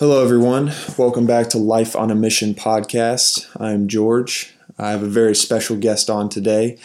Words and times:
Hello, 0.00 0.22
everyone. 0.22 0.70
Welcome 0.96 1.26
back 1.26 1.48
to 1.48 1.58
Life 1.58 1.96
on 1.96 2.12
a 2.12 2.14
Mission 2.14 2.54
podcast. 2.54 3.48
I'm 3.60 3.88
George. 3.88 4.54
I 4.78 4.92
have 4.92 5.02
a 5.02 5.08
very 5.08 5.34
special 5.34 5.76
guest 5.76 6.08
on 6.08 6.28
today. 6.28 6.78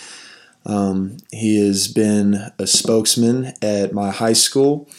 Um, 0.65 1.17
he 1.31 1.63
has 1.63 1.87
been 1.87 2.51
a 2.57 2.65
spokesman 2.65 3.53
at 3.61 3.93
my 3.93 4.09
high 4.09 4.33
school. 4.33 4.89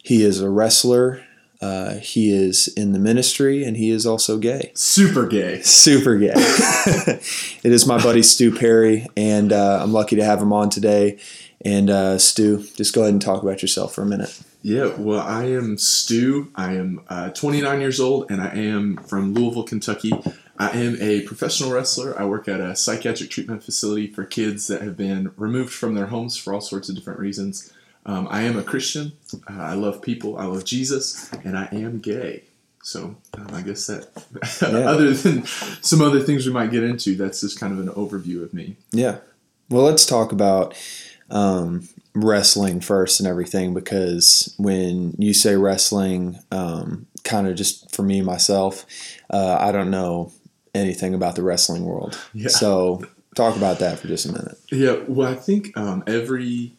He 0.00 0.22
is 0.22 0.40
a 0.40 0.48
wrestler. 0.48 1.24
Uh, 1.60 1.94
he 1.94 2.32
is 2.32 2.68
in 2.68 2.92
the 2.92 3.00
ministry, 3.00 3.64
and 3.64 3.76
he 3.76 3.90
is 3.90 4.06
also 4.06 4.38
gay. 4.38 4.70
Super 4.74 5.26
gay. 5.26 5.60
Super 5.62 6.16
gay. 6.16 6.32
it 6.36 7.72
is 7.72 7.88
my 7.88 8.00
buddy 8.00 8.22
Stu 8.22 8.54
Perry, 8.54 9.08
and 9.16 9.52
uh, 9.52 9.80
I'm 9.82 9.92
lucky 9.92 10.14
to 10.14 10.24
have 10.24 10.40
him 10.40 10.52
on 10.52 10.70
today. 10.70 11.18
And 11.62 11.90
uh, 11.90 12.18
Stu, 12.18 12.64
just 12.76 12.94
go 12.94 13.00
ahead 13.00 13.14
and 13.14 13.20
talk 13.20 13.42
about 13.42 13.62
yourself 13.62 13.92
for 13.96 14.02
a 14.02 14.06
minute. 14.06 14.40
Yeah, 14.66 14.94
well, 14.96 15.20
I 15.20 15.44
am 15.50 15.76
Stu. 15.76 16.50
I 16.54 16.72
am 16.72 17.02
uh, 17.10 17.28
29 17.28 17.80
years 17.82 18.00
old, 18.00 18.30
and 18.30 18.40
I 18.40 18.48
am 18.54 18.96
from 18.96 19.34
Louisville, 19.34 19.64
Kentucky. 19.64 20.10
I 20.58 20.70
am 20.70 20.96
a 21.02 21.20
professional 21.20 21.70
wrestler. 21.70 22.18
I 22.18 22.24
work 22.24 22.48
at 22.48 22.60
a 22.60 22.74
psychiatric 22.74 23.28
treatment 23.28 23.62
facility 23.62 24.06
for 24.06 24.24
kids 24.24 24.66
that 24.68 24.80
have 24.80 24.96
been 24.96 25.32
removed 25.36 25.70
from 25.74 25.94
their 25.94 26.06
homes 26.06 26.38
for 26.38 26.54
all 26.54 26.62
sorts 26.62 26.88
of 26.88 26.94
different 26.94 27.20
reasons. 27.20 27.74
Um, 28.06 28.26
I 28.30 28.40
am 28.44 28.58
a 28.58 28.62
Christian. 28.62 29.12
Uh, 29.46 29.52
I 29.60 29.74
love 29.74 30.00
people. 30.00 30.38
I 30.38 30.46
love 30.46 30.64
Jesus, 30.64 31.30
and 31.44 31.58
I 31.58 31.68
am 31.70 31.98
gay. 31.98 32.44
So 32.82 33.16
um, 33.34 33.48
I 33.52 33.60
guess 33.60 33.86
that, 33.88 34.08
Yeah. 34.62 34.88
other 34.88 35.12
than 35.12 35.44
some 35.82 36.00
other 36.00 36.20
things 36.20 36.46
we 36.46 36.52
might 36.54 36.70
get 36.70 36.84
into, 36.84 37.16
that's 37.16 37.42
just 37.42 37.60
kind 37.60 37.78
of 37.78 37.80
an 37.86 37.92
overview 37.92 38.42
of 38.42 38.54
me. 38.54 38.76
Yeah. 38.92 39.18
Well, 39.68 39.82
let's 39.84 40.06
talk 40.06 40.32
about 40.32 40.74
um, 41.30 41.86
wrestling 42.14 42.80
first 42.80 43.18
and 43.20 43.28
everything 43.28 43.74
because 43.74 44.54
when 44.58 45.14
you 45.18 45.34
say 45.34 45.56
wrestling, 45.56 46.38
um, 46.50 47.06
kind 47.24 47.46
of 47.48 47.56
just 47.56 47.94
for 47.94 48.02
me 48.02 48.20
myself, 48.20 48.86
uh, 49.30 49.56
I 49.60 49.72
don't 49.72 49.90
know 49.90 50.32
anything 50.74 51.14
about 51.14 51.34
the 51.36 51.42
wrestling 51.42 51.84
world. 51.84 52.18
Yeah. 52.32 52.48
So 52.48 53.04
talk 53.34 53.56
about 53.56 53.78
that 53.80 53.98
for 53.98 54.06
just 54.08 54.26
a 54.26 54.32
minute. 54.32 54.56
Yeah, 54.70 54.96
well, 55.08 55.28
I 55.30 55.34
think 55.34 55.76
um, 55.76 56.04
every 56.06 56.74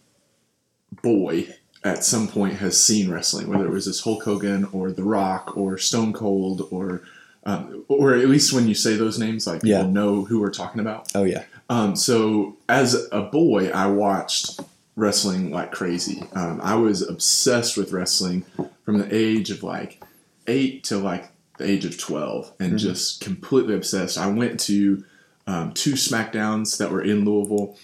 boy 1.04 1.48
at 1.84 2.04
some 2.04 2.28
point 2.28 2.56
has 2.56 2.84
seen 2.84 3.12
wrestling, 3.12 3.48
whether 3.48 3.66
it 3.66 3.72
was 3.72 3.86
this 3.86 4.02
Hulk 4.02 4.24
Hogan 4.24 4.66
or 4.72 4.92
The 4.92 5.04
Rock 5.04 5.56
or 5.58 5.78
Stone 5.78 6.14
Cold 6.14 6.68
or 6.72 7.04
um, 7.48 7.86
or 7.90 8.16
at 8.16 8.28
least 8.28 8.54
when 8.54 8.68
you 8.68 8.74
say 8.74 8.96
those 8.96 9.20
names, 9.20 9.46
like 9.46 9.62
people 9.62 9.70
Yeah. 9.82 9.86
know 9.86 10.24
who 10.26 10.40
we're 10.42 10.50
talking 10.50 10.82
about. 10.82 11.12
Oh 11.14 11.24
yeah. 11.26 11.44
Um, 11.70 11.96
so 11.96 12.58
as 12.68 13.08
a 13.12 13.22
boy, 13.22 13.70
I 13.70 13.86
watched 13.88 14.60
wrestling 14.96 15.52
like 15.52 15.72
crazy. 15.72 16.24
Um, 16.34 16.60
I 16.64 16.76
was 16.76 17.02
obsessed 17.02 17.76
with 17.78 17.92
wrestling 17.92 18.46
from 18.84 18.98
the 18.98 19.14
age 19.14 19.52
of 19.52 19.62
like 19.64 20.02
eight 20.48 20.84
to 20.86 20.98
like 20.98 21.30
the 21.58 21.70
age 21.70 21.86
of 21.86 21.98
12 21.98 22.52
and 22.60 22.74
Mhm. 22.74 22.78
just 22.80 23.22
completely 23.22 23.74
obsessed. 23.76 24.18
I 24.18 24.28
went 24.28 24.60
to 24.62 25.04
um, 25.48 25.74
two 25.74 25.94
SmackDowns 25.94 26.78
that 26.78 26.92
were 26.92 27.02
in 27.04 27.24
Louisville 27.24 27.78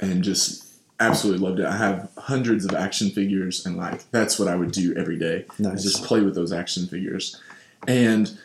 and 0.00 0.22
just 0.22 0.64
absolutely 1.00 1.44
loved 1.44 1.58
it. 1.58 1.66
I 1.66 1.76
have 1.76 2.10
hundreds 2.16 2.64
of 2.64 2.74
action 2.74 3.10
figures 3.10 3.64
and 3.66 3.76
like 3.76 4.08
that's 4.12 4.38
what 4.38 4.46
I 4.48 4.54
would 4.54 4.70
do 4.72 4.94
every 4.96 5.18
day. 5.18 5.46
Nice. 5.58 5.82
Just 5.82 6.04
play 6.04 6.20
with 6.20 6.34
those 6.36 6.52
action 6.52 6.86
figures. 6.86 7.40
And 7.88 8.38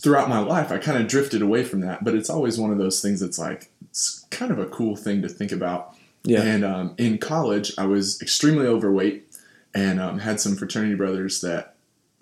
throughout 0.00 0.28
my 0.28 0.38
life, 0.38 0.70
I 0.70 0.78
kind 0.78 1.00
of 1.02 1.08
drifted 1.08 1.42
away 1.42 1.64
from 1.64 1.80
that, 1.80 2.04
but 2.04 2.14
it's 2.14 2.30
always 2.30 2.58
one 2.58 2.70
of 2.70 2.78
those 2.78 3.00
things 3.00 3.20
that's 3.20 3.38
like, 3.38 3.70
it's 3.90 4.26
kind 4.30 4.52
of 4.52 4.58
a 4.58 4.66
cool 4.66 4.94
thing 4.94 5.22
to 5.22 5.28
think 5.28 5.50
about. 5.52 5.95
Yeah. 6.26 6.42
And 6.42 6.64
um, 6.64 6.94
in 6.98 7.18
college, 7.18 7.72
I 7.78 7.86
was 7.86 8.20
extremely 8.20 8.66
overweight 8.66 9.24
and 9.74 10.00
um, 10.00 10.18
had 10.18 10.40
some 10.40 10.56
fraternity 10.56 10.94
brothers 10.94 11.40
that 11.42 11.74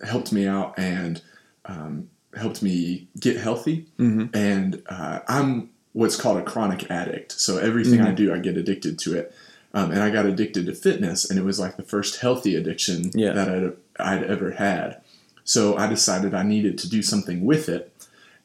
helped 0.04 0.32
me 0.32 0.46
out 0.46 0.74
and 0.78 1.22
um, 1.64 2.10
helped 2.36 2.62
me 2.62 3.08
get 3.18 3.36
healthy. 3.38 3.86
hmm 3.96 4.26
And 4.34 4.82
uh, 4.88 5.20
I'm 5.28 5.70
what's 5.92 6.16
called 6.16 6.38
a 6.38 6.42
chronic 6.42 6.90
addict. 6.90 7.32
So 7.32 7.58
everything 7.58 8.00
I 8.00 8.10
do, 8.12 8.34
I 8.34 8.38
get 8.38 8.56
addicted 8.56 8.98
to 9.00 9.16
it. 9.16 9.34
Um, 9.72 9.90
and 9.90 10.00
I 10.02 10.10
got 10.10 10.26
addicted 10.26 10.66
to 10.66 10.74
fitness, 10.74 11.28
and 11.28 11.36
it 11.38 11.44
was 11.44 11.58
like 11.58 11.76
the 11.76 11.82
first 11.82 12.20
healthy 12.20 12.54
addiction 12.54 13.10
Yeah. 13.14 13.32
that 13.32 13.48
I'd, 13.48 13.72
I'd 13.98 14.22
ever 14.24 14.52
had. 14.52 15.00
So 15.44 15.76
I 15.76 15.86
decided 15.88 16.32
I 16.34 16.42
needed 16.44 16.78
to 16.78 16.88
do 16.88 17.02
something 17.02 17.44
with 17.44 17.68
it 17.68 17.92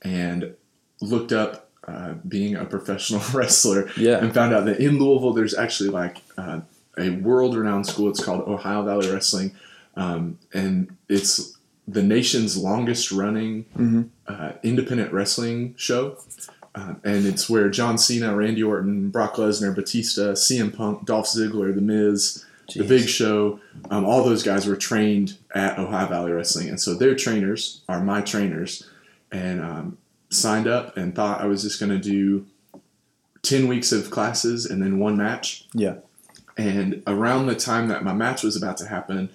and 0.01 0.53
looked 1.01 1.31
up 1.31 1.68
uh, 1.89 2.13
being 2.27 2.55
a 2.55 2.65
professional 2.65 3.21
wrestler 3.33 3.89
Yeah. 3.97 4.17
and 4.21 4.33
found 4.33 4.53
out 4.55 4.65
that 4.65 4.79
in 4.79 4.99
Louisville 4.99 5.33
there's 5.33 5.55
actually 5.55 5.89
like 5.89 6.15
uh, 6.37 6.59
a 6.97 7.09
world-renowned 7.11 7.85
school. 7.87 8.09
It's 8.09 8.23
called 8.23 8.41
Ohio 8.47 8.83
Valley 8.83 9.09
Wrestling, 9.11 9.49
um, 9.95 10.37
and 10.53 10.95
it's 11.07 11.57
the 11.87 12.03
nation's 12.03 12.55
longest-running 12.57 13.63
hmm 13.75 14.01
uh, 14.27 14.51
independent 14.63 15.11
wrestling 15.11 15.73
show. 15.77 16.17
Um, 16.75 17.01
and 17.03 17.25
it's 17.25 17.49
where 17.49 17.67
John 17.69 17.97
Cena, 17.97 18.35
Randy 18.35 18.61
Orton, 18.61 19.09
Brock 19.09 19.35
Lesnar, 19.37 19.73
Batista, 19.73 20.33
CM 20.33 20.71
Punk, 20.75 21.05
Dolph 21.05 21.25
Ziggler, 21.25 21.73
The 21.73 21.81
Miz, 21.81 22.45
The 22.75 22.83
Big 22.83 23.07
Show, 23.09 23.59
um, 23.89 24.05
all 24.05 24.23
those 24.23 24.43
guys 24.43 24.67
were 24.67 24.75
trained 24.75 25.37
at 25.55 25.79
Ohio 25.79 26.05
Valley 26.07 26.31
Wrestling. 26.31 26.69
And 26.69 26.79
so 26.79 26.93
their 26.93 27.15
trainers 27.15 27.81
are 27.89 27.99
my 28.03 28.21
trainers. 28.21 28.87
And 29.31 29.61
um, 29.61 29.97
signed 30.29 30.67
up 30.67 30.95
and 30.97 31.15
thought 31.15 31.41
I 31.41 31.45
was 31.45 31.63
just 31.63 31.79
going 31.79 31.91
to 31.91 31.97
do 31.99 32.45
10 33.43 33.67
weeks 33.67 33.91
of 33.91 34.11
classes 34.11 34.65
and 34.65 34.81
then 34.81 34.99
one 34.99 35.17
match. 35.17 35.65
Yeah. 35.73 35.95
And 36.57 37.01
around 37.07 37.47
the 37.47 37.55
time 37.55 37.87
that 37.87 38.03
my 38.03 38.13
match 38.13 38.43
was 38.43 38.55
about 38.55 38.77
to 38.77 38.87
happen, 38.87 39.29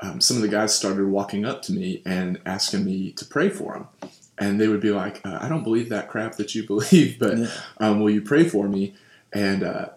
um, 0.00 0.20
some 0.20 0.36
of 0.36 0.42
the 0.42 0.48
guys 0.48 0.74
started 0.74 1.06
walking 1.06 1.44
up 1.46 1.62
to 1.62 1.72
me 1.72 2.02
and 2.04 2.38
asking 2.44 2.84
me 2.84 3.12
to 3.12 3.24
pray 3.24 3.48
for 3.48 3.72
them. 3.72 4.10
And 4.38 4.60
they 4.60 4.68
would 4.68 4.80
be 4.82 4.90
like, 4.90 5.22
uh, 5.26 5.38
I 5.40 5.48
don't 5.48 5.62
believe 5.64 5.88
that 5.88 6.08
crap 6.08 6.36
that 6.36 6.54
you 6.54 6.66
believe, 6.66 7.18
but 7.18 7.38
Yeah. 7.38 7.50
um, 7.78 8.00
will 8.00 8.10
you 8.10 8.20
pray 8.20 8.44
for 8.46 8.68
me? 8.68 8.94
And 9.32 9.62
uh, 9.62 9.88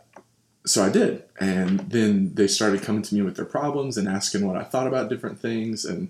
so 0.65 0.83
I 0.83 0.89
did. 0.89 1.23
And 1.39 1.81
then 1.81 2.33
they 2.35 2.47
started 2.47 2.81
coming 2.81 3.01
to 3.03 3.15
me 3.15 3.21
with 3.21 3.35
their 3.35 3.45
problems 3.45 3.97
and 3.97 4.07
asking 4.07 4.47
what 4.47 4.55
I 4.55 4.63
thought 4.63 4.87
about 4.87 5.09
different 5.09 5.39
things 5.41 5.83
and 5.83 6.09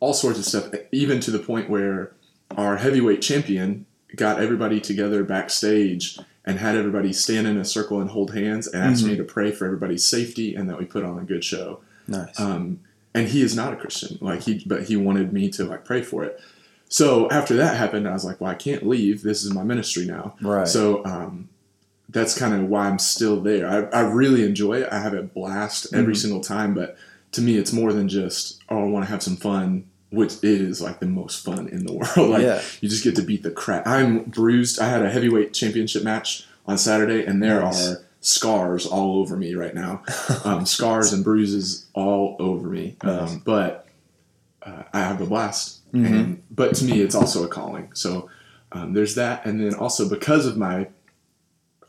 all 0.00 0.14
sorts 0.14 0.38
of 0.40 0.44
stuff, 0.44 0.72
even 0.92 1.20
to 1.20 1.30
the 1.30 1.38
point 1.38 1.70
where 1.70 2.12
our 2.56 2.76
heavyweight 2.76 3.22
champion 3.22 3.86
got 4.16 4.40
everybody 4.40 4.80
together 4.80 5.22
backstage 5.22 6.18
and 6.44 6.58
had 6.58 6.76
everybody 6.76 7.12
stand 7.12 7.46
in 7.46 7.58
a 7.58 7.64
circle 7.64 8.00
and 8.00 8.10
hold 8.10 8.32
hands 8.34 8.66
and 8.66 8.82
asked 8.82 9.04
Mhm. 9.04 9.08
me 9.08 9.16
to 9.16 9.24
pray 9.24 9.50
for 9.50 9.66
everybody's 9.66 10.04
safety 10.04 10.54
and 10.54 10.68
that 10.70 10.78
we 10.78 10.86
put 10.86 11.04
on 11.04 11.18
a 11.18 11.22
good 11.24 11.44
show. 11.44 11.80
Nice. 12.06 12.40
Um, 12.40 12.80
and 13.14 13.28
he 13.28 13.42
is 13.42 13.54
not 13.54 13.72
a 13.74 13.76
Christian, 13.76 14.16
like 14.20 14.42
he, 14.42 14.62
but 14.66 14.84
he 14.84 14.96
wanted 14.96 15.32
me 15.32 15.50
to 15.50 15.64
like 15.64 15.84
pray 15.84 16.00
for 16.02 16.24
it. 16.24 16.40
So 16.88 17.28
after 17.30 17.54
that 17.56 17.76
happened, 17.76 18.08
I 18.08 18.12
was 18.14 18.24
like, 18.24 18.40
well, 18.40 18.50
I 18.50 18.54
can't 18.54 18.86
leave. 18.88 19.22
This 19.22 19.44
is 19.44 19.52
my 19.52 19.62
ministry 19.62 20.06
now. 20.06 20.36
right. 20.40 20.66
So 20.66 21.04
um, 21.04 21.50
that's 22.08 22.38
kind 22.38 22.54
of 22.54 22.62
why 22.70 22.88
I'm 22.88 22.98
still 22.98 23.40
there. 23.42 23.68
I, 23.92 23.98
I 23.98 24.00
really 24.00 24.42
enjoy 24.42 24.80
it. 24.80 24.88
I 24.90 25.00
have 25.00 25.12
a 25.12 25.22
blast 25.22 25.88
every 25.92 26.14
Mhm. 26.14 26.18
single 26.18 26.40
time. 26.40 26.72
But 26.72 26.96
to 27.32 27.42
me, 27.42 27.58
it's 27.58 27.74
more 27.74 27.92
than 27.92 28.08
just 28.08 28.62
oh, 28.70 28.84
I 28.84 28.88
want 28.88 29.04
to 29.04 29.10
have 29.10 29.22
some 29.22 29.36
fun, 29.36 29.84
which 30.10 30.34
is 30.42 30.80
like 30.80 31.00
the 31.00 31.06
most 31.06 31.44
fun 31.44 31.68
in 31.68 31.84
the 31.86 31.92
world. 32.16 32.30
like 32.30 32.42
yeah. 32.42 32.62
you 32.80 32.88
just 32.88 33.04
get 33.04 33.14
to 33.16 33.22
beat 33.22 33.42
the 33.42 33.50
crap. 33.50 33.86
I'm 33.86 34.24
bruised. 34.24 34.78
I 34.80 34.88
had 34.88 35.02
a 35.02 35.10
heavyweight 35.10 35.52
championship 35.54 36.02
match 36.04 36.46
on 36.66 36.78
Saturday, 36.78 37.24
and 37.24 37.42
there 37.42 37.60
Nice. 37.60 37.88
are 37.88 38.04
scars 38.20 38.86
all 38.86 39.18
over 39.18 39.36
me 39.36 39.54
right 39.54 39.74
now. 39.74 40.02
Um, 40.44 40.64
scars 40.66 41.12
and 41.12 41.22
bruises 41.24 41.86
all 41.94 42.36
over 42.38 42.68
me. 42.68 42.96
Nice. 43.02 43.32
Um, 43.32 43.42
but 43.44 43.86
uh, 44.62 44.84
I 44.92 45.00
have 45.00 45.20
a 45.20 45.26
blast. 45.26 45.90
Mhm. 45.92 46.06
And 46.06 46.42
but 46.50 46.74
to 46.76 46.84
me, 46.84 47.00
it's 47.00 47.14
also 47.14 47.44
a 47.44 47.48
calling. 47.48 47.90
So 47.94 48.28
um, 48.72 48.92
there's 48.92 49.14
that, 49.16 49.44
and 49.46 49.60
then 49.60 49.74
also 49.74 50.08
because 50.08 50.46
of 50.46 50.56
my 50.56 50.88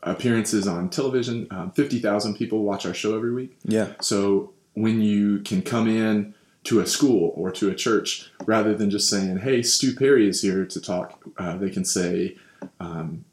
appearances 0.02 0.66
on 0.66 0.88
television, 0.88 1.46
um, 1.50 1.70
fifty 1.72 1.98
thousand 1.98 2.34
people 2.34 2.62
watch 2.64 2.86
our 2.86 2.94
show 2.94 3.14
every 3.16 3.32
week. 3.32 3.58
Yeah. 3.64 3.88
So 4.00 4.52
when 4.74 5.00
you 5.00 5.40
can 5.40 5.62
come 5.62 5.88
in 5.88 6.34
to 6.64 6.80
a 6.80 6.86
school 6.86 7.32
or 7.36 7.50
to 7.52 7.70
a 7.70 7.74
church, 7.74 8.30
rather 8.44 8.74
than 8.74 8.90
just 8.90 9.08
saying, 9.08 9.38
"Hey, 9.38 9.62
Stu 9.62 9.94
Perry 9.94 10.28
is 10.28 10.42
here 10.42 10.64
to 10.66 10.80
talk," 10.80 11.22
uh, 11.38 11.56
they 11.56 11.70
can 11.70 11.84
say. 11.84 12.36
Um, 12.78 13.24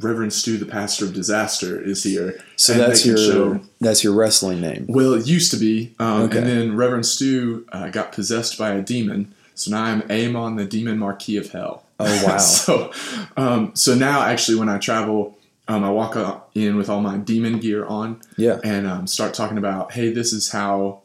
Reverend 0.00 0.32
Stu, 0.32 0.56
the 0.56 0.64
pastor 0.64 1.04
of 1.04 1.12
disaster, 1.12 1.78
is 1.80 2.02
here. 2.02 2.42
So 2.56 2.72
that's 2.74 3.04
your 3.04 3.18
show- 3.18 3.60
that's 3.78 4.02
your 4.02 4.14
wrestling 4.14 4.60
name. 4.60 4.86
Well, 4.88 5.12
it 5.12 5.26
used 5.26 5.50
to 5.52 5.58
be, 5.58 5.94
um, 5.98 6.22
Okay. 6.22 6.38
and 6.38 6.46
then 6.46 6.76
Reverend 6.76 7.04
Stu 7.06 7.66
uh, 7.72 7.90
got 7.90 8.10
possessed 8.10 8.56
by 8.58 8.70
a 8.72 8.80
demon. 8.80 9.34
So 9.54 9.70
now 9.70 9.84
I'm 9.84 10.02
Amon, 10.10 10.56
the 10.56 10.64
demon 10.64 10.98
marquis 10.98 11.36
of 11.36 11.50
hell. 11.52 11.84
Oh 12.00 12.04
wow. 12.26 12.38
so, 12.38 12.90
um, 13.36 13.72
so 13.74 13.94
now 13.94 14.22
actually, 14.22 14.58
when 14.58 14.70
I 14.70 14.78
travel, 14.78 15.36
um, 15.68 15.84
I 15.84 15.90
walk 15.90 16.16
in 16.54 16.76
with 16.76 16.88
all 16.88 17.02
my 17.02 17.18
demon 17.18 17.58
gear 17.58 17.84
on 17.84 18.20
yeah. 18.36 18.58
and 18.64 18.86
um, 18.86 19.06
start 19.06 19.34
talking 19.34 19.58
about, 19.58 19.92
hey, 19.92 20.10
this 20.10 20.32
is 20.32 20.50
how 20.50 21.01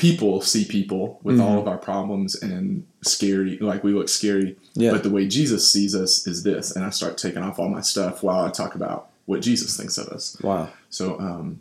people 0.00 0.40
see 0.40 0.64
people 0.64 1.20
with 1.22 1.38
all 1.38 1.56
Mhm. 1.56 1.60
of 1.60 1.68
our 1.68 1.76
problems 1.76 2.34
and 2.34 2.84
scary, 3.02 3.58
like 3.60 3.84
we 3.84 3.92
look 3.92 4.08
scary. 4.08 4.56
Yeah. 4.74 4.92
But 4.92 5.02
the 5.02 5.10
way 5.10 5.26
Jesus 5.28 5.70
sees 5.70 5.94
us 5.94 6.26
is 6.26 6.42
this, 6.42 6.74
and 6.74 6.82
I 6.84 6.90
start 6.90 7.18
taking 7.18 7.42
off 7.42 7.58
all 7.58 7.68
my 7.68 7.82
stuff 7.82 8.22
while 8.22 8.42
I 8.44 8.50
talk 8.50 8.74
about 8.74 9.08
what 9.26 9.42
Jesus 9.42 9.76
thinks 9.76 9.98
of 9.98 10.08
us. 10.08 10.36
wow. 10.42 10.70
So, 10.88 11.20
um, 11.20 11.60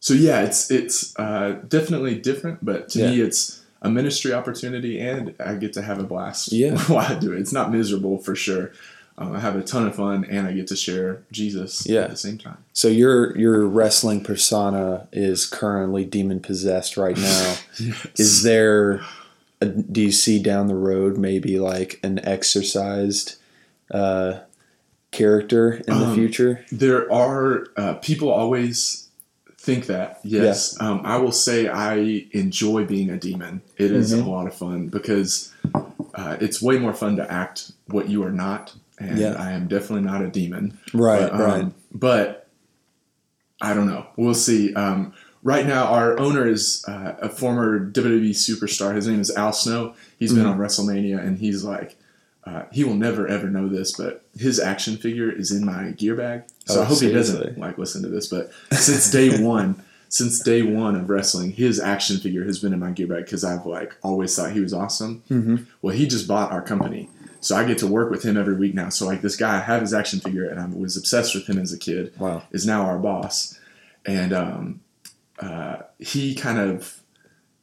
so 0.00 0.14
yeah, 0.14 0.40
it's 0.42 0.70
it's 0.70 1.14
uh, 1.18 1.56
definitely 1.68 2.14
different, 2.14 2.64
but 2.64 2.88
to 2.90 2.98
me, 3.10 3.20
it's 3.20 3.60
a 3.82 3.90
ministry 3.90 4.32
opportunity, 4.32 4.98
and 4.98 5.34
I 5.38 5.54
get 5.56 5.72
to 5.74 5.82
have 5.82 5.98
a 6.00 6.04
blast 6.04 6.50
Yeah. 6.52 6.78
while 6.88 7.06
I 7.12 7.18
do 7.18 7.32
it. 7.34 7.38
It's 7.40 7.52
not 7.52 7.70
miserable 7.70 8.16
for 8.18 8.34
sure. 8.34 8.72
Um, 9.20 9.34
I 9.34 9.40
have 9.40 9.56
a 9.56 9.62
ton 9.62 9.86
of 9.86 9.96
fun, 9.96 10.24
and 10.24 10.46
I 10.46 10.52
get 10.52 10.68
to 10.68 10.76
share 10.76 11.22
Jesus 11.32 11.84
Yeah. 11.86 12.02
at 12.02 12.10
the 12.10 12.16
same 12.16 12.38
time. 12.38 12.58
So 12.72 12.86
your 12.88 13.36
your 13.36 13.66
wrestling 13.66 14.22
persona 14.22 15.08
is 15.12 15.44
currently 15.44 16.04
demon 16.04 16.38
possessed 16.40 16.96
right 16.96 17.16
now. 17.16 17.56
Is 18.16 18.42
there? 18.44 19.00
A, 19.60 19.66
do 19.66 20.00
you 20.02 20.12
see 20.12 20.40
down 20.40 20.68
the 20.68 20.76
road 20.76 21.18
maybe 21.18 21.58
like 21.58 21.98
an 22.04 22.20
exercised 22.24 23.34
uh, 23.90 24.38
character 25.10 25.82
in 25.88 25.98
the 25.98 26.06
Um, 26.06 26.14
future? 26.14 26.64
There 26.70 27.12
are 27.12 27.66
uh, 27.76 27.94
people 27.94 28.30
always 28.30 29.08
think 29.58 29.86
that. 29.86 30.20
Yes, 30.22 30.80
um, 30.80 31.00
I 31.04 31.16
will 31.16 31.32
say 31.32 31.66
I 31.66 32.26
enjoy 32.30 32.84
being 32.84 33.10
a 33.10 33.16
demon. 33.16 33.62
It 33.76 33.90
is 33.90 34.14
Mhm. 34.14 34.26
a 34.26 34.30
lot 34.30 34.46
of 34.46 34.54
fun 34.54 34.86
because 34.86 35.50
uh, 36.14 36.36
it's 36.40 36.62
way 36.62 36.78
more 36.78 36.94
fun 36.94 37.16
to 37.16 37.28
act 37.32 37.72
what 37.88 38.08
you 38.08 38.22
are 38.22 38.30
not, 38.32 38.74
and 38.98 39.18
Yeah. 39.18 39.34
I 39.34 39.52
am 39.52 39.68
definitely 39.68 40.04
not 40.04 40.22
a 40.22 40.28
demon. 40.28 40.78
Right, 40.92 41.22
but, 41.30 41.32
um, 41.32 41.40
right. 41.40 41.72
But 41.92 42.48
I 43.60 43.74
don't 43.74 43.86
know. 43.86 44.06
We'll 44.16 44.34
see. 44.34 44.72
Um, 44.74 45.12
right 45.42 45.66
now, 45.66 45.84
our 45.86 46.18
owner 46.18 46.46
is 46.46 46.84
uh, 46.86 47.14
a 47.20 47.28
former 47.28 47.90
WWE 47.90 48.30
superstar. 48.30 48.94
His 48.94 49.06
name 49.08 49.20
is 49.20 49.30
Al 49.36 49.52
Snow. 49.52 49.94
He's 50.18 50.32
been 50.32 50.44
Mhm. 50.44 50.52
on 50.52 50.58
WrestleMania, 50.58 51.18
and 51.24 51.38
he's 51.38 51.64
like. 51.64 51.96
Uh, 52.46 52.62
he 52.72 52.82
will 52.82 52.94
never 52.94 53.28
ever 53.28 53.50
know 53.50 53.68
this, 53.68 53.92
but 53.94 54.24
his 54.34 54.58
action 54.58 54.96
figure 54.96 55.30
is 55.30 55.50
in 55.50 55.66
my 55.66 55.90
gear 55.90 56.14
bag. 56.14 56.44
So 56.64 56.78
Oh, 56.78 56.82
I 56.82 56.84
hope 56.86 56.98
he 57.00 57.12
doesn't 57.12 57.58
like 57.58 57.76
listen 57.76 58.00
to 58.00 58.08
this. 58.08 58.26
But 58.26 58.50
since 58.72 59.10
day 59.10 59.38
one, 59.42 59.82
since 60.08 60.40
day 60.40 60.62
one 60.62 60.96
of 60.96 61.10
wrestling, 61.10 61.50
his 61.50 61.78
action 61.78 62.16
figure 62.16 62.44
has 62.44 62.58
been 62.58 62.72
in 62.72 62.78
my 62.78 62.90
gear 62.92 63.06
bag 63.06 63.26
because 63.26 63.44
I've 63.44 63.66
like 63.66 63.94
always 64.02 64.34
thought 64.34 64.52
he 64.52 64.60
was 64.60 64.72
awesome. 64.72 65.22
Mm-hmm. 65.30 65.56
Well, 65.82 65.94
he 65.94 66.06
just 66.06 66.26
bought 66.26 66.50
our 66.50 66.62
company, 66.62 67.10
so 67.40 67.56
I 67.56 67.64
get 67.64 67.78
to 67.78 67.86
work 67.86 68.10
with 68.10 68.22
him 68.22 68.36
every 68.36 68.54
week 68.56 68.74
now. 68.74 68.88
So 68.88 69.06
like 69.06 69.22
this 69.22 69.36
guy, 69.36 69.56
I 69.56 69.60
have 69.60 69.80
his 69.80 69.94
action 69.94 70.20
figure, 70.20 70.48
and 70.48 70.58
I 70.60 70.66
was 70.66 70.96
obsessed 70.96 71.34
with 71.34 71.46
him 71.48 71.58
as 71.58 71.72
a 71.72 71.78
kid. 71.78 72.12
Wow. 72.18 72.42
Is 72.50 72.66
now 72.66 72.82
our 72.86 72.98
boss, 72.98 73.58
and 74.06 74.32
um, 74.32 74.80
uh, 75.38 75.78
he 75.98 76.34
kind 76.34 76.58
of 76.58 77.00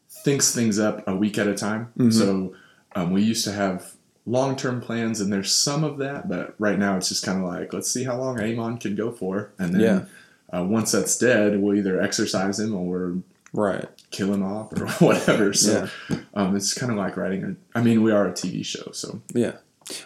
thinks 0.09 0.53
things 0.53 0.79
up 0.79 1.07
a 1.07 1.15
week 1.15 1.37
at 1.37 1.47
a 1.47 1.53
time. 1.55 1.91
Mhm. 1.97 2.13
So 2.13 2.55
um, 2.95 3.11
we 3.11 3.21
used 3.21 3.43
to 3.45 3.51
have 3.51 3.93
long 4.25 4.55
term 4.55 4.81
plans, 4.81 5.21
and 5.21 5.31
there's 5.31 5.53
some 5.53 5.83
of 5.83 5.97
that, 5.99 6.27
but 6.29 6.55
right 6.57 6.79
now 6.79 6.97
it's 6.97 7.09
just 7.09 7.25
kind 7.25 7.39
of 7.39 7.45
like 7.45 7.73
let's 7.73 7.91
see 7.91 8.03
how 8.05 8.17
long 8.17 8.39
Amon 8.39 8.77
can 8.77 8.95
go 8.95 9.11
for, 9.11 9.51
and 9.59 9.73
then. 9.73 9.81
Yeah. 9.81 10.05
Uh, 10.53 10.63
once 10.63 10.91
that's 10.91 11.17
dead, 11.17 11.59
we'll 11.59 11.75
either 11.75 11.99
exercise 11.99 12.59
him 12.59 12.73
or 12.75 13.17
Right. 13.51 13.85
kill 14.11 14.31
him 14.33 14.43
off 14.43 14.71
or 14.79 14.87
whatever. 15.05 15.53
So 15.53 15.89
um, 16.35 16.55
it's 16.55 16.73
kind 16.73 16.91
of 16.91 16.97
like 16.99 17.17
writing 17.17 17.43
a. 17.43 17.77
I 17.77 17.81
mean, 17.81 18.03
we 18.03 18.11
are 18.11 18.27
a 18.27 18.31
TV 18.31 18.63
show, 18.63 18.91
so 18.91 19.21
Yeah. 19.33 19.53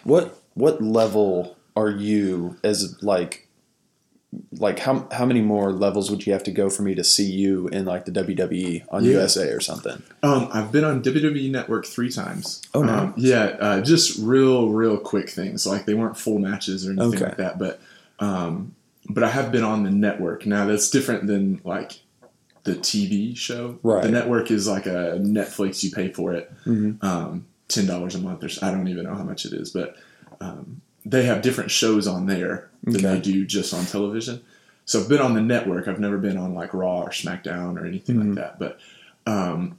What 0.04 0.40
what 0.54 0.82
level 0.82 1.56
are 1.76 1.90
you 1.90 2.56
as 2.62 3.02
like 3.02 3.46
like 4.52 4.78
how 4.78 5.08
how 5.10 5.24
many 5.24 5.40
more 5.40 5.72
levels 5.72 6.08
would 6.10 6.24
you 6.26 6.32
have 6.32 6.44
to 6.44 6.52
go 6.52 6.70
for 6.70 6.82
me 6.82 6.94
to 6.94 7.02
see 7.02 7.28
you 7.30 7.66
in 7.68 7.84
like 7.84 8.04
the 8.04 8.12
WWE 8.12 8.84
on 8.90 9.04
Yeah. 9.04 9.12
USA 9.12 9.48
or 9.50 9.60
something? 9.60 10.02
Um, 10.22 10.48
I've 10.52 10.70
been 10.70 10.84
on 10.84 11.02
WWE 11.02 11.50
Network 11.50 11.84
three 11.86 12.10
times. 12.10 12.62
Oh, 12.74 12.82
nice. 12.82 13.00
Um, 13.00 13.14
yeah, 13.16 13.56
uh, 13.60 13.80
just 13.80 14.18
real, 14.20 14.68
real 14.68 14.98
quick 14.98 15.28
things. 15.30 15.66
Like 15.66 15.84
they 15.86 15.94
weren't 15.94 16.16
full 16.16 16.38
matches 16.38 16.86
or 16.86 16.92
anything 16.92 17.14
Okay. 17.14 17.24
like 17.24 17.36
that. 17.38 17.58
But, 17.58 17.80
um, 18.20 18.74
but 19.08 19.24
I 19.24 19.30
have 19.30 19.50
been 19.50 19.64
on 19.64 19.82
the 19.82 19.90
network. 19.90 20.46
Now 20.46 20.64
that's 20.66 20.90
different 20.90 21.26
than 21.26 21.60
like 21.64 22.00
the 22.62 22.74
TV 22.76 23.36
show. 23.36 23.78
Right. 23.82 24.02
The 24.04 24.10
network 24.10 24.50
is 24.52 24.68
like 24.68 24.86
a 24.86 25.18
Netflix. 25.20 25.82
You 25.82 25.90
pay 25.90 26.12
for 26.12 26.34
it, 26.34 26.52
Mhm. 26.66 27.02
um, 27.02 27.46
ten 27.70 27.86
dollars 27.86 28.14
a 28.14 28.18
month, 28.18 28.44
or 28.44 28.48
I 28.64 28.70
don't 28.70 28.88
even 28.88 29.04
know 29.04 29.14
how 29.14 29.22
much 29.24 29.44
it 29.46 29.52
is, 29.52 29.70
but 29.70 29.96
um, 30.40 30.80
they 31.06 31.24
have 31.24 31.40
different 31.42 31.70
shows 31.70 32.06
on 32.06 32.26
there 32.26 32.68
than 32.84 32.96
Okay. 32.96 33.14
they 33.14 33.20
do 33.20 33.46
just 33.46 33.72
on 33.72 33.86
television. 33.86 34.40
So 34.84 35.00
I've 35.00 35.08
been 35.08 35.20
on 35.20 35.34
the 35.34 35.40
network. 35.40 35.86
I've 35.88 36.00
never 36.00 36.18
been 36.18 36.36
on 36.36 36.54
like 36.54 36.74
Raw 36.74 37.00
or 37.02 37.10
SmackDown 37.10 37.78
or 37.80 37.86
anything 37.86 38.16
Mhm. 38.16 38.26
like 38.28 38.34
that. 38.36 38.58
But 38.58 38.78
um, 39.26 39.78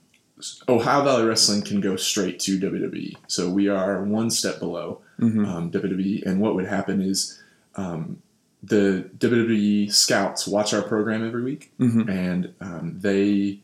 Ohio 0.70 1.04
Valley 1.04 1.26
Wrestling 1.26 1.62
can 1.62 1.82
go 1.82 1.96
straight 1.96 2.40
to 2.42 2.58
WWE. 2.60 3.16
So 3.28 3.50
we 3.50 3.68
are 3.68 4.04
one 4.04 4.30
step 4.32 4.60
below 4.60 5.02
Mhm. 5.20 5.46
um, 5.48 5.70
WWE. 5.72 6.24
And 6.26 6.40
what 6.40 6.56
would 6.56 6.66
happen 6.68 7.02
is 7.02 7.40
um, 7.76 8.18
the 8.64 9.10
WWE 9.18 9.90
scouts 9.92 10.48
watch 10.48 10.74
our 10.74 10.82
program 10.82 11.26
every 11.26 11.44
week, 11.44 11.72
Mhm. 11.80 12.10
and 12.10 12.54
um, 12.62 12.98
they 13.00 13.60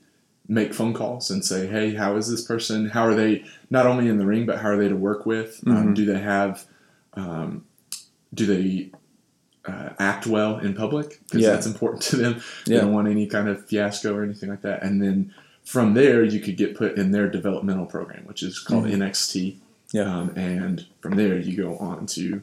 make 0.47 0.73
phone 0.73 0.93
calls 0.93 1.29
and 1.29 1.43
say, 1.43 1.67
"Hey, 1.67 1.93
how 1.93 2.15
is 2.15 2.29
this 2.29 2.41
person? 2.41 2.87
How 2.89 3.03
are 3.05 3.13
they 3.15 3.43
not 3.69 3.85
only 3.85 4.07
in 4.07 4.17
the 4.17 4.25
ring, 4.25 4.45
but 4.45 4.59
how 4.59 4.69
are 4.69 4.77
they 4.77 4.87
to 4.89 4.95
work 4.95 5.25
with? 5.25 5.61
Um, 5.67 5.89
Mhm. 5.89 5.95
do 5.95 6.05
they 6.05 6.19
have? 6.19 6.65
Um, 7.13 7.65
do 8.33 8.45
they?" 8.45 8.91
Uh, 9.65 9.89
act 9.99 10.25
well 10.25 10.59
in 10.59 10.73
public 10.73 11.19
because 11.27 11.41
Yeah. 11.41 11.49
that's 11.51 11.67
important 11.67 12.01
to 12.03 12.15
them. 12.15 12.35
They 12.65 12.75
Yeah. 12.75 12.81
don't 12.81 12.93
want 12.93 13.09
any 13.09 13.27
kind 13.27 13.49
of 13.49 13.65
fiasco 13.65 14.15
or 14.15 14.23
anything 14.23 14.47
like 14.47 14.61
that. 14.61 14.81
And 14.81 15.01
then 15.03 15.33
from 15.65 15.93
there, 15.93 16.23
you 16.23 16.39
could 16.39 16.55
get 16.55 16.73
put 16.73 16.97
in 16.97 17.11
their 17.11 17.27
developmental 17.29 17.85
program, 17.85 18.23
which 18.25 18.43
is 18.43 18.59
called 18.59 18.85
Mhm. 18.85 18.93
NXT. 18.93 19.57
Yeah. 19.91 20.03
Um, 20.19 20.29
and 20.37 20.85
from 21.01 21.17
there, 21.17 21.37
you 21.37 21.57
go 21.57 21.75
on 21.79 22.05
to 22.05 22.41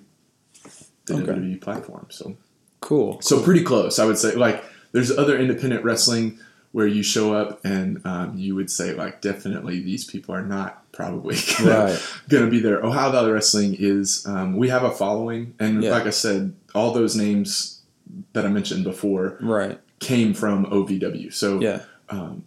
the 1.06 1.14
Okay. 1.14 1.22
WWE 1.24 1.56
platform. 1.56 2.08
So, 2.10 2.36
Cool. 2.82 3.18
so 3.22 3.40
pretty 3.42 3.62
close, 3.62 3.98
I 3.98 4.04
would 4.04 4.18
say. 4.18 4.34
Like, 4.34 4.62
there's 4.92 5.10
other 5.10 5.38
independent 5.38 5.82
wrestling 5.82 6.38
where 6.74 6.88
you 6.88 7.04
show 7.04 7.32
up 7.32 7.60
and 7.64 8.04
um, 8.04 8.36
you 8.36 8.52
would 8.56 8.68
say, 8.68 8.92
like, 8.94 9.20
definitely 9.20 9.78
these 9.80 10.04
people 10.04 10.34
are 10.34 10.42
not 10.42 10.90
probably 10.90 11.36
gonna, 11.56 11.70
Right. 11.84 12.02
gonna 12.28 12.50
be 12.50 12.58
there. 12.58 12.84
Ohio 12.84 13.12
Valley 13.12 13.30
Wrestling 13.30 13.76
is 13.78 14.26
um, 14.26 14.56
we 14.56 14.70
have 14.70 14.82
a 14.82 14.90
following, 14.90 15.54
and 15.60 15.84
Yeah. 15.84 15.92
like 15.92 16.06
I 16.06 16.10
said, 16.10 16.52
all 16.74 16.90
those 16.92 17.14
names 17.14 17.80
that 18.32 18.44
I 18.44 18.48
mentioned 18.48 18.82
before 18.82 19.38
Right. 19.40 19.78
came 20.00 20.34
from 20.34 20.66
OVW. 20.66 21.30
So 21.32 21.60
Yeah. 21.60 21.82
um, 22.10 22.42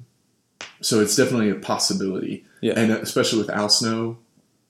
so 0.81 0.99
it's 0.99 1.15
definitely 1.15 1.49
a 1.49 1.55
possibility. 1.55 2.43
Yeah. 2.59 2.73
And 2.75 2.91
especially 2.91 3.39
with 3.39 3.49
Al 3.49 3.69
Snow 3.69 4.17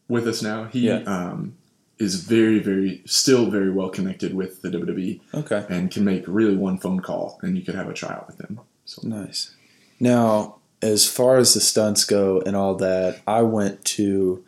with 0.08 0.28
us 0.28 0.44
now, 0.44 0.66
he 0.66 0.82
Yeah. 0.82 1.00
um, 1.08 1.54
is 1.98 2.24
very, 2.24 2.60
very, 2.60 3.02
still 3.06 3.50
very 3.50 3.72
well 3.72 3.90
connected 3.90 4.36
with 4.36 4.62
the 4.62 4.70
WWE 4.70 5.20
Okay. 5.34 5.66
and 5.68 5.90
can 5.90 6.06
make 6.06 6.24
really 6.28 6.56
one 6.56 6.78
phone 6.78 7.00
call 7.00 7.40
and 7.42 7.58
you 7.58 7.64
could 7.64 7.74
have 7.74 7.90
a 7.90 7.94
tryout 7.94 8.28
with 8.28 8.40
him. 8.40 8.60
So 8.88 9.08
Nice. 9.08 9.54
Now, 10.00 10.56
as 10.82 11.08
far 11.08 11.38
as 11.38 11.54
the 11.54 11.60
stunts 11.60 12.06
go 12.06 12.42
and 12.42 12.56
all 12.56 12.76
that, 12.76 13.22
I 13.28 13.44
went 13.44 13.86
to. 13.86 14.44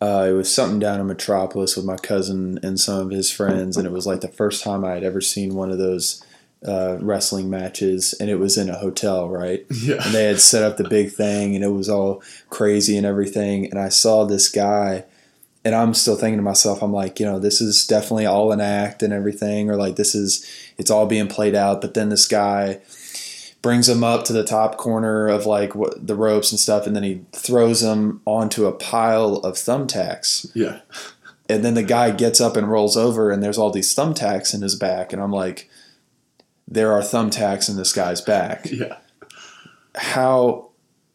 Uh, 0.00 0.26
it 0.30 0.32
was 0.32 0.54
something 0.54 0.78
down 0.78 1.00
in 1.00 1.06
Metropolis 1.08 1.74
with 1.76 1.84
my 1.84 1.96
cousin 1.96 2.60
and 2.62 2.78
some 2.78 3.00
of 3.00 3.10
his 3.10 3.32
friends, 3.32 3.76
and 3.76 3.84
it 3.84 3.92
was 3.92 4.06
like 4.06 4.20
the 4.20 4.28
first 4.28 4.62
time 4.62 4.84
I 4.84 4.92
had 4.92 5.02
ever 5.02 5.20
seen 5.20 5.56
one 5.56 5.72
of 5.72 5.78
those 5.78 6.24
uh, 6.66 6.98
wrestling 7.00 7.50
matches, 7.50 8.14
and 8.20 8.30
it 8.30 8.36
was 8.36 8.56
in 8.56 8.68
a 8.68 8.78
hotel, 8.78 9.28
right? 9.28 9.66
yeah, 9.82 10.04
and 10.04 10.14
they 10.14 10.24
had 10.24 10.40
set 10.40 10.62
up 10.62 10.76
the 10.76 10.88
big 10.88 11.12
thing 11.12 11.54
and 11.54 11.64
it 11.64 11.72
was 11.72 11.88
all 11.88 12.22
crazy 12.50 12.96
and 12.96 13.06
everything 13.06 13.66
and 13.70 13.78
i 13.78 13.88
saw 13.88 14.24
this 14.24 14.48
guy 14.48 15.04
and 15.64 15.74
i'm 15.74 15.94
still 15.94 16.16
thinking 16.16 16.38
to 16.38 16.42
myself 16.42 16.82
i'm 16.82 16.92
like 16.92 17.20
you 17.20 17.26
know 17.26 17.38
this 17.38 17.60
is 17.60 17.86
definitely 17.86 18.26
all 18.26 18.52
an 18.52 18.60
act 18.60 19.02
and 19.02 19.12
everything 19.12 19.70
or 19.70 19.76
like 19.76 19.96
this 19.96 20.14
is 20.14 20.46
it's 20.78 20.90
all 20.90 21.06
being 21.06 21.28
played 21.28 21.54
out 21.54 21.80
but 21.80 21.94
then 21.94 22.08
this 22.08 22.26
guy 22.26 22.80
brings 23.60 23.88
him 23.88 24.04
up 24.04 24.24
to 24.24 24.32
the 24.32 24.44
top 24.44 24.76
corner 24.76 25.26
of 25.26 25.46
like 25.46 25.74
what 25.74 26.06
the 26.06 26.14
ropes 26.14 26.52
and 26.52 26.60
stuff 26.60 26.86
and 26.86 26.94
then 26.94 27.02
he 27.02 27.24
throws 27.32 27.82
him 27.82 28.20
onto 28.24 28.66
a 28.66 28.72
pile 28.72 29.36
of 29.36 29.54
thumbtacks. 29.54 30.50
Yeah, 30.54 30.80
and 31.48 31.64
then 31.64 31.74
the 31.74 31.82
guy 31.82 32.10
gets 32.10 32.40
up 32.40 32.56
and 32.56 32.70
rolls 32.70 32.96
over 32.96 33.30
and 33.30 33.42
there's 33.42 33.58
all 33.58 33.70
these 33.70 33.94
thumbtacks 33.94 34.54
in 34.54 34.62
his 34.62 34.74
back 34.74 35.12
and 35.12 35.22
i'm 35.22 35.32
like 35.32 35.68
there 36.70 36.92
are 36.92 37.00
thumbtacks 37.00 37.68
in 37.68 37.76
this 37.76 37.92
guy's 37.92 38.20
back. 38.20 38.66
Yeah. 38.70 38.98
how 39.94 40.68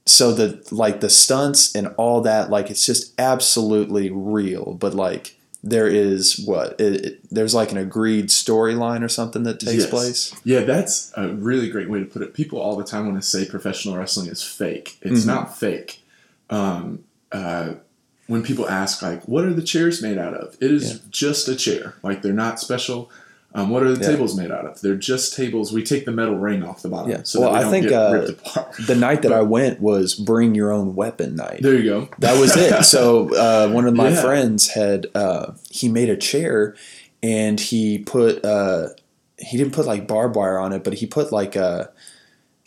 so 0.05 0.33
the 0.33 0.65
like 0.71 0.99
the 0.99 1.09
stunts 1.09 1.73
and 1.75 1.87
all 1.97 2.21
that 2.21 2.49
like 2.49 2.69
it's 2.69 2.85
just 2.85 3.13
absolutely 3.19 4.09
real 4.09 4.73
but 4.73 4.93
like 4.93 5.37
there 5.63 5.87
is 5.87 6.39
what 6.45 6.79
it, 6.79 7.05
it- 7.05 7.19
there's 7.31 7.55
like 7.55 7.71
an 7.71 7.77
agreed 7.77 8.27
storyline 8.27 9.01
or 9.03 9.07
something 9.09 9.43
that 9.43 9.59
takes 9.59 9.83
Yes. 9.83 9.89
place 9.89 10.35
Yeah, 10.43 10.61
that's 10.65 11.11
a 11.15 11.29
really 11.29 11.69
great 11.69 11.89
way 11.89 11.99
to 11.99 12.05
put 12.05 12.21
it. 12.21 12.33
People 12.33 12.59
all 12.59 12.75
the 12.75 12.83
time 12.83 13.07
want 13.07 13.21
to 13.21 13.27
say 13.27 13.45
professional 13.45 13.97
wrestling 13.97 14.27
is 14.27 14.43
fake. 14.43 14.97
It's 15.01 15.23
Mhm. 15.23 15.27
not 15.27 15.57
fake. 15.57 16.03
Um, 16.49 16.99
uh, 17.31 17.73
when 18.27 18.43
people 18.43 18.69
ask, 18.69 19.01
like, 19.01 19.27
what 19.27 19.43
are 19.45 19.53
the 19.53 19.61
chairs 19.63 20.01
made 20.01 20.17
out 20.17 20.33
of? 20.33 20.55
It 20.61 20.71
is 20.71 20.83
Yeah. 20.91 20.97
just 21.09 21.47
a 21.47 21.55
chair. 21.55 21.95
Like, 22.03 22.21
they're 22.21 22.33
not 22.33 22.59
special. 22.59 23.09
Um, 23.55 23.69
what 23.69 23.83
are 23.83 23.93
the 23.93 24.01
Yeah. 24.03 24.11
tables 24.11 24.35
made 24.35 24.49
out 24.51 24.65
of? 24.65 24.81
They're 24.81 24.95
just 24.95 25.35
tables. 25.35 25.71
We 25.71 25.83
take 25.83 26.05
the 26.05 26.11
metal 26.11 26.35
ring 26.35 26.63
off 26.63 26.81
the 26.81 26.89
bottom 26.89 27.11
Yeah. 27.11 27.21
so 27.23 27.41
Well, 27.41 27.53
I 27.55 27.69
think, 27.69 27.91
uh, 27.91 28.31
the 28.87 28.95
night 28.95 29.21
that 29.21 29.31
i 29.31 29.41
went 29.41 29.79
was 29.79 30.15
bring 30.15 30.55
your 30.55 30.71
own 30.71 30.95
weapon 30.95 31.35
night 31.35 31.59
There 31.61 31.75
you 31.75 31.83
go. 31.83 32.09
that 32.19 32.39
was 32.39 32.55
it 32.57 32.83
so 32.83 33.33
uh, 33.35 33.69
one 33.69 33.85
of 33.85 33.95
my 33.95 34.09
Yeah. 34.09 34.21
friends 34.21 34.69
had 34.69 35.07
uh, 35.13 35.51
he 35.69 35.87
made 35.87 36.09
a 36.09 36.17
chair 36.17 36.75
and 37.21 37.59
he 37.59 37.99
put 37.99 38.43
uh, 38.43 38.87
he 39.37 39.57
didn't 39.57 39.73
put 39.73 39.85
like 39.85 40.07
barbed 40.07 40.35
wire 40.35 40.57
on 40.57 40.73
it 40.73 40.83
but 40.83 40.95
he 40.95 41.05
put 41.05 41.31
like 41.31 41.55
a 41.55 41.89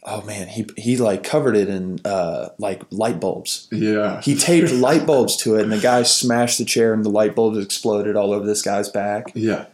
oh 0.08 0.22
man, 0.22 0.46
he 0.46 0.64
he 0.76 0.96
like 0.96 1.24
covered 1.24 1.56
it 1.56 1.68
in 1.68 1.98
uh, 2.04 2.50
like 2.58 2.80
light 2.92 3.18
bulbs. 3.18 3.66
Yeah. 3.72 4.20
He 4.20 4.36
taped 4.36 4.70
light 4.72 5.04
bulbs 5.04 5.36
to 5.38 5.56
it, 5.56 5.62
and 5.64 5.72
the 5.72 5.78
guy 5.80 6.04
smashed 6.04 6.58
the 6.58 6.64
chair, 6.64 6.94
and 6.94 7.04
the 7.04 7.08
light 7.10 7.34
bulbs 7.34 7.58
exploded 7.58 8.14
all 8.14 8.32
over 8.32 8.46
this 8.46 8.62
guy's 8.62 8.88
back. 8.88 9.32
Yeah. 9.34 9.64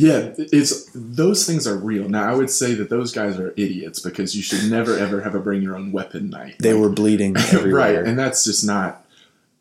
Yeah, 0.00 0.32
it's 0.38 0.88
those 0.94 1.44
things 1.44 1.66
are 1.66 1.76
real. 1.76 2.08
Now 2.08 2.30
I 2.30 2.34
would 2.34 2.50
say 2.50 2.74
that 2.74 2.88
those 2.88 3.10
guys 3.12 3.38
are 3.38 3.52
idiots 3.56 3.98
because 3.98 4.36
you 4.36 4.42
should 4.42 4.70
never 4.70 4.96
ever 4.96 5.20
have 5.22 5.34
a 5.34 5.40
bring 5.40 5.60
your 5.60 5.74
own 5.76 5.90
weapon 5.90 6.30
night. 6.30 6.54
They 6.60 6.72
Like, 6.72 6.82
were 6.82 6.90
bleeding 6.90 7.36
everywhere. 7.36 7.72
right, 7.74 7.96
and 8.06 8.16
that's 8.18 8.44
just 8.44 8.64
not 8.64 9.04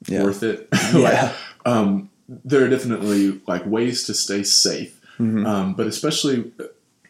Yeah. 0.08 0.24
worth 0.24 0.44
it. 0.44 0.67
Yeah. 0.94 1.00
like, 1.00 1.34
um, 1.65 2.10
there 2.46 2.63
are 2.63 2.70
definitely 2.70 3.41
like 3.48 3.65
ways 3.65 4.03
to 4.06 4.13
stay 4.13 4.44
safe, 4.44 5.00
Mhm. 5.20 5.48
um, 5.48 5.74
but 5.74 5.88
especially 5.88 6.51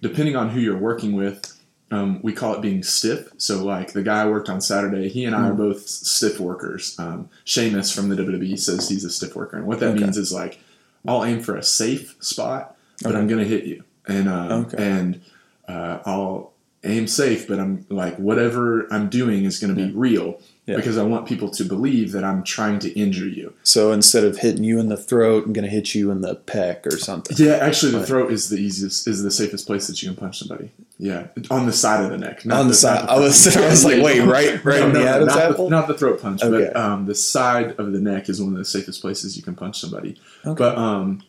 depending 0.01 0.35
on 0.37 0.51
who 0.51 0.59
you're 0.61 0.77
working 0.77 1.13
with, 1.13 1.53
um, 1.91 2.19
we 2.21 2.31
call 2.31 2.53
it 2.55 2.61
being 2.61 2.81
stiff. 2.83 3.27
So 3.37 3.61
like 3.63 3.91
the 3.91 4.03
guy 4.03 4.21
I 4.23 4.29
worked 4.29 4.47
on 4.49 4.61
Saturday, 4.61 5.09
he 5.09 5.25
and 5.25 5.35
I 5.35 5.47
are 5.47 5.51
Mm-hmm. 5.51 5.57
both 5.57 5.87
stiff 5.87 6.39
workers. 6.39 6.95
Um, 6.97 7.27
Sheamus 7.43 7.91
from 7.91 8.07
the 8.07 8.15
WWE 8.15 8.55
says 8.57 8.87
he's 8.87 9.03
a 9.03 9.09
stiff 9.09 9.35
worker, 9.35 9.57
and 9.57 9.65
what 9.67 9.79
that 9.81 9.95
Okay. 9.95 10.03
means 10.03 10.17
is 10.17 10.31
like 10.31 10.59
I'll 11.05 11.25
aim 11.25 11.41
for 11.41 11.55
a 11.57 11.63
safe 11.63 12.15
spot, 12.21 12.75
but 13.03 13.09
Okay. 13.11 13.17
I'm 13.19 13.27
gonna 13.27 13.43
hit 13.43 13.65
you, 13.65 13.83
and 14.07 14.27
uh, 14.27 14.63
Okay. 14.65 14.77
and 14.77 15.21
uh, 15.67 15.99
I'll 16.05 16.53
aim 16.83 17.07
safe, 17.07 17.47
but 17.47 17.59
I'm 17.59 17.85
like 17.89 18.15
whatever 18.17 18.87
I'm 18.93 19.09
doing 19.09 19.43
is 19.45 19.59
gonna 19.59 19.73
be 19.75 19.91
real. 19.91 20.39
Yeah. 20.67 20.75
Because 20.75 20.97
I 20.97 21.03
want 21.03 21.25
people 21.25 21.49
to 21.51 21.63
believe 21.63 22.11
that 22.11 22.25
I'm 22.25 22.43
trying 22.43 22.79
to 22.79 22.89
injure 22.91 23.25
you. 23.27 23.53
So 23.63 23.93
instead 23.93 24.25
of 24.25 24.39
hitting 24.39 24.65
you 24.65 24.79
in 24.81 24.89
the 24.89 24.97
throat, 24.97 25.45
I'm 25.45 25.53
gonna 25.53 25.69
hit 25.69 25.95
you 25.95 26.11
in 26.11 26.19
the 26.19 26.35
pec 26.35 26.85
or 26.85 26.97
something. 26.97 27.37
Yeah, 27.39 27.53
actually, 27.53 27.93
the 27.93 28.05
throat 28.05 28.33
is 28.33 28.49
the 28.49 28.57
easiest, 28.57 29.07
is 29.07 29.23
the 29.23 29.31
safest 29.31 29.65
place 29.65 29.87
that 29.87 30.01
you 30.03 30.09
can 30.09 30.17
punch 30.17 30.39
somebody. 30.39 30.71
Yeah, 30.99 31.27
on 31.49 31.67
the 31.67 31.71
side 31.73 32.03
of 32.03 32.09
the 32.11 32.17
neck. 32.17 32.45
not 32.45 32.59
On 32.59 32.67
the 32.67 32.73
side. 32.73 33.07
I 33.07 33.17
was- 33.17 33.47
I 33.57 33.69
was 33.69 33.85
like, 33.85 34.03
wait, 34.03 34.19
right- 34.25 34.63
right 34.65 34.81
in 34.81 34.91
the 34.91 34.99
not? 35.25 35.55
The, 35.57 35.69
not 35.69 35.87
the 35.87 35.93
throat 35.93 36.21
punch, 36.21 36.43
Okay. 36.43 36.65
but 36.71 36.75
um, 36.75 37.05
the 37.05 37.15
side 37.15 37.75
of 37.79 37.93
the 37.93 38.01
neck 38.01 38.27
is 38.27 38.41
one 38.41 38.51
of 38.51 38.57
the 38.59 38.65
safest 38.65 38.99
places 38.99 39.37
you 39.37 39.43
can 39.43 39.55
punch 39.55 39.79
somebody. 39.79 40.19
Okay. 40.45 40.57
But 40.59 40.77
um, 40.77 41.23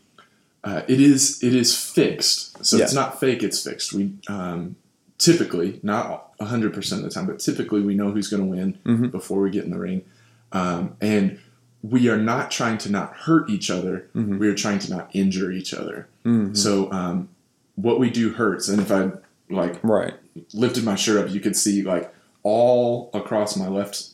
uh, 0.64 0.82
it 0.88 1.00
is 1.00 1.42
it 1.42 1.54
is 1.54 1.76
fixed, 1.76 2.64
so 2.64 2.76
it's 2.78 2.92
not 2.94 3.20
fake. 3.20 3.42
It's 3.42 3.62
fixed. 3.62 3.92
We 3.92 4.12
um, 4.28 4.76
typically, 5.18 5.80
not 5.82 6.32
hundred 6.40 6.72
percent 6.74 7.02
of 7.04 7.08
the 7.08 7.14
time, 7.14 7.26
but 7.26 7.38
typically 7.40 7.80
we 7.80 7.94
know 7.94 8.10
who's 8.12 8.28
going 8.28 8.42
to 8.42 8.48
win 8.48 8.78
Mhm. 8.84 9.10
before 9.10 9.40
we 9.40 9.50
get 9.50 9.64
in 9.64 9.70
the 9.70 9.78
ring, 9.78 10.04
um, 10.52 10.96
and 11.00 11.38
we 11.82 12.08
are 12.08 12.16
not 12.18 12.50
trying 12.50 12.76
to 12.78 12.90
not 12.90 13.14
hurt 13.14 13.48
each 13.48 13.70
other. 13.70 14.08
Mhm. 14.14 14.38
We 14.38 14.48
are 14.48 14.54
trying 14.54 14.78
to 14.80 14.90
not 14.90 15.10
injure 15.12 15.50
each 15.52 15.72
other. 15.72 16.08
Mhm. 16.24 16.56
So 16.56 16.90
um, 16.92 17.28
what 17.76 17.98
we 18.00 18.10
do 18.10 18.30
hurts, 18.32 18.68
and 18.68 18.80
if 18.80 18.90
I 18.90 19.12
like 19.48 19.78
Right. 19.82 20.14
lifted 20.52 20.84
my 20.84 20.96
shirt 20.96 21.24
up, 21.24 21.32
you 21.32 21.40
could 21.40 21.56
see 21.56 21.82
like 21.82 22.12
all 22.42 23.10
across 23.14 23.56
my 23.56 23.68
left 23.68 24.08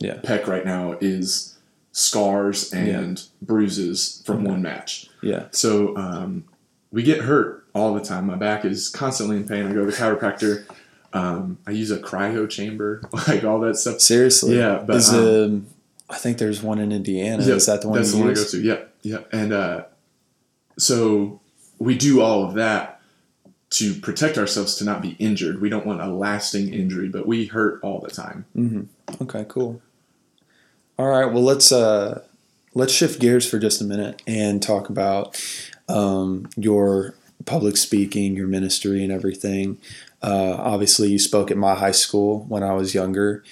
Yeah. 0.00 0.16
pec 0.16 0.46
right 0.46 0.64
now 0.64 0.96
is 1.00 1.51
scars 1.92 2.72
and 2.72 3.22
bruises 3.40 4.22
from 4.24 4.38
Okay. 4.40 4.48
one 4.48 4.62
match. 4.62 5.08
Yeah. 5.22 5.46
So 5.50 5.96
um, 5.96 6.44
we 6.90 7.02
get 7.02 7.20
hurt 7.20 7.66
all 7.74 7.94
the 7.94 8.00
time. 8.00 8.26
My 8.26 8.36
back 8.36 8.64
is 8.64 8.88
constantly 8.88 9.36
in 9.36 9.46
pain. 9.46 9.66
I 9.66 9.72
go 9.72 9.84
to 9.84 9.90
the 9.90 9.96
chiropractor. 9.96 10.64
Um, 11.12 11.58
I 11.66 11.72
use 11.72 11.90
a 11.90 11.98
cryo 11.98 12.48
chamber, 12.48 13.02
like 13.28 13.44
all 13.44 13.60
that 13.60 13.76
stuff. 13.76 14.00
Seriously. 14.00 14.56
Yeah, 14.56 14.82
but, 14.86 14.96
is 14.96 15.12
um, 15.12 15.24
um, 15.24 15.66
I 16.08 16.16
think 16.16 16.38
there's 16.38 16.62
one 16.62 16.78
in 16.78 16.90
Indiana. 16.92 17.44
Yep, 17.44 17.56
is 17.56 17.66
that 17.66 17.82
the 17.82 17.88
one? 17.88 17.98
That's 17.98 18.12
you 18.12 18.18
the 18.18 18.24
one 18.24 18.30
I 18.30 18.34
go 18.34 18.44
to. 18.44 18.60
Yep, 18.60 18.94
yep. 19.02 19.28
And 19.32 19.52
uh, 19.52 19.84
so 20.78 21.40
we 21.78 21.96
do 21.96 22.22
all 22.22 22.44
of 22.44 22.54
that 22.54 23.00
to 23.70 23.94
protect 23.94 24.36
ourselves 24.36 24.74
to 24.76 24.84
not 24.84 25.00
be 25.00 25.10
injured. 25.18 25.60
We 25.60 25.70
don't 25.70 25.86
want 25.86 26.00
a 26.02 26.06
lasting 26.06 26.72
injury, 26.72 27.08
but 27.08 27.26
we 27.26 27.46
hurt 27.46 27.80
all 27.82 28.00
the 28.00 28.10
time. 28.10 28.44
Mm-hmm. 28.54 29.22
Okay, 29.22 29.46
cool. 29.48 29.80
All 30.98 31.06
right, 31.06 31.26
well 31.26 31.42
let's 31.42 31.72
uh, 31.72 32.22
let's 32.74 32.92
shift 32.92 33.20
gears 33.20 33.48
for 33.48 33.58
just 33.58 33.80
a 33.80 33.84
minute 33.84 34.22
and 34.26 34.62
talk 34.62 34.88
about 34.88 35.42
um, 35.88 36.48
your 36.56 37.14
public 37.44 37.76
speaking, 37.76 38.36
your 38.36 38.46
ministry, 38.46 39.02
and 39.02 39.12
everything. 39.12 39.78
Uh, 40.22 40.54
obviously, 40.58 41.08
you 41.08 41.18
spoke 41.18 41.50
at 41.50 41.56
my 41.56 41.74
high 41.74 41.90
school 41.90 42.44
when 42.48 42.62
I 42.62 42.72
was 42.74 42.94
younger, 42.94 43.42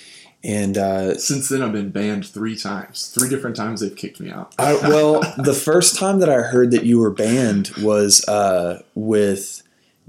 and 0.42 0.78
uh, 0.78 1.16
Since 1.16 1.48
then, 1.48 1.62
I've 1.62 1.72
been 1.72 1.90
banned 1.90 2.26
three 2.26 2.56
times. 2.56 3.08
Three 3.08 3.28
different 3.28 3.56
times 3.56 3.80
they've 3.80 3.94
kicked 3.94 4.20
me 4.20 4.30
out. 4.30 4.54
I, 4.58 4.74
well, 4.74 5.20
the 5.36 5.54
first 5.54 5.96
time 5.96 6.20
that 6.20 6.30
I 6.30 6.42
heard 6.42 6.70
that 6.70 6.84
you 6.84 6.98
were 6.98 7.10
banned 7.10 7.70
was 7.82 8.26
uh, 8.28 8.82
with 8.94 9.62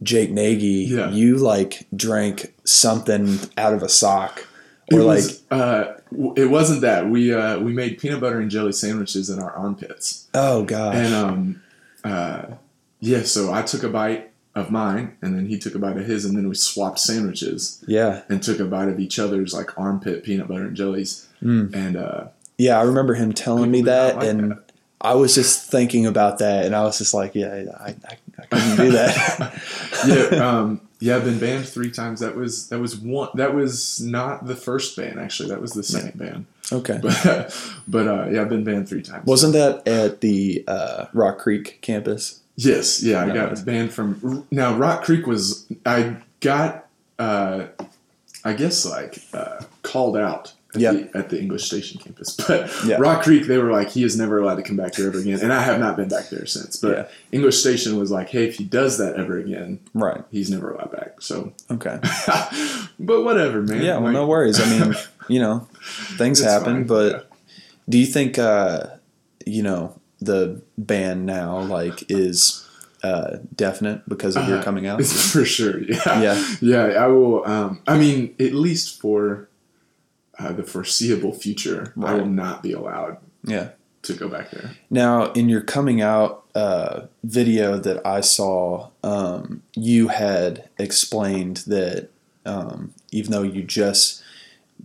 Jake 0.03 0.31
Nagy. 0.31 0.85
Yeah. 0.89 1.09
You 1.09 1.37
like 1.37 1.87
drank 1.95 2.53
something 2.65 3.39
out 3.57 3.73
of 3.73 3.83
a 3.83 3.89
sock, 3.89 4.47
or 4.93 4.99
like 4.99 5.17
was, 5.17 5.43
uh, 5.51 5.83
w- 5.83 6.00
it 6.35 6.49
wasn't 6.49 6.81
that 6.81 7.09
we 7.09 7.33
uh, 7.33 7.59
we 7.59 7.73
made 7.73 7.97
peanut 7.99 8.19
butter 8.21 8.39
and 8.39 8.51
jelly 8.51 8.71
sandwiches 8.73 9.29
in 9.29 9.39
our 9.39 9.51
armpits, 9.51 10.27
oh 10.33 10.63
gosh, 10.63 10.95
and 10.95 11.13
um, 11.13 11.63
uh, 12.03 12.45
yeah. 12.99 13.23
So 13.23 13.53
I 13.53 13.61
took 13.61 13.83
a 13.83 13.89
bite 13.89 14.31
of 14.53 14.69
mine, 14.71 15.17
and 15.21 15.35
then 15.35 15.45
he 15.45 15.57
took 15.57 15.75
a 15.75 15.79
bite 15.79 15.97
of 15.97 16.05
his, 16.05 16.25
and 16.25 16.35
then 16.37 16.49
we 16.49 16.55
swapped 16.55 16.99
sandwiches 16.99 17.83
yeah, 17.87 18.23
and 18.29 18.43
took 18.43 18.59
a 18.59 18.65
bite 18.65 18.89
of 18.89 18.99
each 18.99 19.17
other's 19.19 19.53
like 19.53 19.77
armpit 19.79 20.23
peanut 20.23 20.47
butter 20.47 20.65
and 20.67 20.75
jellies, 20.75 21.27
Mm. 21.41 21.73
and 21.73 21.95
uh, 21.97 22.25
yeah. 22.57 22.77
I 22.79 22.83
remember 22.83 23.13
him 23.15 23.31
telling 23.33 23.71
me 23.71 23.79
People 23.79 23.93
did 23.93 23.97
not 23.99 24.07
that, 24.07 24.15
like 24.17 24.27
and 24.27 24.51
that. 24.51 24.71
I 24.99 25.15
was 25.15 25.33
just 25.33 25.71
thinking 25.71 26.05
about 26.05 26.37
that, 26.39 26.65
and 26.65 26.75
I 26.75 26.83
was 26.83 26.99
just 26.99 27.13
like, 27.13 27.33
yeah, 27.33 27.65
I, 27.79 27.89
I, 27.89 28.17
I 28.37 28.45
couldn't 28.45 28.77
do 28.77 28.91
that. 28.91 29.61
yeah, 30.31 30.49
um, 30.59 30.81
yeah, 31.01 31.15
I've 31.15 31.25
been 31.25 31.39
banned 31.39 31.67
three 31.67 31.89
times. 31.89 32.19
That 32.19 32.35
was 32.35 32.69
that 32.69 32.79
was 32.79 32.95
one. 32.95 33.29
That 33.33 33.55
was 33.55 33.99
not 33.99 34.45
the 34.45 34.55
first 34.55 34.95
ban. 34.95 35.17
Actually, 35.17 35.49
that 35.49 35.59
was 35.59 35.73
the 35.73 35.83
second 35.83 36.17
ban. 36.17 36.45
okay. 36.71 36.99
But 37.01 37.73
but 37.87 38.07
uh, 38.07 38.27
yeah, 38.29 38.41
I've 38.41 38.49
been 38.49 38.63
banned 38.63 38.87
three 38.87 39.01
times. 39.01 39.25
Wasn't 39.25 39.53
that 39.53 39.87
at 39.87 40.21
the 40.21 40.63
uh, 40.67 41.05
Rock 41.13 41.39
Creek 41.39 41.79
campus? 41.81 42.41
Yes, 42.55 43.01
yeah, 43.01 43.23
I 43.25 43.33
got 43.33 43.65
banned 43.65 43.91
from. 43.91 44.45
Now 44.51 44.77
Rock 44.77 45.03
Creek 45.03 45.25
was 45.25 45.65
I 45.85 46.17
got 46.39 46.87
uh, 47.17 47.65
I 48.43 48.53
guess 48.53 48.85
like 48.85 49.23
uh, 49.33 49.63
called 49.81 50.15
out 50.15 50.53
at, 50.73 50.81
Yeah. 50.81 50.91
the, 50.93 51.17
at 51.17 51.29
the 51.29 51.39
English 51.39 51.65
Station 51.65 51.99
campus, 52.03 52.35
but 52.47 52.71
Yeah. 52.85 52.95
Rock 52.97 53.23
Creek 53.23 53.47
they 53.47 53.57
were 53.57 53.71
like 53.71 53.89
he 53.89 54.03
is 54.03 54.17
never 54.17 54.37
allowed 54.39 54.55
to 54.55 54.63
come 54.63 54.77
back 54.77 54.95
here 54.95 55.07
ever 55.07 55.19
again, 55.19 55.39
and 55.41 55.51
I 55.53 55.61
have 55.61 55.79
not 55.79 55.95
been 55.97 56.07
back 56.09 56.29
there 56.29 56.45
since. 56.45 56.77
But 56.77 56.97
Yeah. 56.97 57.07
English 57.31 57.57
Station 57.59 57.97
was 57.97 58.11
like, 58.11 58.29
hey, 58.29 58.45
if 58.47 58.55
he 58.55 58.63
does 58.63 58.97
that 58.97 59.15
ever 59.15 59.37
again, 59.37 59.79
Right. 59.93 60.23
he's 60.31 60.49
never 60.49 60.71
allowed 60.71 60.91
back. 60.91 61.21
So, 61.21 61.53
Okay. 61.69 61.99
but 62.99 63.23
whatever, 63.23 63.61
man. 63.61 63.81
Yeah. 63.83 63.93
Well, 63.95 64.03
Like, 64.05 64.13
no 64.13 64.27
worries. 64.27 64.59
I 64.59 64.65
mean, 64.69 64.95
you 65.27 65.39
know, 65.39 65.67
things 66.17 66.41
happen, 66.43 66.73
fine, 66.75 66.87
but. 66.87 67.11
yeah. 67.11 67.19
Do 67.89 67.97
you 67.97 68.05
think, 68.05 68.37
uh, 68.39 68.85
you 69.45 69.63
know, 69.63 69.99
the 70.21 70.61
ban 70.77 71.25
now 71.25 71.59
like 71.61 72.09
is 72.09 72.65
uh, 73.03 73.37
definite 73.55 74.07
because 74.07 74.37
of 74.37 74.47
your 74.47 74.59
Uh, 74.59 74.63
coming 74.63 74.85
out? 74.87 75.03
for 75.03 75.43
sure. 75.43 75.79
Yeah. 75.81 76.21
Yeah. 76.21 76.55
Yeah. 76.61 76.83
I 77.03 77.07
will. 77.07 77.45
Um, 77.45 77.81
I 77.87 77.97
mean, 77.97 78.35
at 78.39 78.53
least 78.53 79.01
for 79.01 79.49
uh, 80.41 80.51
the 80.53 80.63
foreseeable 80.63 81.33
future, 81.33 81.93
I 82.03 82.13
will 82.15 82.25
not 82.25 82.63
be 82.63 82.71
allowed 82.73 83.17
Yeah. 83.43 83.69
to 84.03 84.13
go 84.13 84.27
back 84.27 84.51
there. 84.51 84.71
Now, 84.89 85.31
in 85.33 85.49
your 85.49 85.61
coming 85.61 86.01
out 86.01 86.45
uh, 86.55 87.01
video 87.23 87.77
that 87.77 88.05
I 88.05 88.21
saw, 88.21 88.89
um, 89.03 89.61
you 89.75 90.07
had 90.09 90.67
explained 90.77 91.57
that 91.67 92.09
um, 92.45 92.93
even 93.11 93.31
though 93.31 93.43
you 93.43 93.61
just 93.63 94.23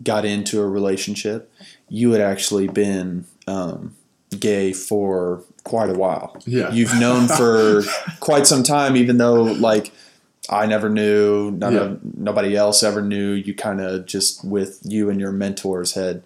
got 0.03 0.25
into 0.25 0.61
a 0.61 0.69
relationship, 0.69 1.51
you 1.89 2.13
had 2.13 2.21
actually 2.21 2.69
been 2.69 3.25
um, 3.47 3.97
gay 4.39 4.73
for 4.73 5.43
quite 5.65 5.89
a 5.89 5.95
while. 5.95 6.37
Yeah. 6.47 6.71
You've 6.73 6.99
known 7.01 7.29
for 7.29 7.83
quite 8.21 8.47
some 8.47 8.63
time, 8.63 8.97
even 8.97 9.17
though 9.19 9.43
like 9.43 9.91
I 10.49 10.67
never 10.67 10.89
knew, 10.89 11.51
none 11.51 11.75
Yeah. 11.75 11.81
of 11.81 12.01
nobody 12.17 12.57
else 12.57 12.83
ever 12.83 13.03
knew. 13.03 13.33
You 13.33 13.55
kind 13.55 13.81
of 13.81 14.07
just 14.07 14.45
with 14.45 14.81
you 14.85 15.11
and 15.11 15.21
your 15.21 15.33
mentors 15.33 15.95
had 15.95 16.23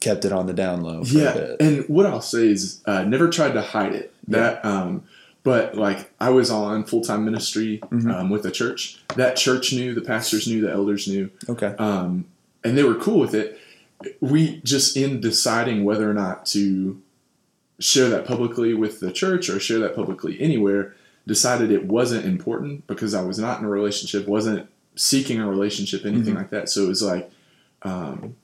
kept 0.00 0.24
it 0.24 0.32
on 0.32 0.46
the 0.46 0.52
down 0.52 0.80
low. 0.82 1.04
For 1.04 1.18
a 1.18 1.20
yeah. 1.22 1.32
bit. 1.34 1.56
And 1.60 1.84
what 1.88 2.06
I'll 2.06 2.20
say 2.20 2.48
is, 2.48 2.80
uh, 2.86 3.02
never 3.04 3.28
tried 3.28 3.52
to 3.52 3.62
hide 3.62 3.94
it. 3.94 4.12
That. 4.28 4.64
Um, 4.64 5.02
but 5.44 5.76
like 5.76 6.10
I 6.20 6.30
was 6.30 6.50
on 6.50 6.84
full 6.84 7.00
time 7.00 7.24
ministry 7.24 7.80
Mhm. 7.90 8.12
um, 8.14 8.30
with 8.30 8.44
a 8.44 8.50
church. 8.50 8.98
That 9.16 9.36
church 9.36 9.72
knew, 9.72 9.94
the 9.94 10.00
pastors 10.02 10.46
knew, 10.46 10.60
the 10.60 10.70
elders 10.70 11.08
knew, 11.08 11.30
Okay. 11.48 11.74
um, 11.78 12.26
and 12.64 12.76
they 12.76 12.82
were 12.84 12.94
cool 12.96 13.18
with 13.20 13.34
it. 13.34 13.58
We 14.20 14.60
just 14.64 14.96
in 14.96 15.20
deciding 15.20 15.84
whether 15.84 16.08
or 16.08 16.14
not 16.14 16.44
to 16.46 16.98
share 17.80 18.08
that 18.10 18.24
publicly 18.26 18.74
with 18.74 19.00
the 19.00 19.10
church 19.12 19.48
or 19.48 19.58
share 19.58 19.78
that 19.80 19.94
publicly 19.96 20.36
anywhere, 20.40 20.94
decided 21.28 21.70
it 21.70 21.84
wasn't 21.84 22.24
important 22.24 22.86
because 22.86 23.12
I 23.14 23.22
was 23.22 23.38
not 23.38 23.58
in 23.60 23.66
a 23.66 23.68
relationship, 23.68 24.26
wasn't 24.26 24.66
seeking 24.96 25.38
a 25.40 25.48
relationship, 25.48 26.04
anything 26.06 26.34
Mhm. 26.34 26.38
like 26.38 26.50
that. 26.50 26.68
So 26.70 26.84
it 26.84 26.88
was 26.88 27.02
like, 27.02 27.30
um, 27.82 28.34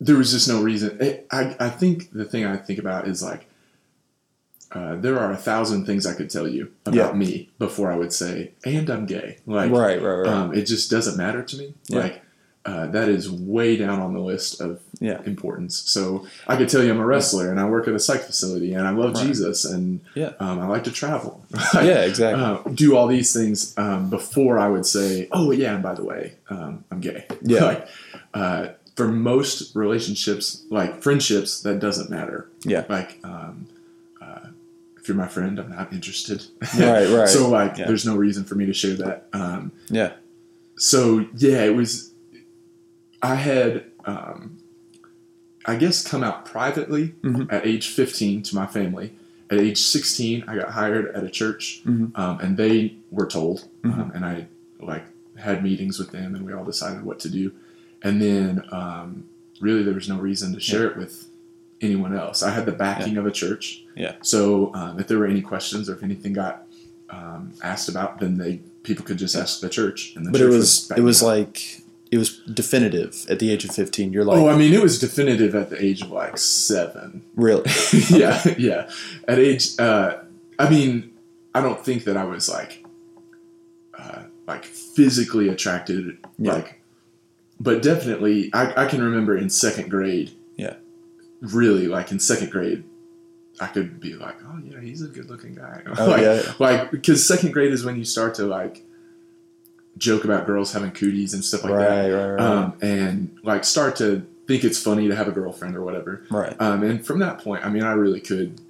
there 0.00 0.16
was 0.16 0.32
just 0.32 0.48
no 0.48 0.62
reason. 0.62 0.96
It, 1.00 1.26
I, 1.30 1.54
I 1.60 1.68
think 1.68 2.10
the 2.12 2.24
thing 2.24 2.44
I 2.44 2.56
think 2.56 2.78
about 2.78 3.06
is 3.06 3.22
like, 3.22 3.46
uh, 4.72 4.96
there 4.96 5.18
are 5.18 5.30
a 5.32 5.36
thousand 5.36 5.86
things 5.86 6.06
I 6.06 6.14
could 6.14 6.30
tell 6.30 6.48
you 6.48 6.70
about 6.86 7.12
Yeah. 7.12 7.12
me 7.18 7.50
before 7.58 7.92
I 7.92 7.96
would 7.96 8.12
say, 8.12 8.52
and 8.64 8.88
I'm 8.90 9.06
gay. 9.06 9.38
Like, 9.46 9.70
right, 9.70 10.00
right, 10.02 10.14
right. 10.20 10.28
um, 10.28 10.54
it 10.54 10.62
just 10.64 10.90
doesn't 10.90 11.16
matter 11.16 11.42
to 11.42 11.56
me. 11.58 11.74
Yeah. 11.88 12.00
Like, 12.00 12.22
uh, 12.68 12.86
that 12.96 13.08
is 13.08 13.30
way 13.30 13.76
down 13.84 13.98
on 14.06 14.12
the 14.12 14.20
list 14.32 14.60
of 14.60 14.80
Yeah. 15.00 15.20
importance. 15.24 15.74
So 15.94 16.26
I 16.46 16.54
could 16.56 16.68
tell 16.68 16.82
you 16.84 16.90
I'm 16.90 16.98
a 17.00 17.06
wrestler 17.06 17.46
and 17.50 17.58
I 17.58 17.66
work 17.74 17.88
at 17.88 17.94
a 17.94 17.98
psych 18.06 18.22
facility 18.30 18.70
and 18.76 18.84
I 18.86 18.90
love 19.02 19.12
Right. 19.14 19.26
Jesus 19.26 19.64
and 19.64 20.00
Yeah. 20.14 20.32
um, 20.44 20.56
I 20.60 20.66
like 20.74 20.84
to 20.84 20.90
travel. 21.02 21.32
yeah, 21.74 22.02
exactly. 22.10 22.42
uh, 22.44 22.58
do 22.74 22.88
all 22.96 23.06
these 23.06 23.32
things 23.32 23.58
um, 23.78 24.10
before 24.10 24.58
I 24.58 24.68
would 24.68 24.86
say, 24.86 25.28
oh 25.32 25.50
yeah, 25.50 25.74
and 25.74 25.82
by 25.82 25.94
the 25.94 26.04
way, 26.12 26.22
um, 26.50 26.72
I'm 26.90 27.00
gay. 27.00 27.20
Yeah. 27.42 27.64
like 27.64 27.88
uh, 28.34 28.62
for 28.96 29.08
most 29.08 29.74
relationships, 29.74 30.64
like 30.70 31.02
friendships, 31.02 31.60
that 31.62 31.78
doesn't 31.86 32.10
matter. 32.10 32.48
Yeah. 32.64 32.84
Like 32.88 33.18
um, 33.24 33.68
uh, 34.20 34.48
if 35.00 35.08
you're 35.08 35.16
my 35.16 35.28
friend, 35.28 35.58
I'm 35.60 35.70
not 35.70 35.92
interested. 35.92 36.44
Right, 36.78 37.08
right. 37.08 37.28
so 37.36 37.48
like, 37.48 37.78
Yeah. 37.78 37.86
there's 37.86 38.04
no 38.04 38.16
reason 38.16 38.42
for 38.44 38.56
me 38.56 38.66
to 38.66 38.74
share 38.74 38.96
that. 39.04 39.26
Um, 39.32 39.72
yeah. 39.88 40.12
so 40.76 41.24
yeah, 41.36 41.62
it 41.64 41.74
was. 41.74 42.07
I 43.22 43.34
had, 43.36 43.84
um, 44.04 44.58
I 45.64 45.76
guess, 45.76 46.06
come 46.06 46.22
out 46.22 46.44
privately 46.44 47.14
Mhm. 47.22 47.52
at 47.52 47.66
age 47.66 47.88
15 47.88 48.42
to 48.44 48.54
my 48.54 48.66
family. 48.66 49.12
At 49.50 49.58
age 49.58 49.78
16, 49.82 50.44
I 50.46 50.56
got 50.56 50.70
hired 50.70 51.14
at 51.14 51.24
a 51.24 51.30
church, 51.30 51.80
Mhm. 51.84 52.16
um, 52.18 52.38
and 52.40 52.56
they 52.56 52.96
were 53.10 53.26
told, 53.26 53.66
um, 53.84 53.92
Mhm. 53.92 54.14
and 54.14 54.24
I 54.24 54.46
like 54.80 55.04
had 55.36 55.62
meetings 55.62 55.98
with 55.98 56.10
them, 56.10 56.34
and 56.34 56.44
we 56.44 56.52
all 56.52 56.64
decided 56.64 57.04
what 57.04 57.18
to 57.20 57.28
do. 57.28 57.52
And 58.02 58.20
then, 58.20 58.62
um, 58.72 59.24
really, 59.60 59.82
there 59.82 59.94
was 59.94 60.08
no 60.08 60.18
reason 60.18 60.52
to 60.54 60.60
share 60.60 60.86
it 60.86 60.96
with 60.96 61.26
anyone 61.80 62.14
else. 62.14 62.42
I 62.42 62.50
had 62.50 62.66
the 62.66 62.72
backing 62.72 63.16
of 63.16 63.26
a 63.26 63.30
church, 63.30 63.84
Yeah. 63.96 64.14
So 64.22 64.72
um, 64.74 65.00
if 65.00 65.08
there 65.08 65.18
were 65.18 65.26
any 65.26 65.40
questions 65.42 65.88
or 65.88 65.94
if 65.94 66.02
anything 66.04 66.32
got 66.32 66.64
um, 67.10 67.52
asked 67.62 67.88
about, 67.88 68.20
then 68.20 68.36
they 68.36 68.60
people 68.82 69.02
could 69.04 69.16
just 69.18 69.34
ask 69.34 69.60
the 69.60 69.68
church, 69.70 70.12
and 70.14 70.26
the 70.26 70.30
But 70.30 70.40
it 70.40 70.44
church 70.44 70.50
would 70.50 70.58
was 70.58 70.92
it 70.96 71.00
was 71.00 71.22
like 71.22 71.82
it 72.10 72.18
was 72.18 72.38
definitive 72.54 73.26
at 73.28 73.38
the 73.38 73.50
age 73.50 73.64
of 73.64 73.74
15. 73.74 74.12
You're 74.12 74.24
like, 74.24 74.38
oh, 74.38 74.48
I 74.48 74.56
mean, 74.56 74.72
it 74.72 74.82
was 74.82 74.98
definitive 74.98 75.54
at 75.54 75.70
the 75.70 75.82
age 75.82 76.02
of 76.02 76.10
like 76.10 76.38
seven. 76.38 77.22
really? 77.36 77.70
yeah, 78.10 78.42
yeah. 78.58 78.90
At 79.26 79.38
age, 79.38 79.78
uh, 79.78 80.18
I 80.58 80.70
mean, 80.70 81.12
I 81.54 81.60
don't 81.60 81.84
think 81.84 82.04
that 82.04 82.16
I 82.16 82.24
was 82.24 82.48
like, 82.48 82.84
uh, 83.98 84.22
like 84.46 84.64
physically 84.64 85.48
attracted, 85.48 86.18
Yeah. 86.38 86.52
like, 86.54 86.80
but 87.60 87.82
definitely, 87.82 88.50
I, 88.54 88.84
I 88.84 88.86
can 88.86 89.02
remember 89.02 89.36
in 89.36 89.50
second 89.50 89.90
grade. 89.90 90.30
Yeah. 90.56 90.74
Really, 91.40 91.86
like 91.88 92.10
in 92.12 92.18
second 92.20 92.50
grade, 92.50 92.84
I 93.60 93.66
could 93.66 94.00
be 94.00 94.14
like, 94.14 94.36
oh 94.44 94.58
yeah, 94.64 94.80
he's 94.80 95.02
a 95.02 95.08
good-looking 95.08 95.54
guy. 95.56 95.82
Oh, 95.98 96.06
like, 96.06 96.22
yeah. 96.22 96.42
like 96.58 96.90
because 96.90 97.26
second 97.26 97.52
grade 97.52 97.72
is 97.72 97.84
when 97.84 97.96
you 97.96 98.04
start 98.04 98.34
to 98.36 98.44
like 98.46 98.84
joke 99.98 100.24
about 100.24 100.46
girls 100.46 100.72
having 100.72 100.90
cooties 100.92 101.34
and 101.34 101.44
stuff 101.44 101.64
like 101.64 101.74
that 101.74 101.88
right, 101.88 102.10
right, 102.12 102.30
right. 102.32 102.40
um, 102.40 102.72
and 102.80 103.36
like 103.42 103.64
start 103.64 103.96
to 103.96 104.24
think 104.46 104.64
it's 104.64 104.82
funny 104.82 105.08
to 105.08 105.14
have 105.14 105.28
a 105.28 105.32
girlfriend 105.32 105.76
or 105.76 105.82
whatever. 105.84 106.24
right. 106.30 106.56
Um, 106.60 106.82
and 106.82 107.04
from 107.04 107.18
that 107.18 107.38
point, 107.38 107.66
I 107.66 107.68
mean, 107.68 107.82
I 107.82 107.92
really 107.92 108.20
could 108.20 108.60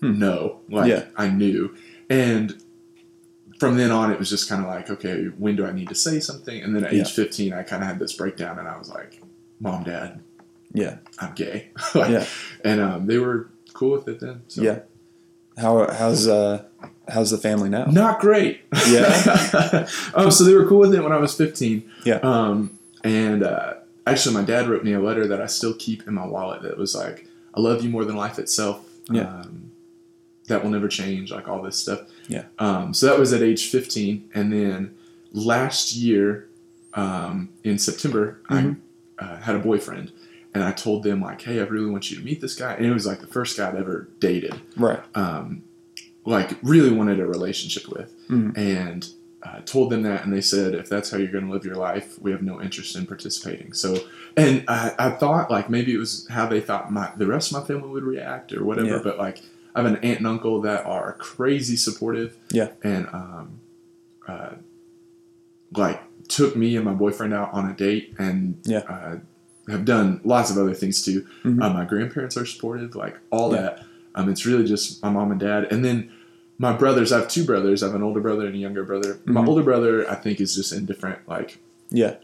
Hmm. 0.00 0.18
know, 0.18 0.60
like 0.70 0.88
Yeah. 0.88 1.04
I 1.16 1.28
knew, 1.28 1.74
and 2.08 2.56
from 3.58 3.76
then 3.76 3.90
on, 3.90 4.10
it 4.10 4.18
was 4.18 4.30
just 4.30 4.48
kind 4.48 4.62
of 4.62 4.68
like, 4.68 4.90
okay, 4.90 5.24
when 5.26 5.54
do 5.56 5.66
I 5.66 5.72
need 5.72 5.88
to 5.90 5.94
say 5.94 6.18
something? 6.20 6.62
And 6.62 6.74
then 6.74 6.84
at 6.84 6.92
Yeah. 6.94 7.02
age 7.02 7.12
fifteen, 7.12 7.52
I 7.52 7.62
kind 7.62 7.82
of 7.82 7.88
had 7.88 7.98
this 7.98 8.14
breakdown, 8.14 8.58
and 8.58 8.66
I 8.66 8.78
was 8.78 8.88
like, 8.88 9.20
Mom, 9.60 9.84
Dad, 9.84 10.20
Yeah. 10.72 10.96
I'm 11.18 11.34
gay, 11.34 11.68
Like, 11.94 12.10
Yeah. 12.16 12.24
and 12.64 12.80
um, 12.80 13.06
they 13.06 13.18
were 13.18 13.48
cool 13.74 13.90
with 13.92 14.08
it 14.08 14.20
then. 14.20 14.42
So. 14.48 14.62
Yeah. 14.62 14.78
How 15.58 15.86
how's 15.92 16.26
uh 16.26 16.64
how's 17.10 17.30
the 17.30 17.38
family 17.38 17.68
now? 17.68 17.84
Not 17.86 18.20
great. 18.20 18.60
Yeah. 18.88 19.86
um, 20.14 20.30
so 20.30 20.44
they 20.44 20.54
were 20.54 20.66
cool 20.66 20.78
with 20.78 20.94
it 20.94 21.02
when 21.02 21.12
I 21.12 21.18
was 21.18 21.34
15. 21.34 21.88
Yeah. 22.04 22.16
Um, 22.22 22.78
and 23.04 23.42
uh, 23.42 23.74
actually, 24.06 24.34
my 24.34 24.42
dad 24.44 24.68
wrote 24.68 24.84
me 24.84 24.92
a 24.92 25.00
letter 25.00 25.26
that 25.26 25.40
I 25.40 25.46
still 25.46 25.74
keep 25.74 26.06
in 26.06 26.14
my 26.14 26.26
wallet 26.26 26.62
that 26.62 26.76
was 26.78 26.94
like, 26.94 27.26
I 27.54 27.60
love 27.60 27.82
you 27.82 27.90
more 27.90 28.04
than 28.04 28.16
life 28.16 28.38
itself. 28.38 28.84
Yeah. 29.10 29.22
Um, 29.22 29.72
that 30.48 30.62
will 30.62 30.70
never 30.70 30.88
change, 30.88 31.30
like 31.30 31.48
all 31.48 31.62
this 31.62 31.76
stuff. 31.76 32.02
Yeah. 32.28 32.44
Um, 32.58 32.92
so 32.94 33.06
that 33.06 33.18
was 33.18 33.32
at 33.32 33.42
age 33.42 33.68
15. 33.70 34.30
And 34.34 34.52
then 34.52 34.96
last 35.32 35.94
year, 35.94 36.48
um, 36.94 37.50
in 37.64 37.78
September, 37.78 38.40
Mhm. 38.50 38.76
I 39.18 39.24
uh, 39.24 39.36
had 39.40 39.54
a 39.56 39.60
boyfriend. 39.60 40.12
And 40.52 40.64
I 40.64 40.72
told 40.72 41.04
them, 41.04 41.20
like, 41.20 41.42
hey, 41.42 41.60
I 41.60 41.62
really 41.62 41.88
want 41.88 42.10
you 42.10 42.16
to 42.16 42.24
meet 42.24 42.40
this 42.40 42.56
guy. 42.56 42.72
And 42.74 42.84
it 42.84 42.92
was 42.92 43.06
like 43.06 43.20
the 43.20 43.28
first 43.28 43.56
guy 43.56 43.68
I'd 43.68 43.76
ever 43.76 44.08
dated 44.18 44.60
Right. 44.76 44.98
um, 45.16 45.62
like 46.24 46.56
really 46.62 46.90
wanted 46.90 47.18
a 47.20 47.26
relationship 47.26 47.88
with, 47.88 48.12
Mhm. 48.28 48.56
and 48.56 49.08
uh, 49.42 49.60
told 49.64 49.90
them 49.90 50.02
that, 50.02 50.22
and 50.22 50.32
they 50.32 50.40
said, 50.42 50.74
if 50.74 50.86
that's 50.88 51.10
how 51.10 51.16
you're 51.16 51.32
going 51.32 51.46
to 51.46 51.50
live 51.50 51.64
your 51.64 51.74
life, 51.76 52.20
we 52.20 52.30
have 52.30 52.42
no 52.42 52.60
interest 52.60 52.94
in 52.94 53.06
participating. 53.06 53.72
So, 53.72 53.96
and 54.36 54.64
I, 54.68 54.92
I 54.98 55.10
thought 55.10 55.50
like 55.50 55.70
maybe 55.70 55.94
it 55.94 55.98
was 55.98 56.26
how 56.28 56.46
they 56.46 56.60
thought 56.60 56.92
my 56.92 57.10
the 57.16 57.26
rest 57.26 57.50
of 57.50 57.60
my 57.62 57.66
family 57.66 57.88
would 57.88 58.04
react 58.04 58.52
or 58.52 58.64
whatever, 58.64 58.96
Yeah. 58.96 59.00
but 59.02 59.16
like 59.18 59.40
I 59.74 59.80
have 59.82 59.90
an 59.90 59.96
aunt 60.02 60.18
and 60.18 60.26
uncle 60.26 60.60
that 60.62 60.84
are 60.84 61.14
crazy 61.14 61.76
supportive, 61.76 62.36
Yeah. 62.50 62.68
and 62.82 63.06
um, 63.14 63.60
uh, 64.28 64.50
like 65.74 66.02
took 66.28 66.54
me 66.56 66.76
and 66.76 66.84
my 66.84 66.92
boyfriend 66.92 67.32
out 67.32 67.52
on 67.52 67.68
a 67.68 67.72
date, 67.72 68.14
and 68.18 68.58
Yeah. 68.64 68.80
uh, 68.80 69.16
have 69.70 69.84
done 69.84 70.20
lots 70.24 70.50
of 70.50 70.58
other 70.58 70.74
things 70.74 71.02
too. 71.02 71.24
Mhm. 71.44 71.62
Uh, 71.62 71.72
my 71.72 71.84
grandparents 71.84 72.36
are 72.36 72.44
supportive, 72.46 72.94
like 72.94 73.18
all 73.30 73.54
Yeah. 73.54 73.62
that. 73.62 73.84
Um, 74.20 74.28
it's 74.28 74.44
really 74.46 74.64
just 74.64 75.02
my 75.02 75.10
mom 75.10 75.30
and 75.30 75.40
dad, 75.40 75.64
and 75.72 75.84
then 75.84 76.10
my 76.58 76.72
brothers. 76.72 77.10
I 77.12 77.18
have 77.20 77.28
two 77.28 77.44
brothers. 77.44 77.82
I 77.82 77.86
have 77.86 77.94
an 77.94 78.02
older 78.02 78.20
brother 78.20 78.46
and 78.46 78.54
a 78.54 78.58
younger 78.58 78.84
brother. 78.84 79.18
My 79.24 79.40
Mhm. 79.42 79.48
older 79.48 79.62
brother, 79.62 80.08
I 80.10 80.14
think, 80.14 80.40
is 80.40 80.54
just 80.54 80.72
indifferent. 80.72 81.20
Like 81.26 81.58
Yeah. 81.90 82.16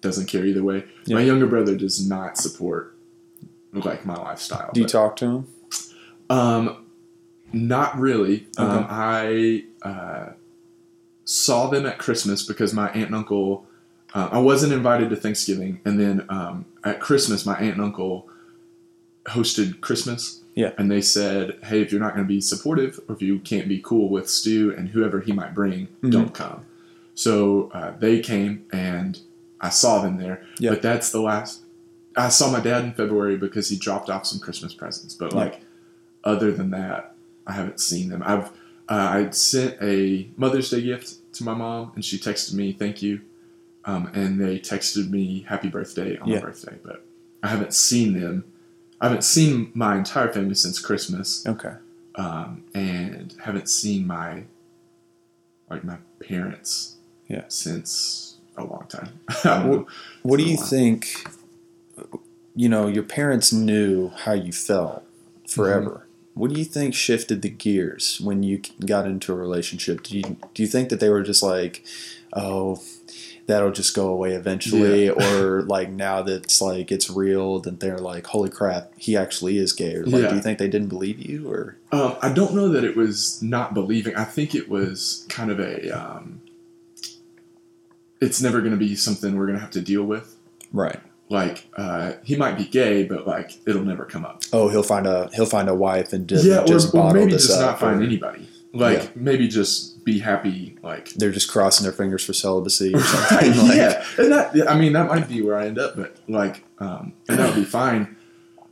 doesn't 0.00 0.26
care 0.26 0.44
either 0.44 0.62
way. 0.64 0.84
Yeah. 1.04 1.16
My 1.16 1.22
younger 1.22 1.46
brother 1.46 1.76
does 1.76 2.06
not 2.06 2.36
support 2.36 2.94
like 3.72 4.04
my 4.06 4.16
lifestyle. 4.16 4.70
Do 4.72 4.80
you 4.80 4.86
but- 4.86 4.92
talk 4.92 5.16
to 5.16 5.26
him? 5.26 5.46
um, 6.30 6.84
not 7.52 7.98
really. 7.98 8.48
Um, 8.58 8.86
I 8.90 9.64
uh, 9.82 10.30
saw 11.24 11.68
them 11.70 11.86
at 11.86 11.98
Christmas 11.98 12.42
because 12.42 12.72
my 12.74 12.88
aunt 12.90 13.06
and 13.06 13.14
uncle. 13.14 13.66
Uh, 14.14 14.28
I 14.32 14.38
wasn't 14.40 14.72
invited 14.72 15.10
to 15.10 15.16
Thanksgiving, 15.16 15.80
and 15.84 16.00
then 16.00 16.24
um, 16.28 16.64
at 16.84 17.00
Christmas, 17.00 17.44
my 17.46 17.54
aunt 17.58 17.74
and 17.74 17.82
uncle 17.82 18.28
hosted 19.26 19.80
Christmas. 19.80 20.40
Yeah. 20.56 20.72
And 20.78 20.90
they 20.90 21.00
said, 21.02 21.58
"Hey, 21.64 21.80
if 21.82 21.92
you're 21.92 22.00
not 22.00 22.14
going 22.14 22.24
to 22.26 22.28
be 22.28 22.40
supportive, 22.40 22.98
or 23.08 23.14
if 23.14 23.22
you 23.22 23.38
can't 23.38 23.68
be 23.68 23.78
cool 23.78 24.08
with 24.08 24.28
Stu 24.28 24.74
and 24.76 24.88
whoever 24.88 25.20
he 25.20 25.30
might 25.32 25.54
bring, 25.54 25.86
Mhm. 26.02 26.10
don't 26.10 26.34
come." 26.34 26.62
So 27.14 27.70
uh, 27.72 27.92
they 27.98 28.18
came, 28.20 28.64
and 28.72 29.20
I 29.60 29.68
saw 29.70 30.02
them 30.02 30.16
there. 30.18 30.42
Yeah. 30.58 30.70
But 30.70 30.82
that's 30.82 31.10
the 31.12 31.20
last. 31.20 31.62
I 32.16 32.30
saw 32.30 32.50
my 32.50 32.60
dad 32.60 32.84
in 32.84 32.92
February 32.94 33.36
because 33.36 33.68
he 33.68 33.76
dropped 33.76 34.08
off 34.10 34.26
some 34.26 34.40
Christmas 34.40 34.72
presents. 34.74 35.14
But 35.14 35.32
Yeah. 35.32 35.38
like, 35.38 35.60
other 36.24 36.50
than 36.50 36.70
that, 36.70 37.14
I 37.46 37.52
haven't 37.52 37.78
seen 37.80 38.08
them. 38.08 38.22
I've 38.26 38.50
uh, 38.88 39.08
I 39.26 39.30
sent 39.30 39.76
a 39.82 40.28
Mother's 40.36 40.70
Day 40.70 40.80
gift 40.80 41.32
to 41.34 41.44
my 41.44 41.54
mom, 41.54 41.92
and 41.96 42.04
she 42.04 42.18
texted 42.18 42.54
me 42.54 42.72
thank 42.72 43.02
you, 43.02 43.20
um, 43.84 44.08
and 44.14 44.40
they 44.40 44.58
texted 44.60 45.10
me 45.10 45.44
happy 45.48 45.68
birthday 45.68 46.16
on 46.18 46.28
Yeah. 46.28 46.36
my 46.36 46.42
birthday. 46.46 46.76
But 46.82 47.04
I 47.42 47.48
haven't 47.48 47.74
seen 47.74 48.18
them. 48.18 48.44
I 49.00 49.06
haven't 49.08 49.24
seen 49.24 49.70
my 49.74 49.96
entire 49.98 50.32
family 50.32 50.54
since 50.54 50.78
Christmas, 50.78 51.46
Okay. 51.46 51.74
um, 52.14 52.64
and 52.74 53.34
haven't 53.44 53.68
seen 53.68 54.06
my 54.06 54.44
like 55.68 55.84
my 55.84 55.96
parents 56.20 56.96
Yeah. 57.28 57.44
since 57.48 58.36
a 58.56 58.64
long 58.64 58.86
time. 58.88 59.20
I. 59.44 59.84
What 60.22 60.38
do 60.38 60.44
you 60.44 60.56
think? 60.56 61.06
You 62.54 62.68
know, 62.70 62.86
your 62.86 63.02
parents 63.02 63.52
knew 63.52 64.08
how 64.10 64.32
you 64.32 64.52
felt 64.52 65.02
forever. 65.46 65.90
Mm-hmm. 65.90 66.40
What 66.40 66.52
do 66.52 66.58
you 66.58 66.64
think 66.64 66.94
shifted 66.94 67.42
the 67.42 67.48
gears 67.50 68.20
when 68.22 68.42
you 68.42 68.60
got 68.84 69.06
into 69.06 69.32
a 69.32 69.36
relationship? 69.36 70.02
Do 70.02 70.16
you 70.16 70.36
do 70.54 70.62
you 70.62 70.68
think 70.68 70.88
that 70.90 71.00
they 71.00 71.08
were 71.10 71.22
just 71.22 71.42
like, 71.42 71.84
oh, 72.32 72.80
that'll 73.46 73.70
just 73.72 73.94
go 73.94 74.08
away 74.08 74.32
eventually, 74.32 75.08
or 75.08 75.62
like 75.62 75.88
now 75.90 76.20
that 76.22 76.44
it's 76.44 76.60
like 76.60 76.90
it's 76.90 77.08
real, 77.08 77.60
that 77.60 77.80
they're 77.80 77.98
like, 77.98 78.26
holy 78.26 78.50
crap, 78.50 78.92
he 78.96 79.16
actually 79.16 79.58
is 79.58 79.72
gay? 79.72 79.94
Or 79.94 80.04
like, 80.04 80.22
Yeah. 80.22 80.28
do 80.30 80.34
you 80.36 80.40
think 80.42 80.58
they 80.58 80.68
didn't 80.68 80.88
believe 80.88 81.18
you? 81.20 81.48
Or 81.50 81.76
Um, 81.92 82.16
I 82.22 82.32
don't 82.32 82.54
know 82.54 82.68
that 82.70 82.82
it 82.84 82.96
was 82.96 83.40
not 83.42 83.72
believing. 83.74 84.16
I 84.16 84.24
think 84.24 84.54
it 84.54 84.68
was 84.68 85.26
kind 85.28 85.50
of 85.50 85.60
a. 85.60 85.90
Um, 85.90 86.40
it's 88.20 88.40
never 88.40 88.60
going 88.60 88.72
to 88.72 88.78
be 88.78 88.94
something 88.96 89.36
we're 89.36 89.46
going 89.46 89.56
to 89.58 89.60
have 89.62 89.70
to 89.72 89.80
deal 89.80 90.02
with. 90.04 90.36
right? 90.72 91.00
Like 91.28 91.66
uh, 91.76 92.12
he 92.22 92.36
might 92.36 92.56
be 92.56 92.64
gay, 92.64 93.02
but 93.04 93.26
like 93.26 93.58
it'll 93.66 93.82
never 93.84 94.04
come 94.04 94.24
up. 94.24 94.42
Oh, 94.52 94.68
he'll 94.68 94.84
find 94.84 95.08
a 95.08 95.28
he'll 95.34 95.44
find 95.44 95.68
a 95.68 95.74
wife 95.74 96.12
and 96.12 96.28
just, 96.28 96.44
yeah, 96.44 96.62
just 96.64 96.94
or, 96.94 97.00
or 97.00 97.12
maybe 97.12 97.32
just 97.32 97.50
not 97.60 97.80
find 97.80 98.00
anybody. 98.00 98.48
Like 98.76 99.02
Yeah. 99.02 99.08
maybe 99.14 99.48
just 99.48 100.04
be 100.04 100.18
happy. 100.18 100.76
Like 100.82 101.10
They're 101.10 101.32
just 101.32 101.50
crossing 101.50 101.84
their 101.84 101.92
fingers 101.92 102.24
for 102.24 102.32
celibacy 102.32 102.94
or 102.94 103.00
something. 103.12 103.56
like, 103.68 103.76
yeah, 103.76 104.04
and 104.18 104.32
that 104.32 104.70
I 104.70 104.78
mean 104.78 104.92
that 104.92 105.08
might 105.08 105.28
be 105.28 105.42
where 105.42 105.56
I 105.58 105.66
end 105.66 105.78
up, 105.78 105.96
but 105.96 106.16
like, 106.28 106.64
um, 106.78 107.12
and 107.28 107.38
that 107.38 107.46
would 107.48 107.56
be 107.64 107.64
fine. 107.82 108.16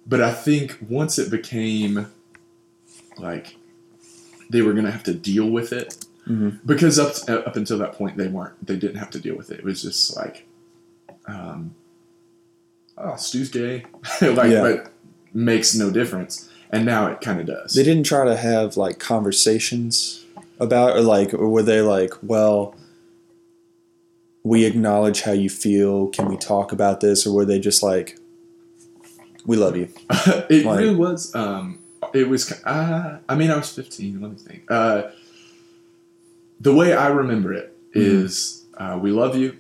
But 0.07 0.21
I 0.21 0.33
think 0.33 0.79
once 0.89 1.19
it 1.19 1.31
became 1.31 2.07
like 3.19 3.57
they 4.51 4.61
were 4.63 4.73
going 4.73 4.85
to 4.85 4.91
have 4.91 5.05
to 5.05 5.15
deal 5.15 5.49
with 5.51 5.73
it 5.73 6.05
Mhm. 6.29 6.61
because 6.67 6.99
up 6.99 7.15
up 7.29 7.57
until 7.57 7.79
that 7.79 7.93
point 7.95 8.17
they 8.17 8.29
weren't 8.29 8.55
they 8.67 8.77
didn't 8.77 8.97
have 8.97 9.11
to 9.11 9.19
deal 9.21 9.37
with 9.37 9.51
it. 9.51 9.59
It 9.61 9.65
was 9.65 9.83
just 9.83 10.17
like, 10.17 10.47
um, 11.27 11.75
oh, 12.99 13.17
Stu's 13.17 13.49
gay, 13.51 13.85
like, 14.21 14.51
Yeah. 14.51 14.63
but 14.63 14.93
makes 15.33 15.75
no 15.75 15.91
difference. 15.91 16.49
And 16.75 16.85
now 16.85 17.07
it 17.07 17.21
kind 17.21 17.41
of 17.41 17.47
does. 17.47 17.75
They 17.75 17.85
didn't 17.85 18.05
try 18.05 18.25
to 18.25 18.37
have 18.37 18.77
like 18.77 18.99
conversations 18.99 20.25
about, 20.59 20.97
or 20.97 21.03
like, 21.03 21.33
or 21.33 21.49
were 21.49 21.63
they 21.63 21.81
like, 21.81 22.13
well, 22.23 22.75
we 24.43 24.65
acknowledge 24.65 25.23
how 25.23 25.33
you 25.33 25.49
feel. 25.49 26.09
Can 26.09 26.29
we 26.29 26.37
talk 26.37 26.73
about 26.73 27.01
this? 27.01 27.27
Or 27.27 27.35
were 27.35 27.45
they 27.45 27.59
just 27.61 27.83
like, 27.83 28.19
we 29.47 29.57
love 29.57 29.77
you? 29.77 29.89
it 30.51 30.67
Like- 30.67 30.81
really 30.81 30.95
was. 30.97 31.35
Um, 31.35 31.79
it 32.13 32.29
was. 32.29 32.51
Uh, 32.65 33.19
I 33.29 33.35
mean, 33.35 33.51
I 33.51 33.57
was 33.57 33.71
15. 33.71 34.21
Let 34.21 34.31
me 34.33 34.37
think. 34.37 34.71
Uh, 34.71 35.11
the 36.61 36.75
way 36.75 36.93
I 36.93 37.09
remember 37.09 37.53
it 37.53 37.77
is, 37.93 38.61
Mm-hmm. 38.75 38.83
uh, 38.85 38.99
we 38.99 39.13
love 39.13 39.37
you. 39.37 39.57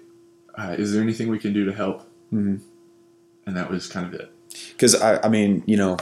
Uh, 0.57 0.74
is 0.77 0.92
there 0.92 1.00
anything 1.03 1.29
we 1.29 1.38
can 1.38 1.53
do 1.53 1.64
to 1.64 1.72
help? 1.72 2.03
Mhm. 2.33 2.61
And 3.46 3.57
that 3.57 3.70
was 3.70 3.87
kind 3.87 4.07
of 4.07 4.12
it. 4.14 4.31
Because 4.72 4.94
I, 5.00 5.20
I 5.22 5.29
mean, 5.29 5.62
you 5.66 5.77
know, 5.77 5.96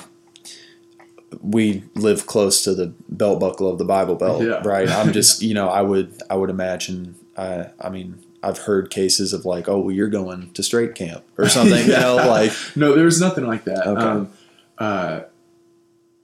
we 1.40 1.84
live 1.94 2.26
close 2.26 2.62
to 2.64 2.74
the 2.74 2.92
belt 3.08 3.40
buckle 3.40 3.68
of 3.68 3.78
the 3.78 3.84
Bible 3.84 4.14
Belt, 4.16 4.42
Yeah. 4.42 4.60
right? 4.64 4.88
I'm 4.88 5.12
just, 5.18 5.42
you 5.42 5.54
know, 5.54 5.68
I 5.68 5.82
would, 5.82 6.20
I 6.28 6.34
would 6.36 6.50
imagine. 6.50 7.14
I, 7.36 7.70
I 7.80 7.88
mean, 7.88 8.22
I've 8.42 8.58
heard 8.58 8.90
cases 8.90 9.32
of 9.32 9.44
like, 9.44 9.68
oh, 9.68 9.78
well, 9.80 9.94
you're 9.94 10.08
going 10.08 10.50
to 10.52 10.62
straight 10.62 10.94
camp 10.94 11.24
or 11.38 11.48
something, 11.56 11.86
you 11.86 11.92
know, 11.92 12.16
like, 12.16 12.52
no, 12.76 12.94
there 12.94 13.04
was 13.04 13.20
nothing 13.20 13.46
like 13.46 13.64
that. 13.64 13.86
Okay. 13.86 14.02
Um, 14.02 14.30
uh, 14.78 15.20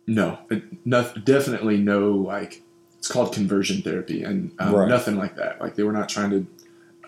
no, 0.07 0.39
it- 0.51 0.65
no, 0.87 1.11
definitely 1.25 1.77
no. 1.77 2.11
Like 2.13 2.63
it's 2.99 3.09
called 3.09 3.33
conversion 3.33 3.83
therapy, 3.83 4.23
and 4.25 4.53
um, 4.59 4.75
Right. 4.75 4.89
nothing 4.89 5.17
like 5.17 5.37
that. 5.37 5.61
Like 5.61 5.75
they 5.77 5.83
were 5.83 5.93
not 5.93 6.09
trying 6.09 6.31
to 6.31 6.47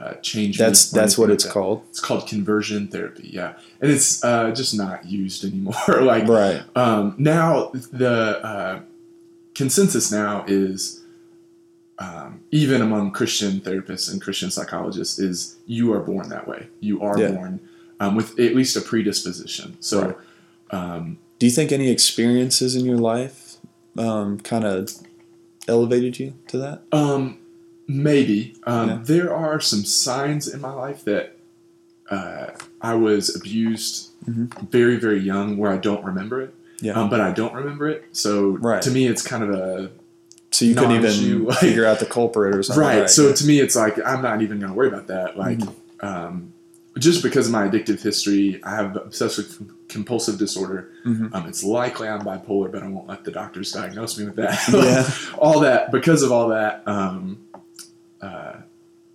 uh, 0.00 0.14
change. 0.22 0.56
that's 0.58 0.90
that's 0.90 1.18
what 1.18 1.24
anything 1.24 1.34
it's 1.34 1.44
like 1.44 1.54
that. 1.54 1.60
called, 1.60 1.82
It's 1.90 2.00
called 2.00 2.26
conversion 2.26 2.88
therapy. 2.88 3.28
Yeah, 3.32 3.54
and 3.80 3.90
it's 3.90 4.24
uh, 4.24 4.50
just 4.52 4.74
not 4.74 5.04
used 5.04 5.44
anymore. 5.44 5.74
like 6.02 6.26
right? 6.26 6.62
um, 6.74 7.14
now, 7.18 7.70
the 7.92 8.40
uh, 8.44 8.80
consensus 9.54 10.10
now 10.10 10.44
is 10.48 11.02
um, 11.98 12.40
even 12.50 12.80
among 12.80 13.10
Christian 13.12 13.60
therapists 13.60 14.10
and 14.10 14.20
Christian 14.22 14.50
psychologists 14.50 15.18
is 15.18 15.56
you 15.66 15.92
are 15.92 16.00
born 16.00 16.28
that 16.30 16.48
way. 16.48 16.68
You 16.80 17.02
are 17.02 17.18
Yeah. 17.20 17.32
born 17.32 17.60
um, 18.00 18.16
with 18.16 18.38
at 18.40 18.54
least 18.54 18.76
a 18.76 18.80
predisposition. 18.80 19.76
So. 19.80 20.16
Um, 20.72 21.18
Do 21.40 21.46
you 21.46 21.52
think 21.52 21.72
any 21.72 21.90
experiences 21.90 22.76
in 22.76 22.84
your 22.86 22.96
life 22.98 23.56
um, 23.98 24.38
kind 24.38 24.64
of 24.64 24.88
elevated 25.66 26.18
you 26.20 26.34
to 26.46 26.58
that? 26.58 26.82
Maybe. 27.90 28.54
Um, 28.64 28.88
Yeah. 28.88 28.98
There 29.02 29.34
are 29.34 29.60
some 29.60 29.84
signs 29.84 30.46
in 30.46 30.60
my 30.60 30.72
life 30.72 31.04
that 31.04 31.36
uh, 32.10 32.46
I 32.80 32.94
was 32.94 33.34
abused 33.36 34.10
Mhm. 34.28 34.68
very, 34.70 34.96
very 34.96 35.20
young 35.20 35.56
where 35.56 35.70
I 35.72 35.76
don't 35.76 36.04
remember 36.04 36.40
it. 36.40 36.54
Yeah. 36.80 36.92
Um, 37.00 37.08
but 37.08 37.20
I 37.20 37.30
don't 37.32 37.54
remember 37.54 37.88
it. 37.88 38.04
So 38.12 38.50
Right. 38.60 38.82
to 38.82 38.90
me, 38.90 39.06
it's 39.06 39.22
kind 39.22 39.44
of 39.44 39.50
a. 39.50 39.90
So 40.50 40.64
you 40.64 40.74
couldn't 40.74 40.96
even 41.04 41.44
like- 41.46 41.58
figure 41.58 41.86
out 41.86 42.00
the 42.00 42.06
culprit 42.06 42.54
or 42.56 42.62
something, 42.64 42.82
Right. 42.84 43.08
So 43.10 43.28
yeah. 43.28 43.34
to 43.34 43.46
me, 43.46 43.60
it's 43.60 43.76
like, 43.76 43.98
I'm 44.04 44.22
not 44.22 44.42
even 44.42 44.58
going 44.58 44.72
to 44.72 44.76
worry 44.76 44.88
about 44.88 45.06
that. 45.08 45.38
Like, 45.38 45.58
Mm-hmm. 45.58 46.06
um, 46.06 46.52
just 46.98 47.22
because 47.22 47.46
of 47.46 47.52
my 47.52 47.68
addictive 47.68 48.02
history, 48.02 48.60
I 48.64 48.74
have 48.74 48.96
obsessive 48.96 49.62
compulsive 49.88 50.38
disorder. 50.38 50.88
Mhm. 51.06 51.32
Um, 51.32 51.46
it's 51.46 51.62
likely 51.62 52.08
I'm 52.08 52.22
bipolar, 52.22 52.70
but 52.72 52.82
I 52.82 52.88
won't 52.88 53.06
let 53.06 53.22
the 53.24 53.30
doctors 53.30 53.70
diagnose 53.72 54.18
me 54.18 54.24
with 54.24 54.36
that. 54.36 54.58
Yeah. 54.72 55.08
all 55.38 55.60
that 55.60 55.92
because 55.92 56.22
of 56.24 56.32
all 56.32 56.48
that, 56.48 56.82
um, 56.86 57.38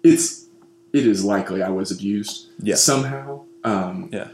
it's 0.06 0.46
it 0.94 1.06
is 1.06 1.24
likely 1.26 1.62
I 1.62 1.70
was 1.70 1.92
abused 1.92 2.48
Yeah. 2.62 2.76
somehow. 2.76 3.42
Um, 3.64 4.10
Yeah. 4.14 4.30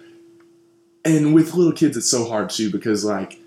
And 1.03 1.34
with 1.34 1.53
little 1.55 1.73
kids, 1.73 1.97
it's 1.97 2.10
so 2.10 2.25
hard 2.25 2.49
too 2.49 2.69
because 2.71 3.03
like. 3.03 3.39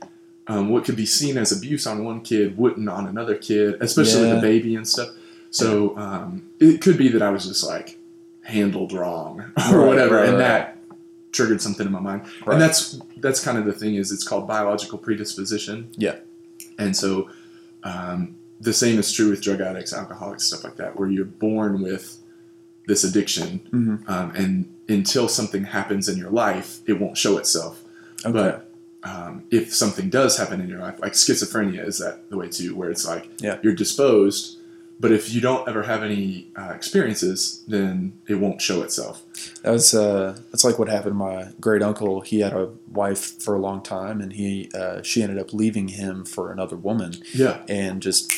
Um, 0.47 0.69
what 0.69 0.85
could 0.85 0.97
be 0.97 1.07
seen 1.07 1.39
as 1.39 1.53
abuse 1.53 1.87
on 1.87 2.05
one 2.05 2.21
kid 2.21 2.59
wouldn't 2.59 2.87
on 2.87 3.07
another 3.07 3.35
kid, 3.35 3.79
especially 3.81 4.29
Yeah. 4.29 4.37
a 4.37 4.41
baby 4.43 4.77
and 4.77 4.87
stuff. 4.87 5.09
So 5.51 5.97
um, 5.97 6.51
it 6.61 6.83
could 6.83 6.99
be 6.99 7.09
that 7.09 7.23
I 7.23 7.31
was 7.31 7.47
just 7.47 7.65
like 7.65 7.97
handled 8.43 8.93
wrong 8.93 9.41
or 9.73 9.79
Right, 9.79 9.87
whatever, 9.89 10.17
right, 10.17 10.29
and 10.29 10.35
right. 10.35 10.39
that 10.41 10.77
triggered 11.33 11.63
something 11.63 11.87
in 11.87 11.93
my 11.93 12.01
mind. 12.01 12.23
And 12.47 12.61
that's 12.61 13.01
that's 13.23 13.41
kind 13.43 13.57
of 13.57 13.65
the 13.65 13.73
thing 13.73 13.95
is 13.95 14.13
it's 14.13 14.23
called 14.23 14.47
biological 14.47 14.99
predisposition. 14.99 15.89
Yeah. 15.97 16.17
And 16.79 16.95
so 16.95 17.31
um, 17.83 18.37
the 18.61 18.73
same 18.73 18.99
is 18.99 19.13
true 19.13 19.31
with 19.31 19.43
drug 19.43 19.61
addicts, 19.61 19.93
alcoholics, 19.93 20.45
stuff 20.45 20.65
like 20.65 20.77
that, 20.77 20.99
where 20.99 21.09
you're 21.09 21.25
born 21.25 21.83
with 21.83 22.19
this 22.87 23.03
addiction, 23.05 23.61
Mhm. 23.73 24.09
um, 24.09 24.31
and 24.35 24.67
until 24.89 25.29
something 25.29 25.65
happens 25.65 26.09
in 26.09 26.19
your 26.19 26.31
life, 26.31 26.81
it 26.87 27.01
won't 27.01 27.17
show 27.17 27.39
itself. 27.39 27.83
Okay. 28.25 28.33
But 28.33 28.71
um, 29.03 29.43
if 29.51 29.75
something 29.75 30.09
does 30.09 30.39
happen 30.39 30.61
in 30.63 30.69
your 30.69 30.79
life, 30.81 30.95
like 31.01 31.13
schizophrenia 31.13 31.87
is 31.87 31.99
that 31.99 32.31
the 32.31 32.37
way 32.39 32.49
too, 32.49 32.75
where 32.75 32.91
it's 32.91 33.07
like 33.07 33.29
Yeah. 33.39 33.59
you're 33.63 33.75
disposed, 33.75 34.57
but 35.01 35.11
if 35.13 35.33
you 35.35 35.41
don't 35.41 35.69
ever 35.69 35.83
have 35.83 36.03
any 36.03 36.49
uh, 36.57 36.73
experiences, 36.75 37.63
then 37.69 38.13
it 38.29 38.37
won't 38.37 38.61
show 38.63 38.83
itself. 38.83 39.23
That 39.63 39.73
was 39.73 39.95
uh, 39.95 40.39
that's 40.51 40.65
like 40.65 40.79
what 40.79 40.89
happened 40.89 41.13
to 41.13 41.15
my 41.15 41.49
great 41.61 41.83
uncle. 41.83 42.21
He 42.21 42.41
had 42.41 42.53
a 42.53 42.71
wife 42.91 43.43
for 43.43 43.55
a 43.55 43.59
long 43.59 43.83
time, 43.83 44.21
and 44.21 44.33
he 44.33 44.71
uh, 44.75 45.03
she 45.03 45.23
ended 45.23 45.39
up 45.39 45.53
leaving 45.53 45.89
him 45.89 46.25
for 46.25 46.51
another 46.53 46.77
woman, 46.77 47.15
Yeah, 47.33 47.63
and 47.69 48.01
just 48.03 48.33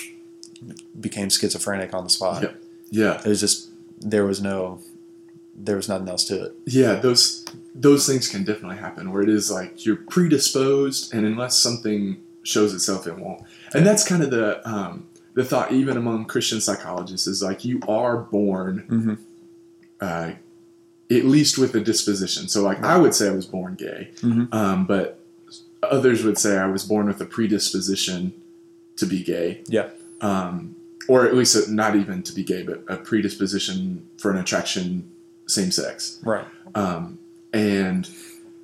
became 0.98 1.28
schizophrenic 1.30 1.92
on 1.94 2.04
the 2.04 2.10
spot. 2.10 2.42
Yep. 2.42 2.62
yeah, 2.90 3.20
It 3.20 3.26
was 3.26 3.40
just 3.40 3.68
there 4.00 4.24
was 4.24 4.40
no 4.42 4.80
there 5.58 5.76
was 5.76 5.88
nothing 5.88 6.08
else 6.08 6.24
to 6.24 6.44
it. 6.46 6.54
yeah. 6.66 6.94
Those 6.96 7.44
those 7.74 8.06
things 8.06 8.28
can 8.28 8.44
definitely 8.44 8.76
happen 8.78 9.12
where 9.12 9.22
it 9.22 9.28
is 9.28 9.50
like 9.50 9.84
you're 9.86 9.96
predisposed, 9.96 11.12
and 11.14 11.26
unless 11.26 11.58
something 11.58 12.22
shows 12.42 12.72
itself, 12.74 13.06
it 13.06 13.18
won't. 13.18 13.42
And 13.74 13.86
that's 13.86 14.06
kind 14.06 14.22
of 14.22 14.30
the 14.30 14.66
um, 14.68 15.06
the 15.36 15.44
thought, 15.44 15.70
even 15.70 15.96
among 15.96 16.24
Christian 16.24 16.60
psychologists, 16.60 17.26
is 17.28 17.42
like 17.42 17.64
you 17.64 17.80
are 17.86 18.16
born 18.16 18.84
Mm-hmm. 18.88 19.14
uh, 20.00 20.30
at 21.08 21.24
least 21.24 21.56
with 21.56 21.72
a 21.76 21.80
disposition. 21.80 22.48
So, 22.48 22.62
like, 22.64 22.82
I 22.82 22.98
would 22.98 23.14
say 23.14 23.28
I 23.28 23.32
was 23.32 23.46
born 23.46 23.76
gay, 23.76 24.10
Mhm. 24.22 24.52
um, 24.52 24.86
but 24.86 25.20
others 25.84 26.24
would 26.24 26.36
say 26.36 26.58
I 26.58 26.66
was 26.66 26.82
born 26.84 27.06
with 27.06 27.20
a 27.20 27.24
predisposition 27.24 28.32
to 28.96 29.06
be 29.06 29.22
gay. 29.22 29.62
Yeah. 29.68 29.90
Um, 30.20 30.74
or 31.06 31.24
at 31.24 31.36
least 31.36 31.54
a, 31.54 31.72
not 31.72 31.94
even 31.94 32.24
to 32.24 32.32
be 32.34 32.42
gay, 32.42 32.64
but 32.64 32.82
a 32.88 32.96
predisposition 32.96 34.02
for 34.18 34.32
an 34.32 34.38
attraction 34.38 35.08
same 35.46 35.70
sex. 35.70 36.18
Right. 36.24 36.44
Um, 36.74 37.20
and 37.52 38.10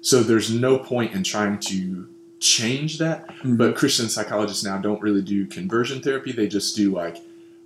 so 0.01 0.25
there's 0.25 0.51
no 0.53 0.79
point 0.79 1.13
in 1.15 1.23
trying 1.23 1.59
to 1.61 2.09
change 2.43 2.99
that. 2.99 3.29
Mhm. 3.39 3.57
But 3.57 3.77
Christian 3.77 4.09
psychologists 4.09 4.65
now 4.65 4.77
don't 4.79 5.01
really 5.01 5.23
do 5.23 5.47
conversion 5.47 6.03
therapy. 6.03 6.33
They 6.33 6.49
just 6.49 6.77
do 6.77 6.91
like, 6.93 7.19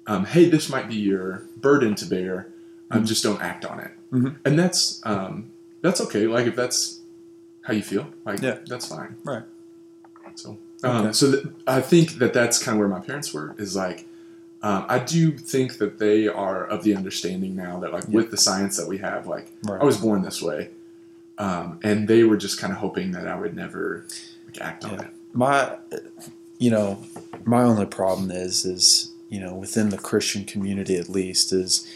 um, 0.06 0.24
hey, 0.26 0.48
this 0.48 0.68
might 0.68 0.88
be 0.88 0.94
your 0.96 1.42
burden 1.56 1.94
to 1.96 2.04
bear. 2.06 2.48
Um, 2.90 3.02
Mhm. 3.02 3.06
Just 3.06 3.22
don't 3.24 3.42
act 3.42 3.64
on 3.64 3.80
it. 3.80 3.90
Mhm. 4.12 4.36
And 4.44 4.58
that's 4.58 5.00
um, 5.04 5.46
that's 5.82 6.00
okay. 6.02 6.26
Like 6.26 6.46
if 6.46 6.54
that's 6.54 7.00
how 7.62 7.72
you 7.74 7.82
feel, 7.82 8.06
like 8.24 8.40
Yeah. 8.40 8.58
that's 8.68 8.86
fine. 8.86 9.16
Right. 9.24 9.42
So, 10.36 10.58
um, 10.84 10.96
Okay. 11.06 11.12
so 11.12 11.32
th- 11.32 11.46
I 11.66 11.80
think 11.80 12.18
that 12.18 12.32
that's 12.32 12.62
kind 12.62 12.76
of 12.76 12.78
where 12.80 12.88
my 12.88 13.00
parents 13.00 13.32
were. 13.34 13.54
Is 13.58 13.74
like, 13.74 14.06
um, 14.62 14.84
I 14.88 14.98
do 14.98 15.32
think 15.36 15.78
that 15.78 15.98
they 15.98 16.28
are 16.28 16.64
of 16.64 16.84
the 16.84 16.94
understanding 16.94 17.56
now 17.56 17.80
that 17.80 17.92
like 17.92 18.04
Yeah. 18.08 18.16
with 18.16 18.30
the 18.30 18.36
science 18.36 18.76
that 18.76 18.86
we 18.86 18.98
have, 18.98 19.26
like 19.26 19.50
Right. 19.64 19.80
I 19.80 19.84
was 19.84 19.96
born 19.96 20.22
this 20.22 20.40
way, 20.42 20.70
um, 21.38 21.78
and 21.82 22.06
they 22.08 22.22
were 22.24 22.36
just 22.36 22.58
kind 22.58 22.72
of 22.72 22.78
hoping 22.78 23.12
that 23.12 23.26
I 23.26 23.36
would 23.40 23.56
never 23.56 24.04
act 24.60 24.84
on 24.84 24.94
Yeah. 24.94 25.00
it. 25.02 25.06
my 25.32 25.76
you 26.58 26.70
know 26.70 26.98
my 27.44 27.62
only 27.62 27.86
problem 27.86 28.30
is 28.30 28.64
is 28.64 29.12
you 29.28 29.40
know 29.40 29.54
within 29.54 29.90
the 29.90 29.98
christian 29.98 30.44
community 30.44 30.96
at 30.96 31.08
least 31.08 31.52
is 31.52 31.86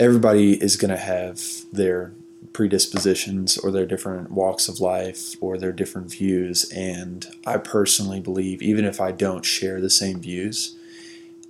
everybody 0.00 0.54
is 0.62 0.76
going 0.76 0.90
to 0.90 0.96
have 0.96 1.40
their 1.72 2.12
predispositions 2.52 3.58
or 3.58 3.70
their 3.70 3.86
different 3.86 4.30
walks 4.30 4.68
of 4.68 4.80
life 4.80 5.36
or 5.40 5.56
their 5.58 5.72
different 5.72 6.10
views 6.10 6.70
and 6.72 7.28
i 7.46 7.56
personally 7.56 8.20
believe 8.20 8.60
even 8.62 8.84
if 8.84 9.00
i 9.00 9.10
don't 9.10 9.44
share 9.44 9.80
the 9.80 9.90
same 9.90 10.20
views 10.20 10.76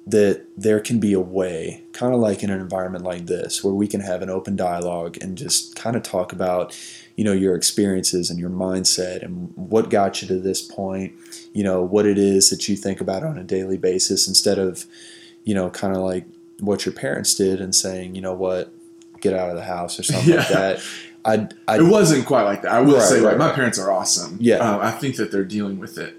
that 0.07 0.45
there 0.57 0.81
can 0.81 1.01
be 1.01 1.14
a 1.14 1.21
way 1.21 1.83
kind 1.93 2.12
of 2.14 2.21
like 2.21 2.43
in 2.43 2.51
an 2.51 2.61
environment 2.61 3.05
like 3.05 3.27
this 3.27 3.64
where 3.64 3.73
we 3.75 3.88
can 3.88 4.01
have 4.01 4.21
an 4.23 4.29
open 4.31 4.55
dialogue 4.57 5.17
and 5.23 5.38
just 5.38 5.75
kind 5.75 5.97
of 5.97 6.03
talk 6.03 6.33
about 6.33 6.79
you 7.16 7.24
know 7.24 7.33
your 7.33 7.55
experiences 7.55 8.31
and 8.31 8.38
your 8.40 8.50
mindset 8.50 9.22
and 9.22 9.53
what 9.57 9.88
got 9.90 10.20
you 10.20 10.29
to 10.29 10.38
this 10.40 10.61
point 10.62 11.12
you 11.53 11.62
know 11.62 11.83
what 11.83 12.07
it 12.07 12.18
is 12.18 12.50
that 12.50 12.68
you 12.68 12.77
think 12.77 13.00
about 13.00 13.22
on 13.22 13.38
a 13.38 13.44
daily 13.44 13.77
basis 13.79 14.27
instead 14.29 14.59
of 14.59 14.85
you 15.44 15.55
know 15.55 15.70
kind 15.70 15.94
of 15.96 16.03
like 16.03 16.24
what 16.61 16.85
your 16.87 16.92
parents 16.92 17.35
did 17.35 17.61
and 17.61 17.74
saying 17.74 18.14
you 18.14 18.20
know 18.20 18.33
what 18.35 18.72
get 19.20 19.33
out 19.35 19.48
of 19.50 19.57
the 19.57 19.64
house 19.64 19.98
or 19.98 20.03
something 20.03 20.37
like 20.37 20.48
that 20.61 20.81
i 21.24 21.48
i 21.68 21.77
It 21.79 21.83
wasn't 21.83 22.27
quite 22.27 22.42
like 22.42 22.62
that. 22.62 22.72
I 22.72 22.81
will 22.81 22.94
Right, 22.94 23.03
say, 23.03 23.16
right, 23.20 23.31
like, 23.31 23.38
my 23.38 23.46
right. 23.46 23.55
parents 23.55 23.79
are 23.79 23.90
awesome. 23.90 24.37
Yeah. 24.40 24.57
Um, 24.57 24.81
I 24.81 24.90
think 24.90 25.16
that 25.16 25.31
they're 25.33 25.44
dealing 25.44 25.79
with 25.79 25.96
it 25.98 26.16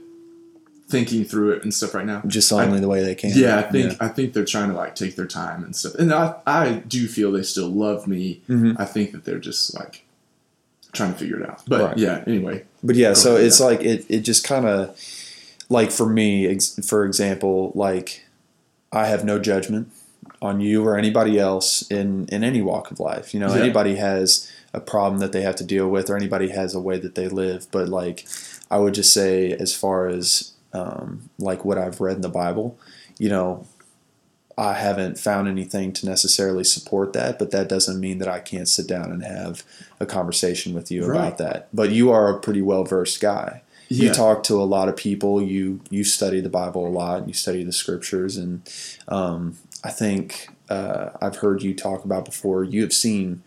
thinking 0.88 1.24
through 1.26 1.52
it 1.52 1.64
and 1.64 1.74
stuff 1.74 1.94
right 1.96 2.06
now. 2.06 2.22
just 2.28 2.52
only 2.54 2.80
the 2.80 2.88
way 2.88 3.04
they 3.04 3.16
can. 3.16 3.32
Yeah, 3.34 3.58
I 3.58 3.64
think 3.64 4.02
I 4.02 4.08
think 4.08 4.34
they're 4.34 4.46
trying 4.46 4.70
to 4.70 4.76
like 4.76 4.96
take 4.96 5.16
their 5.16 5.26
time 5.28 5.64
and 5.64 5.76
stuff. 5.76 5.96
And 5.96 6.14
I 6.14 6.36
I 6.46 6.84
do 6.88 7.08
feel 7.08 7.32
they 7.32 7.44
still 7.44 7.70
love 7.70 8.08
me. 8.08 8.42
Mhm. 8.48 8.76
I 8.80 8.86
think 8.86 9.12
that 9.12 9.26
they're 9.26 9.40
just 9.40 9.74
like 9.78 10.05
trying 10.96 11.14
to 11.14 11.20
figure 11.20 11.40
it 11.42 11.50
out. 11.50 11.62
But 11.68 11.82
Right. 11.82 11.98
yeah, 11.98 12.24
anyway. 12.26 12.64
But 12.84 12.96
yeah, 12.96 13.14
so 13.14 13.36
it's 13.36 13.60
yeah. 13.60 13.66
like 13.68 13.82
it, 13.82 14.06
it 14.10 14.20
just 14.22 14.44
kind 14.46 14.66
of 14.66 14.98
like 15.70 15.92
for 15.92 16.06
me, 16.08 16.48
ex- 16.48 16.80
for 16.88 17.06
example, 17.06 17.72
like 17.76 18.24
I 18.92 19.06
have 19.08 19.24
no 19.26 19.40
judgment 19.40 19.90
on 20.42 20.60
you 20.62 20.84
or 20.86 20.98
anybody 20.98 21.40
else 21.40 21.82
in 21.92 22.28
in 22.32 22.44
any 22.44 22.62
walk 22.62 22.92
of 22.92 23.00
life. 23.00 23.34
You 23.34 23.40
know, 23.40 23.54
Yeah. 23.54 23.62
anybody 23.62 23.96
has 23.96 24.52
a 24.74 24.80
problem 24.80 25.20
that 25.20 25.32
they 25.32 25.42
have 25.42 25.56
to 25.58 25.64
deal 25.64 25.88
with, 25.90 26.10
or 26.10 26.16
anybody 26.18 26.50
has 26.50 26.74
a 26.76 26.80
way 26.82 26.98
that 27.00 27.16
they 27.16 27.28
live. 27.30 27.68
But 27.72 27.88
like, 27.90 28.26
I 28.70 28.78
would 28.78 28.94
just 28.94 29.14
say, 29.14 29.52
as 29.54 29.74
far 29.74 30.08
as 30.08 30.52
um, 30.74 31.30
like 31.40 31.64
what 31.64 31.78
I've 31.78 32.02
read 32.02 32.16
in 32.18 32.22
the 32.22 32.30
Bible, 32.30 32.78
you 33.18 33.30
know. 33.30 33.66
I 34.58 34.74
haven't 34.74 35.20
found 35.20 35.48
anything 35.48 35.92
to 35.94 36.06
necessarily 36.06 36.64
support 36.64 37.12
that, 37.14 37.38
but 37.38 37.52
that 37.52 37.68
doesn't 37.68 38.00
mean 38.00 38.20
that 38.20 38.28
I 38.30 38.40
can't 38.40 38.70
sit 38.70 38.88
down 38.88 39.12
and 39.12 39.24
have 39.24 39.64
a 40.00 40.06
conversation 40.06 40.74
with 40.74 40.90
you 40.92 41.06
Right. 41.06 41.18
about 41.18 41.38
that. 41.40 41.68
But 41.74 41.92
you 41.92 42.12
are 42.12 42.30
a 42.30 42.40
pretty 42.40 42.62
well 42.62 42.86
versed 42.86 43.20
guy. 43.20 43.62
Yeah. 43.90 44.10
You 44.10 44.14
talk 44.16 44.44
to 44.44 44.56
a 44.56 44.64
lot 44.64 44.90
of 44.90 44.96
people. 44.96 45.42
You 45.42 45.82
you 45.90 46.04
study 46.04 46.42
the 46.42 46.50
Bible 46.50 46.88
a 46.88 46.90
lot. 46.90 47.20
And 47.20 47.28
You 47.28 47.34
study 47.34 47.64
the 47.64 47.72
scriptures, 47.74 48.36
and 48.38 48.62
um, 49.08 49.58
I 49.84 49.92
think 49.92 50.48
uh, 50.70 51.10
I've 51.22 51.38
heard 51.38 51.62
you 51.62 51.76
talk 51.76 52.04
about 52.06 52.26
before. 52.26 52.64
You 52.64 52.82
have 52.82 52.94
seen 52.94 53.44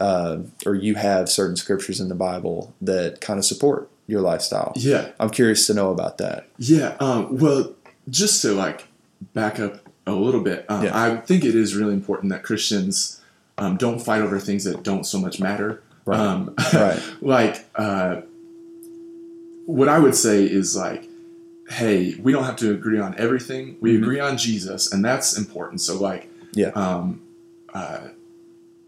uh, 0.00 0.38
or 0.64 0.74
you 0.76 0.94
have 0.94 1.28
certain 1.28 1.56
scriptures 1.56 2.00
in 2.00 2.08
the 2.08 2.14
Bible 2.14 2.72
that 2.80 3.20
kind 3.20 3.38
of 3.38 3.44
support 3.44 3.90
your 4.06 4.20
lifestyle. 4.20 4.72
Yeah. 4.76 5.08
I'm 5.18 5.30
curious 5.30 5.66
to 5.66 5.74
know 5.74 5.90
about 5.90 6.18
that. 6.18 6.46
Yeah. 6.58 6.96
Um, 7.00 7.36
well, 7.38 7.74
just 8.08 8.40
to 8.42 8.52
like 8.54 8.86
back 9.34 9.58
up 9.58 9.89
a 10.10 10.20
little 10.20 10.40
bit, 10.40 10.64
um, 10.68 10.84
Yeah. 10.84 10.98
I 11.00 11.16
think 11.16 11.44
it 11.44 11.54
is 11.54 11.74
really 11.74 11.94
important 11.94 12.30
that 12.32 12.42
Christians 12.42 13.20
um, 13.58 13.76
don't 13.76 13.98
fight 14.00 14.22
over 14.22 14.38
things 14.38 14.64
that 14.64 14.82
don't 14.82 15.04
so 15.04 15.18
much 15.18 15.38
matter. 15.40 15.82
Right. 16.06 16.18
Um, 16.18 16.54
Right. 16.72 17.00
like, 17.20 17.66
uh, 17.74 18.22
what 19.66 19.88
I 19.88 19.98
would 19.98 20.14
say 20.14 20.44
is 20.44 20.74
like, 20.76 21.08
hey, 21.68 22.16
we 22.22 22.32
don't 22.32 22.44
have 22.44 22.56
to 22.56 22.72
agree 22.72 22.98
on 22.98 23.14
everything. 23.18 23.76
We 23.80 23.94
Mhm. 23.94 24.02
agree 24.02 24.20
on 24.20 24.36
Jesus, 24.36 24.92
and 24.92 25.04
that's 25.04 25.36
important. 25.38 25.80
So, 25.80 26.00
like, 26.00 26.28
Yeah. 26.54 26.70
um, 26.70 27.20
uh, 27.72 28.08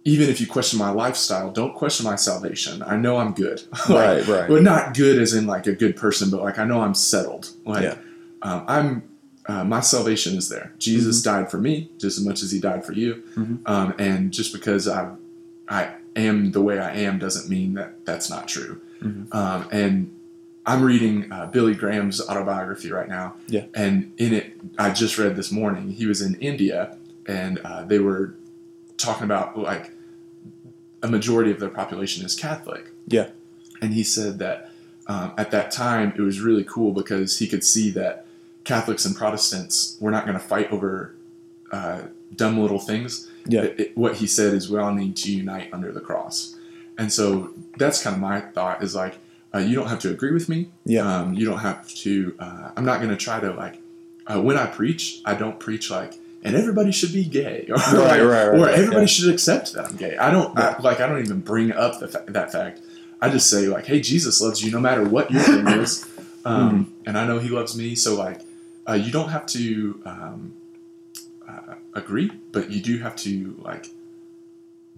even 0.05 0.29
if 0.29 0.41
you 0.41 0.47
question 0.49 0.79
my 0.81 0.91
lifestyle, 0.91 1.53
don't 1.53 1.75
question 1.77 2.05
my 2.05 2.17
salvation. 2.17 2.83
I 2.85 2.97
know 2.97 3.19
I'm 3.19 3.33
good. 3.35 3.63
Like, 3.89 3.89
Right. 3.89 4.27
Right. 4.29 4.49
but 4.49 4.63
not 4.63 4.95
good 4.95 5.21
as 5.21 5.33
in 5.35 5.47
like 5.47 5.67
a 5.69 5.73
good 5.73 5.95
person, 5.97 6.29
but 6.31 6.41
like 6.43 6.59
I 6.59 6.65
know 6.65 6.81
I'm 6.81 6.95
settled. 6.95 7.51
Like 7.65 7.85
Yeah. 7.85 7.95
um, 8.43 8.65
I'm, 8.67 9.03
uh, 9.53 9.65
my 9.65 9.81
salvation 9.81 10.37
is 10.37 10.49
there. 10.49 10.67
Jesus 10.79 11.21
Mm-hmm. 11.21 11.31
died 11.43 11.51
for 11.51 11.59
me 11.59 11.75
just 11.99 12.19
as 12.19 12.25
much 12.25 12.43
as 12.43 12.51
He 12.53 12.61
died 12.61 12.83
for 12.85 12.93
you. 13.03 13.11
Mhm. 13.35 13.59
Um, 13.67 13.95
and 13.99 14.33
just 14.33 14.53
because 14.53 14.89
I, 14.89 15.01
I 15.69 15.83
am 16.17 16.53
the 16.53 16.63
way 16.69 16.79
I 16.79 16.93
am 17.07 17.19
doesn't 17.19 17.49
mean 17.57 17.75
that 17.75 17.91
that's 18.09 18.29
not 18.35 18.49
true. 18.49 18.81
Mhm. 19.03 19.35
Um, 19.35 19.61
and 19.71 19.95
I'm 20.65 20.83
reading 20.83 21.17
uh, 21.33 21.47
Billy 21.47 21.75
Graham's 21.75 22.21
autobiography 22.21 22.91
right 22.93 23.09
now. 23.09 23.35
Yeah. 23.49 23.65
And 23.75 24.13
in 24.17 24.33
it, 24.33 24.47
I 24.79 24.91
just 24.93 25.19
read 25.19 25.35
this 25.37 25.51
morning. 25.51 25.91
He 25.91 26.07
was 26.07 26.21
in 26.23 26.35
India, 26.37 26.97
and 27.27 27.59
uh, 27.65 27.83
they 27.85 27.99
were 27.99 28.35
talking 28.97 29.25
about 29.25 29.59
like 29.59 29.91
a 31.03 31.09
majority 31.09 31.51
of 31.51 31.59
their 31.59 31.69
population 31.83 32.25
is 32.25 32.35
Catholic. 32.37 32.85
Yeah. 33.09 33.29
And 33.83 33.93
he 33.93 34.05
said 34.05 34.39
that 34.39 34.71
um, 35.09 35.33
at 35.37 35.51
that 35.51 35.73
time 35.73 36.13
it 36.17 36.21
was 36.23 36.41
really 36.41 36.63
cool 36.65 36.93
because 36.93 37.39
he 37.41 37.49
could 37.49 37.65
see 37.65 37.91
that 37.91 38.22
Catholics 38.65 39.05
and 39.05 39.17
Protestants 39.17 39.97
we're 40.01 40.11
not 40.11 40.25
going 40.27 40.39
to 40.39 40.45
fight 40.45 40.71
over 40.73 41.15
uh, 41.71 42.03
dumb 42.37 42.59
little 42.61 42.79
things. 42.79 43.31
Yeah. 43.47 43.63
It- 43.63 43.81
it- 43.81 43.97
what 43.97 44.17
he 44.17 44.27
said 44.27 44.55
is 44.55 44.71
we 44.71 44.79
all 44.79 44.93
need 44.95 45.17
to 45.17 45.33
unite 45.33 45.69
under 45.73 45.91
the 45.93 46.01
cross. 46.01 46.57
And 46.99 47.13
so 47.13 47.53
that's 47.79 48.03
kind 48.03 48.15
of 48.15 48.21
my 48.21 48.41
thought 48.41 48.83
is 48.83 48.95
like, 48.95 49.17
uh, 49.55 49.59
you 49.59 49.75
don't 49.75 49.89
have 49.89 49.99
to 50.01 50.11
agree 50.11 50.33
with 50.33 50.49
me. 50.49 50.69
Yeah. 50.85 51.03
Um, 51.21 51.35
you 51.35 51.45
don't 51.47 51.59
have 51.61 51.89
to, 51.89 52.35
uh, 52.39 52.71
I'm 52.77 52.85
not 52.85 52.99
going 52.99 53.11
to 53.11 53.17
try 53.17 53.41
to 53.41 53.53
like, 53.53 53.79
uh, 54.27 54.41
when 54.41 54.57
I 54.57 54.67
preach, 54.67 55.21
I 55.25 55.35
don't 55.35 55.59
preach 55.59 55.91
like, 55.91 56.15
and 56.45 56.55
everybody 56.57 56.93
should 56.93 57.13
be 57.13 57.25
gay, 57.25 57.67
or, 57.71 57.75
Right, 57.77 57.93
like, 57.93 58.21
right, 58.21 58.47
right, 58.49 58.49
or 58.61 58.69
everybody 58.69 59.01
yeah. 59.03 59.07
should 59.07 59.31
accept 59.33 59.73
that 59.75 59.87
I'm 59.87 59.97
gay. 59.97 60.17
I 60.17 60.31
don't 60.31 60.57
I, 60.59 60.77
like. 60.81 61.01
I 61.01 61.07
don't 61.07 61.21
even 61.21 61.41
bring 61.41 61.71
up 61.73 62.01
the 62.01 62.09
fa- 62.09 62.25
that 62.29 62.51
fact. 62.53 62.81
I 63.21 63.29
just 63.29 63.49
say 63.49 63.67
like, 63.69 63.87
"Hey, 63.87 64.01
Jesus 64.01 64.41
loves 64.41 64.61
you 64.63 64.73
no 64.73 64.81
matter 64.81 65.05
what 65.05 65.31
your 65.31 65.41
thing 65.43 65.67
is," 65.81 66.05
um, 66.45 66.87
Mm-hmm. 66.87 67.09
and 67.09 67.17
I 67.19 67.27
know 67.29 67.39
He 67.39 67.49
loves 67.49 67.77
me. 67.77 67.95
So 67.95 68.17
like, 68.17 68.41
uh, 68.89 68.95
you 68.95 69.13
don't 69.13 69.29
have 69.31 69.47
to 69.47 70.01
um, 70.05 70.55
uh, 71.49 71.75
agree, 71.95 72.31
but 72.53 72.71
you 72.71 72.81
do 72.81 72.99
have 72.99 73.17
to 73.17 73.57
like 73.65 73.89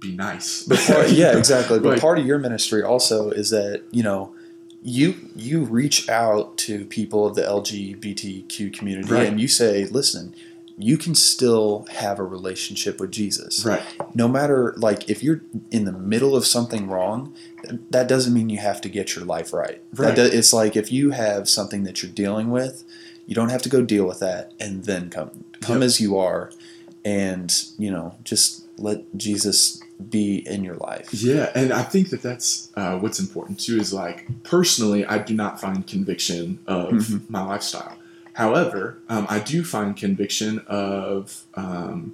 be 0.01 0.12
nice. 0.14 0.62
Part, 0.87 1.11
yeah, 1.12 1.37
exactly. 1.37 1.79
But 1.79 1.88
Like- 1.90 2.01
part 2.01 2.18
of 2.18 2.27
your 2.27 2.38
ministry 2.38 2.83
also 2.83 3.31
is 3.31 3.51
that 3.51 3.83
you 3.90 4.03
know 4.03 4.35
you 4.83 5.14
you 5.35 5.64
reach 5.64 6.09
out 6.09 6.57
to 6.59 6.85
people 6.87 7.27
of 7.27 7.35
the 7.35 7.42
LGBTQ 7.42 8.73
community 8.73 9.11
Right. 9.12 9.27
and 9.29 9.40
you 9.40 9.49
say, 9.49 9.87
listen, 9.87 10.35
you 10.77 10.99
can 10.99 11.14
still 11.14 11.87
have 11.90 12.18
a 12.18 12.25
relationship 12.25 12.99
with 13.01 13.11
Jesus. 13.12 13.64
right, 13.64 13.83
No 14.14 14.27
matter 14.29 14.75
like 14.77 15.09
if 15.09 15.23
you're 15.23 15.40
in 15.70 15.85
the 15.85 15.92
middle 15.92 16.35
of 16.37 16.44
something 16.47 16.88
wrong, 16.88 17.33
that 17.90 18.09
doesn't 18.09 18.35
mean 18.35 18.49
you 18.51 18.59
have 18.59 18.81
to 18.83 18.88
get 18.88 19.14
your 19.16 19.25
life 19.25 19.53
right. 19.53 19.81
Right. 19.94 20.14
That 20.16 20.31
do, 20.33 20.37
it's 20.38 20.53
like 20.53 20.77
if 20.77 20.90
you 20.92 21.12
have 21.12 21.49
something 21.49 21.85
that 21.85 22.03
you're 22.03 22.12
dealing 22.12 22.51
with, 22.51 22.85
you 23.27 23.35
don't 23.35 23.49
have 23.51 23.63
to 23.63 23.69
go 23.69 23.83
deal 23.83 24.07
with 24.07 24.21
that 24.21 24.53
and 24.61 24.85
then 24.85 25.11
come 25.11 25.45
come 25.61 25.77
Yep. 25.77 25.85
as 25.87 26.01
you 26.01 26.19
are 26.19 26.51
and 27.05 27.53
you 27.79 27.91
know 27.91 28.15
just 28.25 28.65
let 28.79 29.17
Jesus 29.17 29.81
be 30.11 30.39
in 30.49 30.65
your 30.65 30.75
life. 30.77 31.15
yeah, 31.15 31.51
and 31.55 31.73
I 31.73 31.83
think 31.85 32.11
that 32.11 32.21
that's 32.23 32.71
uh, 32.77 32.99
what's 32.99 33.21
important 33.21 33.61
too. 33.61 33.79
Is 33.79 33.93
like 33.93 34.27
personally, 34.43 35.07
I 35.07 35.19
do 35.19 35.35
not 35.35 35.61
find 35.61 35.87
conviction 35.87 36.59
of 36.67 36.91
Mhm. 36.93 37.31
my 37.31 37.43
lifestyle. 37.45 37.97
However, 38.33 38.99
um, 39.09 39.27
I 39.31 39.39
do 39.39 39.63
find 39.65 39.97
conviction 39.97 40.59
of 40.67 41.45
um, 41.55 42.13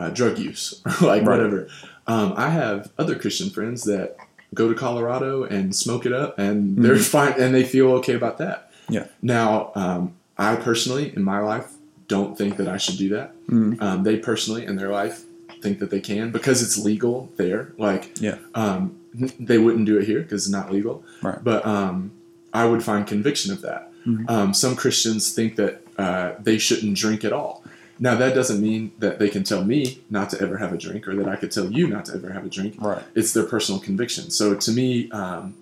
uh, 0.00 0.08
drug 0.10 0.38
use, 0.38 0.80
or 0.86 0.92
like 1.06 1.22
Right. 1.22 1.36
whatever. 1.38 1.68
Um, 2.06 2.32
I 2.36 2.48
have 2.50 2.90
other 2.98 3.14
Christian 3.16 3.50
friends 3.50 3.82
that 3.84 4.16
go 4.54 4.68
to 4.68 4.74
Colorado 4.74 5.42
and 5.44 5.74
smoke 5.76 6.06
it 6.06 6.12
up, 6.12 6.38
and 6.38 6.82
they're 6.82 6.96
fine, 6.96 7.34
and 7.38 7.54
they 7.54 7.64
feel 7.64 7.90
okay 7.94 8.14
about 8.14 8.38
that. 8.38 8.65
Yeah. 8.88 9.06
Now, 9.22 9.72
um, 9.74 10.14
I 10.38 10.56
personally, 10.56 11.12
in 11.14 11.22
my 11.22 11.40
life, 11.40 11.72
don't 12.08 12.36
think 12.38 12.56
that 12.58 12.68
I 12.68 12.76
should 12.76 12.98
do 12.98 13.08
that. 13.10 13.34
Mhm. 13.48 13.80
Um, 13.82 14.02
they 14.04 14.16
personally, 14.18 14.64
in 14.64 14.76
their 14.76 14.90
life, 14.90 15.24
think 15.62 15.78
that 15.80 15.90
they 15.90 16.00
can 16.00 16.30
because 16.30 16.62
it's 16.62 16.76
legal 16.78 17.30
there. 17.36 17.72
Like, 17.78 18.20
Yeah. 18.20 18.36
um, 18.54 18.94
they 19.40 19.58
wouldn't 19.58 19.86
do 19.86 19.98
it 19.98 20.04
here 20.06 20.20
because 20.20 20.44
it's 20.44 20.52
not 20.52 20.70
legal. 20.72 21.02
Right. 21.22 21.42
But 21.42 21.66
um, 21.66 22.12
I 22.52 22.66
would 22.66 22.82
find 22.82 23.06
conviction 23.06 23.52
of 23.52 23.62
that. 23.62 23.90
Mhm. 24.06 24.30
Um, 24.30 24.54
some 24.54 24.76
Christians 24.76 25.32
think 25.32 25.56
that 25.56 25.82
uh, 25.98 26.32
they 26.42 26.58
shouldn't 26.58 26.96
drink 26.96 27.24
at 27.24 27.32
all. 27.32 27.64
Now, 27.98 28.14
that 28.16 28.34
doesn't 28.34 28.60
mean 28.60 28.92
that 28.98 29.18
they 29.18 29.30
can 29.30 29.42
tell 29.42 29.64
me 29.64 30.00
not 30.10 30.28
to 30.30 30.40
ever 30.42 30.58
have 30.58 30.74
a 30.74 30.76
drink 30.76 31.08
or 31.08 31.16
that 31.16 31.26
I 31.26 31.36
could 31.36 31.50
tell 31.50 31.72
you 31.72 31.88
not 31.88 32.04
to 32.06 32.14
ever 32.14 32.30
have 32.30 32.44
a 32.44 32.50
drink. 32.50 32.74
Right. 32.78 33.02
It's 33.14 33.32
their 33.32 33.44
personal 33.44 33.80
conviction. 33.80 34.28
So 34.30 34.54
to 34.54 34.70
me, 34.70 35.10
um, 35.12 35.54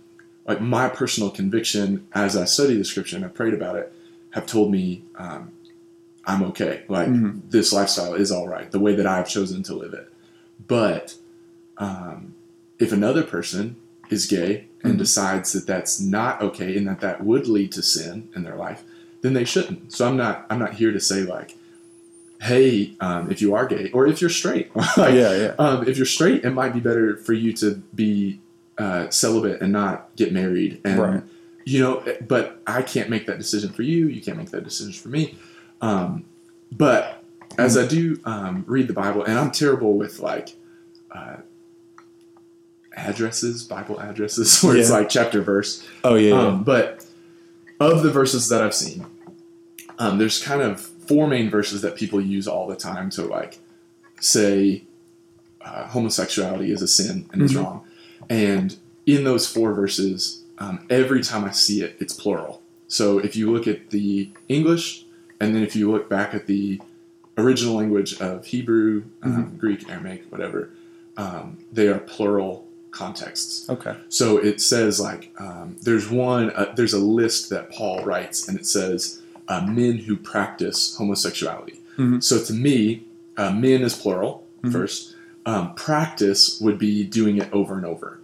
like 0.46 0.60
my 0.60 0.88
personal 0.88 1.30
conviction 1.30 2.06
as 2.14 2.36
I 2.36 2.44
study 2.44 2.76
the 2.76 2.84
scripture 2.84 3.16
and 3.16 3.24
I 3.24 3.28
prayed 3.28 3.54
about 3.54 3.76
it, 3.76 3.92
have 4.30 4.46
told 4.46 4.70
me 4.70 5.02
um, 5.16 5.52
I'm 6.26 6.42
okay. 6.44 6.84
Like 6.88 7.08
Mhm. 7.08 7.40
this 7.50 7.72
lifestyle 7.72 8.14
is 8.14 8.30
all 8.32 8.48
right, 8.48 8.70
the 8.70 8.80
way 8.80 8.94
that 8.94 9.06
I've 9.06 9.28
chosen 9.28 9.62
to 9.64 9.74
live 9.74 9.94
it. 9.94 10.10
But 10.66 11.14
um, 11.78 12.34
if 12.78 12.92
another 12.92 13.22
person 13.22 13.76
is 14.10 14.26
gay 14.26 14.66
and 14.82 14.94
Mhm. 14.94 14.98
decides 14.98 15.52
that 15.52 15.66
that's 15.66 15.98
not 16.00 16.40
okay 16.42 16.76
and 16.76 16.86
that 16.88 17.00
that 17.00 17.24
would 17.24 17.46
lead 17.48 17.72
to 17.72 17.82
sin 17.82 18.28
in 18.36 18.42
their 18.42 18.56
life, 18.56 18.82
then 19.22 19.32
they 19.34 19.44
shouldn't. 19.44 19.92
So 19.92 20.06
I'm 20.06 20.16
not 20.16 20.46
I'm 20.50 20.58
not 20.58 20.74
here 20.74 20.92
to 20.92 21.00
say 21.00 21.22
like, 21.22 21.56
hey, 22.40 22.94
um, 23.00 23.30
if 23.30 23.40
you 23.40 23.54
are 23.54 23.66
gay 23.66 23.90
or 23.92 24.06
if 24.06 24.20
you're 24.20 24.28
straight, 24.30 24.74
like, 24.96 25.14
yeah, 25.14 25.32
yeah. 25.36 25.54
um, 25.58 25.86
if 25.88 25.96
you're 25.96 26.04
straight, 26.06 26.44
it 26.44 26.50
might 26.50 26.74
be 26.74 26.80
better 26.80 27.16
for 27.16 27.32
you 27.32 27.52
to 27.54 27.76
be 27.94 28.40
uh, 28.78 29.08
celibate 29.10 29.60
and 29.60 29.72
not 29.72 30.14
get 30.16 30.32
married. 30.32 30.80
And 30.84 30.98
Right. 30.98 31.22
you 31.64 31.80
know, 31.80 32.02
but 32.26 32.60
I 32.66 32.82
can't 32.82 33.08
make 33.08 33.26
that 33.26 33.38
decision 33.38 33.70
for 33.72 33.82
you. 33.82 34.08
You 34.08 34.20
can't 34.20 34.36
make 34.36 34.50
that 34.50 34.64
decision 34.64 34.92
for 34.92 35.08
me. 35.08 35.36
Um, 35.80 36.24
but 36.72 37.22
as 37.58 37.76
I 37.78 37.86
do 37.86 38.20
um, 38.24 38.64
read 38.66 38.88
the 38.88 38.92
Bible, 38.94 39.22
and 39.24 39.38
I'm 39.38 39.50
terrible 39.50 39.94
with 39.96 40.18
like 40.20 40.54
uh, 41.10 41.36
addresses, 42.96 43.64
Bible 43.64 43.98
addresses, 44.00 44.60
where 44.62 44.76
it's 44.76 44.90
like 44.90 45.08
chapter 45.08 45.40
verse. 45.40 45.86
Oh 46.02 46.14
yeah. 46.14 46.34
Um, 46.40 46.64
but 46.64 47.04
of 47.80 48.02
the 48.02 48.10
verses 48.10 48.48
that 48.48 48.62
I've 48.62 48.74
seen, 48.74 49.06
um, 49.98 50.18
there's 50.18 50.42
kind 50.42 50.62
of 50.62 50.80
four 50.80 51.26
main 51.26 51.50
verses 51.50 51.82
that 51.82 51.96
people 51.96 52.20
use 52.20 52.48
all 52.48 52.66
the 52.66 52.76
time 52.76 53.10
to 53.10 53.22
like 53.22 53.58
say 54.20 54.84
uh, 55.60 55.86
homosexuality 55.88 56.70
is 56.70 56.82
a 56.82 56.88
sin 56.88 57.28
and 57.32 57.42
is 57.42 57.52
Mhm. 57.52 57.62
wrong. 57.62 57.83
And 58.30 58.76
in 59.06 59.24
those 59.24 59.46
four 59.46 59.72
verses, 59.74 60.42
um, 60.58 60.86
every 60.88 61.22
time 61.22 61.44
I 61.44 61.50
see 61.50 61.82
it, 61.82 61.96
it's 62.00 62.12
plural. 62.12 62.62
So 62.88 63.18
if 63.18 63.34
you 63.36 63.52
look 63.52 63.66
at 63.66 63.90
the 63.90 64.30
English, 64.48 65.04
and 65.40 65.54
then 65.54 65.62
if 65.62 65.74
you 65.74 65.90
look 65.90 66.08
back 66.08 66.34
at 66.34 66.46
the 66.46 66.80
original 67.36 67.74
language 67.74 68.20
of 68.20 68.46
Hebrew, 68.46 69.04
um, 69.22 69.56
Greek, 69.58 69.88
Aramaic, 69.90 70.30
whatever, 70.30 70.70
um, 71.16 71.58
they 71.72 71.88
are 71.88 71.98
plural 71.98 72.66
contexts. 72.92 73.68
Okay. 73.68 73.96
So 74.08 74.38
it 74.38 74.60
says 74.60 75.00
like 75.00 75.32
um, 75.38 75.76
there's 75.82 76.08
one 76.08 76.50
uh, 76.52 76.72
there's 76.76 76.92
a 76.92 76.98
list 76.98 77.50
that 77.50 77.70
Paul 77.72 78.04
writes, 78.04 78.48
and 78.48 78.56
it 78.58 78.66
says 78.66 79.20
uh, 79.48 79.62
men 79.66 79.98
who 79.98 80.16
practice 80.16 80.96
homosexuality. 80.96 81.80
Mhm. 81.98 82.22
So 82.22 82.42
to 82.42 82.52
me, 82.52 83.04
uh, 83.36 83.50
men 83.50 83.82
is 83.82 83.94
plural 83.94 84.46
first. 84.70 85.13
Um, 85.46 85.74
practice 85.74 86.58
would 86.60 86.78
be 86.78 87.04
doing 87.04 87.36
it 87.36 87.52
over 87.52 87.76
and 87.76 87.84
over. 87.84 88.20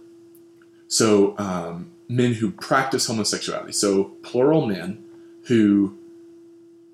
So 0.87 1.35
um, 1.37 1.91
men 2.09 2.33
who 2.33 2.51
practice 2.51 3.05
homosexuality. 3.07 3.71
So 3.73 4.05
plural 4.23 4.65
men 4.65 5.03
who 5.43 5.97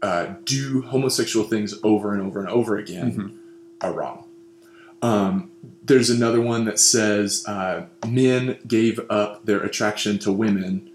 uh, 0.01 0.33
do 0.43 0.81
homosexual 0.83 1.47
things 1.47 1.73
over 1.83 2.13
and 2.13 2.21
over 2.21 2.39
and 2.39 2.49
over 2.49 2.77
again 2.77 3.39
are 3.81 3.93
wrong. 3.93 4.25
Um, 5.01 5.51
there's 5.83 6.09
another 6.09 6.41
one 6.41 6.65
that 6.65 6.79
says 6.79 7.45
uh, 7.47 7.85
men 8.07 8.57
gave 8.67 8.99
up 9.09 9.45
their 9.45 9.61
attraction 9.61 10.19
to 10.19 10.31
women 10.31 10.89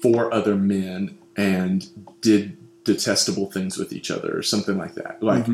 for 0.00 0.32
other 0.32 0.56
men 0.56 1.18
and 1.36 1.86
did 2.20 2.56
detestable 2.84 3.50
things 3.50 3.76
with 3.78 3.92
each 3.92 4.10
other 4.10 4.36
or 4.36 4.42
something 4.42 4.76
like 4.78 4.94
that. 4.94 5.22
Like, 5.22 5.46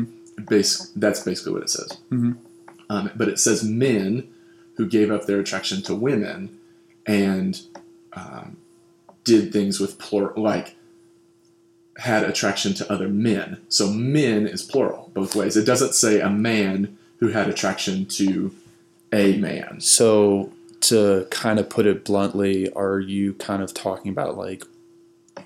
base, 0.47 0.91
that's 0.95 1.19
basically 1.21 1.53
what 1.53 1.63
it 1.63 1.69
says. 1.69 1.97
Mhm. 2.11 2.37
Um, 2.89 3.11
but 3.15 3.27
it 3.29 3.39
says 3.39 3.63
men 3.63 4.27
who 4.77 4.87
gave 4.87 5.11
up 5.11 5.25
their 5.25 5.39
attraction 5.39 5.81
to 5.83 5.95
women 5.95 6.57
and 7.05 7.61
um, 8.13 8.57
did 9.23 9.51
things 9.53 9.79
with 9.79 9.99
plural, 9.99 10.41
like 10.41 10.75
had 11.97 12.23
attraction 12.23 12.73
to 12.75 12.91
other 12.91 13.07
men. 13.09 13.61
So 13.69 13.89
men 13.91 14.47
is 14.47 14.61
plural 14.63 15.11
both 15.13 15.35
ways. 15.35 15.57
It 15.57 15.65
doesn't 15.65 15.93
say 15.95 16.21
a 16.21 16.29
man 16.29 16.97
who 17.19 17.27
had 17.29 17.49
attraction 17.49 18.05
to 18.05 18.55
a 19.11 19.37
man. 19.37 19.81
So 19.81 20.51
to 20.81 21.27
kind 21.29 21.59
of 21.59 21.69
put 21.69 21.85
it 21.85 22.05
bluntly, 22.05 22.71
are 22.73 22.99
you 22.99 23.33
kind 23.33 23.61
of 23.61 23.73
talking 23.73 24.11
about 24.11 24.37
like 24.37 24.63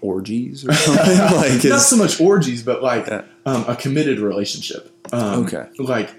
orgies 0.02 0.64
or 0.68 0.74
something? 0.74 1.18
like 1.18 1.64
Not 1.64 1.82
so 1.82 1.98
much 1.98 2.22
orgies, 2.22 2.62
but 2.62 2.84
like 2.84 3.08
Yeah. 3.08 3.24
um, 3.48 3.66
a 3.68 3.76
committed 3.76 4.20
relationship. 4.20 4.92
Um, 5.12 5.46
Okay. 5.46 5.68
Like, 5.80 6.10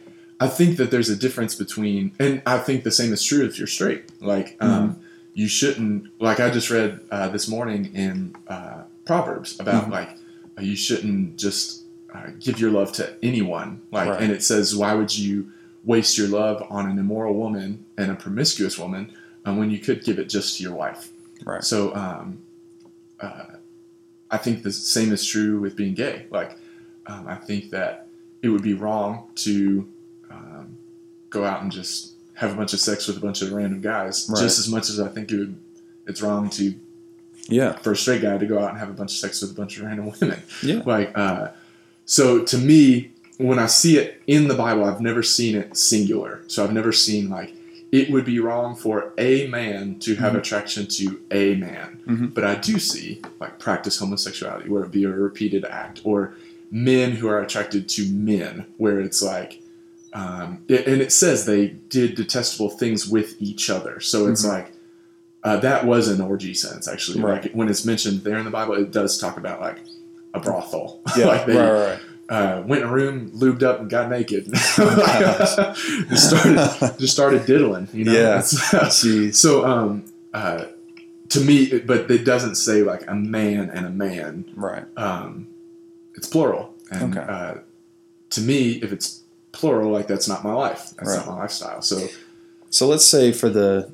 I 0.40 0.49
think 0.49 0.77
that 0.79 0.90
there's 0.90 1.09
a 1.09 1.16
difference 1.16 1.55
between, 1.55 2.12
and 2.18 2.42
I 2.47 2.59
think 2.59 2.85
the 2.85 2.90
same 2.90 3.12
is 3.12 3.23
true 3.23 3.44
if 3.44 3.59
you're 3.59 3.66
straight. 3.68 4.20
Like, 4.23 4.59
Mm-hmm. 4.59 4.73
um, 4.73 5.01
you 5.33 5.49
shouldn't, 5.49 6.09
like, 6.20 6.38
I 6.40 6.51
just 6.51 6.70
read 6.70 7.01
uh, 7.11 7.29
this 7.29 7.49
morning 7.49 7.92
in 7.94 8.37
uh, 8.49 8.83
Proverbs 9.05 9.59
about, 9.61 9.87
Mhm. 9.87 9.90
like, 9.90 10.11
uh, 10.59 10.62
you 10.62 10.77
shouldn't 10.77 11.37
just 11.38 11.83
uh, 12.14 12.31
give 12.38 12.61
your 12.61 12.70
love 12.70 12.92
to 12.92 13.12
anyone. 13.25 13.81
Like, 13.90 14.09
Right. 14.09 14.23
and 14.23 14.31
it 14.33 14.42
says, 14.44 14.77
why 14.77 14.94
would 14.94 15.16
you 15.16 15.51
waste 15.85 16.16
your 16.16 16.29
love 16.29 16.64
on 16.70 16.88
an 16.88 16.99
immoral 16.99 17.35
woman 17.35 17.85
and 17.97 18.11
a 18.11 18.14
promiscuous 18.14 18.79
woman 18.79 19.11
uh, 19.44 19.53
when 19.55 19.70
you 19.70 19.79
could 19.79 20.05
give 20.05 20.18
it 20.20 20.29
just 20.29 20.57
to 20.57 20.62
your 20.62 20.75
wife? 20.75 21.11
right. 21.44 21.64
So 21.64 21.92
um, 21.97 22.38
uh, 23.20 23.44
I 24.31 24.37
think 24.38 24.62
the 24.62 24.73
same 24.73 25.12
is 25.12 25.27
true 25.27 25.59
with 25.61 25.75
being 25.77 25.94
gay. 25.94 26.27
Like 26.31 26.57
um, 27.07 27.27
I 27.27 27.35
think 27.35 27.70
that 27.70 28.07
it 28.42 28.49
would 28.49 28.62
be 28.62 28.75
wrong 28.75 29.29
to 29.37 29.87
go 31.35 31.44
out 31.44 31.61
and 31.62 31.70
just 31.70 32.12
have 32.35 32.53
a 32.53 32.57
bunch 32.57 32.73
of 32.73 32.81
sex 32.81 33.07
with 33.07 33.16
a 33.16 33.20
bunch 33.20 33.42
of 33.42 33.53
random 33.53 33.81
guys, 33.81 34.27
Right. 34.31 34.40
just 34.40 34.59
as 34.59 34.68
much 34.68 34.88
as 34.88 34.99
I 34.99 35.09
think 35.09 35.31
it 35.31 35.38
would. 35.38 35.57
It's 36.07 36.20
wrong 36.23 36.49
to 36.51 36.75
Yeah. 37.49 37.73
for 37.79 37.92
a 37.92 37.97
straight 37.97 38.23
guy 38.23 38.38
to 38.38 38.47
go 38.47 38.59
out 38.59 38.70
and 38.70 38.79
have 38.79 38.88
a 38.90 38.94
bunch 38.94 39.12
of 39.12 39.18
sex 39.18 39.40
with 39.42 39.51
a 39.51 39.55
bunch 39.55 39.79
of 39.79 39.85
random 39.85 40.11
women. 40.20 40.40
Yeah. 40.62 40.83
Like, 40.87 41.12
uh, 41.14 41.49
so 42.07 42.42
to 42.44 42.59
me, 42.59 43.11
when 43.38 43.59
I 43.59 43.66
see 43.66 43.99
it 43.99 44.23
in 44.27 44.49
the 44.49 44.55
Bible, 44.55 44.85
I've 44.85 45.01
never 45.01 45.23
seen 45.23 45.55
it 45.57 45.77
singular. 45.77 46.42
So 46.47 46.62
I've 46.64 46.73
never 46.73 46.92
seen 46.92 47.29
like 47.29 47.55
it 47.92 48.11
would 48.11 48.25
be 48.25 48.40
wrong 48.40 48.75
for 48.75 49.12
a 49.18 49.47
man 49.47 49.97
to 50.01 50.16
have 50.16 50.33
Mhm. 50.33 50.38
attraction 50.38 50.87
to 50.88 51.20
a 51.31 51.55
man. 51.55 51.99
Mhm. 52.09 52.35
But 52.35 52.42
I 52.44 52.57
do 52.57 52.79
see 52.81 53.23
like 53.40 53.59
practice 53.61 53.99
homosexuality 53.99 54.68
where 54.68 54.83
it 54.85 54.90
be 54.90 55.05
a 55.05 55.11
repeated 55.11 55.64
act, 55.64 56.01
or 56.05 56.35
men 56.73 57.12
who 57.12 57.29
are 57.29 57.40
attracted 57.40 57.88
to 57.90 58.07
men, 58.09 58.66
where 58.79 59.01
it's 59.01 59.23
like. 59.23 59.61
Um, 60.14 60.64
it, 60.68 60.87
and 60.87 61.03
it 61.03 61.11
says 61.12 61.44
they 61.44 61.68
did 61.68 62.14
detestable 62.14 62.70
things 62.70 63.07
with 63.09 63.35
each 63.42 63.68
other. 63.68 63.98
So 64.00 64.29
it's 64.29 64.44
Mhm. 64.44 64.48
like 64.48 64.70
uh, 65.42 65.59
that 65.59 65.85
was 65.85 66.09
an 66.09 66.22
orgy 66.22 66.55
sense, 66.55 66.88
actually. 66.88 67.20
Right. 67.20 67.42
Like 67.42 67.53
when 67.53 67.68
it's 67.68 67.85
mentioned 67.85 68.24
there 68.24 68.38
in 68.38 68.46
the 68.46 68.50
Bible, 68.50 68.74
it 68.77 68.90
does 68.92 69.18
talk 69.18 69.37
about 69.37 69.61
like 69.61 69.79
a 70.33 70.40
brothel. 70.40 71.00
Yeah. 71.18 71.27
like 71.27 71.44
they 71.46 71.57
right. 71.57 71.70
Right. 71.70 71.98
uh, 72.31 72.62
went 72.66 72.83
in 72.83 72.88
a 72.88 72.92
room, 72.92 73.31
lubed 73.33 73.62
up, 73.62 73.81
and 73.81 73.90
got 73.90 74.09
naked. 74.09 74.48
just 74.55 76.29
started, 76.31 76.98
just 76.98 77.12
started 77.12 77.44
diddling. 77.46 77.88
You 77.92 78.05
know. 78.07 78.12
Yeah. 78.12 78.40
So, 78.40 79.64
um, 79.66 80.05
uh, 80.33 80.66
to 81.31 81.40
me, 81.40 81.64
it- 81.64 81.87
but 81.87 82.11
it 82.11 82.24
doesn't 82.24 82.55
say 82.55 82.83
like 82.83 83.05
a 83.09 83.14
man 83.14 83.68
and 83.68 83.85
a 83.87 83.90
man. 83.90 84.44
Right. 84.57 84.85
Um, 84.96 85.48
it's 86.14 86.27
plural. 86.29 86.72
And 86.90 87.18
Okay. 87.18 87.27
uh, 87.31 87.55
to 88.31 88.40
me, 88.40 88.72
if 88.83 88.92
it's 88.92 89.20
plural, 89.55 89.90
like 89.90 90.07
that's 90.07 90.29
not 90.29 90.45
my 90.45 90.53
life. 90.53 90.93
That's 90.97 91.11
Right. 91.11 91.27
not 91.27 91.27
my 91.35 91.43
lifestyle. 91.43 91.81
So 91.83 92.09
So 92.71 92.87
let's 92.88 93.05
say 93.05 93.33
for 93.33 93.49
the 93.49 93.90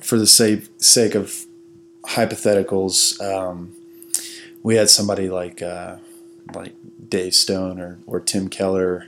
for 0.00 0.18
the 0.18 0.26
sake 0.26 0.68
sake 0.78 1.14
of 1.14 1.46
hypotheticals, 2.06 3.20
um, 3.22 3.72
we 4.62 4.76
had 4.76 4.88
somebody 4.90 5.28
like 5.28 5.62
uh, 5.62 5.96
like 6.54 6.74
Dave 7.08 7.34
Stone 7.34 7.80
or, 7.80 7.98
or 8.06 8.20
Tim 8.20 8.48
Keller 8.48 9.06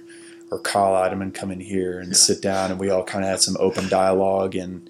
or 0.51 0.59
Kyle 0.61 0.93
Idleman 0.95 1.33
come 1.35 1.51
in 1.51 1.61
here 1.61 1.99
and 1.99 2.09
Yeah. 2.09 2.15
sit 2.17 2.41
down, 2.43 2.71
and 2.71 2.79
we 2.81 2.91
all 2.91 3.05
kind 3.05 3.25
of 3.25 3.31
had 3.31 3.41
some 3.41 3.57
open 3.61 3.89
dialogue, 3.89 4.55
and 4.55 4.89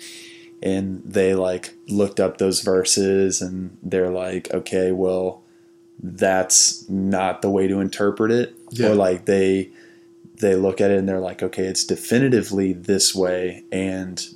and 0.63 1.03
they 1.05 1.35
like 1.35 1.75
looked 1.89 2.21
up 2.21 2.39
those 2.39 2.61
verses, 2.61 3.41
and 3.43 3.77
they're 3.83 4.11
like, 4.11 4.53
okay, 4.53 4.93
well, 4.93 5.43
that's 6.03 6.89
not 6.89 7.43
the 7.43 7.51
way 7.51 7.67
to 7.69 7.81
interpret 7.81 8.31
it, 8.31 8.55
Yeah. 8.71 8.89
or 8.91 8.95
like 8.95 9.25
they 9.25 9.71
they 10.41 10.55
look 10.55 10.81
at 10.81 10.91
it 10.91 10.99
and 10.99 11.09
they're 11.09 11.21
like, 11.21 11.43
okay, 11.43 11.65
it's 11.65 11.85
definitively 11.85 12.73
this 12.73 13.15
way, 13.15 13.65
and 13.73 14.27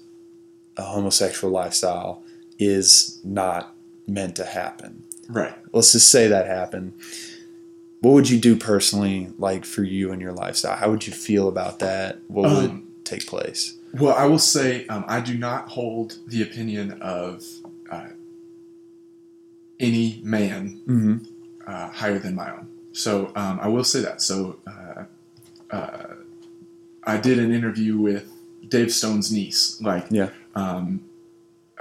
a 0.77 0.83
homosexual 0.83 1.53
lifestyle 1.53 2.23
is 2.59 3.21
not 3.25 3.75
meant 4.07 4.37
to 4.37 4.45
happen. 4.45 5.05
right. 5.29 5.55
Let's 5.73 5.93
just 5.93 6.11
say 6.11 6.27
that 6.29 6.47
happened. 6.47 6.93
What 8.01 8.13
would 8.13 8.31
you 8.31 8.39
do 8.39 8.57
personally, 8.57 9.29
like 9.39 9.65
for 9.65 9.83
you 9.83 10.11
and 10.11 10.21
your 10.23 10.33
lifestyle? 10.33 10.77
How 10.77 10.91
would 10.91 11.07
you 11.07 11.13
feel 11.13 11.49
about 11.49 11.79
that? 11.81 12.19
What 12.29 12.51
would 12.51 12.71
Um, 12.71 12.89
take 13.05 13.27
place? 13.27 13.77
Well, 13.93 14.15
I 14.15 14.25
will 14.27 14.39
say 14.39 14.87
um, 14.87 15.05
I 15.07 15.21
do 15.21 15.37
not 15.37 15.69
hold 15.69 16.19
the 16.27 16.43
opinion 16.43 17.01
of 17.03 17.45
uh, 17.91 18.09
any 19.79 20.21
man 20.25 20.81
Mm-hmm. 20.87 21.17
uh, 21.67 21.89
higher 21.91 22.19
than 22.19 22.35
my 22.35 22.51
own. 22.53 22.67
So 22.93 23.33
um, 23.37 23.59
I 23.63 23.69
will 23.69 23.85
say 23.85 24.01
that. 24.01 24.21
So 24.23 24.57
uh, 24.67 25.05
uh, 25.71 26.15
I 27.05 27.17
did 27.17 27.39
an 27.39 27.53
interview 27.53 27.97
with 27.99 28.31
Dave 28.69 28.93
Stone's 28.93 29.33
niece. 29.33 29.81
Like, 29.81 30.07
Yeah. 30.11 30.31
um, 30.55 31.03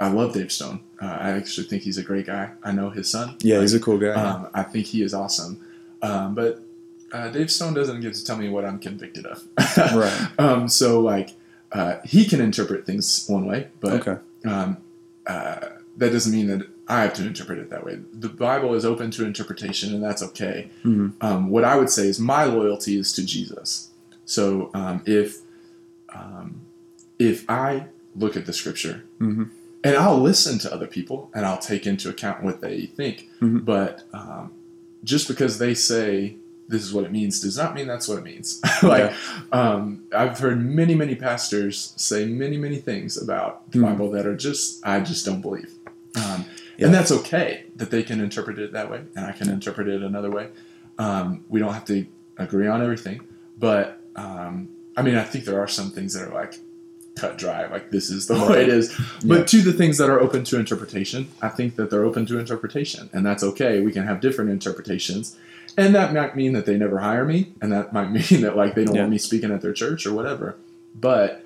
I 0.00 0.08
love 0.10 0.32
Dave 0.32 0.50
Stone. 0.50 0.80
Uh, 1.00 1.06
I 1.06 1.30
actually 1.32 1.66
think 1.66 1.82
he's 1.82 1.98
a 1.98 2.02
great 2.02 2.26
guy. 2.26 2.52
I 2.62 2.72
know 2.72 2.90
his 2.90 3.08
son. 3.08 3.36
Yeah, 3.42 3.56
Like, 3.56 3.62
he's 3.62 3.74
a 3.74 3.80
cool 3.80 3.98
guy. 3.98 4.12
um, 4.12 4.48
I 4.54 4.62
think 4.62 4.86
he 4.86 5.02
is 5.02 5.12
awesome. 5.14 5.60
Um, 6.02 6.34
but 6.34 6.62
uh, 7.12 7.28
Dave 7.30 7.50
Stone 7.50 7.74
doesn't 7.74 8.00
get 8.00 8.14
to 8.14 8.24
tell 8.24 8.36
me 8.36 8.48
what 8.48 8.64
I'm 8.64 8.78
convicted 8.78 9.26
of. 9.26 9.42
Right. 9.94 10.28
Um, 10.38 10.68
so 10.68 11.00
like 11.00 11.30
uh, 11.72 11.96
he 12.04 12.24
can 12.24 12.40
interpret 12.40 12.86
things 12.86 13.24
one 13.28 13.46
way, 13.46 13.68
but 13.80 13.92
okay. 14.06 14.16
um, 14.46 14.78
uh, 15.26 15.60
that 15.98 16.10
doesn't 16.12 16.32
mean 16.32 16.46
that 16.48 16.66
I 16.90 17.02
have 17.02 17.14
to 17.14 17.26
interpret 17.26 17.58
it 17.60 17.70
that 17.70 17.84
way. 17.84 18.00
The 18.12 18.28
Bible 18.28 18.74
is 18.74 18.84
open 18.84 19.10
to 19.12 19.24
interpretation, 19.24 19.94
and 19.94 20.02
that's 20.02 20.22
okay. 20.24 20.70
Mhm. 20.84 21.12
Um, 21.20 21.48
what 21.48 21.64
I 21.64 21.76
would 21.76 21.88
say 21.88 22.08
is 22.08 22.18
my 22.18 22.44
loyalty 22.44 22.98
is 22.98 23.12
to 23.12 23.24
Jesus. 23.24 23.90
So 24.24 24.70
um, 24.74 25.02
if 25.06 25.38
um, 26.12 26.62
if 27.18 27.48
I 27.48 27.86
look 28.16 28.36
at 28.36 28.44
the 28.46 28.52
Scripture 28.52 29.04
Mhm. 29.20 29.50
and 29.84 29.96
I'll 29.96 30.20
listen 30.20 30.58
to 30.60 30.72
other 30.74 30.88
people 30.88 31.30
and 31.32 31.46
I'll 31.46 31.58
take 31.58 31.86
into 31.86 32.08
account 32.08 32.42
what 32.42 32.60
they 32.60 32.86
think, 32.86 33.28
Mhm. 33.40 33.64
but 33.64 34.02
um, 34.12 34.50
just 35.04 35.28
because 35.28 35.58
they 35.58 35.74
say 35.74 36.34
this 36.68 36.82
is 36.82 36.92
what 36.92 37.04
it 37.04 37.12
means 37.12 37.40
does 37.40 37.56
not 37.56 37.74
mean 37.74 37.86
that's 37.86 38.08
what 38.08 38.18
it 38.18 38.24
means. 38.24 38.60
like 38.82 39.12
um, 39.52 40.02
I've 40.12 40.38
heard 40.38 40.64
many, 40.64 40.94
many 40.96 41.14
pastors 41.14 41.92
say 41.96 42.26
many, 42.26 42.56
many 42.56 42.76
things 42.78 43.16
about 43.16 43.70
the 43.70 43.78
Mhm. 43.78 43.82
Bible 43.82 44.10
that 44.12 44.26
are 44.26 44.36
just 44.36 44.84
I 44.84 44.98
just 45.00 45.24
don't 45.24 45.40
believe, 45.40 45.72
um, 46.16 46.44
Yeah. 46.80 46.86
and 46.86 46.94
that's 46.94 47.10
okay 47.12 47.64
that 47.76 47.90
they 47.90 48.02
can 48.02 48.20
interpret 48.20 48.58
it 48.58 48.72
that 48.72 48.90
way, 48.90 49.02
and 49.14 49.26
I 49.26 49.32
can 49.32 49.48
interpret 49.50 49.86
it 49.88 50.02
another 50.02 50.30
way. 50.30 50.48
Um, 50.98 51.44
we 51.48 51.60
don't 51.60 51.72
have 51.72 51.84
to 51.86 52.06
agree 52.36 52.66
on 52.66 52.82
everything, 52.82 53.20
but 53.58 54.00
um, 54.16 54.68
I 54.96 55.02
mean, 55.02 55.14
I 55.16 55.22
think 55.24 55.44
there 55.44 55.60
are 55.60 55.68
some 55.68 55.90
things 55.90 56.14
that 56.14 56.28
are 56.28 56.34
like 56.34 56.54
cut 57.16 57.38
dry. 57.38 57.66
Like 57.66 57.90
this 57.90 58.10
is 58.10 58.26
the 58.26 58.34
way 58.34 58.62
it 58.62 58.68
is. 58.68 58.98
But 59.24 59.46
to 59.48 59.62
the 59.62 59.72
things 59.72 59.98
that 59.98 60.08
are 60.10 60.20
open 60.20 60.44
to 60.44 60.58
interpretation, 60.58 61.28
I 61.42 61.48
think 61.48 61.76
that 61.76 61.90
they're 61.90 62.04
open 62.04 62.26
to 62.26 62.38
interpretation, 62.38 63.10
and 63.12 63.24
that's 63.24 63.42
okay. 63.42 63.80
We 63.80 63.92
can 63.92 64.04
have 64.06 64.20
different 64.20 64.50
interpretations, 64.50 65.36
and 65.76 65.94
that 65.94 66.12
might 66.14 66.34
mean 66.36 66.52
that 66.54 66.66
they 66.66 66.76
never 66.78 66.98
hire 66.98 67.24
me, 67.24 67.52
and 67.60 67.72
that 67.72 67.92
might 67.92 68.10
mean 68.18 68.40
that 68.42 68.56
like 68.56 68.74
they 68.74 68.84
don't 68.84 68.94
Yeah. 68.94 69.02
want 69.02 69.12
me 69.12 69.18
speaking 69.18 69.50
at 69.52 69.60
their 69.60 69.72
church 69.74 70.06
or 70.06 70.12
whatever. 70.14 70.56
But 70.94 71.44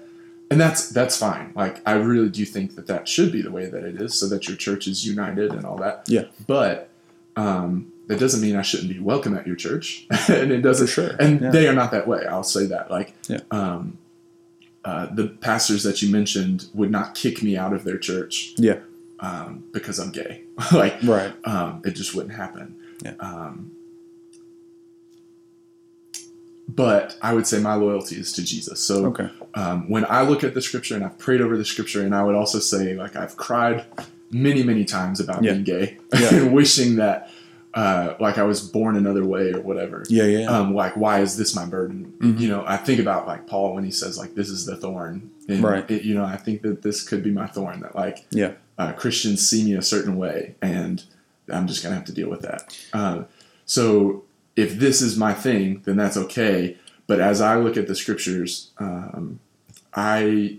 and 0.55 0.61
that's 0.61 0.89
that's 0.91 1.17
fine. 1.17 1.53
Like 1.55 1.83
I 1.87 1.93
really 1.95 2.29
do 2.31 2.45
think 2.45 2.77
that 2.77 2.87
that 2.87 3.09
should 3.09 3.33
be 3.33 3.43
the 3.43 3.51
way 3.51 3.67
that 3.67 3.83
it 3.85 4.01
is, 4.01 4.15
so 4.19 4.29
that 4.29 4.47
your 4.49 4.57
church 4.57 4.87
is 4.87 5.07
united 5.07 5.53
and 5.53 5.65
all 5.67 5.77
that. 5.79 6.05
Yeah. 6.07 6.25
But 6.47 6.89
um, 7.37 7.93
that 8.07 8.21
doesn't 8.21 8.41
mean 8.41 8.55
I 8.57 8.63
shouldn't 8.63 8.89
be 8.93 9.01
welcome 9.01 9.37
at 9.37 9.47
your 9.47 9.57
church, 9.57 10.07
and 10.29 10.53
it 10.53 10.63
doesn't. 10.63 10.87
For 10.87 10.93
sure. 10.93 11.17
And 11.19 11.41
Yeah. 11.41 11.51
they 11.51 11.67
are 11.69 11.75
not 11.75 11.91
that 11.91 12.07
way. 12.07 12.25
I'll 12.29 12.45
say 12.45 12.67
that. 12.67 12.91
Like, 12.91 13.15
Yeah. 13.29 13.41
um, 13.51 13.99
uh, 14.85 15.07
the 15.15 15.27
pastors 15.29 15.83
that 15.83 16.03
you 16.03 16.11
mentioned 16.13 16.67
would 16.75 16.91
not 16.91 17.15
kick 17.15 17.43
me 17.43 17.57
out 17.57 17.73
of 17.73 17.85
their 17.85 17.99
church 17.99 18.53
Yeah. 18.57 18.79
um, 19.21 19.65
because 19.73 19.99
I'm 19.99 20.13
gay. 20.13 20.43
like, 20.73 20.95
Right. 21.03 21.33
um, 21.47 21.83
it 21.85 21.93
just 21.93 22.15
wouldn't 22.15 22.35
happen. 22.35 22.77
Yeah. 23.05 23.15
Um, 23.19 23.73
but 26.69 27.17
I 27.23 27.35
would 27.35 27.47
say 27.47 27.61
my 27.61 27.75
loyalty 27.75 28.17
is 28.17 28.33
to 28.35 28.43
Jesus. 28.45 28.81
So 28.81 29.07
Okay. 29.07 29.29
um, 29.55 29.89
when 29.89 30.05
I 30.07 30.23
look 30.23 30.43
at 30.45 30.55
the 30.55 30.63
scripture 30.63 30.95
and 30.95 31.05
I've 31.05 31.19
prayed 31.19 31.41
over 31.41 31.57
the 31.57 31.65
scripture, 31.65 32.03
and 32.03 32.15
I 32.15 32.23
would 32.25 32.35
also 32.35 32.59
say, 32.59 32.95
like, 32.95 33.17
I've 33.17 33.37
cried 33.37 33.85
many, 34.31 34.63
many 34.63 34.85
times 34.85 35.21
about 35.21 35.45
Yeah. 35.45 35.53
being 35.53 35.65
gay 35.65 35.99
Yeah. 36.19 36.35
and 36.35 36.53
wishing 36.61 36.97
that, 36.97 37.31
uh, 37.75 38.15
like, 38.19 38.39
I 38.39 38.45
was 38.45 38.61
born 38.61 38.97
another 38.97 39.25
way 39.25 39.53
or 39.53 39.61
whatever. 39.61 40.05
Yeah. 40.09 40.25
Yeah. 40.25 40.47
Um, 40.51 40.75
like, 40.75 40.97
why 40.97 41.21
is 41.21 41.37
this 41.37 41.55
my 41.55 41.67
burden? 41.67 42.13
Mhm. 42.19 42.41
You 42.41 42.49
know, 42.49 42.65
I 42.67 42.77
think 42.79 42.99
about 42.99 43.27
like 43.27 43.47
Paul 43.47 43.75
when 43.75 43.85
he 43.85 43.91
says, 43.91 44.17
like, 44.19 44.35
this 44.35 44.49
is 44.49 44.65
the 44.65 44.77
thorn. 44.77 45.31
And 45.49 45.63
Right. 45.63 45.89
It, 45.91 46.03
you 46.05 46.15
know, 46.15 46.25
I 46.25 46.37
think 46.37 46.63
that 46.63 46.83
this 46.83 47.03
could 47.03 47.23
be 47.23 47.31
my 47.31 47.47
thorn. 47.47 47.81
That 47.81 47.95
like, 47.95 48.25
Yeah. 48.31 48.53
uh, 48.79 48.93
Christians 48.93 49.47
see 49.47 49.65
me 49.65 49.75
a 49.75 49.83
certain 49.83 50.17
way, 50.17 50.55
and 50.63 51.03
I'm 51.53 51.67
just 51.67 51.83
gonna 51.83 51.95
have 51.95 52.07
to 52.07 52.13
deal 52.13 52.31
with 52.31 52.41
that. 52.43 52.75
Uh, 52.93 53.25
so 53.67 54.24
if 54.57 54.79
this 54.79 55.01
is 55.03 55.17
my 55.17 55.33
thing, 55.35 55.83
then 55.85 55.97
that's 55.97 56.17
okay. 56.17 56.77
But 57.07 57.21
as 57.21 57.41
I 57.41 57.57
look 57.57 57.77
at 57.77 57.87
the 57.89 57.95
scriptures, 57.95 58.71
um, 58.79 59.41
I 59.95 60.59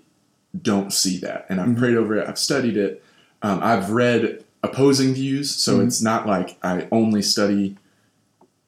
don't 0.61 0.93
see 0.93 1.17
that, 1.19 1.45
and 1.49 1.59
I've 1.59 1.69
Mhm. 1.69 1.77
prayed 1.77 1.97
over 1.97 2.15
it. 2.17 2.27
I've 2.27 2.37
studied 2.39 2.77
it. 2.77 3.03
Um, 3.41 3.59
I've 3.61 3.89
read 3.91 4.43
opposing 4.63 5.13
views, 5.13 5.53
so 5.53 5.79
Mhm. 5.79 5.87
it's 5.87 6.01
not 6.01 6.27
like 6.27 6.57
I 6.63 6.87
only 6.91 7.21
study 7.21 7.77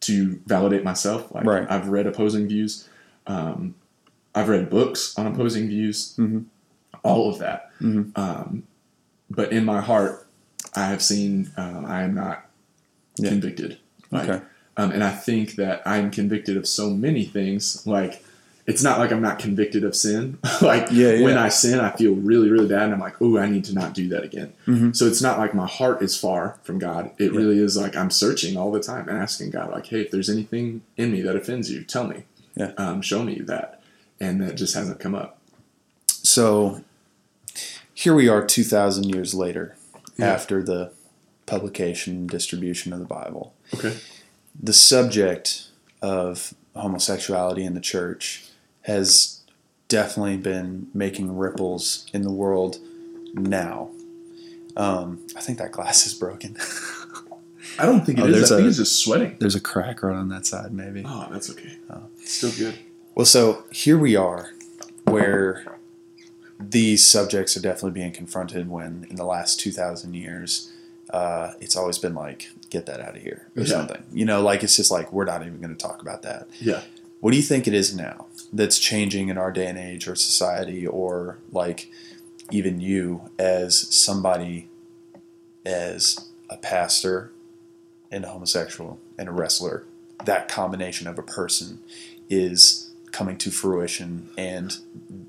to 0.02 0.40
validate 0.46 0.84
myself. 0.84 1.32
Like 1.34 1.46
Right. 1.46 1.66
I've 1.70 1.88
read 1.88 2.06
opposing 2.08 2.48
views. 2.48 2.88
Um, 3.26 3.76
I've 4.36 4.50
read 4.50 4.70
books 4.70 5.18
on 5.18 5.26
opposing 5.28 5.68
views. 5.68 6.14
Mhm. 6.18 6.46
All 7.04 7.30
of 7.30 7.40
that. 7.40 7.72
Mhm. 7.82 8.12
Um, 8.18 8.64
but 9.30 9.52
in 9.52 9.66
my 9.66 9.82
heart, 9.82 10.28
I 10.76 10.86
have 10.88 11.02
seen 11.02 11.50
um, 11.58 11.86
I 11.86 12.04
am 12.04 12.14
not 12.14 12.46
Yeah. 13.18 13.30
convicted. 13.30 13.78
Like, 14.12 14.30
Okay. 14.30 14.44
Um, 14.78 14.92
and 14.92 15.04
I 15.04 15.12
think 15.12 15.56
that 15.56 15.82
I'm 15.86 16.12
convicted 16.12 16.56
of 16.58 16.68
so 16.68 16.90
many 16.92 17.26
things. 17.26 17.86
Like, 17.88 18.24
it's 18.66 18.84
not 18.84 19.00
like 19.00 19.12
I'm 19.12 19.22
not 19.22 19.40
convicted 19.40 19.84
of 19.86 19.96
sin. 19.96 20.38
like, 20.62 20.90
Yeah, 20.92 21.14
yeah. 21.14 21.24
when 21.24 21.38
I 21.38 21.50
sin, 21.50 21.80
I 21.80 21.92
feel 21.92 22.14
really, 22.16 22.50
really 22.50 22.68
bad, 22.68 22.84
and 22.84 22.94
I'm 22.94 23.00
like, 23.00 23.16
oh, 23.22 23.38
I 23.38 23.50
need 23.50 23.64
to 23.66 23.74
not 23.74 23.94
do 23.94 24.10
that 24.10 24.24
again. 24.24 24.54
Mhm. 24.68 24.96
So 24.96 25.06
it's 25.08 25.22
not 25.22 25.40
like 25.40 25.54
my 25.54 25.68
heart 25.68 26.02
is 26.02 26.18
far 26.18 26.58
from 26.64 26.78
God. 26.80 27.12
It 27.18 27.32
Yeah. 27.32 27.38
really 27.38 27.60
is 27.60 27.78
like 27.78 27.96
I'm 27.96 28.12
searching 28.12 28.58
all 28.58 28.72
the 28.72 28.82
time 28.82 29.08
and 29.10 29.18
asking 29.18 29.52
God, 29.52 29.72
like, 29.72 29.88
hey, 29.88 30.02
if 30.02 30.12
there's 30.12 30.30
anything 30.30 30.82
in 30.98 31.12
me 31.12 31.22
that 31.22 31.36
offends 31.36 31.72
you, 31.72 31.84
tell 31.84 32.06
me. 32.08 32.24
Yeah. 32.56 32.72
Um, 32.78 33.02
show 33.02 33.24
me 33.24 33.40
that. 33.46 33.82
And 34.20 34.42
that 34.42 34.56
just 34.56 34.74
hasn't 34.76 35.00
come 35.00 35.16
up. 35.16 35.38
So 36.08 36.84
here 37.94 38.14
we 38.16 38.28
are 38.28 38.44
2,000 38.46 39.06
years 39.06 39.34
later 39.34 39.76
after 40.20 40.62
the 40.64 40.92
publication 41.46 42.14
and 42.16 42.30
distribution 42.30 42.92
of 42.94 43.00
the 43.00 43.06
Bible. 43.06 43.54
Okay. 43.74 43.96
The 44.62 44.74
subject 44.74 45.68
of 46.02 46.54
homosexuality 46.76 47.64
in 47.64 47.74
the 47.74 47.80
church 47.82 48.46
has 48.82 49.42
definitely 49.88 50.38
been 50.38 50.88
making 50.94 51.38
ripples 51.38 52.06
in 52.14 52.22
the 52.24 52.32
world 52.32 52.78
now. 53.34 53.90
Um, 54.76 55.26
I 55.36 55.42
think 55.42 55.58
that 55.58 55.72
glass 55.72 56.06
is 56.06 56.14
broken. 56.14 56.58
I 57.80 57.86
don't 57.86 58.06
think 58.06 58.20
it 58.20 58.24
Oh, 58.24 58.28
is. 58.28 58.52
I 58.52 58.58
think 58.58 58.68
it's 58.70 58.78
just 58.78 59.04
sweating. 59.04 59.38
There's 59.40 59.56
a 59.56 59.60
crack 59.60 60.04
right 60.04 60.16
on 60.16 60.30
that 60.30 60.46
side, 60.46 60.72
maybe. 60.72 61.04
Oh, 61.06 61.28
that's 61.32 61.50
okay. 61.50 61.78
Oh. 61.90 62.04
Still 62.24 62.52
good. 62.52 62.80
Well, 63.16 63.26
so 63.26 63.66
here 63.72 63.98
we 63.98 64.16
are, 64.16 64.52
where 65.06 65.78
these 66.60 67.06
subjects 67.06 67.56
are 67.58 67.62
definitely 67.62 67.92
being 67.92 68.12
confronted. 68.12 68.70
When 68.70 69.06
in 69.10 69.16
the 69.16 69.26
last 69.26 69.60
two 69.60 69.72
thousand 69.72 70.14
years, 70.16 70.72
uh, 71.12 71.54
it's 71.60 71.76
always 71.76 71.98
been 71.98 72.14
like, 72.16 72.50
"Get 72.70 72.86
that 72.88 73.00
out 73.00 73.16
of 73.16 73.22
here" 73.22 73.48
or 73.56 73.62
Yeah. 73.64 73.68
something. 73.68 74.04
You 74.12 74.26
know, 74.26 74.42
like 74.42 74.64
it's 74.64 74.76
just 74.76 74.92
like 74.92 75.12
we're 75.14 75.26
not 75.26 75.42
even 75.42 75.60
going 75.62 75.76
to 75.76 75.82
talk 75.82 76.02
about 76.02 76.22
that. 76.24 76.48
Yeah. 76.60 76.82
What 77.20 77.32
do 77.32 77.38
you 77.38 77.44
think 77.44 77.68
it 77.68 77.74
is 77.74 77.96
now 77.96 78.28
that's 78.54 78.78
changing 78.78 79.30
in 79.30 79.38
our 79.38 79.52
day 79.52 79.68
and 79.68 79.78
age, 79.78 80.08
or 80.08 80.16
society, 80.16 80.86
or 80.86 81.38
like 81.52 81.90
even 82.52 82.80
you 82.80 83.30
as 83.40 83.94
somebody, 83.96 84.70
as 85.66 86.30
a 86.50 86.58
pastor, 86.58 87.32
and 88.12 88.24
a 88.24 88.30
homosexual, 88.30 89.00
and 89.18 89.28
a 89.30 89.32
wrestler? 89.32 89.86
That 90.26 90.48
combination 90.48 91.08
of 91.08 91.18
a 91.18 91.24
person 91.24 91.80
is 92.30 92.92
coming 93.12 93.38
to 93.38 93.50
fruition 93.52 94.30
and 94.38 94.78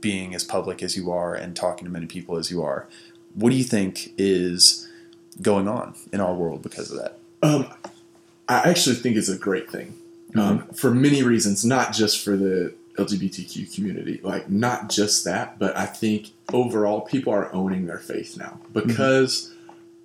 being 0.01 0.35
as 0.35 0.45
public 0.45 0.83
as 0.83 0.97
you 0.97 1.11
are 1.11 1.35
and 1.35 1.55
talking 1.55 1.85
to 1.87 1.91
many 1.91 2.07
people 2.07 2.37
as 2.37 2.51
you 2.51 2.63
are. 2.63 2.89
What 3.35 3.51
do 3.51 3.57
you 3.57 3.65
think 3.65 4.13
is 4.19 4.88
going 5.43 5.69
on 5.69 5.95
in 6.13 6.21
our 6.21 6.35
world 6.35 6.63
because 6.63 6.91
of 6.91 6.99
that? 6.99 7.19
Um, 7.43 7.67
I 8.49 8.69
actually 8.69 8.97
think 8.97 9.17
it's 9.17 9.29
a 9.29 9.37
great 9.39 9.71
thing 9.71 9.95
um, 10.37 10.67
for 10.69 10.91
many 10.91 11.23
reasons, 11.23 11.65
not 11.65 11.93
just 11.93 12.23
for 12.25 12.37
the 12.37 12.75
LGBTQ 12.97 13.75
community, 13.75 14.21
like 14.23 14.51
not 14.51 14.91
just 14.91 15.25
that, 15.25 15.59
but 15.59 15.77
I 15.77 15.87
think 15.87 16.31
overall 16.53 17.03
people 17.03 17.33
are 17.33 17.53
owning 17.55 17.87
their 17.87 17.99
faith 17.99 18.37
now 18.37 18.59
because 18.73 19.55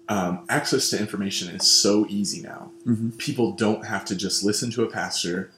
um, 0.09 0.39
access 0.49 0.89
to 0.91 0.99
information 0.99 1.55
is 1.55 1.65
so 1.65 2.05
easy 2.09 2.41
now. 2.41 2.71
Mhm. 2.86 3.17
People 3.17 3.53
don't 3.53 3.86
have 3.86 4.05
to 4.05 4.15
just 4.15 4.43
listen 4.43 4.69
to 4.71 4.84
a 4.84 4.89
pastor, 4.89 5.49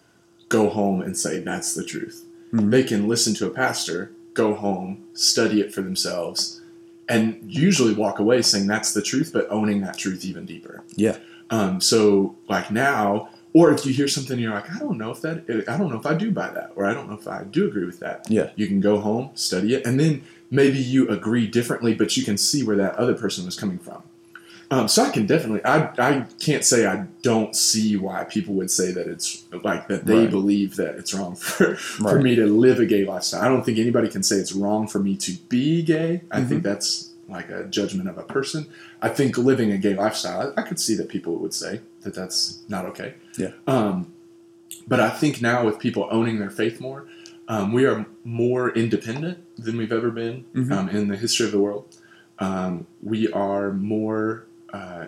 go 0.50 0.70
home 0.70 1.02
and 1.02 1.18
say 1.18 1.40
that's 1.40 1.74
the 1.74 1.84
truth. 1.84 2.24
Mhm. 2.54 2.70
They 2.72 2.84
can 2.84 3.08
listen 3.08 3.34
to 3.36 3.48
a 3.48 3.50
pastor, 3.50 4.12
go 4.34 4.54
home, 4.54 5.04
study 5.14 5.60
it 5.62 5.74
for 5.74 5.82
themselves, 5.82 6.62
and 7.08 7.40
usually 7.46 7.94
walk 7.94 8.20
away 8.20 8.42
saying 8.42 8.68
that's 8.68 8.94
the 8.94 9.02
truth, 9.02 9.32
but 9.34 9.48
owning 9.50 9.82
that 9.82 9.98
truth 9.98 10.26
even 10.26 10.46
deeper. 10.46 10.84
Yeah. 10.96 11.18
Um, 11.50 11.80
so 11.80 12.36
like 12.50 12.72
now, 12.72 13.30
or 13.54 13.72
if 13.72 13.86
you 13.86 13.94
hear 13.94 14.08
something, 14.08 14.38
you're 14.38 14.54
like, 14.54 14.70
I 14.70 14.80
don't 14.80 14.98
know 14.98 15.12
if 15.12 15.22
that, 15.22 15.66
I 15.68 15.78
don't 15.78 15.90
know 15.90 16.00
if 16.00 16.06
I 16.06 16.14
do 16.14 16.32
buy 16.32 16.50
that, 16.50 16.72
or 16.76 16.86
I 16.86 16.94
don't 16.94 17.08
know 17.08 17.16
if 17.16 17.28
I 17.28 17.44
do 17.44 17.68
agree 17.68 17.86
with 17.86 18.00
that. 18.00 18.30
Yeah. 18.30 18.50
You 18.56 18.68
can 18.68 18.82
go 18.82 19.00
home, 19.00 19.30
study 19.36 19.76
it, 19.76 19.86
and 19.86 20.00
then 20.00 20.24
maybe 20.52 20.78
you 20.78 21.08
agree 21.08 21.48
differently, 21.48 21.94
but 21.94 22.18
you 22.18 22.24
can 22.24 22.38
see 22.38 22.64
where 22.64 22.76
that 22.78 22.96
other 22.96 23.14
person 23.14 23.46
was 23.46 23.58
coming 23.58 23.80
from. 23.80 24.04
Um, 24.76 24.88
so 24.88 25.04
I 25.04 25.10
can 25.10 25.26
definitely, 25.26 25.64
I, 25.64 25.78
I 25.98 26.26
can't 26.40 26.66
say 26.66 26.86
I 26.86 27.06
don't 27.22 27.56
see 27.56 27.96
why 27.96 28.24
people 28.26 28.56
would 28.56 28.70
say 28.72 28.92
that 28.92 29.08
it's 29.08 29.44
like 29.64 29.88
that 29.88 30.06
they 30.06 30.22
Right. 30.24 30.30
believe 30.30 30.76
that 30.76 30.96
it's 30.96 31.14
wrong 31.14 31.36
for, 31.48 31.76
for 31.76 32.20
me 32.22 32.36
to 32.36 32.46
live 32.46 32.80
a 32.80 32.86
gay 32.86 33.06
lifestyle. 33.06 33.42
I 33.42 33.48
don't 33.48 33.64
think 33.66 33.78
anybody 33.78 34.10
can 34.10 34.24
say 34.24 34.36
it's 34.38 34.54
wrong 34.54 34.88
for 34.88 35.00
me 35.00 35.16
to 35.18 35.32
be 35.50 35.82
gay. 35.82 36.22
I 36.32 36.40
Mm-hmm. 36.40 36.50
think 36.50 36.64
that's 36.64 37.12
like 37.30 37.50
a 37.50 37.64
judgment 37.66 38.10
of 38.10 38.18
a 38.18 38.24
person. 38.24 38.68
I 39.02 39.10
think 39.10 39.38
living 39.38 39.72
a 39.72 39.78
gay 39.78 39.96
lifestyle, 39.96 40.54
I, 40.58 40.62
I 40.62 40.64
could 40.64 40.80
see 40.80 40.96
that 40.96 41.08
people 41.10 41.36
would 41.38 41.54
say 41.54 41.80
that 42.02 42.14
that's 42.14 42.60
not 42.68 42.86
okay. 42.88 43.14
Yeah. 43.38 43.52
Um, 43.68 44.12
but 44.88 45.00
I 45.00 45.10
think 45.10 45.42
now 45.42 45.64
with 45.66 45.80
people 45.80 46.08
owning 46.12 46.38
their 46.40 46.50
faith 46.52 46.82
more, 46.82 47.08
um, 47.48 47.72
we 47.72 47.86
are 47.86 48.06
more 48.24 48.72
independent 48.72 49.38
than 49.58 49.78
we've 49.78 49.92
ever 49.94 50.12
been 50.12 50.46
Mhm. 50.54 50.72
um, 50.72 50.90
in 50.90 51.08
the 51.08 51.18
history 51.18 51.46
of 51.46 51.52
the 51.52 51.60
world. 51.60 51.86
Um, 52.40 52.86
we 53.02 53.32
are 53.32 53.72
more, 53.72 54.46
uh, 54.76 55.08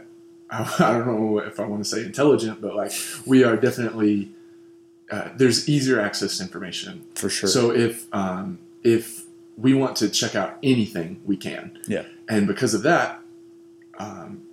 I, 0.50 0.76
I 0.80 0.94
don't 0.94 1.08
know 1.08 1.40
if 1.40 1.60
I 1.60 1.66
want 1.66 1.84
to 1.84 1.90
say 1.90 2.04
intelligent, 2.06 2.62
but 2.62 2.76
like 2.76 2.92
we 3.26 3.44
are 3.44 3.58
definitely, 3.58 4.32
uh, 5.12 5.30
there's 5.36 5.68
easier 5.68 6.00
access 6.00 6.38
to 6.38 6.44
information. 6.44 7.04
For 7.16 7.30
sure. 7.30 7.50
So 7.50 7.72
if 7.72 8.08
um, 8.14 8.60
if 8.84 9.26
we 9.58 9.74
want 9.74 9.96
to 9.98 10.10
check 10.10 10.36
out 10.36 10.58
anything, 10.64 11.20
we 11.26 11.36
can. 11.38 11.78
Yeah. 11.88 12.06
And 12.30 12.46
because 12.48 12.74
of 12.74 12.84
that, 12.84 13.22
um, 13.98 14.44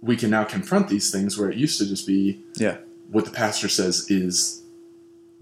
we 0.00 0.16
can 0.16 0.30
now 0.30 0.44
confront 0.44 0.88
these 0.88 1.10
things 1.10 1.36
where 1.36 1.50
it 1.50 1.56
used 1.56 1.78
to 1.78 1.86
just 1.86 2.06
be 2.06 2.40
Yeah. 2.54 2.76
what 3.10 3.24
the 3.24 3.30
pastor 3.32 3.68
says 3.68 4.08
is 4.10 4.62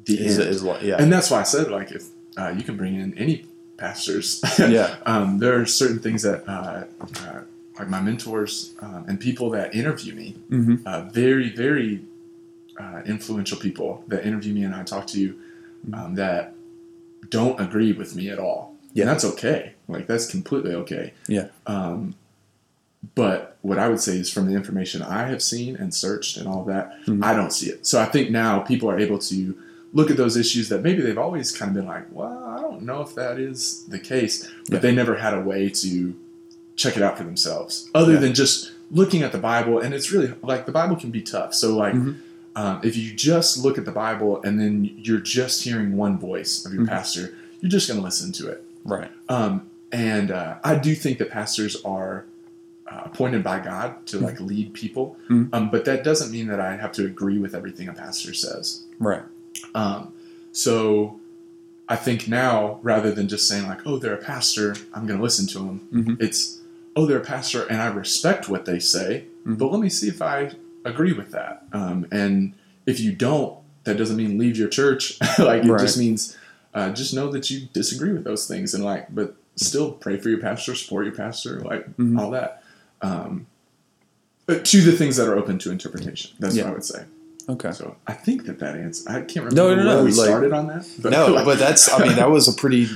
the 0.07 0.19
is, 0.25 0.39
end. 0.39 0.49
is 0.49 0.63
what? 0.63 0.83
Yeah. 0.83 0.97
And 0.99 1.13
that's 1.13 1.31
why 1.31 1.41
I 1.41 1.43
said 1.43 1.71
like 1.71 1.91
if 1.93 2.05
uh, 2.37 2.55
you 2.57 2.63
can 2.63 2.77
bring 2.77 2.95
in 2.95 3.17
any 3.19 3.45
pastors. 3.77 4.41
Yeah. 4.59 4.97
um, 5.05 5.39
there 5.39 5.61
are 5.61 5.67
certain 5.67 5.99
things 5.99 6.23
that 6.23 6.49
uh, 6.49 6.85
uh, 7.21 7.41
like 7.79 7.89
my 7.89 8.01
mentors 8.01 8.75
um, 8.81 9.05
and 9.09 9.19
people 9.19 9.51
that 9.51 9.75
interview 9.75 10.15
me, 10.15 10.31
hmm 10.49 10.77
uh, 10.87 11.03
very 11.03 11.51
very 11.55 12.03
uh, 12.79 13.03
influential 13.07 13.59
people 13.59 14.03
that 14.09 14.25
interview 14.27 14.53
me 14.55 14.65
and 14.65 14.75
I 14.75 14.83
talk 14.83 15.07
to 15.09 15.21
you 15.21 15.39
um, 15.93 16.15
that 16.17 16.55
don't 17.31 17.61
agree 17.61 17.93
with 17.93 18.15
me 18.17 18.29
at 18.31 18.39
all. 18.39 18.75
Yeah. 18.93 19.03
And 19.03 19.11
that's 19.11 19.25
okay. 19.25 19.75
Like 19.89 20.07
that's 20.07 20.27
completely 20.27 20.75
okay. 20.75 21.13
Yeah. 21.29 21.49
Um, 21.67 22.15
but 23.15 23.57
what 23.63 23.79
I 23.79 23.89
would 23.89 24.01
say 24.01 24.17
is 24.17 24.33
from 24.33 24.47
the 24.47 24.55
information 24.55 25.03
I 25.03 25.25
have 25.29 25.43
seen 25.43 25.77
and 25.77 25.95
searched 25.95 26.37
and 26.37 26.49
all 26.49 26.65
that, 26.65 26.93
Mhm. 27.07 27.23
I 27.25 27.35
don't 27.35 27.53
see 27.53 27.69
it. 27.71 27.87
So 27.87 28.01
I 28.01 28.07
think 28.07 28.31
now 28.31 28.61
people 28.61 28.91
are 28.91 28.99
able 28.99 29.19
to 29.19 29.57
look 29.93 30.11
at 30.11 30.17
those 30.17 30.37
issues 30.37 30.69
that 30.71 30.83
maybe 30.83 31.03
they've 31.03 31.19
always 31.19 31.53
kind 31.57 31.69
of 31.71 31.75
been 31.77 31.87
like, 31.87 32.07
well, 32.11 32.45
I 32.45 32.61
don't 32.61 32.83
know 32.83 33.01
if 33.03 33.15
that 33.15 33.39
is 33.39 33.85
the 33.89 33.99
case, 33.99 34.49
but 34.69 34.75
Yeah. 34.75 34.79
they 34.81 34.93
never 34.95 35.17
had 35.17 35.35
a 35.35 35.41
way 35.41 35.69
to 35.69 36.17
check 36.77 36.97
it 36.97 37.03
out 37.03 37.17
for 37.19 37.25
themselves 37.25 37.89
other 37.95 38.15
Yeah. 38.15 38.21
than 38.21 38.35
just 38.35 38.73
looking 38.91 39.23
at 39.23 39.33
the 39.33 39.39
Bible. 39.39 39.79
And 39.81 39.95
it's 39.95 40.11
really 40.13 40.33
like 40.43 40.67
the 40.67 40.73
Bible 40.73 40.97
can 40.97 41.11
be 41.11 41.23
tough. 41.23 41.55
So 41.55 41.77
like, 41.77 41.95
Mhm. 41.95 42.17
um, 42.57 42.81
if 42.83 42.97
you 42.97 43.13
just 43.15 43.59
look 43.59 43.79
at 43.79 43.85
the 43.85 43.93
Bible 43.93 44.41
and 44.43 44.59
then 44.61 44.91
you're 44.97 45.19
just 45.21 45.63
hearing 45.63 45.97
one 45.97 46.19
voice 46.19 46.65
of 46.65 46.73
your 46.75 46.85
Mhm. 46.85 46.89
pastor, 46.89 47.35
you're 47.61 47.71
just 47.71 47.89
going 47.89 47.99
to 47.99 48.05
listen 48.05 48.33
to 48.33 48.49
it. 48.49 48.63
Right. 48.85 49.11
Um, 49.29 49.63
and 49.91 50.31
uh, 50.31 50.57
I 50.65 50.75
do 50.77 50.95
think 50.95 51.19
that 51.19 51.31
pastors 51.31 51.77
are 51.85 52.25
uh, 52.87 53.01
appointed 53.07 53.43
by 53.43 53.59
God 53.61 54.05
to 54.07 54.19
like 54.19 54.39
lead 54.41 54.75
people, 54.75 55.17
Mhm. 55.31 55.49
um, 55.55 55.71
but 55.71 55.87
that 55.87 56.05
doesn't 56.05 56.31
mean 56.31 56.49
that 56.49 56.61
I 56.61 56.77
have 56.77 56.93
to 56.93 57.07
agree 57.07 57.39
with 57.39 57.55
everything 57.55 57.89
a 57.89 57.95
pastor 57.95 58.35
says. 58.35 58.81
Right. 58.99 59.23
Um, 59.75 60.13
so 60.53 61.19
I 61.89 61.97
think 61.97 62.29
now, 62.29 62.79
rather 62.83 63.11
than 63.11 63.27
just 63.27 63.49
saying 63.49 63.67
like, 63.67 63.81
"Oh, 63.87 63.99
they're 63.99 64.15
a 64.15 64.19
pastor," 64.19 64.77
I'm 64.93 65.07
going 65.07 65.19
to 65.19 65.23
listen 65.23 65.47
to 65.49 65.59
them. 65.61 65.81
Mhm. 65.93 66.21
It's, 66.21 66.59
"Oh, 66.97 67.07
they're 67.07 67.19
a 67.19 67.25
pastor, 67.25 67.65
and 67.67 67.81
I 67.83 67.87
respect 67.89 68.49
what 68.49 68.65
they 68.65 68.79
say, 68.79 69.25
Mhm. 69.47 69.59
but 69.59 69.71
let 69.73 69.81
me 69.81 69.89
see 69.89 70.09
if 70.09 70.21
I 70.23 70.53
agree 70.85 71.13
with 71.13 71.31
that." 71.33 71.65
Um, 71.73 72.07
and 72.13 72.53
if 72.87 73.01
you 73.01 73.13
don't, 73.13 73.59
that 73.85 73.97
doesn't 73.97 74.17
mean 74.17 74.39
leave 74.39 74.57
your 74.57 74.69
church. 74.69 75.19
like 75.39 75.65
it 75.65 75.71
Right. 75.71 75.81
just 75.81 75.99
means 75.99 76.37
uh, 76.75 76.91
just 76.91 77.15
know 77.15 77.31
that 77.31 77.49
you 77.51 77.69
disagree 77.73 78.13
with 78.13 78.25
those 78.25 78.47
things, 78.49 78.75
and 78.75 78.83
like, 78.85 79.07
but 79.15 79.37
still 79.57 79.93
pray 79.93 80.17
for 80.17 80.29
your 80.29 80.39
pastor, 80.41 80.75
support 80.75 81.05
your 81.07 81.15
pastor, 81.15 81.61
like 81.61 81.97
Mhm. 81.97 82.19
all 82.19 82.31
that. 82.33 82.63
Um, 83.01 83.47
but 84.47 84.65
to 84.67 84.81
the 84.83 84.91
things 84.93 85.17
that 85.17 85.29
are 85.29 85.37
open 85.37 85.59
to 85.61 85.71
interpretation. 85.71 86.33
That's 86.41 86.57
Yeah. 86.57 86.65
what 86.65 86.71
I 86.71 86.75
would 86.75 86.85
say. 86.85 87.05
Okay. 87.49 87.71
So 87.73 87.95
I 88.07 88.13
think 88.15 88.47
that 88.47 88.59
that 88.59 88.75
answer. 88.77 89.09
I 89.09 89.21
can't 89.21 89.47
remember 89.47 89.55
No, 89.55 89.69
no, 89.69 89.77
where 89.77 89.85
no, 89.99 90.05
we 90.05 90.11
like- 90.13 90.27
started 90.27 90.53
on 90.53 90.67
that. 90.69 90.87
no, 91.11 91.27
like- 91.33 91.45
but 91.45 91.59
that's 91.59 91.93
I 91.93 92.05
mean 92.07 92.17
that 92.17 92.31
was 92.31 92.49
a 92.49 92.53
pretty 92.53 92.89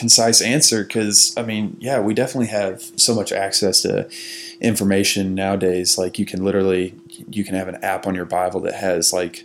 concise 0.00 0.40
answer 0.40 0.82
because 0.84 1.34
I 1.36 1.42
mean 1.42 1.76
yeah 1.80 1.98
we 2.00 2.12
definitely 2.14 2.48
have 2.48 2.76
so 2.96 3.14
much 3.14 3.30
access 3.32 3.82
to 3.82 4.08
information 4.60 5.34
nowadays 5.34 5.98
like 5.98 6.18
you 6.18 6.26
can 6.26 6.44
literally 6.44 6.94
you 7.30 7.44
can 7.44 7.54
have 7.54 7.68
an 7.68 7.76
app 7.92 8.06
on 8.06 8.14
your 8.14 8.24
Bible 8.24 8.60
that 8.60 8.74
has 8.74 9.12
like 9.12 9.44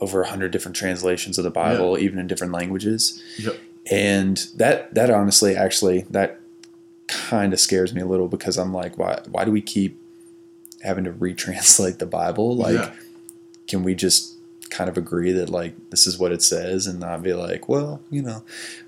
over 0.00 0.22
a 0.22 0.28
hundred 0.28 0.50
different 0.52 0.76
translations 0.76 1.38
of 1.38 1.44
the 1.44 1.50
Bible 1.50 1.98
even 1.98 2.18
in 2.18 2.26
different 2.26 2.52
languages 2.52 3.22
Yep. 3.38 3.56
and 3.90 4.36
that 4.56 4.92
that 4.94 5.10
honestly 5.10 5.56
actually 5.56 6.02
that 6.10 6.40
kind 7.06 7.52
of 7.52 7.60
scares 7.60 7.92
me 7.94 8.00
a 8.02 8.06
little 8.06 8.28
because 8.28 8.56
I'm 8.58 8.72
like 8.72 8.98
why 8.98 9.20
why 9.30 9.44
do 9.44 9.50
we 9.50 9.60
keep 9.62 10.00
having 10.82 11.04
to 11.04 11.12
retranslate 11.12 11.98
the 11.98 12.06
Bible 12.06 12.56
like 12.56 12.74
Yeah. 12.74 12.92
can 13.66 13.82
we 13.82 13.94
just 13.94 14.34
kind 14.70 14.88
of 14.88 14.96
agree 14.96 15.32
that 15.32 15.50
like 15.50 15.74
this 15.90 16.06
is 16.06 16.18
what 16.18 16.32
it 16.32 16.42
says 16.42 16.86
and 16.86 17.00
not 17.00 17.22
be 17.22 17.34
like 17.34 17.68
well 17.68 18.00
you 18.10 18.22
know 18.22 18.42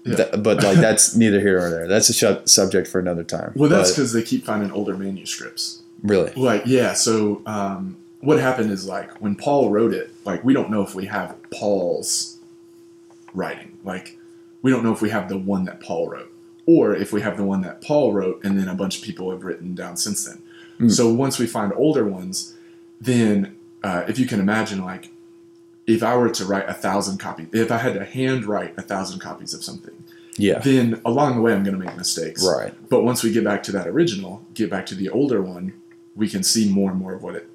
Yeah. 0.05 0.17
Th- 0.17 0.43
but 0.43 0.63
like 0.63 0.79
that's 0.79 1.15
neither 1.23 1.41
here 1.41 1.59
nor 1.59 1.71
there 1.71 1.89
that's 1.89 2.09
a 2.09 2.13
sh- 2.13 2.51
subject 2.51 2.89
for 2.89 2.99
another 2.99 3.25
time 3.25 3.53
well, 3.55 3.69
that's 3.69 3.91
because 3.91 4.13
they 4.13 4.23
keep 4.23 4.45
finding 4.45 4.71
older 4.73 4.97
manuscripts. 4.97 5.83
really 6.03 6.33
Like, 6.35 6.63
yeah. 6.67 6.95
So 6.95 7.43
um, 7.47 7.97
what 8.21 8.39
happened 8.39 8.71
is 8.71 8.87
like 8.87 9.21
when 9.21 9.37
Paul 9.37 9.71
wrote 9.71 9.93
it, 9.93 10.13
like 10.25 10.43
we 10.45 10.55
don't 10.55 10.71
know 10.71 10.83
if 10.83 10.95
we 10.95 11.07
have 11.07 11.37
Paul's 11.51 12.39
writing. 13.35 13.79
Like 13.85 14.19
we 14.63 14.71
don't 14.71 14.85
know 14.85 14.93
if 14.93 15.03
we 15.03 15.11
have 15.11 15.29
the 15.29 15.39
one 15.39 15.65
that 15.65 15.81
Paul 15.81 16.09
wrote, 16.09 16.33
or 16.67 16.95
if 16.95 17.13
we 17.13 17.21
have 17.21 17.37
the 17.37 17.45
one 17.45 17.63
that 17.63 17.83
Paul 17.83 18.13
wrote, 18.13 18.45
and 18.45 18.59
then 18.59 18.69
a 18.69 18.75
bunch 18.75 18.99
of 18.99 19.05
people 19.05 19.31
have 19.31 19.45
written 19.45 19.75
down 19.75 19.97
since 19.97 20.25
then. 20.25 20.43
Mm. 20.79 20.91
So 20.91 21.13
once 21.13 21.39
we 21.39 21.47
find 21.47 21.73
older 21.75 22.07
ones, 22.07 22.55
then 23.01 23.57
uh, 23.83 24.05
if 24.09 24.19
you 24.19 24.27
can 24.27 24.41
imagine, 24.41 24.85
like 24.85 25.11
if 25.87 26.03
I 26.03 26.17
were 26.17 26.31
to 26.31 26.45
write 26.45 26.69
a 26.69 26.75
thousand 26.75 27.19
copies, 27.19 27.49
if 27.53 27.71
I 27.71 27.79
had 27.79 27.95
to 27.95 28.05
hand 28.05 28.45
write 28.45 28.75
a 28.79 28.83
thousand 28.83 29.21
copies 29.21 29.55
of 29.55 29.65
something, 29.65 30.05
yeah 30.37 30.59
then 30.61 31.01
along 31.05 31.37
the 31.37 31.43
way 31.43 31.53
I'm 31.53 31.65
going 31.65 31.79
to 31.79 31.85
make 31.85 31.97
mistakes. 31.97 32.45
right 32.47 32.73
But 32.89 33.03
once 33.03 33.23
we 33.23 33.33
get 33.33 33.45
back 33.45 33.63
to 33.65 33.73
that 33.73 33.87
original, 33.87 34.45
get 34.55 34.71
back 34.71 34.87
to 34.87 34.95
the 34.95 35.09
older 35.11 35.43
one, 35.43 35.75
we 36.15 36.29
can 36.29 36.43
see 36.43 36.71
more 36.71 36.91
and 36.91 36.99
more 36.99 37.15
of 37.15 37.23
what 37.23 37.35
it 37.35 37.49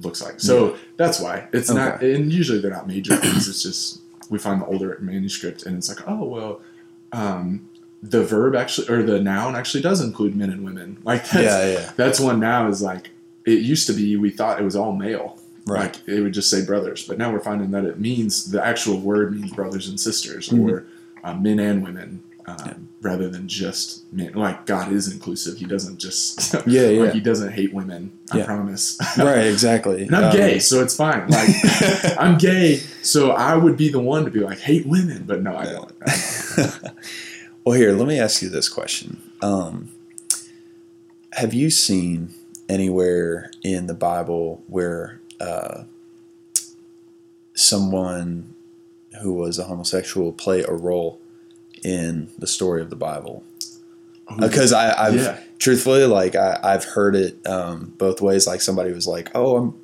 looks 0.00 0.22
like. 0.22 0.40
So 0.40 0.76
that's 0.96 1.20
why 1.20 1.48
it's 1.52 1.70
not, 1.70 2.02
and 2.02 2.32
usually 2.32 2.60
they're 2.60 2.70
not 2.70 2.86
major 2.86 3.16
things. 3.16 3.48
It's 3.48 3.62
just 3.62 4.00
we 4.30 4.38
find 4.38 4.60
the 4.60 4.66
older 4.66 4.96
manuscript, 5.00 5.64
and 5.64 5.76
it's 5.76 5.88
like, 5.88 6.06
oh 6.08 6.24
well, 6.24 6.60
um, 7.12 7.68
the 8.02 8.24
verb 8.24 8.54
actually 8.54 8.88
or 8.88 9.02
the 9.02 9.20
noun 9.20 9.56
actually 9.56 9.82
does 9.82 10.00
include 10.00 10.34
men 10.34 10.50
and 10.50 10.64
women. 10.64 10.98
Like 11.04 11.28
that's, 11.28 11.34
yeah 11.34 11.72
yeah 11.72 11.92
that's 11.96 12.18
one 12.18 12.40
now 12.40 12.68
is 12.68 12.80
like 12.82 13.10
it 13.44 13.60
used 13.60 13.86
to 13.88 13.92
be. 13.92 14.16
We 14.16 14.30
thought 14.30 14.60
it 14.60 14.64
was 14.64 14.76
all 14.76 14.92
male. 14.92 15.38
Right 15.70 15.92
Like 15.94 16.04
they 16.06 16.20
would 16.20 16.32
just 16.34 16.50
say 16.50 16.64
brothers, 16.64 17.06
but 17.06 17.18
now 17.18 17.32
we're 17.32 17.40
finding 17.40 17.70
that 17.72 17.84
it 17.84 17.98
means 18.00 18.50
the 18.50 18.64
actual 18.64 18.98
word 19.00 19.32
means 19.34 19.52
brothers 19.52 19.88
and 19.88 19.98
sisters 19.98 20.48
Mhm. 20.48 20.70
or 20.70 20.86
uh, 21.24 21.34
men 21.34 21.58
and 21.60 21.82
women 21.82 22.22
um, 22.46 22.56
Yeah. 22.66 22.74
rather 23.02 23.28
than 23.28 23.46
just 23.48 24.10
men. 24.12 24.32
Like 24.32 24.64
God 24.66 24.90
is 24.92 25.12
inclusive; 25.12 25.58
He 25.58 25.66
doesn't 25.66 25.98
just 25.98 26.54
yeah 26.66 26.88
yeah 26.88 27.02
like 27.04 27.12
He 27.12 27.20
doesn't 27.20 27.52
hate 27.52 27.72
women. 27.74 28.12
I 28.32 28.38
Yeah. 28.38 28.46
promise. 28.46 28.98
right 29.18 29.46
exactly 29.46 30.04
and 30.04 30.14
I'm 30.16 30.24
Um, 30.24 30.32
gay, 30.36 30.58
so 30.58 30.82
it's 30.82 30.96
fine. 30.96 31.28
Like 31.28 31.50
I'm 32.18 32.38
gay, 32.38 32.76
so 33.02 33.30
I 33.32 33.56
would 33.56 33.76
be 33.76 33.88
the 33.90 34.00
one 34.00 34.24
to 34.24 34.30
be 34.30 34.40
like 34.40 34.58
hate 34.60 34.86
women, 34.86 35.24
but 35.26 35.42
no, 35.42 35.54
I 35.56 35.64
don't. 35.66 35.92
well 37.64 37.76
here 37.76 37.92
let 37.92 38.08
me 38.08 38.18
ask 38.18 38.40
you 38.42 38.48
this 38.48 38.68
question 38.68 39.20
um, 39.42 39.90
have 41.32 41.52
you 41.54 41.70
seen 41.70 42.30
anywhere 42.68 43.50
in 43.62 43.86
the 43.86 43.94
bible 43.94 44.62
where 44.66 45.19
uh, 45.40 45.84
someone 47.54 48.54
who 49.22 49.32
was 49.34 49.58
a 49.58 49.64
homosexual 49.64 50.32
play 50.32 50.62
a 50.62 50.72
role 50.72 51.20
in 51.82 52.28
the 52.38 52.46
story 52.46 52.80
of 52.82 52.90
the 52.90 52.96
bible 52.96 53.42
because 54.38 54.72
I, 54.72 55.06
I've 55.06 55.14
Yeah. 55.16 55.40
truthfully 55.58 56.04
like 56.04 56.36
I, 56.36 56.58
I've 56.62 56.84
heard 56.84 57.16
it 57.16 57.44
um, 57.48 57.94
both 57.98 58.20
ways. 58.20 58.46
Like 58.46 58.60
somebody 58.60 58.92
was 58.92 59.04
like, 59.04 59.28
"Oh, 59.34 59.56
I'm 59.56 59.74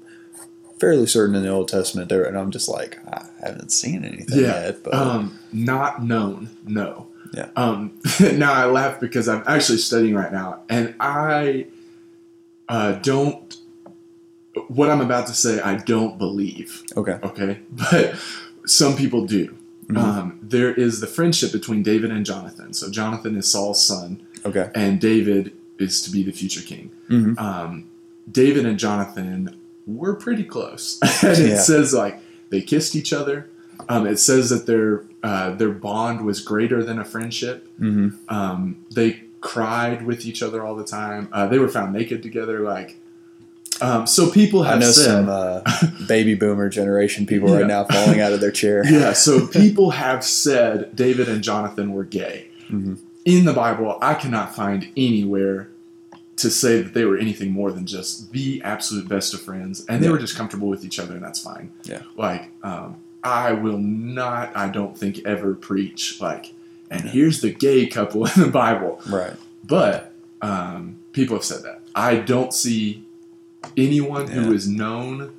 fairly 0.79 1.07
certain 1.07 1.35
in 1.35 1.43
the 1.43 1.49
Old 1.49 1.67
Testament 1.67 2.09
there," 2.09 2.23
and 2.23 2.39
I'm 2.39 2.53
just 2.53 2.69
like, 2.69 2.97
I 3.09 3.27
haven't 3.43 3.73
seen 3.73 4.05
anything 4.05 4.39
Yeah, 4.39 4.67
yet. 4.67 4.85
But 4.85 4.95
um, 4.95 5.37
not 5.53 6.01
known. 6.05 6.51
No. 6.65 7.09
Yeah. 7.35 7.49
Um, 7.57 7.99
now 8.21 8.53
I 8.53 8.67
laugh 8.67 9.01
because 9.01 9.29
I'm 9.29 9.43
actually 9.49 9.79
studying 9.79 10.15
right 10.15 10.31
now, 10.31 10.61
and 10.69 10.95
I 11.01 11.67
uh, 12.69 12.93
don't. 12.93 13.46
What 14.69 14.91
I'm 14.91 15.01
about 15.01 15.27
to 15.29 15.35
say, 15.35 15.61
I 15.61 15.77
don't 15.77 16.19
believe. 16.19 16.83
okay, 16.97 17.19
Okay, 17.23 17.59
but 17.71 18.15
some 18.65 18.97
people 18.97 19.27
do. 19.27 19.55
Mhm. 19.89 19.97
Um, 19.99 20.39
there 20.43 20.73
is 20.75 21.01
the 21.01 21.07
friendship 21.07 21.53
between 21.53 21.83
David 21.85 22.11
and 22.11 22.27
Jonathan. 22.27 22.73
So 22.73 22.91
Jonathan 22.91 23.37
is 23.37 23.47
Saul's 23.49 23.85
son, 23.87 24.21
okay, 24.45 24.71
and 24.75 25.01
David 25.01 25.53
is 25.79 26.01
to 26.03 26.11
be 26.11 26.23
the 26.25 26.33
future 26.33 26.63
king. 26.63 26.91
Mhm. 27.09 27.39
Um, 27.39 27.85
David 28.31 28.67
and 28.67 28.79
Jonathan 28.79 29.55
were 29.87 30.15
pretty 30.15 30.43
close, 30.43 30.99
and 31.23 31.39
it 31.39 31.49
Yeah. 31.51 31.59
says 31.61 31.95
like 31.95 32.21
they 32.51 32.61
kissed 32.63 32.97
each 32.97 33.13
other. 33.13 33.49
Um, 33.89 34.07
it 34.07 34.19
says 34.19 34.51
that 34.51 34.67
their 34.67 35.05
uh, 35.23 35.51
their 35.55 35.71
bond 35.71 36.25
was 36.25 36.41
greater 36.41 36.83
than 36.83 36.99
a 36.99 37.05
friendship. 37.05 37.69
hmm 37.79 38.09
Um, 38.29 38.77
they 38.93 39.23
cried 39.41 40.05
with 40.07 40.25
each 40.27 40.43
other 40.43 40.65
all 40.65 40.75
the 40.75 40.85
time. 40.85 41.29
Uh, 41.33 41.47
they 41.47 41.59
were 41.59 41.69
found 41.69 41.93
naked 41.93 42.23
together. 42.23 42.61
Like, 42.61 42.97
um, 43.81 44.07
so 44.07 44.31
people 44.31 44.63
have 44.63 44.77
I 44.77 44.81
know 44.81 44.91
said, 44.91 45.05
some 45.05 45.29
uh, 45.29 45.61
baby 46.09 46.35
boomer 46.35 46.69
generation 46.69 47.27
people 47.27 47.51
Yeah. 47.51 47.57
right 47.59 47.67
now 47.67 47.85
falling 47.85 48.21
out 48.21 48.33
of 48.33 48.41
their 48.41 48.51
chair. 48.51 48.83
yeah. 48.91 49.13
So 49.13 49.47
people 49.47 49.91
have 49.91 50.25
said 50.25 50.95
David 50.97 51.29
and 51.29 51.43
Jonathan 51.43 51.93
were 51.93 52.05
gay. 52.05 52.49
Mhm. 52.71 52.99
In 53.25 53.45
the 53.45 53.53
Bible, 53.53 53.99
I 54.01 54.15
cannot 54.15 54.55
find 54.55 54.89
anywhere 54.97 55.69
to 56.37 56.51
say 56.51 56.83
that 56.83 56.93
they 56.95 57.05
were 57.05 57.17
anything 57.17 57.51
more 57.51 57.73
than 57.73 57.87
just 57.87 58.31
the 58.33 58.61
absolute 58.63 59.09
best 59.09 59.33
of 59.35 59.41
friends, 59.41 59.85
and 59.89 60.03
they 60.03 60.07
Yeah. 60.07 60.13
were 60.13 60.19
just 60.19 60.37
comfortable 60.37 60.69
with 60.69 60.85
each 60.85 60.99
other, 60.99 61.15
and 61.15 61.23
that's 61.25 61.41
fine. 61.41 61.71
Yeah. 61.85 62.01
Like, 62.17 62.51
um, 62.63 62.97
I 63.25 63.53
will 63.53 63.79
not, 63.79 64.55
I 64.57 64.69
don't 64.69 64.97
think, 64.97 65.21
ever 65.25 65.55
preach 65.55 66.21
like, 66.21 66.53
and 66.91 67.01
here's 67.03 67.41
the 67.41 67.51
gay 67.51 67.87
couple 67.87 68.27
in 68.37 68.41
the 68.41 68.49
Bible. 68.49 69.01
Right. 69.09 69.33
But 69.65 70.13
um, 70.43 70.97
people 71.13 71.37
have 71.37 71.45
said 71.45 71.63
that. 71.65 71.81
I 71.95 72.17
don't 72.17 72.53
see 72.53 73.06
anyone 73.77 74.27
Yeah. 74.29 74.35
who 74.35 74.53
is 74.53 74.67
known 74.69 75.33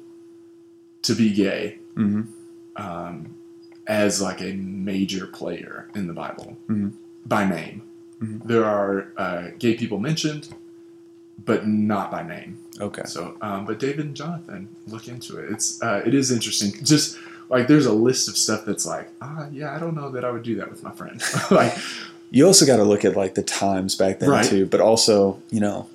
to 1.03 1.13
be 1.15 1.31
gay 1.33 1.79
hmm 1.95 2.21
um, 2.75 3.33
as 3.87 4.21
like 4.21 4.39
a 4.41 4.53
major 4.53 5.25
player 5.25 5.87
in 5.95 6.05
the 6.07 6.13
Bible 6.13 6.57
Mhm. 6.69 6.91
by 7.25 7.47
name. 7.49 7.81
Mhm. 8.21 8.45
There 8.47 8.65
are 8.65 9.07
uh, 9.17 9.47
gay 9.57 9.75
people 9.75 9.97
mentioned, 9.99 10.49
but 11.43 11.67
not 11.67 12.11
by 12.11 12.21
name. 12.23 12.57
Okay. 12.79 13.03
So, 13.05 13.35
um, 13.41 13.65
but 13.65 13.79
David 13.79 14.05
and 14.05 14.15
Jonathan, 14.15 14.67
look 14.87 15.07
into 15.07 15.37
it. 15.39 15.51
It's 15.51 15.81
uh, 15.81 16.01
it 16.05 16.13
is 16.13 16.29
interesting. 16.31 16.73
Just 16.83 17.17
like 17.49 17.67
there's 17.67 17.85
a 17.85 17.93
list 17.93 18.27
of 18.27 18.37
stuff 18.37 18.65
that's 18.65 18.85
like, 18.85 19.09
ah, 19.21 19.47
yeah, 19.51 19.75
I 19.75 19.79
don't 19.79 19.95
know 19.95 20.09
that 20.11 20.23
I 20.25 20.29
would 20.31 20.43
do 20.43 20.55
that 20.57 20.69
with 20.69 20.83
my 20.83 20.91
friend. 20.91 21.21
like, 21.51 21.73
you 22.29 22.45
also 22.45 22.65
got 22.65 22.77
to 22.77 22.83
look 22.83 23.05
at 23.05 23.15
like 23.15 23.33
the 23.35 23.43
times 23.43 23.95
back 23.95 24.19
then 24.19 24.29
Right. 24.29 24.45
too, 24.45 24.65
but 24.67 24.81
also 24.81 25.41
you 25.49 25.59
know, 25.61 25.87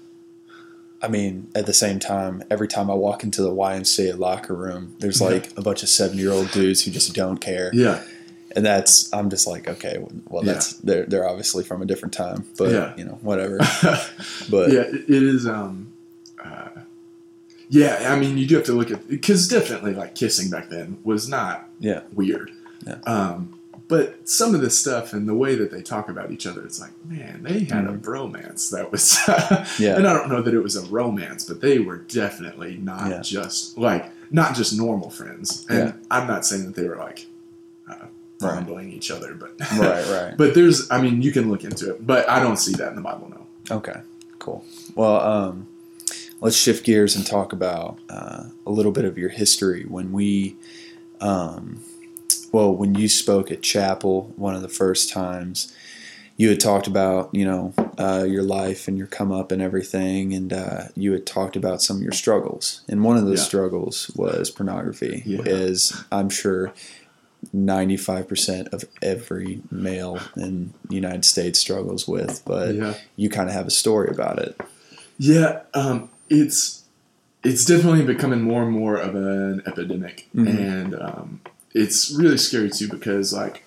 I 1.03 1.09
mean, 1.09 1.48
at 1.55 1.66
the 1.66 1.72
same 1.72 1.98
time, 1.98 2.44
every 2.50 2.68
time 2.68 2.90
I 2.90 2.94
walk 2.94 3.24
into 3.24 3.42
the 3.42 3.50
YMCA 3.50 4.16
locker 4.18 4.55
room, 4.55 4.94
there's 5.00 5.20
Yeah. 5.20 5.26
like 5.28 5.50
a 5.59 5.62
bunch 5.62 5.82
of 5.82 5.88
seven 5.88 6.16
year 6.16 6.30
old 6.30 6.50
dudes 6.53 6.84
who 6.84 6.90
just 6.92 7.12
don't 7.14 7.38
care, 7.38 7.70
Yeah. 7.74 8.03
and 8.55 8.64
that's 8.64 9.12
I'm 9.12 9.28
just 9.28 9.46
like, 9.46 9.66
okay, 9.68 9.98
well, 10.28 10.44
Yeah. 10.44 10.53
that's 10.53 10.74
they're 10.74 11.05
they're 11.07 11.28
obviously 11.28 11.64
from 11.64 11.82
a 11.82 11.86
different 11.86 12.12
time, 12.14 12.44
but 12.57 12.70
Yeah. 12.70 12.94
you 12.96 13.05
know, 13.05 13.18
whatever. 13.22 13.59
But 14.50 14.70
yeah, 14.72 14.82
it, 14.82 14.94
it 15.09 15.22
is. 15.22 15.46
Um, 15.46 15.92
uh, 16.42 16.68
yeah, 17.68 18.12
I 18.12 18.18
mean, 18.18 18.36
you 18.38 18.46
do 18.46 18.57
have 18.57 18.64
to 18.66 18.72
look 18.72 18.90
at 18.90 19.09
because 19.09 19.48
definitely 19.48 19.94
like 19.94 20.14
kissing 20.14 20.50
back 20.50 20.68
then 20.68 20.98
was 21.05 21.28
not 21.28 21.68
yeah, 21.80 22.00
weird. 22.12 22.50
Yeah. 22.86 22.96
Um, 23.07 23.59
but 23.93 24.26
some 24.26 24.55
of 24.55 24.62
this 24.62 24.78
stuff 24.78 25.12
and 25.12 25.28
the 25.28 25.34
way 25.34 25.55
that 25.55 25.70
they 25.70 25.82
talk 25.82 26.09
about 26.09 26.30
each 26.30 26.47
other, 26.47 26.64
it's 26.64 26.80
like, 26.80 26.93
man, 27.07 27.43
they 27.43 27.64
had 27.64 27.84
a 27.84 27.88
Mhm. 27.93 28.01
bromance 28.01 28.70
that 28.70 28.90
was. 28.90 29.18
Yeah. 29.78 29.97
And 29.99 30.07
I 30.09 30.12
don't 30.14 30.30
know 30.30 30.40
that 30.40 30.55
it 30.55 30.62
was 30.62 30.76
a 30.76 30.84
romance, 30.86 31.45
but 31.45 31.61
they 31.61 31.78
were 31.78 31.99
definitely 31.99 32.78
not 32.82 33.11
Yeah. 33.11 33.20
just 33.20 33.76
like 33.76 34.05
not 34.30 34.55
just 34.55 34.74
normal 34.74 35.11
friends. 35.11 35.66
And 35.68 35.78
Yeah. 35.88 35.93
I'm 36.11 36.26
not 36.26 36.47
saying 36.47 36.64
that 36.66 36.74
they 36.74 36.88
were 36.88 36.97
like 36.97 37.26
uh, 37.86 37.95
Right. 38.40 38.55
fondling 38.55 38.90
each 38.93 39.11
other, 39.11 39.34
but 39.34 39.53
right, 39.78 40.07
right. 40.18 40.34
but 40.38 40.55
there's, 40.55 40.90
I 40.90 40.99
mean, 41.03 41.20
you 41.20 41.30
can 41.32 41.51
look 41.51 41.62
into 41.62 41.90
it, 41.90 42.07
but 42.07 42.26
I 42.30 42.40
don't 42.40 42.57
see 42.66 42.72
that 42.80 42.88
in 42.93 42.97
the 42.97 43.03
Bible. 43.11 43.26
No. 43.36 43.76
Okay, 43.78 44.01
cool. 44.38 44.64
Well, 44.95 45.20
um, 45.20 45.66
let's 46.40 46.57
shift 46.57 46.84
gears 46.86 47.14
and 47.14 47.24
talk 47.26 47.53
about 47.53 47.99
uh, 48.09 48.45
a 48.66 48.70
little 48.70 48.90
bit 48.93 49.05
of 49.05 49.18
your 49.18 49.28
history. 49.28 49.84
When 49.86 50.12
we, 50.12 50.57
um, 51.20 51.80
well, 52.53 52.74
when 52.74 52.95
you 52.95 53.09
spoke 53.09 53.51
at 53.51 53.62
chapel 53.62 54.33
one 54.37 54.55
of 54.55 54.62
the 54.62 54.68
first 54.68 55.11
times, 55.11 55.72
you 56.37 56.49
had 56.49 56.61
talked 56.61 56.87
about 56.87 57.30
you 57.35 57.45
know 57.45 57.72
uh, 57.99 58.24
your 58.26 58.43
life 58.43 58.89
and 58.89 58.97
your 58.99 59.07
come 59.07 59.30
up 59.33 59.53
and 59.53 59.61
everything, 59.62 60.33
and 60.35 60.53
uh, 60.53 60.85
you 60.97 61.12
had 61.12 61.26
talked 61.26 61.57
about 61.57 61.83
some 61.83 61.97
of 61.99 62.03
your 62.03 62.12
struggles. 62.12 62.83
And 62.89 63.05
one 63.05 63.16
of 63.16 63.24
those 63.26 63.41
Yeah. 63.41 63.45
struggles 63.45 64.11
was 64.16 64.51
pornography, 64.51 65.22
Yeah. 65.26 65.43
as 65.43 66.05
I'm 66.11 66.28
sure. 66.30 66.72
95% 67.55 68.68
of 68.72 68.85
every 69.03 69.62
male 69.70 70.20
in 70.37 70.72
the 70.89 70.95
United 70.95 71.24
States 71.24 71.59
struggles 71.59 72.07
with, 72.07 72.41
but 72.45 72.74
yeah. 72.74 72.95
you 73.16 73.28
kind 73.28 73.49
of 73.49 73.55
have 73.55 73.66
a 73.66 73.70
story 73.70 74.09
about 74.12 74.39
it. 74.39 74.59
Yeah, 75.18 75.61
um, 75.74 76.09
it's 76.30 76.83
it's 77.45 77.64
definitely 77.64 78.05
becoming 78.05 78.43
more 78.43 78.62
and 78.62 78.70
more 78.70 78.95
of 78.97 79.16
an 79.16 79.62
epidemic, 79.66 80.28
Mhm. 80.35 80.59
and 80.59 80.95
um, 80.95 81.41
it's 81.75 82.11
really 82.11 82.39
scary 82.39 82.70
too 82.70 82.89
because 82.89 83.33
like 83.33 83.64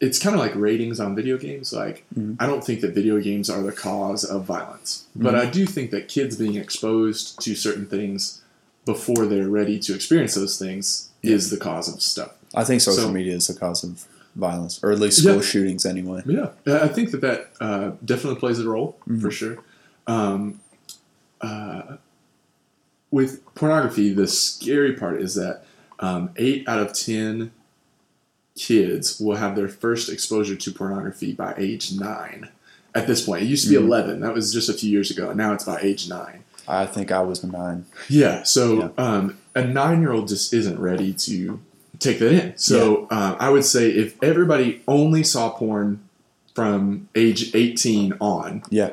it's 0.00 0.18
kind 0.18 0.34
of 0.34 0.40
like 0.40 0.54
ratings 0.54 1.00
on 1.00 1.14
video 1.14 1.38
games. 1.38 1.72
Like 1.72 2.04
Mhm. 2.18 2.36
I 2.38 2.46
don't 2.46 2.62
think 2.64 2.80
that 2.82 2.94
video 2.94 3.18
games 3.20 3.48
are 3.48 3.62
the 3.62 3.72
cause 3.72 4.24
of 4.24 4.44
violence, 4.44 5.04
but 5.14 5.34
Mhm. 5.34 5.38
I 5.38 5.46
do 5.50 5.64
think 5.66 5.90
that 5.90 6.08
kids 6.08 6.36
being 6.36 6.56
exposed 6.56 7.40
to 7.40 7.54
certain 7.54 7.86
things 7.86 8.40
before 8.84 9.26
they're 9.26 9.48
ready 9.48 9.78
to 9.80 9.94
experience 9.94 10.34
those 10.34 10.58
things 10.58 11.08
is 11.22 11.50
the 11.50 11.56
cause 11.56 11.88
of 11.92 12.00
stuff. 12.02 12.32
I 12.54 12.62
think 12.64 12.80
social 12.82 13.04
So- 13.04 13.12
media 13.12 13.34
is 13.34 13.46
the 13.46 13.54
cause 13.54 13.82
of 13.84 14.04
violence, 14.36 14.78
or 14.82 14.92
at 14.92 15.00
least 15.00 15.18
school 15.22 15.36
Yeah. 15.36 15.40
shootings 15.40 15.86
anyway. 15.86 16.22
Yeah, 16.26 16.50
I 16.66 16.88
think 16.88 17.10
that 17.12 17.20
that 17.22 17.50
uh, 17.60 17.92
definitely 18.04 18.38
plays 18.38 18.58
a 18.58 18.68
role 18.68 18.96
Mhm. 19.08 19.20
for 19.22 19.30
sure. 19.30 19.58
Um, 20.06 20.60
uh, 21.40 21.96
with 23.10 23.42
pornography, 23.54 24.12
the 24.12 24.26
scary 24.26 24.92
part 24.92 25.20
is 25.22 25.34
that 25.36 25.64
um, 26.00 26.30
eight 26.36 26.68
out 26.68 26.78
of 26.80 26.92
ten 26.92 27.52
kids 28.54 29.20
will 29.20 29.36
have 29.36 29.54
their 29.56 29.68
first 29.68 30.08
exposure 30.08 30.56
to 30.56 30.70
pornography 30.72 31.32
by 31.32 31.54
age 31.56 31.92
nine. 31.92 32.48
At 32.94 33.06
this 33.06 33.24
point, 33.26 33.42
it 33.42 33.46
used 33.46 33.64
to 33.64 33.70
be 33.70 33.76
Mhm. 33.76 33.84
eleven. 33.86 34.20
That 34.20 34.34
was 34.34 34.52
just 34.52 34.68
a 34.68 34.72
few 34.72 34.90
years 34.90 35.10
ago, 35.10 35.28
and 35.28 35.36
now 35.36 35.52
it's 35.52 35.64
by 35.64 35.78
age 35.80 36.08
nine. 36.08 36.44
I 36.68 36.86
think 36.86 37.12
I 37.12 37.20
was 37.20 37.44
nine. 37.44 37.84
Yeah, 38.08 38.42
so 38.42 38.92
Um, 38.98 39.36
a 39.54 39.64
nine-year-old 39.64 40.28
just 40.28 40.52
isn't 40.52 40.78
ready 40.80 41.12
to 41.12 41.60
take 42.00 42.18
that 42.18 42.32
in. 42.32 42.52
So 42.56 43.06
um, 43.10 43.36
I 43.38 43.50
would 43.50 43.64
say 43.64 43.90
if 43.90 44.20
everybody 44.22 44.82
only 44.88 45.22
saw 45.22 45.50
porn 45.50 46.00
from 46.54 47.08
age 47.14 47.54
18 47.54 48.14
on, 48.20 48.62
Yeah, 48.70 48.92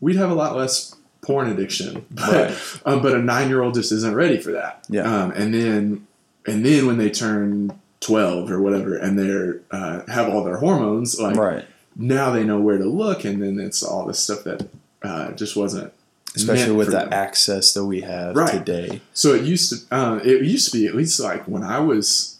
we'd 0.00 0.16
have 0.16 0.30
a 0.30 0.34
lot 0.34 0.54
less 0.56 0.94
porn 1.22 1.48
addiction. 1.50 2.04
But, 2.10 2.28
Right. 2.50 2.54
um, 2.84 3.00
but 3.00 3.14
a 3.14 3.18
nine-year-old 3.22 3.74
just 3.74 3.90
isn't 3.92 4.14
ready 4.14 4.38
for 4.38 4.52
that. 4.52 4.84
Yeah. 4.90 5.02
Um, 5.04 5.30
and 5.32 5.54
then 5.54 6.06
and 6.46 6.64
then 6.64 6.86
when 6.86 6.98
they 6.98 7.10
turn 7.10 7.78
12 8.00 8.50
or 8.50 8.60
whatever, 8.60 8.96
and 8.96 9.18
they're 9.18 9.60
uh, 9.70 10.02
have 10.10 10.28
all 10.28 10.44
their 10.44 10.58
hormones, 10.58 11.18
like 11.20 11.36
right. 11.36 11.64
now 11.96 12.30
they 12.30 12.44
know 12.44 12.60
where 12.60 12.78
to 12.78 12.84
look, 12.84 13.24
and 13.24 13.42
then 13.42 13.58
it's 13.58 13.82
all 13.82 14.06
this 14.06 14.18
stuff 14.20 14.44
that 14.44 14.68
uh, 15.02 15.32
just 15.32 15.56
wasn't. 15.56 15.92
Especially 16.36 16.74
with 16.74 16.88
the 16.90 16.98
them. 16.98 17.12
access 17.12 17.72
that 17.74 17.84
we 17.84 18.00
have 18.00 18.34
Right. 18.34 18.50
today. 18.50 19.00
So 19.12 19.34
it 19.34 19.42
used 19.44 19.88
to, 19.88 19.94
uh, 19.94 20.16
it 20.24 20.42
used 20.42 20.72
to 20.72 20.76
be 20.76 20.84
at 20.88 20.94
least 20.96 21.20
like 21.20 21.44
when 21.46 21.62
I 21.62 21.78
was 21.78 22.38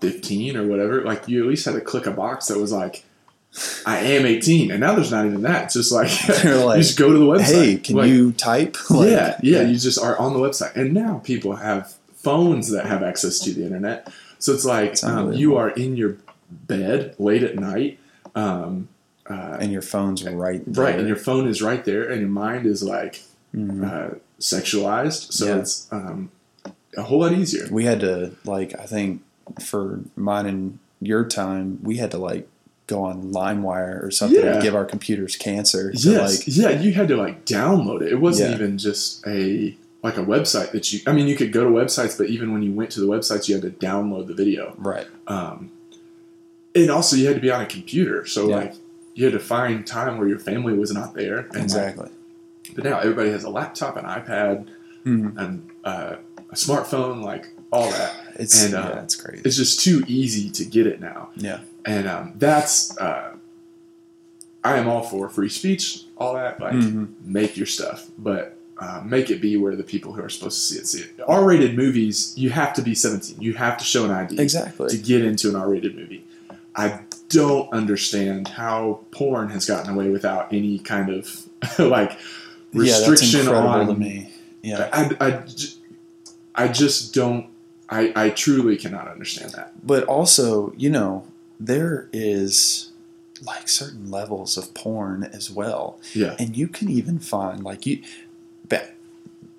fifteen 0.00 0.56
or 0.56 0.66
whatever. 0.66 1.02
Like 1.02 1.28
you 1.28 1.42
at 1.44 1.48
least 1.48 1.64
had 1.64 1.74
to 1.74 1.80
click 1.80 2.06
a 2.06 2.10
box 2.10 2.48
that 2.48 2.58
was 2.58 2.72
like, 2.72 3.04
"I 3.86 3.98
am 3.98 4.26
18. 4.26 4.72
and 4.72 4.80
now 4.80 4.94
there's 4.96 5.12
not 5.12 5.24
even 5.24 5.42
that. 5.42 5.66
It's 5.66 5.74
just 5.74 5.92
like, 5.92 6.10
like, 6.44 6.44
you 6.78 6.82
just 6.82 6.98
go 6.98 7.12
to 7.12 7.18
the 7.18 7.24
website. 7.24 7.44
Hey, 7.44 7.76
can 7.76 7.94
Like, 7.96 8.08
you 8.08 8.32
type? 8.32 8.76
Like, 8.90 9.10
yeah, 9.10 9.38
yeah, 9.42 9.62
You 9.62 9.78
just 9.78 10.00
are 10.00 10.18
on 10.18 10.32
the 10.32 10.40
website, 10.40 10.74
and 10.74 10.92
now 10.92 11.20
people 11.24 11.54
have 11.56 11.94
phones 12.22 12.70
that 12.70 12.86
have 12.86 13.02
access 13.02 13.38
to 13.40 13.52
the 13.52 13.64
internet. 13.64 14.12
So 14.38 14.52
it's 14.52 14.64
like 14.64 15.02
um, 15.04 15.32
you 15.32 15.56
are 15.56 15.70
in 15.70 15.96
your 15.96 16.16
bed 16.50 17.14
late 17.18 17.42
at 17.42 17.56
night. 17.56 17.98
Um, 18.34 18.88
uh, 19.28 19.58
and 19.60 19.70
your 19.72 19.82
phone's 19.82 20.24
right 20.24 20.62
there. 20.66 20.84
Right, 20.84 20.98
and 20.98 21.06
your 21.06 21.16
phone 21.16 21.46
is 21.48 21.60
right 21.60 21.84
there, 21.84 22.08
and 22.10 22.20
your 22.20 22.30
mind 22.30 22.64
is 22.66 22.82
like 22.82 23.22
Mhm. 23.54 23.84
uh, 23.84 24.14
sexualized. 24.40 25.32
So 25.32 25.46
Yeah. 25.46 25.56
it's 25.58 25.86
um, 25.92 26.30
a 26.96 27.02
whole 27.02 27.20
lot 27.20 27.32
easier. 27.32 27.66
We 27.70 27.84
had 27.84 28.00
to 28.00 28.32
like 28.44 28.78
I 28.78 28.86
think 28.86 29.22
for 29.60 30.00
mine 30.16 30.46
and 30.46 30.78
your 31.00 31.24
time, 31.24 31.78
we 31.82 31.96
had 31.98 32.10
to 32.12 32.18
like 32.18 32.48
go 32.86 33.02
on 33.04 33.32
LimeWire 33.32 34.02
or 34.02 34.10
something 34.10 34.42
Yeah. 34.42 34.54
to 34.54 34.62
give 34.62 34.74
our 34.74 34.84
computers 34.86 35.36
cancer. 35.36 35.92
To, 35.92 35.98
Yes, 36.10 36.38
like 36.38 36.56
yeah, 36.56 36.70
you 36.80 36.92
had 36.92 37.08
to 37.08 37.16
like 37.16 37.44
download 37.44 38.00
it. 38.02 38.12
It 38.12 38.20
wasn't 38.20 38.50
Yeah. 38.50 38.56
even 38.56 38.78
just 38.78 39.26
a 39.26 39.76
like 40.02 40.16
a 40.16 40.24
website 40.24 40.70
that 40.72 40.92
you. 40.92 41.00
I 41.06 41.12
mean, 41.12 41.26
you 41.26 41.36
could 41.36 41.52
go 41.52 41.64
to 41.64 41.70
websites, 41.70 42.16
but 42.16 42.28
even 42.28 42.52
when 42.52 42.62
you 42.62 42.72
went 42.72 42.90
to 42.92 43.00
the 43.00 43.06
websites, 43.06 43.48
you 43.48 43.54
had 43.56 43.62
to 43.62 43.70
download 43.86 44.26
the 44.28 44.34
video. 44.34 44.74
right. 44.78 45.06
Um, 45.26 45.70
and 46.74 46.90
also, 46.90 47.16
you 47.16 47.26
had 47.26 47.34
to 47.34 47.40
be 47.40 47.50
on 47.50 47.60
a 47.60 47.66
computer, 47.66 48.24
so 48.26 48.48
Yeah. 48.48 48.56
like 48.56 48.74
you 49.14 49.24
had 49.24 49.32
to 49.32 49.40
find 49.40 49.84
time 49.86 50.16
where 50.18 50.28
your 50.28 50.38
family 50.38 50.72
was 50.74 50.92
not 50.92 51.14
there. 51.14 51.38
And, 51.38 51.54
like, 51.54 51.62
Exactly. 51.64 52.08
but 52.76 52.84
now 52.84 53.00
everybody 53.00 53.30
has 53.30 53.42
a 53.42 53.50
laptop, 53.50 53.96
an 53.96 54.04
iPad, 54.04 54.66
Mhm. 55.04 55.36
and 55.36 55.70
uh, 55.84 56.16
a 56.50 56.54
smartphone, 56.54 57.22
like 57.24 57.48
all 57.72 57.90
that. 57.90 58.14
It's 58.38 58.62
And, 58.64 58.74
uh, 58.74 58.90
yeah, 58.94 59.02
it's 59.02 59.16
crazy. 59.16 59.42
It's 59.44 59.56
just 59.56 59.80
too 59.80 60.04
easy 60.06 60.48
to 60.50 60.64
get 60.64 60.86
it 60.86 61.00
now. 61.00 61.30
yeah. 61.36 61.60
and 61.84 62.06
um, 62.06 62.34
that's 62.38 62.96
uh, 62.98 63.32
I 64.62 64.76
am 64.76 64.88
all 64.88 65.02
for 65.02 65.28
free 65.30 65.48
speech, 65.48 66.04
all 66.18 66.34
that. 66.34 66.60
Like, 66.60 66.74
Mhm. 66.74 67.08
make 67.24 67.56
your 67.56 67.66
stuff, 67.66 68.08
but 68.18 68.57
uh, 68.78 69.02
make 69.04 69.28
it 69.30 69.40
be 69.40 69.56
where 69.56 69.74
the 69.76 69.82
people 69.82 70.12
who 70.12 70.22
are 70.22 70.28
supposed 70.28 70.56
to 70.56 70.62
see 70.74 70.78
it 70.78 70.86
see 70.86 71.00
it. 71.00 71.20
R-rated 71.26 71.76
movies, 71.76 72.32
you 72.36 72.50
have 72.50 72.72
to 72.74 72.82
be 72.82 72.94
17. 72.94 73.40
You 73.40 73.54
have 73.54 73.76
to 73.78 73.84
show 73.84 74.04
an 74.04 74.10
ID 74.10 74.38
Exactly. 74.40 74.88
to 74.88 74.96
get 74.96 75.24
into 75.24 75.48
an 75.48 75.56
R-rated 75.56 75.96
movie. 75.96 76.24
I 76.76 77.00
don't 77.28 77.72
understand 77.72 78.48
how 78.48 79.00
porn 79.10 79.48
has 79.50 79.66
gotten 79.66 79.92
away 79.92 80.10
without 80.10 80.52
any 80.52 80.78
kind 80.78 81.10
of 81.10 81.48
like 81.78 82.12
yeah, 82.72 82.82
restriction 82.82 83.40
incredible 83.40 83.68
on. 83.68 83.86
to 83.88 83.94
me. 83.94 84.32
Yeah. 84.62 84.88
I, 84.92 85.16
I, 85.26 85.42
I 86.54 86.68
just 86.68 87.14
don't. 87.14 87.48
I, 87.90 88.12
I 88.14 88.30
truly 88.30 88.76
cannot 88.76 89.08
understand 89.08 89.52
that. 89.52 89.72
but 89.86 90.04
also, 90.04 90.72
you 90.76 90.90
know, 90.90 91.26
there 91.58 92.08
is 92.12 92.92
like 93.42 93.66
certain 93.68 94.10
levels 94.10 94.56
of 94.58 94.74
porn 94.74 95.24
as 95.32 95.50
well. 95.50 95.98
Yeah. 96.12 96.36
And 96.38 96.54
you 96.56 96.68
can 96.68 96.90
even 96.90 97.18
find 97.18 97.64
like 97.64 97.86
you 97.86 98.02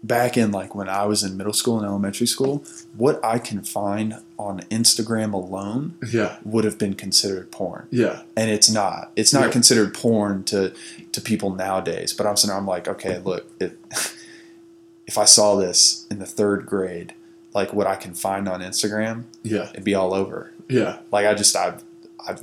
back 0.02 0.38
in 0.38 0.52
like 0.52 0.74
when 0.74 0.88
I 0.88 1.04
was 1.06 1.24
in 1.24 1.36
middle 1.36 1.52
school 1.54 1.78
and 1.78 1.86
elementary 1.86 2.28
school, 2.28 2.64
what 2.96 3.20
I 3.24 3.38
can 3.38 3.62
find 3.64 4.16
on 4.38 4.62
Instagram 4.72 5.34
alone 5.34 5.96
Yeah. 6.12 6.38
would 6.46 6.64
have 6.64 6.78
been 6.78 6.94
considered 6.94 7.52
porn. 7.52 7.88
Yeah. 7.92 8.22
And 8.38 8.50
it's 8.50 8.70
not. 8.70 9.12
It's 9.18 9.34
not 9.34 9.46
Yeah. 9.46 9.52
considered 9.52 9.94
porn 9.94 10.44
to 10.46 10.74
to 11.12 11.22
people 11.22 11.54
nowadays. 11.54 12.14
But 12.14 12.28
I'm 12.28 12.38
saying 12.38 12.56
I'm 12.58 12.66
like, 12.66 12.88
okay, 12.88 13.20
look, 13.20 13.46
it, 13.60 13.78
if 15.08 15.18
I 15.18 15.26
saw 15.26 15.56
this 15.56 16.06
in 16.10 16.20
the 16.20 16.26
third 16.26 16.66
grade, 16.66 17.14
like 17.54 17.74
what 17.74 17.88
I 17.88 17.96
can 17.96 18.14
find 18.14 18.48
on 18.48 18.62
Instagram, 18.62 19.24
Yeah. 19.44 19.70
it'd 19.72 19.84
be 19.84 19.96
all 19.96 20.14
over. 20.14 20.52
Yeah. 20.70 21.00
Like 21.12 21.26
I 21.26 21.34
just 21.34 21.56
I 21.56 21.74
I 22.20 22.38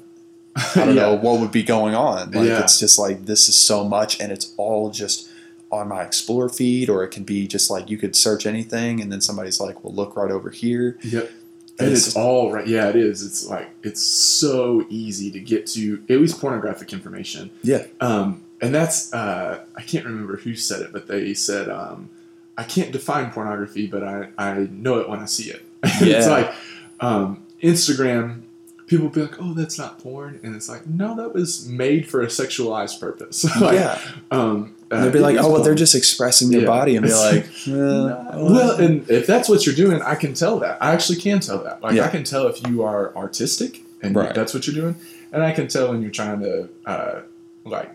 I 0.75 0.85
don't 0.85 0.95
know 0.95 1.15
what 1.15 1.41
would 1.41 1.53
be 1.53 1.63
going 1.63 1.95
on. 1.95 2.33
Like 2.33 2.49
Yeah. 2.49 2.61
it's 2.63 2.79
just 2.79 2.99
like 2.99 3.27
this 3.27 3.49
is 3.49 3.59
so 3.59 3.85
much, 3.85 4.21
and 4.21 4.31
it's 4.33 4.53
all 4.57 4.91
just 4.91 5.29
on 5.77 5.89
my 5.89 6.03
Explore 6.03 6.49
feed, 6.49 6.89
or 6.91 7.05
it 7.05 7.09
can 7.11 7.24
be 7.24 7.47
just 7.47 7.70
like 7.70 7.89
you 7.91 7.99
could 7.99 8.16
search 8.16 8.47
anything, 8.47 9.01
and 9.01 9.12
then 9.12 9.20
somebody's 9.20 9.61
like, 9.61 9.83
"Well, 9.85 9.95
look 9.95 10.16
right 10.16 10.31
over 10.31 10.51
here." 10.51 10.99
Yep. 11.03 11.31
and 11.79 11.89
It's- 11.89 12.07
it's 12.09 12.16
all 12.16 12.53
right. 12.53 12.66
Yeah, 12.66 12.89
it 12.89 12.97
is. 12.97 13.22
It's 13.24 13.47
like 13.47 13.68
it's 13.83 14.05
so 14.05 14.87
easy 14.89 15.31
to 15.31 15.39
get 15.41 15.66
to 15.68 16.03
at 16.09 16.20
least 16.20 16.41
pornographic 16.41 16.93
information. 16.93 17.51
Yeah. 17.62 17.85
Um, 18.01 18.43
and 18.62 18.74
that's 18.74 19.12
uh, 19.12 19.61
I 19.77 19.83
can't 19.83 20.05
remember 20.07 20.37
who 20.39 20.55
said 20.55 20.81
it, 20.83 20.93
but 20.93 21.07
they 21.09 21.35
said 21.35 21.68
um, 21.68 22.09
I 22.57 22.62
can't 22.62 22.93
define 22.93 23.31
pornography, 23.31 23.87
but 23.87 24.03
I 24.03 24.29
I 24.39 24.68
know 24.70 24.99
it 25.01 25.09
when 25.09 25.20
I 25.20 25.27
see 25.27 25.51
it. 25.51 25.62
Yeah. 26.01 26.16
it's 26.18 26.27
like 26.29 26.53
um, 27.01 27.43
Instagram. 27.62 28.43
People 28.87 29.09
be 29.09 29.22
like, 29.22 29.43
"Oh, 29.43 29.53
that's 29.53 29.79
not 29.79 29.99
porn," 29.99 30.39
and 30.45 30.55
it's 30.55 30.68
like, 30.68 30.87
"No, 30.87 31.16
that 31.16 31.35
was 31.35 31.66
made 31.68 32.09
for 32.09 32.22
a 32.22 32.27
sexualized 32.29 33.01
purpose." 33.01 33.45
like, 33.61 33.74
yeah. 33.74 34.01
Um, 34.31 34.76
And 34.91 35.05
they'd 35.05 35.12
be 35.12 35.18
uh, 35.18 35.22
like, 35.22 35.37
oh, 35.39 35.51
well, 35.53 35.62
they're 35.62 35.74
just 35.74 35.95
expressing 35.97 36.51
their 36.51 36.61
Yeah. 36.61 36.66
body, 36.66 36.95
and 36.97 37.05
be 37.07 37.12
like, 37.12 37.45
uh, 37.68 38.39
Well, 38.39 38.78
and 38.80 39.09
if 39.11 39.26
that's 39.26 39.49
what 39.49 39.66
you're 39.66 39.74
doing, 39.74 40.01
I 40.03 40.14
can 40.14 40.32
tell 40.34 40.61
that. 40.61 40.78
I 40.80 40.93
actually 40.93 41.18
can 41.18 41.41
tell 41.41 41.62
that. 41.64 41.82
Like, 41.82 41.95
Yeah. 41.95 42.05
I 42.05 42.09
can 42.09 42.22
tell 42.24 42.47
if 42.47 42.64
you 42.68 42.82
are 42.84 43.14
artistic 43.16 43.82
and 44.03 44.14
Right. 44.14 44.34
that's 44.34 44.55
what 44.55 44.66
you're 44.66 44.76
doing, 44.76 44.95
and 45.32 45.43
I 45.43 45.53
can 45.53 45.66
tell 45.66 45.89
when 45.91 46.03
you're 46.03 46.11
trying 46.12 46.41
to, 46.41 46.68
uh, 46.87 47.20
like, 47.64 47.91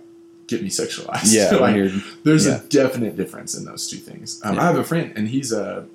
get 0.47 0.61
me 0.61 0.69
sexualized. 0.69 1.31
yeah, 1.33 1.51
like, 1.65 1.91
there's 2.23 2.45
yeah. 2.45 2.55
a 2.57 2.59
definite 2.67 3.15
difference 3.15 3.55
in 3.55 3.63
those 3.63 3.87
two 3.87 3.97
things. 3.97 4.41
Um. 4.43 4.59
I 4.59 4.63
have 4.63 4.77
a 4.77 4.83
friend, 4.83 5.13
and 5.15 5.29
he's 5.29 5.53
a 5.53 5.85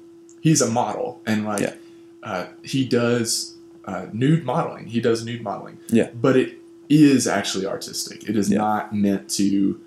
he's 0.41 0.63
a 0.63 0.71
model, 0.71 1.21
and 1.27 1.45
like, 1.45 1.77
uh, 2.23 2.47
he 2.63 2.87
does 2.87 3.55
uh, 3.85 4.07
nude 4.15 4.45
modeling. 4.45 4.87
He 4.87 5.01
does 5.01 5.25
nude 5.27 5.43
modeling. 5.43 5.77
Yeah. 5.89 6.09
but 6.21 6.37
it 6.37 6.59
is 6.89 7.27
actually 7.27 7.67
artistic. 7.67 8.27
It 8.29 8.37
is 8.37 8.49
not 8.49 8.95
meant 8.95 9.29
to. 9.31 9.79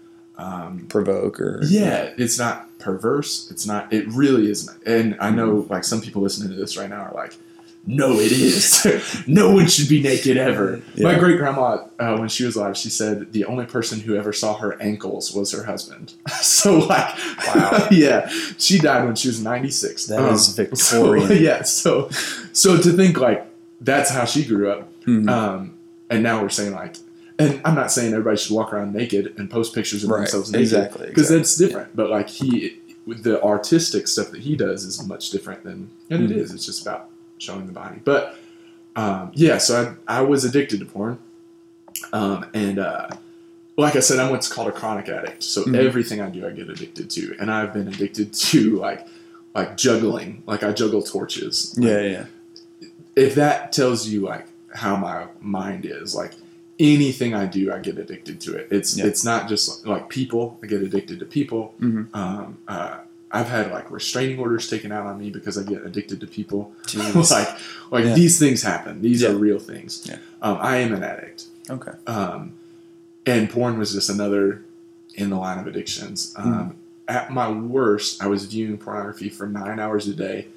Um, 0.41 0.85
provoke 0.87 1.41
or 1.41 1.59
yeah, 1.65 2.13
it's 2.17 2.39
not 2.39 2.77
perverse. 2.79 3.51
It's 3.51 3.65
not. 3.67 3.91
It 3.91 4.07
really 4.07 4.49
isn't. 4.49 4.81
And 4.85 5.17
I 5.19 5.31
know, 5.31 5.65
like 5.69 5.83
some 5.83 5.99
people 5.99 6.21
listening 6.21 6.49
to 6.49 6.55
this 6.55 6.77
right 6.77 6.89
now 6.89 7.01
are 7.01 7.13
like, 7.13 7.33
"No, 7.85 8.13
it 8.13 8.31
is. 8.31 8.85
no 9.27 9.51
one 9.51 9.67
should 9.67 9.89
be 9.89 10.01
naked 10.01 10.37
ever." 10.37 10.81
My 10.97 11.19
great 11.19 11.37
grandma, 11.39 11.83
uh, 11.99 12.15
when 12.17 12.29
she 12.29 12.45
was 12.45 12.55
alive, 12.55 12.77
she 12.77 12.89
said 12.89 13.33
the 13.33 13.43
only 13.45 13.65
person 13.65 13.99
who 13.99 14.15
ever 14.15 14.31
saw 14.31 14.53
her 14.59 14.81
ankles 14.81 15.33
was 15.33 15.51
her 15.51 15.65
husband. 15.65 16.13
so, 16.41 16.77
like, 16.77 17.17
Wow. 17.47 17.87
yeah, 17.91 18.29
she 18.57 18.79
died 18.79 19.03
when 19.05 19.15
she 19.15 19.27
was 19.27 19.43
ninety 19.43 19.71
six. 19.71 20.05
That 20.05 20.31
is 20.31 20.45
So, 20.55 20.63
Victorian. 20.63 21.43
yeah, 21.43 21.63
so 21.63 22.07
so 22.53 22.77
to 22.77 22.93
think 22.93 23.17
like 23.17 23.45
that's 23.81 24.09
how 24.09 24.23
she 24.23 24.45
grew 24.45 24.71
up, 24.71 24.87
Mhm. 25.03 25.29
um, 25.29 25.73
and 26.09 26.23
now 26.23 26.41
we're 26.41 26.47
saying 26.49 26.73
like. 26.73 26.95
And 27.39 27.61
I'm 27.63 27.73
not 27.73 27.89
saying 27.91 28.11
everybody 28.13 28.35
should 28.37 28.53
walk 28.53 28.73
around 28.73 28.93
naked 28.93 29.33
and 29.37 29.49
post 29.49 29.73
pictures 29.73 30.03
of 30.03 30.09
Right, 30.09 30.17
themselves 30.19 30.51
naked 30.51 30.61
exactly, 30.61 31.07
because 31.07 31.31
exactly. 31.31 31.37
that's 31.37 31.55
different. 31.57 31.95
But 31.95 32.09
like 32.09 32.27
he, 32.29 32.77
with 33.05 33.23
the 33.23 33.41
artistic 33.41 34.07
stuff 34.09 34.31
that 34.31 34.41
he 34.41 34.55
does 34.57 34.83
is 34.83 35.01
much 35.07 35.29
different 35.29 35.63
than, 35.63 35.89
and 36.09 36.23
it 36.23 36.29
Mhm. 36.35 36.37
is. 36.37 36.53
It's 36.53 36.65
just 36.65 36.81
about 36.81 37.09
showing 37.37 37.65
the 37.65 37.71
body. 37.71 38.01
But 38.03 38.37
um, 38.97 39.31
yeah, 39.33 39.57
so 39.57 39.95
I, 40.07 40.17
I 40.19 40.21
was 40.21 40.43
addicted 40.43 40.79
to 40.81 40.85
porn, 40.85 41.17
um, 42.11 42.45
and 42.53 42.77
uh, 42.79 43.07
like 43.77 43.95
I 43.95 43.99
said, 44.01 44.19
I'm 44.19 44.29
what's 44.31 44.51
called 44.51 44.67
a 44.67 44.71
chronic 44.73 45.07
addict. 45.07 45.41
So 45.43 45.63
Mhm. 45.63 45.75
everything 45.77 46.19
I 46.19 46.29
do, 46.29 46.45
I 46.45 46.51
get 46.51 46.69
addicted 46.69 47.09
to, 47.11 47.35
and 47.39 47.49
I've 47.49 47.71
been 47.73 47.87
addicted 47.87 48.33
to 48.33 48.75
like 48.77 49.07
like 49.55 49.77
juggling. 49.77 50.43
Like 50.45 50.63
I 50.63 50.73
juggle 50.73 51.01
torches. 51.01 51.73
Like, 51.77 51.87
yeah, 51.87 52.01
yeah, 52.01 52.25
if 53.15 53.35
that 53.35 53.71
tells 53.71 54.07
you 54.07 54.21
like 54.21 54.45
how 54.73 54.97
my 54.97 55.25
mind 55.39 55.85
is 55.85 56.13
like 56.13 56.33
anything 56.79 57.33
i 57.33 57.45
do 57.45 57.71
i 57.73 57.79
get 57.79 57.97
addicted 57.97 58.39
to 58.39 58.55
it 58.55 58.67
it's 58.71 58.97
Yeah. 58.97 59.05
it's 59.05 59.23
not 59.25 59.49
just 59.49 59.85
like 59.85 60.09
people 60.09 60.57
i 60.63 60.67
get 60.67 60.81
addicted 60.81 61.19
to 61.19 61.25
people 61.25 61.73
Mhm. 61.79 62.07
um, 62.15 62.57
uh, 62.67 62.97
i've 63.31 63.47
had 63.49 63.71
like 63.71 63.91
restraining 63.91 64.39
orders 64.39 64.69
taken 64.69 64.91
out 64.91 65.05
on 65.05 65.19
me 65.19 65.29
because 65.29 65.57
i 65.57 65.63
get 65.63 65.85
addicted 65.85 66.19
to 66.21 66.27
people 66.27 66.71
like 66.95 67.49
like 67.91 68.05
Yeah. 68.05 68.13
these 68.15 68.39
things 68.39 68.61
happen 68.63 69.01
these 69.01 69.21
Yeah. 69.21 69.29
are 69.29 69.35
real 69.35 69.59
things 69.59 70.03
Yeah. 70.07 70.17
um, 70.41 70.57
i 70.61 70.77
am 70.77 70.93
an 70.93 71.03
addict 71.03 71.45
okay, 71.69 71.91
um, 72.07 72.53
and 73.25 73.49
porn 73.49 73.77
was 73.77 73.93
just 73.93 74.09
another 74.09 74.63
in 75.15 75.29
the 75.29 75.35
line 75.35 75.59
of 75.59 75.67
addictions. 75.67 76.33
Hmm. 76.35 76.53
Um, 76.53 76.75
At 77.07 77.31
my 77.33 77.49
worst, 77.51 78.23
I 78.23 78.27
was 78.27 78.45
viewing 78.45 78.77
pornography 78.77 79.29
for 79.29 79.47
nine 79.47 79.79
hours 79.79 80.07
a 80.07 80.13
day, 80.13 80.47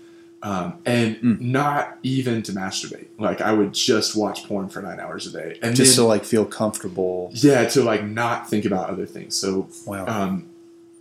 um, 0.42 0.74
and 0.84 1.16
Mm. 1.16 1.40
not 1.40 1.98
even 2.02 2.42
to 2.42 2.52
masturbate. 2.52 3.06
Like 3.18 3.40
I 3.40 3.52
would 3.52 3.72
just 3.72 4.16
watch 4.16 4.44
porn 4.44 4.68
for 4.68 4.82
nine 4.82 4.98
hours 5.00 5.26
a 5.26 5.32
day, 5.32 5.58
and 5.62 5.76
just 5.76 5.96
then, 5.96 6.04
to 6.04 6.08
like 6.08 6.24
feel 6.24 6.44
comfortable. 6.44 7.30
yeah, 7.34 7.64
to 7.68 7.82
like 7.84 8.04
not 8.04 8.48
think 8.50 8.64
about 8.64 8.90
other 8.90 9.06
things. 9.06 9.36
So 9.36 9.68
Wow, 9.86 10.06
um, 10.06 10.46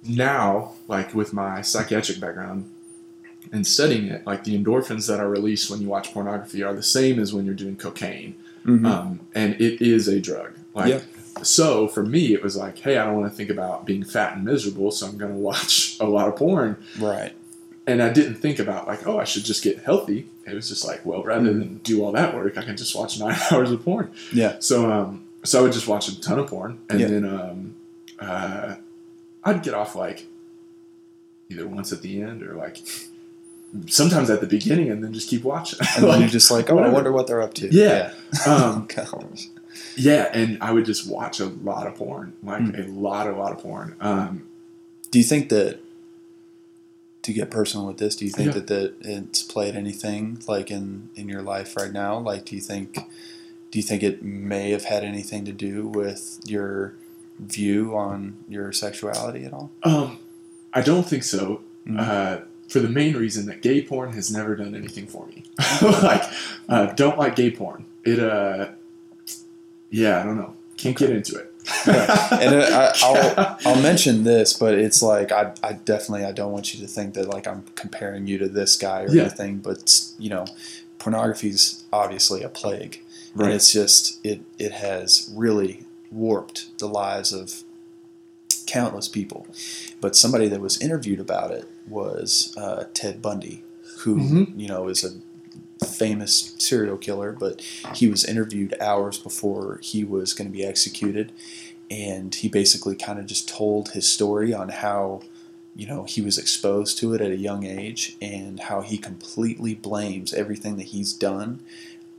now, 0.03 0.73
like 0.87 1.13
with 1.13 1.33
my 1.33 1.61
psychiatric 1.61 2.19
background 2.19 2.69
and 3.51 3.65
studying 3.65 4.05
it, 4.07 4.25
like 4.25 4.43
the 4.43 4.57
endorphins 4.57 5.07
that 5.07 5.19
are 5.19 5.29
released 5.29 5.69
when 5.69 5.81
you 5.81 5.87
watch 5.87 6.13
pornography 6.13 6.63
are 6.63 6.73
the 6.73 6.83
same 6.83 7.19
as 7.19 7.33
when 7.33 7.45
you're 7.45 7.55
doing 7.55 7.75
cocaine 7.75 8.35
Mhm. 8.65 8.85
um, 8.85 9.19
and 9.33 9.55
it 9.59 9.81
is 9.81 10.07
a 10.07 10.19
drug. 10.19 10.51
Like, 10.75 10.89
Yeah. 10.89 10.99
so 11.43 11.87
for 11.87 12.03
me, 12.05 12.33
it 12.33 12.43
was 12.43 12.55
like, 12.55 12.77
hey, 12.79 12.97
I 12.97 13.05
don't 13.05 13.19
want 13.19 13.31
to 13.31 13.35
think 13.35 13.49
about 13.49 13.85
being 13.85 14.03
fat 14.03 14.35
and 14.35 14.45
miserable, 14.45 14.91
so 14.91 15.07
I'm 15.07 15.17
going 15.17 15.33
to 15.37 15.39
watch 15.39 15.97
a 15.99 16.05
lot 16.05 16.27
of 16.27 16.35
porn. 16.35 16.77
right, 16.99 17.33
And 17.87 18.01
I 18.01 18.09
didn't 18.13 18.35
think 18.35 18.59
about 18.59 18.87
like, 18.87 19.07
oh, 19.07 19.19
I 19.19 19.23
should 19.23 19.43
just 19.43 19.63
get 19.63 19.79
healthy. 19.79 20.27
It 20.45 20.53
was 20.53 20.69
just 20.69 20.85
like, 20.85 21.03
well, 21.05 21.23
rather 21.23 21.49
Mhm. 21.51 21.59
than 21.59 21.77
do 21.83 22.03
all 22.03 22.11
that 22.11 22.35
work, 22.35 22.57
I 22.57 22.61
can 22.63 22.77
just 22.77 22.95
watch 22.95 23.19
nine 23.23 23.37
hours 23.51 23.71
of 23.71 23.83
porn. 23.83 24.11
yeah, 24.31 24.57
So, 24.59 24.91
um, 24.91 25.23
so 25.43 25.59
I 25.59 25.61
would 25.63 25.73
just 25.73 25.87
watch 25.87 26.07
a 26.07 26.19
ton 26.21 26.37
of 26.39 26.47
porn, 26.47 26.77
and 26.89 26.99
Yeah. 26.99 27.07
then 27.07 27.25
um, 27.25 27.75
uh, 28.19 28.75
I'd 29.43 29.63
get 29.63 29.73
off 29.73 29.95
like 29.95 30.27
either 31.49 31.67
once 31.67 31.91
at 31.91 32.01
the 32.03 32.21
end 32.21 32.43
or 32.43 32.53
like 32.53 32.77
sometimes 33.87 34.29
at 34.29 34.41
the 34.41 34.47
beginning, 34.47 34.89
and 34.91 35.03
then 35.03 35.13
just 35.13 35.27
keep 35.29 35.43
watching. 35.43 35.79
and 35.97 36.03
then 36.07 36.19
you're 36.19 36.29
just 36.29 36.51
like, 36.51 36.69
oh, 36.69 36.77
I 36.79 36.89
wonder 36.89 37.11
what 37.11 37.25
they're 37.27 37.41
up 37.41 37.53
to. 37.55 37.67
Yeah. 37.73 38.13
um, 38.45 38.85
Gosh. 38.93 39.47
Yeah, 39.95 40.29
and 40.33 40.57
I 40.61 40.71
would 40.71 40.85
just 40.85 41.09
watch 41.09 41.39
a 41.39 41.45
lot 41.47 41.87
of 41.87 41.95
porn, 41.95 42.33
like 42.43 42.61
Mm. 42.61 42.87
a 42.87 42.91
lot, 42.91 43.27
a 43.27 43.31
lot 43.35 43.51
of 43.51 43.59
porn. 43.59 43.95
Um, 43.99 44.43
Do 45.09 45.17
you 45.19 45.25
think 45.25 45.49
that 45.49 45.79
to 47.23 47.33
get 47.33 47.51
personal 47.51 47.85
with 47.87 47.97
this, 47.97 48.15
do 48.15 48.25
you 48.25 48.31
think 48.31 48.47
Yeah. 48.47 48.61
that, 48.61 48.67
that 48.67 48.93
it's 49.01 49.41
played 49.43 49.75
anything 49.75 50.41
like 50.47 50.71
in 50.71 51.09
in 51.15 51.29
your 51.29 51.41
life 51.41 51.75
right 51.77 51.91
now? 51.91 52.17
Like, 52.19 52.45
do 52.45 52.55
you 52.55 52.61
think 52.61 52.93
do 53.71 53.79
you 53.79 53.83
think 53.83 54.03
it 54.03 54.21
may 54.23 54.71
have 54.71 54.85
had 54.85 55.03
anything 55.03 55.45
to 55.45 55.51
do 55.53 55.87
with 55.87 56.39
your 56.45 56.95
view 57.39 57.95
on 57.95 58.37
your 58.49 58.71
sexuality 58.71 59.45
at 59.45 59.53
all? 59.53 59.71
um, 59.83 60.17
I 60.73 60.81
don't 60.81 61.07
think 61.07 61.23
so. 61.23 61.61
Mhm. 61.87 61.99
Uh, 61.99 62.41
for 62.67 62.79
the 62.79 62.87
main 62.89 63.15
reason 63.17 63.45
that 63.47 63.61
gay 63.61 63.81
porn 63.81 64.13
has 64.13 64.31
never 64.31 64.55
done 64.55 64.73
anything 64.75 65.05
for 65.05 65.25
me. 65.27 65.43
like, 65.81 66.23
uh, 66.69 66.85
don't 66.93 67.17
like 67.17 67.35
gay 67.35 67.51
porn. 67.51 67.83
It, 68.05 68.19
uh, 68.19 68.69
yeah, 69.89 70.21
I 70.21 70.23
don't 70.23 70.37
know. 70.37 70.55
Can't 70.77 70.97
get 70.97 71.09
into 71.09 71.35
it. 71.35 71.50
And 71.87 72.55
it, 72.55 72.71
I, 72.73 72.91
I'll 73.03 73.57
I'll 73.65 73.81
mention 73.81 74.23
this, 74.23 74.53
but 74.53 74.73
it's 74.73 75.01
like 75.01 75.31
I, 75.31 75.53
I 75.63 75.73
definitely 75.73 76.25
I 76.25 76.31
don't 76.31 76.51
want 76.51 76.73
you 76.73 76.79
to 76.81 76.87
think 76.87 77.13
that 77.15 77.27
like 77.27 77.47
I'm 77.47 77.63
comparing 77.75 78.27
you 78.27 78.37
to 78.39 78.47
this 78.49 78.75
guy 78.77 79.03
or 79.03 79.09
Yeah. 79.09 79.23
anything, 79.23 79.57
but 79.59 79.99
you 80.17 80.29
know, 80.29 80.45
pornography 80.99 81.49
is 81.49 81.83
obviously 81.93 82.41
a 82.43 82.49
plague, 82.49 83.01
and 83.35 83.51
it's 83.51 83.71
just 83.71 84.19
it 84.25 84.41
it 84.57 84.71
has 84.73 85.31
really 85.35 85.85
warped 86.11 86.77
the 86.79 86.87
lives 86.87 87.31
of 87.31 87.63
countless 88.65 89.07
people. 89.07 89.47
But 89.99 90.15
somebody 90.15 90.47
that 90.47 90.61
was 90.61 90.81
interviewed 90.81 91.19
about 91.19 91.51
it 91.51 91.65
was 91.87 92.55
uh, 92.57 92.85
Ted 92.93 93.21
Bundy, 93.21 93.63
who 93.99 94.17
Mhm. 94.17 94.59
you 94.59 94.67
know 94.67 94.87
is 94.87 95.03
a 95.03 95.11
famous 95.85 96.55
serial 96.57 96.97
killer, 96.97 97.31
but 97.31 97.61
he 97.95 98.07
was 98.07 98.25
interviewed 98.25 98.75
hours 98.79 99.17
before 99.17 99.79
he 99.81 100.03
was 100.03 100.33
going 100.33 100.47
to 100.49 100.53
be 100.53 100.65
executed, 100.65 101.31
and 101.89 102.33
he 102.35 102.47
basically 102.47 102.95
kind 102.95 103.19
of 103.19 103.25
just 103.25 103.49
told 103.49 103.89
his 103.89 104.09
story 104.09 104.53
on 104.53 104.69
how 104.69 105.21
you 105.75 105.87
know 105.87 106.03
he 106.03 106.21
was 106.21 106.37
exposed 106.37 106.97
to 106.97 107.13
it 107.13 107.21
at 107.21 107.31
a 107.31 107.37
young 107.37 107.65
age 107.65 108.15
and 108.21 108.61
how 108.61 108.81
he 108.81 108.97
completely 108.97 109.73
blames 109.73 110.33
everything 110.33 110.77
that 110.77 110.87
he's 110.87 111.13
done 111.13 111.61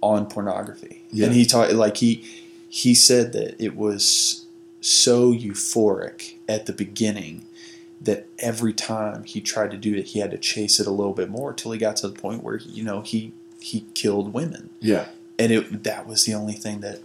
on 0.01 0.27
pornography. 0.27 1.03
Yeah. 1.11 1.27
And 1.27 1.35
he 1.35 1.45
taught 1.45 1.73
like 1.73 1.99
he 1.99 2.25
he 2.69 2.95
said 2.95 3.33
that 3.33 3.63
it 3.63 3.77
was 3.77 4.47
so 4.81 5.33
euphoric 5.33 6.35
at 6.49 6.67
the 6.67 6.73
beginning 6.73 7.47
that 8.01 8.27
every 8.41 8.73
time 8.73 9.23
he 9.25 9.41
tried 9.41 9.71
to 9.71 9.77
do 9.77 9.95
it, 9.95 10.07
he 10.07 10.19
had 10.19 10.33
to 10.33 10.39
chase 10.39 10.81
it 10.81 10.87
a 10.87 10.91
little 10.91 11.13
bit 11.13 11.31
more 11.31 11.53
till 11.53 11.71
he 11.71 11.79
got 11.79 11.97
to 11.97 12.09
the 12.09 12.19
point 12.19 12.43
where 12.43 12.57
you 12.57 12.83
know 12.83 13.01
he 13.01 13.33
he 13.63 13.87
killed 13.95 14.33
women, 14.33 14.71
Yeah. 14.81 15.07
and 15.39 15.53
it 15.53 15.83
that 15.85 16.07
was 16.07 16.25
the 16.25 16.35
only 16.35 16.55
thing 16.55 16.81
that 16.81 17.01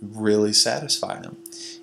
really 0.00 0.52
satisfied 0.52 1.24
him. 1.24 1.36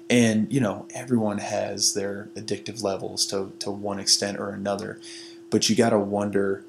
And 0.09 0.51
you 0.51 0.59
know, 0.59 0.87
everyone 0.93 1.39
has 1.39 1.93
their 1.93 2.29
addictive 2.35 2.83
levels 2.83 3.25
to 3.27 3.51
to 3.59 3.71
one 3.71 3.99
extent 3.99 4.39
or 4.39 4.49
another, 4.49 4.99
but 5.49 5.69
you 5.69 5.75
got 5.75 5.89
to 5.91 5.99
wonder, 5.99 6.63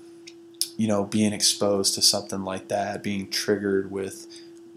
you 0.76 0.88
know, 0.88 1.04
being 1.04 1.32
exposed 1.32 1.94
to 1.94 2.02
something 2.02 2.44
like 2.44 2.68
that, 2.68 3.02
being 3.02 3.28
triggered 3.30 3.90
with 3.90 4.26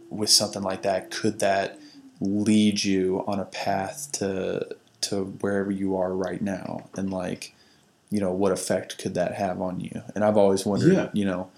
with 0.10 0.30
something 0.30 0.62
like 0.62 0.82
that, 0.84 1.12
could 1.12 1.40
that 1.40 1.80
lead 2.20 2.84
you 2.84 3.24
on 3.28 3.40
a 3.40 3.46
path 3.46 4.10
to 4.14 4.68
to 5.02 5.26
wherever 5.42 5.70
you 5.72 5.96
are 5.96 6.12
right 6.14 6.42
now 6.42 6.90
and 6.98 7.12
like 7.12 7.54
you 8.10 8.20
know 8.20 8.32
what 8.32 8.52
effect 8.52 8.98
could 8.98 9.14
that 9.14 9.36
have 9.36 9.62
on 9.62 9.80
you 9.80 10.02
and 10.16 10.24
i've 10.24 10.36
always 10.38 10.66
wondered 10.66 10.92
Yeah. 10.94 11.10
you 11.14 11.24
know 11.26 11.52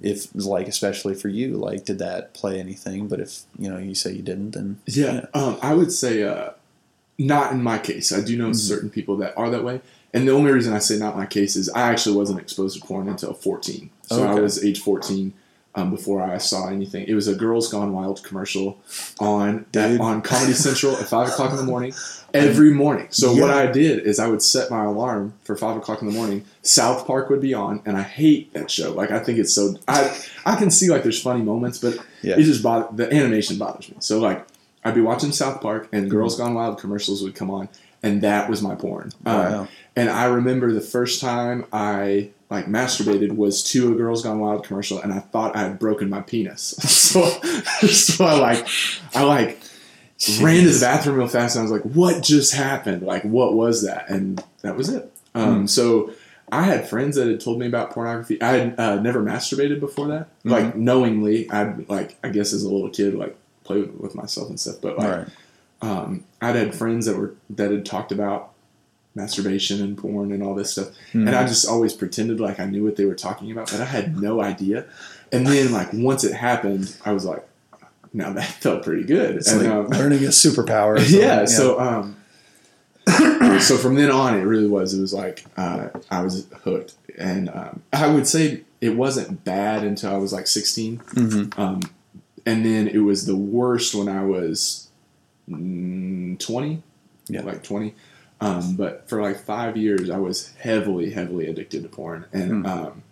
if 0.00 0.28
like 0.34 0.68
especially 0.68 1.14
for 1.14 1.28
you, 1.28 1.56
like 1.56 1.84
did 1.84 1.98
that 1.98 2.34
play 2.34 2.60
anything? 2.60 3.08
But 3.08 3.20
if 3.20 3.40
you 3.58 3.68
know 3.70 3.78
you 3.78 3.94
say 3.94 4.12
you 4.12 4.22
didn't, 4.22 4.52
then 4.52 4.78
Yeah, 4.86 5.26
Um, 5.34 5.58
I 5.62 5.74
would 5.74 5.92
say 5.92 6.22
uh, 6.22 6.50
not 7.18 7.52
in 7.52 7.62
my 7.62 7.78
case. 7.78 8.12
I 8.12 8.20
do 8.20 8.36
know 8.36 8.50
Mhm. 8.50 8.56
certain 8.56 8.90
people 8.90 9.16
that 9.18 9.34
are 9.36 9.50
that 9.50 9.64
way, 9.64 9.80
and 10.14 10.26
the 10.26 10.32
only 10.32 10.52
reason 10.52 10.72
I 10.72 10.78
say 10.78 10.96
not 10.98 11.16
my 11.16 11.26
case 11.26 11.56
is 11.56 11.68
I 11.70 11.82
actually 11.90 12.16
wasn't 12.16 12.40
exposed 12.40 12.80
to 12.80 12.86
porn 12.86 13.08
until 13.08 13.34
14. 13.34 13.90
So 14.06 14.22
I 14.24 14.34
was 14.40 14.64
age 14.64 14.80
14 14.80 15.32
um, 15.78 15.90
before 15.90 16.22
I 16.22 16.38
saw 16.38 16.68
anything. 16.68 17.06
It 17.06 17.14
was 17.14 17.28
a 17.28 17.34
Girls 17.34 17.70
Gone 17.70 17.92
Wild 17.92 18.22
commercial 18.24 18.78
on 19.20 19.66
Dude. 19.72 20.00
on 20.00 20.22
Comedy 20.22 20.52
Central 20.66 20.96
at 20.96 21.06
five 21.06 21.28
o'clock 21.28 21.50
in 21.50 21.56
the 21.56 21.62
morning 21.62 21.92
every 22.34 22.70
morning. 22.72 23.06
So 23.10 23.34
what 23.34 23.50
I 23.50 23.66
did 23.70 24.00
is 24.00 24.18
I 24.18 24.26
would 24.28 24.42
set 24.42 24.70
my 24.70 24.84
alarm 24.84 25.34
for 25.44 25.56
five 25.56 25.76
o'clock 25.76 26.02
in 26.02 26.08
the 26.08 26.14
morning. 26.14 26.44
South 26.62 27.06
Park 27.06 27.30
would 27.30 27.40
be 27.40 27.54
on, 27.54 27.80
and 27.86 27.96
I 27.96 28.02
hate 28.02 28.52
that 28.54 28.70
show. 28.70 28.92
Like 28.92 29.10
I 29.10 29.20
think 29.20 29.38
it's 29.38 29.52
so 29.52 29.76
I 29.86 30.18
I 30.44 30.56
can 30.56 30.70
see 30.70 30.90
like 30.90 31.02
there's 31.04 31.22
funny 31.22 31.42
moments, 31.42 31.78
but 31.78 31.96
Yeah. 32.22 32.34
it 32.38 32.42
just 32.42 32.62
bother 32.62 32.88
the 32.94 33.12
animation 33.14 33.56
bothers 33.58 33.88
me. 33.90 33.96
So 34.00 34.18
like 34.18 34.44
I'd 34.84 34.94
be 34.94 35.00
watching 35.00 35.32
South 35.32 35.60
Park 35.60 35.88
and 35.92 36.10
Girls 36.10 36.36
Gone 36.36 36.54
Wild 36.54 36.78
commercials 36.80 37.22
would 37.22 37.34
come 37.34 37.50
on, 37.50 37.68
and 38.02 38.22
that 38.22 38.48
was 38.50 38.62
my 38.62 38.74
porn. 38.74 39.12
Wow, 39.24 39.68
and 39.96 40.10
I 40.10 40.24
remember 40.24 40.72
the 40.72 40.80
first 40.80 41.20
time 41.20 41.64
I 41.72 42.30
like 42.50 42.66
masturbated 42.66 43.36
was 43.36 43.62
to 43.62 43.92
a 43.92 43.96
Girls 43.96 44.22
Gone 44.22 44.40
Wild 44.40 44.64
commercial, 44.64 45.00
and 45.00 45.12
I 45.12 45.18
thought 45.18 45.56
I 45.56 45.60
had 45.60 45.78
broken 45.78 46.08
my 46.08 46.22
penis. 46.22 46.62
so, 46.78 47.22
so 47.88 48.24
I 48.24 48.38
like, 48.38 48.66
I 49.14 49.24
like 49.24 49.60
ran 50.40 50.64
to 50.64 50.70
the 50.70 50.80
bathroom 50.80 51.16
real 51.16 51.28
fast, 51.28 51.56
and 51.56 51.60
I 51.60 51.62
was 51.62 51.72
like, 51.72 51.94
"What 51.94 52.22
just 52.22 52.54
happened? 52.54 53.02
Like, 53.02 53.22
what 53.22 53.54
was 53.54 53.82
that?" 53.82 54.08
And 54.08 54.42
that 54.62 54.76
was 54.76 54.88
it. 54.88 55.12
Um, 55.34 55.68
So 55.68 56.12
I 56.50 56.62
had 56.62 56.88
friends 56.88 57.16
that 57.16 57.28
had 57.28 57.40
told 57.40 57.58
me 57.58 57.66
about 57.66 57.90
pornography. 57.90 58.40
I 58.40 58.52
had 58.52 58.80
uh, 58.80 59.00
never 59.00 59.22
masturbated 59.22 59.80
before 59.80 60.08
that, 60.08 60.28
like 60.44 60.74
knowingly. 60.74 61.50
I'd 61.50 61.88
like, 61.88 62.16
I 62.24 62.30
guess 62.30 62.52
as 62.52 62.62
a 62.62 62.72
little 62.72 62.88
kid, 62.90 63.14
like 63.14 63.36
play 63.64 63.80
with, 63.80 63.90
with 63.94 64.14
myself 64.14 64.48
and 64.48 64.58
stuff. 64.58 64.76
But 64.80 64.98
like, 64.98 65.08
right, 65.08 65.28
um, 65.82 66.24
I'd 66.40 66.56
had 66.56 66.74
friends 66.74 67.06
that 67.06 67.16
were 67.16 67.34
that 67.50 67.70
had 67.70 67.84
talked 67.84 68.12
about 68.12 68.52
masturbation 69.14 69.80
and 69.82 69.96
porn 69.98 70.30
and 70.32 70.42
all 70.42 70.54
this 70.54 70.70
stuff, 70.72 70.88
Mhm. 71.12 71.26
and 71.26 71.30
I 71.30 71.46
just 71.46 71.66
always 71.66 71.92
pretended 71.92 72.38
like 72.40 72.60
I 72.60 72.66
knew 72.66 72.84
what 72.84 72.96
they 72.96 73.04
were 73.04 73.14
talking 73.14 73.50
about, 73.50 73.70
but 73.70 73.80
I 73.80 73.84
had 73.84 74.20
no 74.20 74.40
idea. 74.40 74.84
And 75.32 75.46
then 75.46 75.72
like 75.72 75.92
once 75.92 76.24
it 76.24 76.32
happened, 76.34 76.94
I 77.04 77.12
was 77.12 77.24
like, 77.24 77.44
now 78.12 78.32
that 78.32 78.44
felt 78.46 78.82
pretty 78.84 79.04
good. 79.04 79.36
it's 79.36 79.50
and, 79.52 79.62
like 79.62 79.70
um, 79.70 79.86
learning 79.88 80.24
a 80.24 80.28
superpower. 80.28 80.98
something. 81.00 81.20
yeah, 81.20 81.44
so 81.44 81.78
um, 81.80 82.16
so 83.60 83.76
from 83.76 83.94
then 83.96 84.10
on, 84.10 84.34
it 84.38 84.42
really 84.42 84.66
was. 84.68 84.94
It 84.94 85.00
was 85.00 85.12
like 85.12 85.44
uh, 85.56 85.88
I 86.10 86.22
was 86.22 86.46
hooked, 86.62 86.94
and 87.18 87.48
um, 87.50 87.82
I 87.92 88.06
would 88.06 88.26
say 88.26 88.62
it 88.80 88.96
wasn't 88.96 89.42
bad 89.44 89.82
until 89.84 90.12
I 90.14 90.18
was 90.18 90.32
like 90.32 90.46
16. 90.46 90.98
Mhm. 91.14 91.58
Um, 91.58 91.80
and 92.46 92.64
then 92.64 92.86
it 92.88 92.98
was 92.98 93.26
the 93.26 93.36
worst 93.36 93.94
when 93.94 94.08
I 94.08 94.24
was 94.24 94.88
mm, 95.50 96.38
20. 96.38 96.82
Yeah. 97.28 97.42
Like 97.42 97.62
20. 97.62 97.94
Um, 98.40 98.76
but 98.76 99.08
for 99.08 99.20
like 99.20 99.38
five 99.40 99.76
years, 99.76 100.10
I 100.10 100.18
was 100.18 100.52
heavily, 100.60 101.10
heavily 101.10 101.48
addicted 101.48 101.82
to 101.82 101.88
porn. 101.88 102.24
And 102.32 102.50
Hmm. 102.50 102.66
um, 102.66 103.02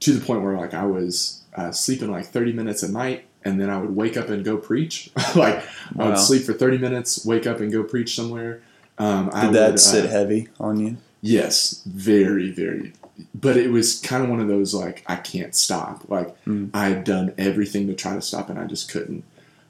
to 0.00 0.12
the 0.12 0.24
point 0.24 0.42
where 0.42 0.56
like 0.56 0.74
I 0.74 0.84
was 0.86 1.42
uh, 1.56 1.72
sleeping 1.72 2.10
like 2.10 2.26
30 2.26 2.52
minutes 2.52 2.82
a 2.82 2.92
night 2.92 3.24
and 3.44 3.60
then 3.60 3.70
I 3.70 3.78
would 3.78 3.96
wake 3.96 4.16
up 4.16 4.28
and 4.28 4.44
go 4.44 4.56
preach. 4.56 5.10
like 5.34 5.64
I 5.98 6.08
would 6.08 6.18
sleep 6.18 6.42
for 6.42 6.52
30 6.52 6.78
minutes, 6.78 7.24
wake 7.24 7.46
up 7.46 7.60
and 7.60 7.72
go 7.72 7.82
preach 7.82 8.14
somewhere. 8.14 8.60
Um, 8.98 9.30
I 9.32 9.46
Did 9.46 9.54
that 9.54 9.70
would, 9.72 9.80
sit 9.80 10.04
uh, 10.06 10.08
heavy 10.08 10.48
on 10.60 10.78
you? 10.80 10.96
Yes, 11.22 11.82
very, 11.86 12.50
very. 12.50 12.92
But 13.34 13.56
it 13.56 13.70
was 13.70 13.98
kind 14.00 14.22
of 14.22 14.28
one 14.30 14.40
of 14.40 14.48
those 14.48 14.74
like 14.74 15.02
I 15.06 15.16
can't 15.16 15.54
stop. 15.54 16.08
Like 16.08 16.34
Mm. 16.44 16.70
I 16.74 16.88
had 16.90 17.04
done 17.04 17.32
everything 17.38 17.86
to 17.88 17.94
try 17.94 18.14
to 18.14 18.20
stop, 18.22 18.48
and 18.50 18.58
I 18.58 18.66
just 18.66 18.90
couldn't. 18.90 19.24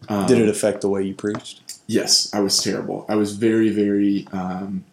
Um, 0.09 0.27
Did 0.27 0.39
it 0.39 0.49
affect 0.49 0.81
the 0.83 0.89
way 0.89 1.03
you 1.03 1.15
preached? 1.15 1.66
Yes, 1.87 2.33
I 2.35 2.41
was 2.41 2.63
terrible. 2.63 3.05
I 3.09 3.15
was 3.17 3.37
very, 3.37 3.69
very 3.71 4.27
um, 4.33 4.85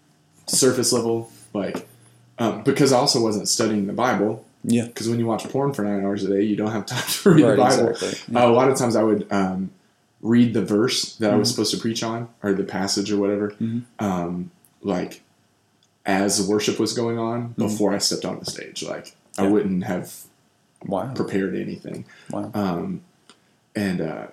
surface 0.47 0.91
level. 0.93 1.31
Like 1.53 1.87
um, 2.39 2.63
because 2.63 2.91
I 2.93 2.97
also 2.97 3.21
wasn't 3.21 3.47
studying 3.47 3.87
the 3.87 3.93
Bible. 3.93 4.45
Yeah. 4.63 4.85
Because 4.85 5.09
when 5.09 5.19
you 5.19 5.25
watch 5.25 5.43
porn 5.49 5.73
for 5.73 5.83
nine 5.83 6.03
hours 6.03 6.23
a 6.23 6.29
day, 6.29 6.41
you 6.43 6.55
don't 6.55 6.71
have 6.71 6.85
time 6.93 7.03
to 7.07 7.29
read 7.31 7.43
the 7.45 7.55
Bible. 7.57 7.89
exactly. 7.89 8.35
Uh, 8.35 8.47
a 8.47 8.51
lot 8.51 8.69
of 8.69 8.77
times 8.77 8.95
I 8.95 9.03
would 9.03 9.27
um, 9.31 9.71
read 10.21 10.53
the 10.53 10.63
verse 10.63 11.15
that 11.17 11.33
I 11.33 11.35
was 11.35 11.49
Mhm. 11.49 11.51
supposed 11.51 11.71
to 11.75 11.77
preach 11.81 12.01
on, 12.03 12.29
or 12.41 12.53
the 12.53 12.63
passage 12.63 13.11
or 13.11 13.17
whatever, 13.17 13.51
Mhm. 13.61 13.83
um, 13.99 14.51
like 14.81 15.21
as 16.05 16.41
worship 16.47 16.79
was 16.79 16.93
going 16.93 17.17
on 17.17 17.49
Mhm. 17.49 17.55
before 17.55 17.93
I 17.93 17.97
stepped 17.97 18.25
on 18.25 18.39
the 18.39 18.45
stage. 18.45 18.83
Like 18.83 19.15
I 19.37 19.47
wouldn't 19.47 19.83
have 19.85 20.13
Wow. 20.85 21.13
prepared 21.13 21.55
anything. 21.55 22.05
Wow. 22.31 22.51
Um, 22.53 23.01
and 23.75 24.01
uh, 24.01 24.27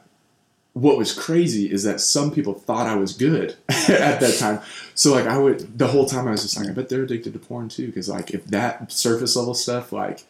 what 0.80 0.96
was 0.96 1.12
crazy 1.12 1.70
is 1.70 1.82
that 1.84 2.00
some 2.00 2.30
people 2.30 2.54
thought 2.54 2.86
I 2.86 2.94
was 2.94 3.12
good 3.12 3.56
at 3.68 4.20
that 4.20 4.36
time. 4.38 4.60
So 4.94 5.12
like 5.12 5.26
I 5.26 5.36
would 5.38 5.78
the 5.78 5.88
whole 5.88 6.06
time 6.06 6.26
I 6.28 6.30
was 6.32 6.42
just 6.42 6.56
like, 6.56 6.68
I 6.68 6.72
bet 6.72 6.88
they're 6.88 7.02
addicted 7.02 7.32
to 7.34 7.38
porn 7.38 7.68
too, 7.68 7.86
because 7.86 8.08
like 8.08 8.30
if 8.30 8.44
that 8.46 8.90
surface 8.92 9.36
level 9.36 9.54
stuff 9.54 9.92
like 9.92 10.24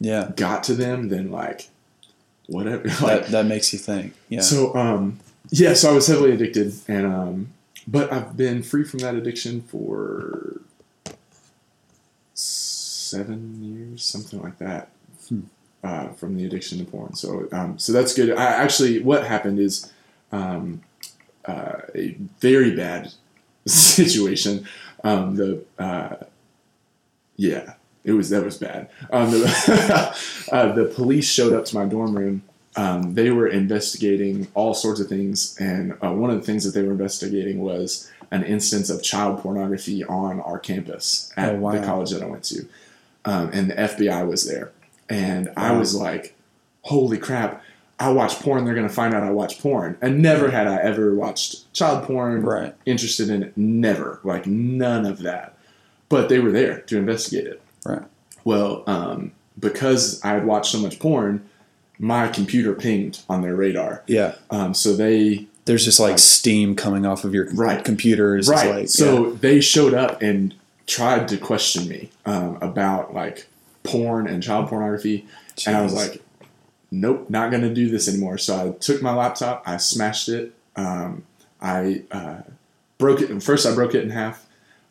Yeah. 0.00 0.32
got 0.36 0.64
to 0.64 0.74
them, 0.74 1.08
then 1.08 1.30
like 1.30 1.68
whatever. 2.46 2.82
Like 3.02 3.22
That, 3.22 3.26
that 3.30 3.46
makes 3.46 3.72
you 3.72 3.78
think. 3.78 4.14
Yeah. 4.28 4.40
so 4.40 4.74
um 4.74 5.20
yeah, 5.50 5.74
so 5.74 5.90
I 5.90 5.94
was 5.94 6.06
heavily 6.06 6.32
addicted 6.32 6.74
and 6.88 7.06
um 7.06 7.48
but 7.86 8.10
I've 8.12 8.36
been 8.36 8.62
free 8.62 8.84
from 8.84 9.00
that 9.00 9.14
addiction 9.14 9.60
for 9.62 10.60
seven 12.32 13.62
years, 13.62 14.04
something 14.04 14.40
like 14.42 14.58
that. 14.58 14.88
Hmm. 15.28 15.40
Uh, 15.84 16.08
from 16.14 16.34
the 16.36 16.44
addiction 16.46 16.78
to 16.78 16.84
porn. 16.84 17.14
So 17.14 17.46
um 17.52 17.78
so 17.78 17.92
that's 17.92 18.14
good. 18.14 18.30
I 18.30 18.44
actually 18.64 19.00
what 19.02 19.26
happened 19.26 19.58
is 19.58 19.92
um 20.32 20.80
uh, 21.44 21.80
a 21.94 22.16
very 22.40 22.74
bad 22.74 23.12
situation. 23.66 24.66
Um 25.02 25.36
the 25.36 25.62
uh 25.78 26.16
yeah, 27.36 27.74
it 28.04 28.12
was 28.12 28.30
that 28.30 28.44
was 28.44 28.56
bad. 28.58 28.88
Um, 29.10 29.30
the, 29.32 30.16
uh, 30.52 30.72
the 30.72 30.84
police 30.86 31.28
showed 31.28 31.52
up 31.52 31.64
to 31.66 31.74
my 31.74 31.84
dorm 31.84 32.16
room. 32.16 32.42
Um, 32.76 33.14
they 33.14 33.30
were 33.30 33.46
investigating 33.48 34.48
all 34.54 34.74
sorts 34.74 35.00
of 35.00 35.08
things, 35.08 35.56
and 35.60 35.92
uh, 36.02 36.12
one 36.12 36.30
of 36.30 36.36
the 36.40 36.46
things 36.46 36.64
that 36.64 36.78
they 36.78 36.82
were 36.86 36.92
investigating 36.92 37.58
was 37.60 38.10
an 38.30 38.42
instance 38.44 38.88
of 38.90 39.02
child 39.02 39.40
pornography 39.42 40.02
on 40.04 40.40
our 40.40 40.58
campus 40.58 41.32
at 41.36 41.54
Oh, 41.54 41.58
wow. 41.58 41.72
the 41.72 41.86
college 41.86 42.10
that 42.10 42.22
I 42.22 42.26
went 42.26 42.44
to, 42.44 42.66
um, 43.24 43.50
and 43.52 43.70
the 43.70 43.74
FBI 43.74 44.26
was 44.26 44.46
there, 44.48 44.72
and 45.08 45.50
I 45.56 45.72
was 45.72 45.94
like, 45.94 46.34
"Holy 46.82 47.18
crap!" 47.18 47.62
I 47.98 48.10
watch 48.10 48.34
porn. 48.40 48.64
They're 48.64 48.74
gonna 48.74 48.88
find 48.88 49.14
out 49.14 49.22
I 49.22 49.30
watch 49.30 49.60
porn, 49.60 49.96
and 50.00 50.20
never 50.20 50.50
had 50.50 50.66
I 50.66 50.76
ever 50.76 51.14
watched 51.14 51.72
child 51.72 52.04
porn 52.04 52.42
right. 52.42 52.74
interested 52.86 53.30
in 53.30 53.42
it. 53.44 53.56
Never, 53.56 54.20
like 54.24 54.46
none 54.46 55.06
of 55.06 55.18
that. 55.20 55.56
But 56.08 56.28
they 56.28 56.38
were 56.38 56.52
there 56.52 56.80
to 56.80 56.98
investigate 56.98 57.46
it. 57.46 57.62
Right. 57.86 58.02
Well, 58.44 58.82
um, 58.86 59.32
because 59.58 60.22
I 60.24 60.30
had 60.30 60.44
watched 60.44 60.72
so 60.72 60.78
much 60.78 60.98
porn, 60.98 61.48
my 61.98 62.28
computer 62.28 62.74
pinged 62.74 63.20
on 63.28 63.42
their 63.42 63.54
radar. 63.54 64.02
Yeah. 64.06 64.34
Um, 64.50 64.74
so 64.74 64.94
they 64.94 65.46
There's 65.64 65.84
just 65.84 66.00
like 66.00 66.18
steam 66.18 66.76
coming 66.76 67.06
off 67.06 67.24
of 67.24 67.32
your 67.32 67.48
Right. 67.54 67.82
computer. 67.84 68.36
It's 68.36 68.48
right. 68.48 68.74
Like, 68.74 68.88
so 68.88 69.30
they 69.32 69.60
showed 69.60 69.94
up 69.94 70.20
and 70.20 70.54
tried 70.86 71.26
to 71.28 71.38
question 71.38 71.88
me 71.88 72.10
um, 72.26 72.58
about 72.60 73.14
like 73.14 73.46
porn 73.84 74.26
and 74.26 74.42
child 74.42 74.68
pornography, 74.68 75.26
yeah. 75.58 75.68
and 75.68 75.76
I 75.76 75.82
was 75.82 75.94
like, 75.94 76.22
"Nope, 76.90 77.30
not 77.30 77.50
going 77.50 77.62
to 77.62 77.72
do 77.72 77.88
this 77.88 78.08
anymore." 78.08 78.38
So 78.38 78.68
I 78.68 78.78
took 78.78 79.00
my 79.00 79.14
laptop, 79.14 79.62
I 79.66 79.76
smashed 79.76 80.28
it, 80.28 80.52
um, 80.74 81.24
I 81.60 82.02
uh, 82.10 82.42
broke 82.98 83.20
it. 83.20 83.42
First, 83.42 83.66
I 83.66 83.74
broke 83.74 83.94
it 83.94 84.02
in 84.02 84.10
half, 84.10 84.46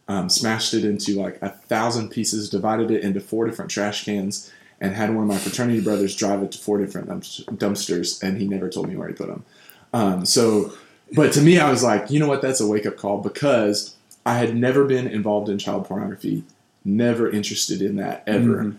um, 0.08 0.30
smashed 0.30 0.74
it 0.74 0.86
into 0.86 1.20
like 1.20 1.41
a 1.41 1.50
thousand 1.50 2.10
pieces, 2.10 2.50
divided 2.50 2.91
it 2.91 3.04
into 3.04 3.20
four 3.20 3.46
different 3.46 3.72
trash 3.72 4.06
cans, 4.06 4.52
and 4.80 4.94
had 4.94 5.14
one 5.14 5.24
of 5.24 5.30
my 5.30 5.38
fraternity 5.38 5.82
brothers 5.82 6.16
drive 6.16 6.41
it 6.44 6.52
to 6.54 6.58
four 6.58 6.78
different 6.78 7.08
dumpsters, 7.08 8.22
and 8.24 8.38
he 8.38 8.48
never 8.48 8.70
told 8.70 8.88
me 8.88 8.96
where 8.96 9.08
he 9.08 9.14
put 9.14 9.28
them. 9.28 9.46
Um, 9.94 10.26
so, 10.26 10.74
but 11.14 11.32
to 11.34 11.41
me, 11.41 11.60
I 11.60 11.70
was 11.70 11.84
like, 11.84 12.10
you 12.10 12.20
know 12.20 12.28
what? 12.28 12.41
That's 12.41 12.60
a 12.60 12.68
wake 12.68 12.86
up 12.86 12.98
call 12.98 13.20
because 13.20 13.96
I 14.26 14.36
had 14.36 14.56
never 14.56 14.86
been 14.86 15.08
involved 15.08 15.50
in 15.50 15.58
child 15.58 15.86
pornography, 15.86 16.44
never 16.84 17.30
interested 17.30 17.82
in 17.82 17.98
that 17.98 18.24
ever. 18.26 18.64
Mhm. 18.64 18.76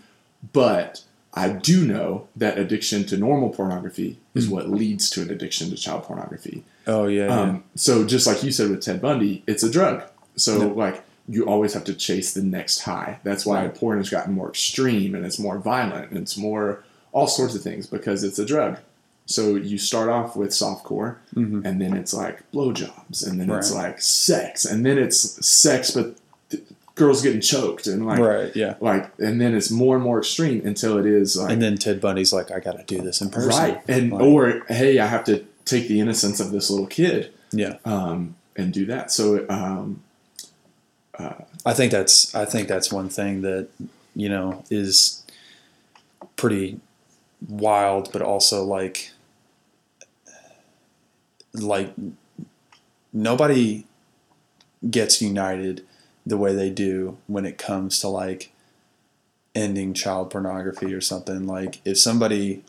But 0.53 1.01
I 1.33 1.49
do 1.49 1.85
know 1.85 2.27
that 2.35 2.57
addiction 2.57 3.03
to 3.05 3.17
normal 3.17 3.49
pornography 3.49 4.19
is 4.33 4.47
what 4.49 4.69
leads 4.69 5.09
to 5.11 5.21
an 5.21 5.29
addiction 5.29 5.69
to 5.69 5.75
child 5.75 6.03
pornography. 6.03 6.63
oh 6.87 7.07
yeah. 7.07 7.25
yeah. 7.27 7.39
Um, 7.41 7.63
so 7.75 8.05
just 8.05 8.27
like 8.27 8.43
you 8.43 8.51
said 8.51 8.69
with 8.69 8.81
Ted 8.81 9.01
Bundy, 9.01 9.43
it's 9.47 9.63
a 9.63 9.69
drug. 9.71 10.03
So 10.35 10.57
Yeah. 10.59 10.65
like 10.73 11.03
you 11.27 11.45
always 11.47 11.73
have 11.73 11.83
to 11.85 11.93
chase 11.95 12.33
the 12.33 12.43
next 12.43 12.81
high. 12.81 13.19
That's 13.23 13.45
why 13.45 13.63
Right. 13.63 13.73
porn 13.75 13.97
has 13.97 14.09
gotten 14.09 14.33
more 14.33 14.49
extreme 14.49 15.15
and 15.15 15.25
it's 15.25 15.39
more 15.39 15.57
violent 15.57 16.11
and 16.11 16.19
it's 16.19 16.37
more 16.37 16.83
all 17.11 17.27
sorts 17.27 17.55
of 17.55 17.61
things 17.63 17.87
because 17.87 18.23
it's 18.23 18.37
a 18.39 18.45
drug. 18.45 18.77
So 19.25 19.55
you 19.55 19.79
start 19.79 20.09
off 20.09 20.35
with 20.35 20.51
softcore 20.51 21.15
Mhm. 21.35 21.65
and 21.65 21.81
then 21.81 21.97
it's 21.97 22.13
like 22.13 22.43
blowjobs 22.51 23.25
and 23.27 23.41
then 23.41 23.49
it's 23.49 23.73
like 23.73 23.99
sex 24.01 24.65
and 24.65 24.85
then 24.85 24.99
it's 24.99 25.43
sex 25.47 25.89
but 25.91 26.15
girls 26.95 27.21
getting 27.21 27.41
choked 27.41 27.87
and 27.87 28.05
like 28.05 28.19
right. 28.19 28.55
Yeah. 28.55 28.75
like 28.79 29.11
and 29.19 29.39
then 29.39 29.53
it's 29.53 29.69
more 29.69 29.95
and 29.95 30.03
more 30.03 30.19
extreme 30.19 30.65
until 30.65 30.97
it 30.97 31.05
is 31.05 31.37
like 31.37 31.51
And 31.51 31.61
then 31.61 31.77
Ted 31.77 32.01
Bundy's 32.01 32.31
like, 32.33 32.51
I 32.51 32.59
got 32.59 32.77
to 32.77 32.83
do 32.83 33.01
this 33.01 33.21
in 33.21 33.29
person. 33.29 33.49
right 33.49 33.81
and 33.87 34.11
Like, 34.11 34.21
or 34.21 34.61
hey 34.69 34.99
I 34.99 35.05
have 35.05 35.25
to 35.25 35.45
take 35.65 35.87
the 35.87 35.99
innocence 35.99 36.39
of 36.39 36.51
this 36.51 36.69
little 36.69 36.87
kid 36.87 37.33
yeah. 37.51 37.77
um, 37.85 38.35
and 38.55 38.73
do 38.73 38.85
that 38.85 39.11
so 39.11 39.45
um, 39.49 40.01
I 41.65 41.73
think 41.73 41.91
that's 41.91 42.33
I 42.35 42.45
think 42.45 42.67
that's 42.67 42.91
one 42.91 43.09
thing 43.09 43.41
that 43.41 43.67
you 44.15 44.29
know 44.29 44.63
is 44.69 45.23
pretty 46.35 46.79
wild, 47.47 48.11
but 48.11 48.21
also 48.21 48.63
like 48.63 49.11
like 51.53 51.93
nobody 53.13 53.85
gets 54.89 55.21
united 55.21 55.84
the 56.25 56.37
way 56.37 56.53
they 56.53 56.69
do 56.69 57.17
when 57.27 57.45
it 57.45 57.57
comes 57.57 57.99
to 57.99 58.07
like 58.07 58.51
ending 59.53 59.93
child 59.93 60.29
pornography 60.29 60.93
or 60.93 61.01
something. 61.01 61.45
Like 61.47 61.79
if 61.85 61.97
somebody 61.97 62.63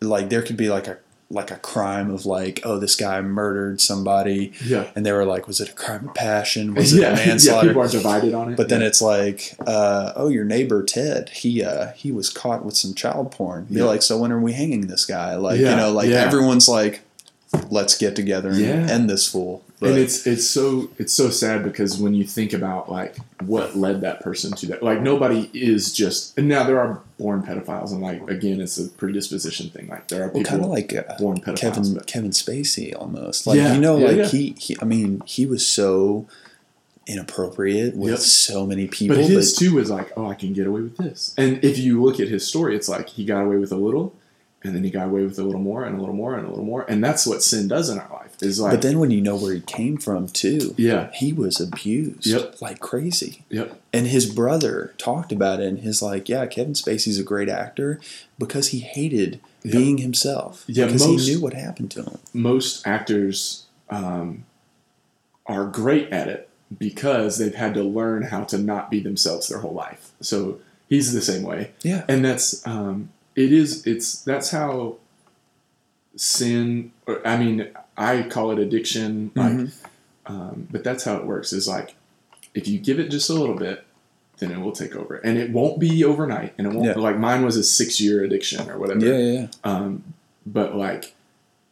like 0.00 0.28
there 0.30 0.42
could 0.42 0.56
be 0.56 0.68
like 0.68 0.86
a 0.86 0.98
like 1.30 1.50
a 1.50 1.56
crime 1.56 2.10
of 2.10 2.26
like 2.26 2.60
oh 2.64 2.78
this 2.78 2.94
guy 2.94 3.20
murdered 3.22 3.80
somebody 3.80 4.52
yeah 4.62 4.90
and 4.94 5.06
they 5.06 5.10
were 5.10 5.24
like 5.24 5.46
was 5.48 5.58
it 5.58 5.70
a 5.70 5.72
crime 5.72 6.06
of 6.06 6.14
passion 6.14 6.74
was 6.74 6.92
it 6.96 7.00
yeah, 7.00 7.08
a 7.08 7.18
yeah 7.18 7.26
manslaughter 7.26 7.68
people 7.68 7.82
are 7.82 7.88
divided 7.88 8.34
on 8.34 8.52
it 8.52 8.56
but 8.56 8.68
then 8.68 8.82
yeah. 8.82 8.86
it's 8.86 9.00
like, 9.00 9.54
uh, 9.66 10.12
oh, 10.16 10.28
your 10.28 10.44
neighbor 10.44 10.82
Ted, 10.82 11.30
he 11.30 11.64
uh, 11.64 11.92
he 11.92 12.12
was 12.12 12.28
caught 12.28 12.64
with 12.64 12.76
some 12.76 12.94
child 12.94 13.32
porn. 13.32 13.66
You're 13.70 13.84
Yeah. 13.84 13.90
like, 13.90 14.02
so 14.02 14.18
when 14.18 14.30
are 14.32 14.38
we 14.38 14.52
hanging 14.52 14.86
this 14.86 15.06
guy? 15.06 15.34
Like, 15.36 15.58
you 15.58 15.64
know, 15.64 15.90
like 15.92 16.10
everyone's 16.10 16.68
like, 16.68 17.00
let's 17.70 17.96
get 17.96 18.14
together 18.14 18.50
and 18.50 18.90
end 18.90 19.10
this 19.10 19.26
fool. 19.26 19.64
But 19.84 19.90
and 19.90 20.00
it's 20.00 20.26
it's 20.26 20.48
so 20.48 20.88
it's 20.98 21.12
so 21.12 21.28
sad 21.28 21.62
because 21.62 21.98
when 21.98 22.14
you 22.14 22.24
think 22.24 22.54
about 22.54 22.90
like 22.90 23.16
what 23.44 23.76
led 23.76 24.00
that 24.00 24.20
person 24.20 24.52
to 24.52 24.66
that 24.68 24.82
like 24.82 25.02
nobody 25.02 25.50
is 25.52 25.92
just 25.92 26.38
and 26.38 26.48
now 26.48 26.64
there 26.64 26.80
are 26.80 27.02
born 27.18 27.42
pedophiles 27.42 27.92
and 27.92 28.00
like 28.00 28.26
again 28.30 28.62
it's 28.62 28.78
a 28.78 28.88
predisposition 28.88 29.68
thing 29.68 29.86
like 29.88 30.08
there 30.08 30.24
are 30.24 30.28
well, 30.28 30.42
kind 30.42 30.62
of 30.64 30.70
like 30.70 30.94
uh, 30.94 31.02
born 31.18 31.38
pedophiles 31.38 31.60
Kevin 31.60 31.94
but- 31.94 32.06
Kevin 32.06 32.30
Spacey 32.30 32.94
almost. 32.98 33.46
Like 33.46 33.58
Yeah, 33.58 33.74
you 33.74 33.80
know, 33.80 33.98
yeah, 33.98 34.06
like 34.06 34.16
yeah. 34.16 34.26
He, 34.28 34.54
he, 34.58 34.76
I 34.80 34.86
mean, 34.86 35.20
he 35.26 35.44
was 35.44 35.66
so 35.66 36.26
inappropriate 37.06 37.94
with 37.94 38.10
Yep. 38.12 38.18
so 38.20 38.66
many 38.66 38.86
people. 38.86 39.16
but 39.16 39.26
his 39.26 39.54
too 39.54 39.78
is 39.78 39.90
like 39.90 40.10
oh 40.16 40.28
I 40.30 40.34
can 40.34 40.54
get 40.54 40.66
away 40.66 40.80
with 40.80 40.96
this 40.96 41.34
and 41.36 41.62
if 41.62 41.76
you 41.78 42.02
look 42.02 42.18
at 42.18 42.28
his 42.28 42.46
story 42.48 42.74
it's 42.74 42.88
like 42.88 43.10
he 43.10 43.26
got 43.26 43.44
away 43.44 43.56
with 43.56 43.72
a 43.72 43.76
little 43.76 44.14
and 44.64 44.74
then 44.74 44.82
he 44.82 44.90
got 44.90 45.06
away 45.06 45.22
with 45.22 45.38
a 45.38 45.42
little 45.42 45.60
more 45.60 45.84
and 45.84 45.96
a 45.96 46.00
little 46.00 46.14
more 46.14 46.34
and 46.34 46.46
a 46.46 46.48
little 46.48 46.64
more 46.64 46.84
and 46.90 47.04
that's 47.04 47.26
what 47.26 47.42
sin 47.42 47.68
does 47.68 47.90
in 47.90 47.98
our 47.98 48.10
life 48.10 48.34
is 48.42 48.58
like 48.58 48.72
but 48.72 48.82
then 48.82 48.98
when 48.98 49.10
you 49.10 49.20
know 49.20 49.36
where 49.36 49.54
he 49.54 49.60
came 49.60 49.96
from 49.98 50.26
too, 50.26 50.74
yeah 50.78 51.10
he 51.14 51.32
was 51.32 51.60
abused 51.60 52.26
Yep. 52.26 52.60
like 52.62 52.80
crazy. 52.80 53.44
yep 53.50 53.78
And 53.92 54.06
his 54.08 54.26
brother 54.26 54.94
talked 54.98 55.30
about 55.32 55.60
it 55.60 55.66
and 55.68 55.78
he's 55.80 56.02
like, 56.02 56.28
yeah, 56.28 56.46
Kevin 56.46 56.72
Spacey's 56.74 57.18
a 57.18 57.22
great 57.22 57.48
actor 57.48 58.00
because 58.38 58.68
he 58.68 58.80
hated 58.80 59.40
Yep. 59.62 59.72
being 59.72 59.98
himself. 59.98 60.64
Yeah, 60.66 60.86
because 60.86 61.06
most- 61.06 61.26
he 61.26 61.34
knew 61.34 61.40
what 61.40 61.54
happened 61.54 61.90
to 61.92 62.02
him. 62.02 62.18
most 62.34 62.86
actors 62.86 63.64
um, 63.90 64.44
are 65.46 65.66
great 65.66 66.10
at 66.10 66.28
it 66.28 66.48
because 66.76 67.38
they've 67.38 67.54
had 67.54 67.74
to 67.74 67.82
learn 67.82 68.22
how 68.24 68.44
to 68.44 68.58
not 68.58 68.90
be 68.90 68.98
themselves 69.00 69.48
their 69.48 69.58
whole 69.60 69.72
life. 69.74 70.10
So 70.20 70.58
he's 70.88 71.12
the 71.12 71.20
same 71.22 71.42
way, 71.42 71.70
Yeah. 71.82 72.04
and 72.08 72.24
that's 72.24 72.66
um, 72.66 73.10
it 73.36 73.52
is 73.52 73.86
it's 73.86 74.20
that's 74.22 74.50
how 74.50 74.96
sin. 76.16 76.92
Or, 77.06 77.26
I 77.26 77.36
mean, 77.36 77.68
I 77.96 78.22
call 78.22 78.50
it 78.52 78.58
addiction, 78.58 79.30
like, 79.34 79.52
Mhm. 79.52 79.72
um, 80.26 80.68
but 80.70 80.84
that's 80.84 81.04
how 81.04 81.16
it 81.16 81.26
works. 81.26 81.52
Is 81.52 81.66
like 81.68 81.94
if 82.54 82.68
you 82.68 82.78
give 82.78 82.98
it 83.00 83.08
just 83.10 83.30
a 83.30 83.34
little 83.34 83.56
bit. 83.56 83.84
Then 84.40 84.50
it 84.50 84.58
will 84.58 84.72
take 84.72 84.96
over, 84.96 85.14
and 85.18 85.38
it 85.38 85.52
won't 85.52 85.78
be 85.78 86.02
overnight, 86.02 86.54
and 86.58 86.66
it 86.66 86.72
won't 86.72 86.86
Yeah. 86.86 86.94
like 86.98 87.16
mine 87.20 87.44
was 87.44 87.56
a 87.56 87.62
six-year 87.62 88.24
addiction 88.24 88.68
or 88.68 88.78
whatever. 88.80 88.98
Yeah, 89.06 89.16
yeah, 89.16 89.32
yeah. 89.42 89.46
Um, 89.62 90.02
but 90.44 90.74
like, 90.76 91.14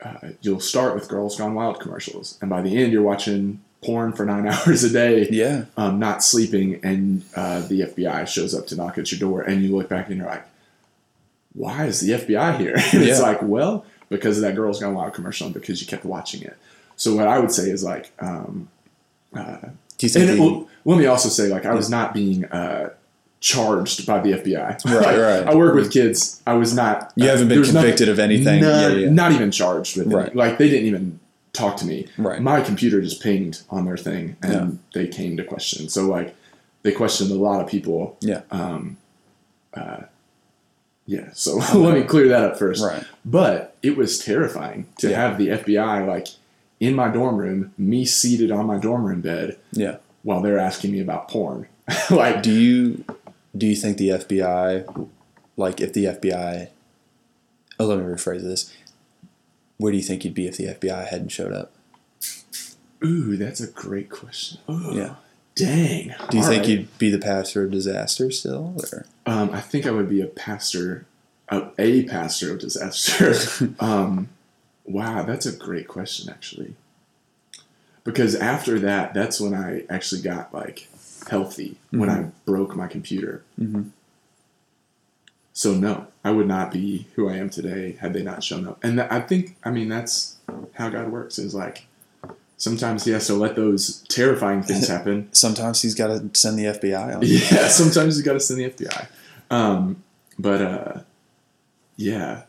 uh, 0.01 0.29
you'll 0.43 0.61
start 0.61 0.95
with 0.95 1.09
Girls 1.09 1.37
Gone 1.37 1.55
Wild 1.55 1.81
commercials, 1.81 2.39
and 2.41 2.49
by 2.49 2.63
the 2.63 2.77
end, 2.77 2.93
you're 2.93 3.03
watching 3.03 3.59
porn 3.83 4.13
for 4.13 4.25
nine 4.25 4.47
hours 4.67 4.85
a 4.85 4.91
day, 4.91 5.29
Yeah. 5.29 5.65
um, 5.77 5.99
not 5.99 6.23
sleeping, 6.23 6.79
and 6.85 7.25
uh, 7.35 7.63
the 7.67 7.83
FBI 7.83 8.25
shows 8.27 8.55
up 8.55 8.69
to 8.69 8.77
knock 8.77 8.97
at 8.97 9.11
your 9.11 9.19
door, 9.19 9.43
and 9.43 9.65
you 9.65 9.75
look 9.77 9.89
back 9.89 10.07
and 10.09 10.19
you're 10.19 10.27
like, 10.29 10.45
"Why 11.55 11.86
is 11.86 12.00
the 12.00 12.12
FBI 12.12 12.59
here?" 12.59 12.74
and 12.92 13.03
it's 13.03 13.20
like, 13.20 13.40
well, 13.42 13.84
because 14.09 14.40
that 14.40 14.55
girl's 14.55 14.80
got 14.80 14.90
a 14.90 14.96
lot 14.96 15.09
of 15.09 15.14
commercial, 15.14 15.46
and 15.46 15.55
because 15.55 15.80
you 15.80 15.86
kept 15.86 16.05
watching 16.05 16.42
it. 16.42 16.57
So 16.96 17.14
what 17.16 17.26
I 17.28 17.38
would 17.38 17.50
say 17.53 17.70
is 17.70 17.82
like, 17.82 18.12
um, 18.20 18.68
uh, 19.34 19.57
Do 19.98 20.07
you 20.07 20.09
think 20.09 20.30
and 20.30 20.38
it, 20.40 20.66
let 20.84 20.98
me 20.98 21.07
also 21.07 21.28
say 21.28 21.48
like 21.48 21.64
I 21.66 21.74
was 21.74 21.88
not 21.90 22.12
being 22.14 22.44
uh, 22.46 22.90
charged 23.40 24.07
by 24.07 24.20
the 24.20 24.32
FBI. 24.32 24.84
Right, 24.84 25.18
right. 25.18 25.46
I 25.48 25.55
work 25.55 25.74
with 25.74 25.92
kids. 25.92 26.40
I 26.46 26.55
was 26.55 26.74
not. 26.74 27.12
you 27.16 27.28
haven't 27.28 27.48
been 27.48 27.59
there's 27.59 27.72
nothing- 27.72 27.90
convicted 27.90 28.09
of 28.09 28.18
anything? 28.18 28.61
None- 28.61 28.92
yeah, 28.92 28.98
yeah. 28.98 29.11
Not 29.11 29.32
even 29.32 29.50
charged 29.50 29.96
with 29.96 30.12
Right. 30.12 30.28
it. 30.28 30.36
Like 30.36 30.59
they 30.59 30.68
didn't 30.68 30.86
even 30.86 31.18
talk 31.53 31.76
to 31.78 31.86
me. 31.86 32.07
Right. 32.18 32.40
My 32.40 32.61
computer 32.61 33.00
just 33.00 33.22
pinged 33.22 33.62
on 33.70 33.84
their 33.84 33.96
thing, 33.96 34.36
and 34.42 34.53
Yeah. 34.53 34.68
they 34.94 35.09
came 35.09 35.36
to 35.38 35.44
question. 35.44 35.88
So 35.88 36.05
like, 36.07 36.34
they 36.82 36.92
questioned 36.92 37.30
a 37.30 37.34
lot 37.34 37.61
of 37.62 37.68
people. 37.68 38.16
Yeah. 38.20 38.42
Um. 38.50 38.96
Uh. 39.74 40.03
Yeah. 41.07 41.30
So 41.34 41.57
let 41.57 41.94
me 41.98 42.03
clear 42.05 42.28
that 42.28 42.44
up 42.44 42.59
first. 42.59 42.82
Right. 42.84 43.05
But 43.24 43.76
it 43.82 43.96
was 43.96 44.18
terrifying 44.18 44.86
to 44.98 45.11
Yeah. 45.11 45.16
have 45.16 45.38
the 45.38 45.48
FBI 45.48 46.07
like 46.07 46.28
in 46.80 46.94
my 46.94 47.09
dorm 47.09 47.36
room, 47.36 47.72
me 47.78 48.05
seated 48.05 48.50
on 48.50 48.66
my 48.66 48.78
dorm 48.78 49.05
room 49.05 49.20
bed 49.20 49.57
Yeah. 49.72 49.96
while 50.22 50.40
they're 50.42 50.59
asking 50.59 50.92
me 50.92 51.00
about 51.00 51.28
porn. 51.28 51.66
like, 52.11 52.42
Do 52.42 52.53
you 52.53 53.05
do 53.57 53.66
you 53.66 53.76
think 53.76 53.98
the 53.98 54.09
FBI, 54.11 55.09
like 55.59 55.80
if 55.80 55.92
the 55.92 56.07
FBI, 56.07 56.68
oh, 57.78 57.84
let 57.86 57.98
me 57.98 58.05
rephrase 58.05 58.42
this. 58.42 58.72
Where 59.76 59.90
do 59.92 59.98
you 59.98 60.05
think 60.05 60.24
you'd 60.24 60.32
be 60.34 60.46
if 60.46 60.57
the 60.57 60.68
FBI 60.68 61.09
hadn't 61.09 61.28
showed 61.30 61.53
up? 61.53 61.72
ooh, 63.05 63.36
that's 63.36 63.61
a 63.61 63.66
great 63.66 64.09
question. 64.09 64.59
Ooh, 64.70 64.94
Yeah. 64.94 65.14
Dang. 65.55 66.14
Do 66.30 66.38
you 66.38 66.42
think 66.44 66.61
right. 66.61 66.68
you'd 66.68 66.98
be 66.98 67.11
the 67.11 67.18
pastor 67.18 67.64
of 67.64 67.70
disaster 67.70 68.30
still? 68.30 68.74
Or? 68.92 69.07
Um, 69.26 69.50
I 69.50 69.61
think 69.61 69.86
I 69.86 69.90
would 69.90 70.09
be 70.09 70.20
a 70.20 70.26
pastor, 70.26 71.05
a, 71.48 71.68
a 71.78 72.05
pastor 72.05 72.53
of 72.53 72.59
disaster. 72.59 73.34
um, 73.80 74.30
wow, 74.84 75.22
that's 75.24 75.46
a 75.46 75.53
great 75.53 75.88
question, 75.88 76.30
actually. 76.30 76.74
Because 78.05 78.34
after 78.34 78.78
that, 78.80 79.14
that's 79.14 79.40
when 79.40 79.55
I 79.55 79.84
actually 79.88 80.22
got 80.22 80.53
like 80.53 80.88
healthy 81.28 81.76
when 81.90 82.11
I 82.11 82.30
broke 82.44 82.74
my 82.74 82.88
computer. 82.88 83.42
Mhm. 83.61 83.90
So 85.53 85.74
no, 85.74 86.07
I 86.24 86.30
would 86.30 86.48
not 86.48 86.72
be 86.72 87.07
who 87.14 87.28
I 87.28 87.36
am 87.36 87.50
today 87.50 87.96
had 88.00 88.12
they 88.14 88.22
not 88.22 88.42
shown 88.42 88.66
up. 88.66 88.82
And 88.82 88.98
th- 88.98 89.11
I 89.11 89.20
think, 89.20 89.57
I 89.62 89.70
mean, 89.70 89.88
that's 89.88 90.36
how 90.74 90.88
God 90.88 91.11
works. 91.11 91.38
Is 91.38 91.55
like 91.55 91.86
sometimes 92.63 93.05
He 93.05 93.11
has 93.11 93.27
to 93.27 93.35
let 93.35 93.57
those 93.57 94.03
terrifying 94.09 94.63
things 94.63 94.87
happen 94.95 95.29
Sometimes 95.33 95.83
he's 95.83 95.97
got 95.97 96.07
to 96.09 96.31
send 96.33 96.59
the 96.59 96.67
FBI 96.67 97.17
on. 97.17 97.23
yeah, 97.23 97.69
sometimes 97.81 98.15
he's 98.17 98.25
got 98.25 98.35
to 98.35 98.41
send 98.41 98.61
the 98.61 98.71
FBI. 98.71 99.07
Um, 99.51 100.03
but 100.39 100.63
uh, 100.63 101.01
yeah, 101.97 102.43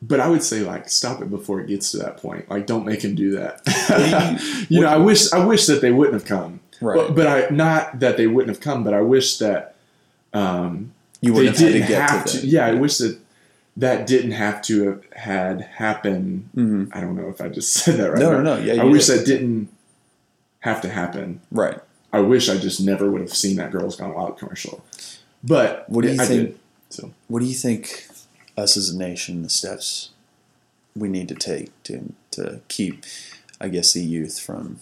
but 0.00 0.20
I 0.20 0.28
would 0.28 0.42
say 0.42 0.60
like 0.60 0.88
stop 0.88 1.22
it 1.22 1.30
before 1.30 1.60
it 1.60 1.66
gets 1.68 1.90
to 1.92 1.98
that 1.98 2.16
point. 2.18 2.50
Like, 2.50 2.66
don't 2.66 2.84
make 2.84 3.02
him 3.02 3.14
do 3.14 3.32
that. 3.32 4.66
you 4.68 4.80
know, 4.80 4.88
I 4.88 4.98
wish 4.98 5.32
I 5.32 5.44
wish 5.44 5.66
that 5.66 5.80
they 5.80 5.90
wouldn't 5.90 6.14
have 6.14 6.24
come. 6.24 6.60
Right. 6.80 6.96
But, 6.96 7.14
but 7.14 7.26
I 7.26 7.54
not 7.54 8.00
that 8.00 8.16
they 8.16 8.26
wouldn't 8.26 8.54
have 8.54 8.60
come, 8.60 8.84
but 8.84 8.94
I 8.94 9.00
wish 9.00 9.38
that 9.38 9.76
um, 10.32 10.92
you 11.20 11.32
wouldn't 11.32 11.56
have 11.56 11.68
had 11.68 11.80
to 11.80 11.88
get 11.88 12.10
have 12.10 12.24
to 12.26 12.40
to. 12.40 12.46
Yeah, 12.46 12.66
I 12.66 12.74
wish 12.74 12.98
that 12.98 13.18
that 13.76 14.06
didn't 14.06 14.32
have 14.32 14.60
to 14.62 14.86
have 14.88 15.02
had 15.14 15.60
happen. 15.62 16.48
Mhm. 16.54 16.90
I 16.92 17.00
don't 17.00 17.16
know 17.16 17.28
if 17.28 17.40
I 17.40 17.48
just 17.48 17.72
said 17.74 17.96
that 17.98 18.10
right. 18.12 18.18
No, 18.20 18.32
no, 18.32 18.42
no. 18.42 18.58
Yeah, 18.58 18.82
I 18.82 18.84
wish 18.84 19.06
did. 19.06 19.20
that 19.20 19.26
didn't 19.26 19.68
have 20.60 20.80
to 20.82 20.88
happen. 20.88 21.40
Right. 21.50 21.78
I 22.12 22.20
wish 22.20 22.48
I 22.48 22.58
just 22.58 22.80
never 22.80 23.10
would 23.10 23.20
have 23.22 23.32
seen 23.34 23.56
that 23.56 23.70
Girls 23.72 23.96
Gone 23.96 24.12
Wild 24.14 24.38
commercial. 24.38 24.84
But 25.42 25.88
What 25.88 26.02
do 26.02 26.12
you 26.12 26.20
I 26.20 26.26
think- 26.26 26.48
Did. 26.50 26.58
So 26.90 27.10
What 27.28 27.40
do 27.40 27.46
you 27.46 27.54
think 27.54 28.06
us 28.58 28.76
as 28.76 28.90
a 28.90 28.96
nation, 28.98 29.42
the 29.42 29.48
steps 29.48 30.10
we 30.94 31.08
need 31.08 31.26
to 31.28 31.34
take 31.34 31.70
to 31.84 32.12
to 32.32 32.60
keep, 32.68 33.04
I 33.60 33.68
guess, 33.68 33.94
the 33.94 34.02
youth 34.02 34.38
from 34.38 34.80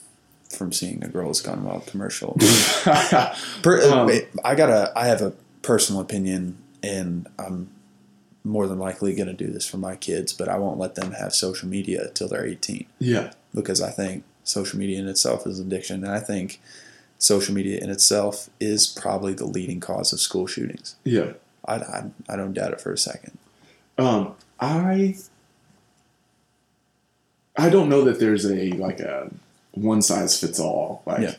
from 0.49 0.73
seeing 0.73 1.05
a 1.05 1.09
Girls 1.09 1.41
Gone 1.41 1.63
Wild 1.63 1.87
commercial? 1.87 2.37
Per, 3.63 3.81
Um, 3.93 4.11
I 4.45 4.55
got 4.57 4.71
a. 4.71 4.93
I 4.99 5.07
have 5.07 5.23
a 5.23 5.33
personal 5.63 6.01
opinion, 6.01 6.57
and 6.83 7.29
I'm 7.39 7.71
more 8.45 8.67
than 8.67 8.79
likely 8.79 9.15
going 9.15 9.27
to 9.29 9.33
do 9.35 9.51
this 9.53 9.67
for 9.67 9.77
my 9.77 9.97
kids, 9.97 10.33
but 10.33 10.49
I 10.49 10.57
won't 10.59 10.79
let 10.79 10.95
them 10.95 11.13
have 11.13 11.35
social 11.35 11.69
media 11.69 12.09
till 12.15 12.29
they're 12.29 12.47
18 12.47 12.87
yeah, 12.99 13.33
because 13.55 13.81
I 13.83 13.91
think 13.91 14.25
social 14.45 14.79
media 14.79 14.99
in 14.99 15.09
itself 15.09 15.47
is 15.47 15.61
addiction, 15.61 16.05
and 16.05 16.13
I 16.13 16.21
think 16.21 16.61
social 17.19 17.55
media 17.55 17.79
in 17.79 17.91
itself 17.91 18.49
is 18.59 18.87
probably 18.87 19.35
the 19.35 19.45
leading 19.47 19.79
cause 19.81 20.13
of 20.13 20.21
school 20.21 20.47
shootings. 20.47 20.97
yeah. 21.05 21.33
I, 21.67 21.75
I, 21.75 22.11
I 22.31 22.37
don't 22.37 22.55
doubt 22.55 22.73
it 22.73 22.81
for 22.81 22.91
a 22.91 22.97
second. 22.99 23.37
Um, 23.99 24.35
I 24.59 25.15
I 27.57 27.69
don't 27.69 27.89
know 27.91 28.03
that 28.05 28.19
there's 28.19 28.47
a 28.47 28.71
like 28.73 29.01
a 29.01 29.31
one 29.73 30.01
size 30.03 30.41
fits 30.41 30.59
all. 30.59 31.03
Like, 31.07 31.21
Yeah. 31.21 31.35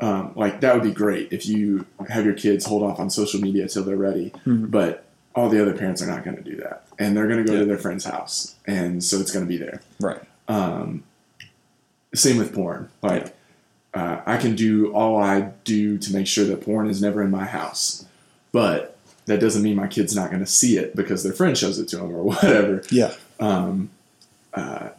Um, 0.00 0.32
like 0.34 0.60
that 0.62 0.74
would 0.74 0.82
be 0.82 0.92
great 0.92 1.30
if 1.32 1.46
you 1.46 1.86
have 2.08 2.24
your 2.24 2.34
kids 2.34 2.64
hold 2.64 2.82
off 2.82 2.98
on 2.98 3.10
social 3.10 3.40
media 3.40 3.68
till 3.68 3.84
they're 3.84 3.96
ready. 3.96 4.32
Mhm. 4.46 4.70
But 4.70 5.04
all 5.40 5.48
the 5.48 5.60
other 5.60 5.72
parents 5.74 6.02
are 6.02 6.06
not 6.06 6.22
going 6.22 6.36
to 6.36 6.42
do 6.42 6.56
that, 6.56 6.84
and 6.98 7.16
they're 7.16 7.26
going 7.26 7.38
to 7.42 7.44
go 7.44 7.54
Yeah. 7.54 7.60
to 7.60 7.64
their 7.64 7.78
friend's 7.78 8.04
house, 8.04 8.56
and 8.66 9.02
so 9.02 9.18
it's 9.20 9.30
going 9.30 9.44
to 9.44 9.48
be 9.48 9.56
there. 9.56 9.80
Right. 9.98 10.20
Um, 10.48 11.02
same 12.14 12.36
with 12.36 12.52
porn. 12.54 12.90
Like, 13.02 13.34
uh, 13.94 14.20
I 14.26 14.36
can 14.36 14.54
do 14.54 14.92
all 14.92 15.16
I 15.22 15.52
do 15.64 15.96
to 15.98 16.12
make 16.12 16.26
sure 16.26 16.44
that 16.44 16.60
porn 16.62 16.88
is 16.90 17.00
never 17.00 17.22
in 17.22 17.30
my 17.30 17.44
house, 17.46 18.04
but 18.52 18.98
that 19.26 19.40
doesn't 19.40 19.62
mean 19.62 19.76
my 19.76 19.86
kid's 19.86 20.14
not 20.14 20.30
going 20.30 20.44
to 20.44 20.50
see 20.50 20.76
it 20.76 20.94
because 20.94 21.22
their 21.22 21.32
friend 21.32 21.56
shows 21.56 21.78
it 21.78 21.88
to 21.88 21.96
them 21.96 22.10
or 22.14 22.22
whatever. 22.32 22.82
Yeah. 22.90 23.14
Um, 23.38 23.90
uh, 24.52 24.90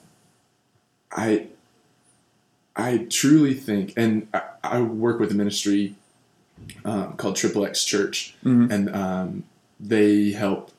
I, 1.12 1.48
I 2.76 3.06
truly 3.10 3.54
think, 3.54 3.94
and 3.96 4.28
I, 4.34 4.42
I 4.64 4.82
work 4.82 5.20
with 5.20 5.32
a 5.32 5.36
ministry 5.36 5.96
um, 6.86 7.14
called 7.14 7.36
Triple 7.36 7.66
X 7.66 7.84
Church, 7.84 8.36
Mhm. 8.44 8.72
and 8.72 8.96
um, 8.96 9.44
they 9.82 10.32
help 10.32 10.72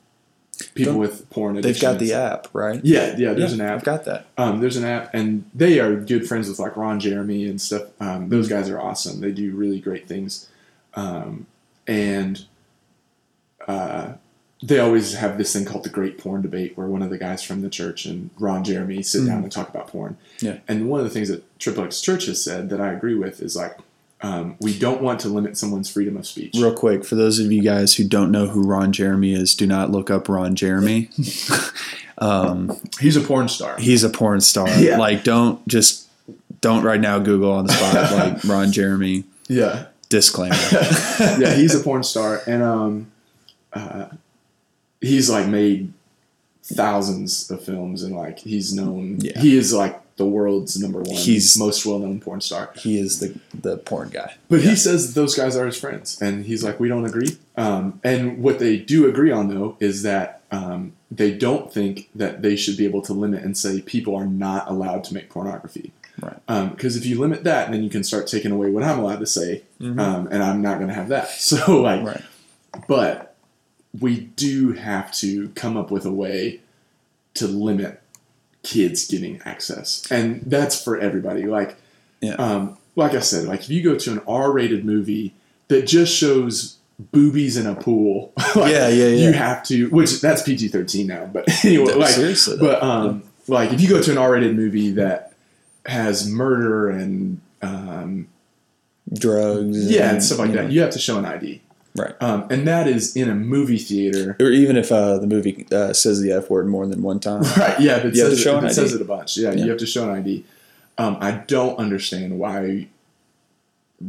people 0.75 0.93
Don't- 0.93 1.01
with 1.01 1.29
porn. 1.29 1.59
They've 1.61 1.79
got 1.79 1.99
the 1.99 2.13
app, 2.13 2.47
right? 2.53 2.79
Yeah, 2.83 3.15
yeah. 3.17 3.33
There's 3.33 3.55
Yeah, 3.57 3.63
an 3.65 3.69
I've 3.71 3.77
app. 3.79 3.83
got 3.83 4.05
that. 4.05 4.25
Um, 4.37 4.61
there's 4.61 4.77
an 4.77 4.85
app, 4.85 5.13
and 5.13 5.45
they 5.53 5.79
are 5.79 5.95
good 5.95 6.27
friends 6.27 6.47
with 6.47 6.59
like 6.59 6.77
Ron 6.77 6.99
Jeremy 6.99 7.45
and 7.47 7.59
stuff. 7.59 7.83
Um, 7.99 8.29
those 8.29 8.47
guys 8.47 8.69
are 8.69 8.79
awesome. 8.79 9.19
They 9.21 9.31
do 9.31 9.55
really 9.55 9.79
great 9.79 10.07
things, 10.07 10.47
um, 10.93 11.47
and 11.87 12.45
uh, 13.67 14.13
they 14.61 14.79
always 14.79 15.15
have 15.15 15.37
this 15.37 15.53
thing 15.53 15.65
called 15.65 15.83
the 15.83 15.89
Great 15.89 16.17
Porn 16.17 16.41
Debate, 16.41 16.77
where 16.77 16.87
one 16.87 17.01
of 17.01 17.09
the 17.09 17.17
guys 17.17 17.43
from 17.43 17.61
the 17.61 17.69
church 17.69 18.05
and 18.05 18.29
Ron 18.39 18.63
Jeremy 18.63 19.01
sit 19.03 19.25
down 19.25 19.43
and 19.43 19.51
talk 19.51 19.69
about 19.69 19.87
porn. 19.87 20.17
Yeah. 20.39 20.59
And 20.67 20.89
one 20.89 20.99
of 20.99 21.05
the 21.05 21.09
things 21.09 21.29
that 21.29 21.43
Triple 21.59 21.83
X 21.83 21.99
Church 22.01 22.25
has 22.27 22.41
said 22.43 22.69
that 22.69 22.79
I 22.79 22.93
agree 22.93 23.15
with 23.15 23.41
is 23.41 23.55
like, 23.55 23.77
um, 24.23 24.55
we 24.61 24.77
don't 24.79 25.01
want 25.01 25.19
to 25.19 25.27
limit 25.29 25.57
someone's 25.57 25.91
freedom 25.91 26.15
of 26.17 26.25
speech. 26.25 26.53
Real 26.55 26.73
quick, 26.73 27.03
for 27.03 27.15
those 27.15 27.39
of 27.39 27.51
you 27.51 27.61
guys 27.61 27.95
who 27.95 28.05
don't 28.05 28.31
know 28.31 28.47
who 28.47 28.63
Ron 28.63 28.93
Jeremy 28.93 29.33
is, 29.33 29.53
do 29.53 29.67
not 29.67 29.91
look 29.91 30.09
up 30.09 30.29
Ron 30.29 30.55
Jeremy. 30.55 31.09
um, 32.17 32.71
He's 32.99 33.17
a 33.17 33.21
porn 33.21 33.49
star. 33.49 33.77
he's 33.77 34.03
a 34.03 34.09
porn 34.09 34.39
star. 34.41 34.69
Yeah. 34.79 34.97
Like, 34.97 35.23
don't 35.23 35.65
just 35.67 36.07
don't 36.61 36.83
right 36.83 36.99
now 37.01 37.19
Google 37.19 37.51
on 37.51 37.65
the 37.67 37.73
spot 37.73 38.11
like 38.33 38.43
Ron 38.45 38.71
Jeremy. 38.71 39.25
Yeah. 39.47 39.87
Disclaimer. 40.09 40.55
yeah, 41.39 41.53
he's 41.55 41.75
a 41.75 41.79
porn 41.83 42.03
star, 42.03 42.41
and 42.47 42.61
um, 42.63 43.11
uh, 43.73 44.07
he's 45.01 45.29
like 45.29 45.47
made 45.47 45.91
thousands 46.63 47.49
of 47.49 47.63
films, 47.63 48.03
and 48.03 48.15
like 48.15 48.39
he's 48.39 48.73
known. 48.73 49.17
Yeah. 49.19 49.39
He 49.39 49.57
is 49.57 49.73
like 49.73 49.99
the 50.17 50.25
world's 50.25 50.79
number 50.79 50.99
one, 51.01 51.15
He's- 51.15 51.57
most 51.57 51.85
well-known 51.85 52.19
porn 52.19 52.39
star. 52.41 52.69
he 52.75 52.99
is 52.99 53.19
the 53.19 53.33
the 53.53 53.77
porn 53.77 54.09
guy. 54.09 54.35
But 54.49 54.61
Yeah. 54.61 54.71
he 54.71 54.75
says 54.75 55.13
those 55.15 55.35
guys 55.35 55.55
are 55.55 55.65
his 55.65 55.77
friends, 55.77 56.17
and 56.21 56.45
he's 56.45 56.63
like, 56.63 56.79
we 56.79 56.87
don't 56.87 57.05
agree. 57.05 57.37
Um, 57.57 57.99
and 58.03 58.39
what 58.43 58.59
they 58.59 58.77
do 58.77 59.07
agree 59.07 59.31
on, 59.31 59.47
though, 59.49 59.75
is 59.79 60.03
that 60.03 60.41
um, 60.51 60.93
they 61.09 61.31
don't 61.31 61.73
think 61.73 62.09
that 62.13 62.43
they 62.43 62.55
should 62.55 62.77
be 62.77 62.85
able 62.85 63.01
to 63.03 63.13
limit 63.13 63.43
and 63.43 63.57
say 63.57 63.81
people 63.81 64.15
are 64.15 64.25
not 64.27 64.69
allowed 64.69 65.03
to 65.05 65.13
make 65.15 65.29
pornography. 65.29 65.91
Right. 66.21 66.69
Because 66.75 66.95
if 66.95 67.07
you 67.07 67.19
limit 67.19 67.43
that, 67.45 67.71
then 67.71 67.81
you 67.83 67.89
can 67.89 68.03
start 68.03 68.27
taking 68.27 68.51
away 68.51 68.69
what 68.69 68.83
I'm 68.83 68.99
allowed 68.99 69.19
to 69.21 69.25
say, 69.25 69.63
Mhm. 69.81 69.99
um, 69.99 70.27
and 70.31 70.43
I'm 70.43 70.61
not 70.61 70.75
going 70.77 70.89
to 70.89 70.93
have 70.93 71.09
that. 71.09 71.29
So, 71.39 71.81
like, 71.81 72.05
Right. 72.05 72.21
but 72.87 73.33
we 73.99 74.19
do 74.35 74.73
have 74.73 75.11
to 75.15 75.49
come 75.55 75.75
up 75.75 75.89
with 75.89 76.05
a 76.05 76.11
way 76.11 76.59
to 77.35 77.47
limit 77.47 77.99
kids 78.63 79.07
getting 79.07 79.41
access, 79.45 80.09
and 80.11 80.41
that's 80.45 80.81
for 80.81 80.97
everybody. 80.99 81.43
Like, 81.45 81.75
Yeah. 82.21 82.35
um, 82.35 82.77
like 82.95 83.13
I 83.13 83.19
said, 83.19 83.45
like 83.45 83.61
if 83.61 83.69
you 83.69 83.83
go 83.83 83.95
to 83.97 84.11
an 84.13 84.21
R-rated 84.27 84.85
movie 84.85 85.33
that 85.67 85.85
just 85.87 86.15
shows 86.15 86.77
boobies 87.11 87.57
in 87.57 87.65
a 87.67 87.75
pool, 87.75 88.31
like, 88.55 88.71
Yeah, 88.71 88.87
yeah, 88.87 89.07
yeah. 89.07 89.27
you 89.27 89.33
have 89.33 89.63
to. 89.65 89.87
Which 89.89 90.21
that's 90.21 90.41
PG-13 90.43 91.07
now, 91.07 91.25
but 91.25 91.45
anyway, 91.65 91.85
No, 91.91 91.97
like, 91.97 92.09
seriously, 92.09 92.57
but 92.59 92.81
um, 92.83 93.23
like 93.47 93.73
if 93.73 93.81
you 93.81 93.89
go 93.89 94.01
to 94.01 94.11
an 94.11 94.17
R-rated 94.17 94.55
movie 94.55 94.91
that 94.91 95.33
has 95.85 96.29
murder 96.29 96.89
and 96.89 97.41
um, 97.61 98.27
Drugs. 99.11 99.91
yeah 99.91 100.11
and 100.11 100.23
stuff 100.23 100.39
like 100.39 100.53
that, 100.53 100.63
know. 100.65 100.69
you 100.69 100.79
have 100.81 100.91
to 100.91 100.99
show 100.99 101.17
an 101.19 101.25
ID. 101.25 101.61
Right. 101.95 102.15
Um, 102.21 102.47
and 102.49 102.67
that 102.67 102.87
is 102.87 103.15
in 103.15 103.29
a 103.29 103.35
movie 103.35 103.77
theater. 103.77 104.35
Or 104.39 104.47
even 104.49 104.77
if 104.77 104.91
uh, 104.91 105.19
the 105.19 105.27
movie 105.27 105.67
uh, 105.71 105.93
says 105.93 106.21
the 106.21 106.31
F 106.31 106.49
word 106.49 106.67
more 106.67 106.87
than 106.87 107.01
one 107.03 107.19
time. 107.19 107.43
Right. 107.57 107.79
Yeah. 107.79 107.97
If 107.97 108.05
it, 108.05 108.15
You 108.15 108.21
have 108.23 108.29
says, 108.31 108.37
to 108.39 108.43
show 108.43 108.55
it, 108.55 108.59
an 108.59 108.65
ID. 108.65 108.73
says 108.73 108.93
it 108.93 109.01
a 109.01 109.05
bunch. 109.05 109.37
Yeah, 109.37 109.51
Yeah. 109.51 109.63
You 109.63 109.69
have 109.69 109.79
to 109.79 109.85
show 109.85 110.09
an 110.09 110.17
ID. 110.17 110.43
Um, 110.97 111.17
I 111.21 111.31
don't 111.31 111.77
understand 111.77 112.39
why 112.39 112.87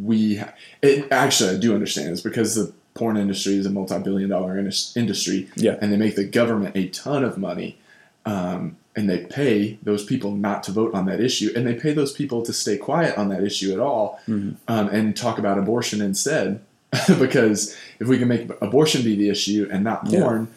we. 0.03 0.37
Ha- 0.37 0.55
it, 0.83 1.11
actually, 1.11 1.57
I 1.57 1.59
do 1.59 1.75
understand. 1.75 2.09
It's 2.11 2.21
because 2.21 2.55
the 2.55 2.73
porn 2.95 3.17
industry 3.17 3.55
is 3.57 3.67
a 3.67 3.71
multi-billion-dollar 3.71 4.57
indus- 4.59 4.97
industry, 4.97 5.49
Yeah. 5.57 5.77
and 5.81 5.93
they 5.93 5.97
make 5.97 6.17
the 6.17 6.25
government 6.25 6.77
a 6.77 6.89
ton 6.89 7.25
of 7.25 7.37
money, 7.39 7.79
um, 8.25 8.77
and 8.95 9.11
they 9.11 9.19
pay 9.27 9.79
those 9.83 10.05
people 10.05 10.31
not 10.33 10.63
to 10.65 10.73
vote 10.73 10.95
on 10.95 11.07
that 11.07 11.21
issue, 11.21 11.51
and 11.57 11.67
they 11.67 11.75
pay 11.75 11.93
those 11.93 12.13
people 12.13 12.43
to 12.43 12.53
stay 12.53 12.77
quiet 12.77 13.19
on 13.19 13.29
that 13.31 13.43
issue 13.43 13.73
at 13.73 13.81
all, 13.81 14.21
Mhm. 14.29 14.57
um, 14.69 14.89
and 14.89 15.17
talk 15.17 15.39
about 15.39 15.59
abortion 15.59 16.01
instead. 16.01 16.61
because 17.19 17.77
if 18.01 18.07
we 18.09 18.19
can 18.19 18.29
make 18.29 18.49
abortion 18.63 19.03
be 19.03 19.17
the 19.17 19.29
issue 19.31 19.69
and 19.71 19.85
not 19.85 20.07
Yeah. 20.09 20.21
porn, 20.21 20.49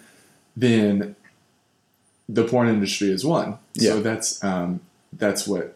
then 0.55 1.15
the 2.29 2.43
porn 2.43 2.67
industry 2.67 3.11
is 3.11 3.23
won. 3.25 3.57
Yeah. 3.73 3.91
So 3.91 4.01
that's 4.01 4.43
um, 4.43 4.81
that's 5.13 5.47
what 5.47 5.75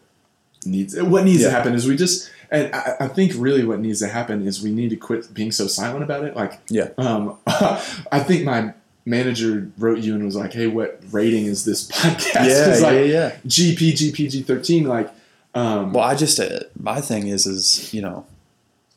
needs 0.66 1.00
what 1.00 1.24
needs 1.24 1.42
Yeah. 1.42 1.48
to 1.48 1.54
happen 1.54 1.74
is 1.74 1.86
we 1.86 1.96
just 1.96 2.30
and 2.50 2.74
I, 2.74 2.96
I 3.00 3.08
think 3.08 3.32
really 3.36 3.64
what 3.64 3.80
needs 3.80 4.00
to 4.00 4.08
happen 4.08 4.46
is 4.46 4.62
we 4.62 4.70
need 4.70 4.90
to 4.90 4.96
quit 4.96 5.32
being 5.32 5.50
so 5.52 5.66
silent 5.66 6.04
about 6.04 6.24
it. 6.24 6.36
Like 6.36 6.60
Yeah. 6.68 6.88
um, 6.98 7.38
I 7.46 8.20
think 8.20 8.44
my 8.44 8.74
manager 9.04 9.68
wrote 9.78 9.98
you 9.98 10.14
and 10.14 10.24
was 10.24 10.36
like, 10.36 10.52
"Hey, 10.52 10.66
what 10.68 11.00
rating 11.10 11.46
is 11.46 11.64
this 11.64 11.88
podcast?" 11.90 12.34
Yeah, 12.46 12.70
It's 12.70 12.80
yeah, 12.80 12.86
like 12.86 13.06
yeah. 13.08 13.32
GP, 13.46 13.92
GPG 14.12 14.44
thirteen. 14.44 14.84
Like, 14.84 15.10
um, 15.54 15.92
Well, 15.92 16.04
I 16.04 16.14
just 16.14 16.38
uh, 16.38 16.60
my 16.78 17.00
thing 17.00 17.26
is 17.28 17.46
is 17.46 17.92
you 17.94 18.02
know 18.02 18.26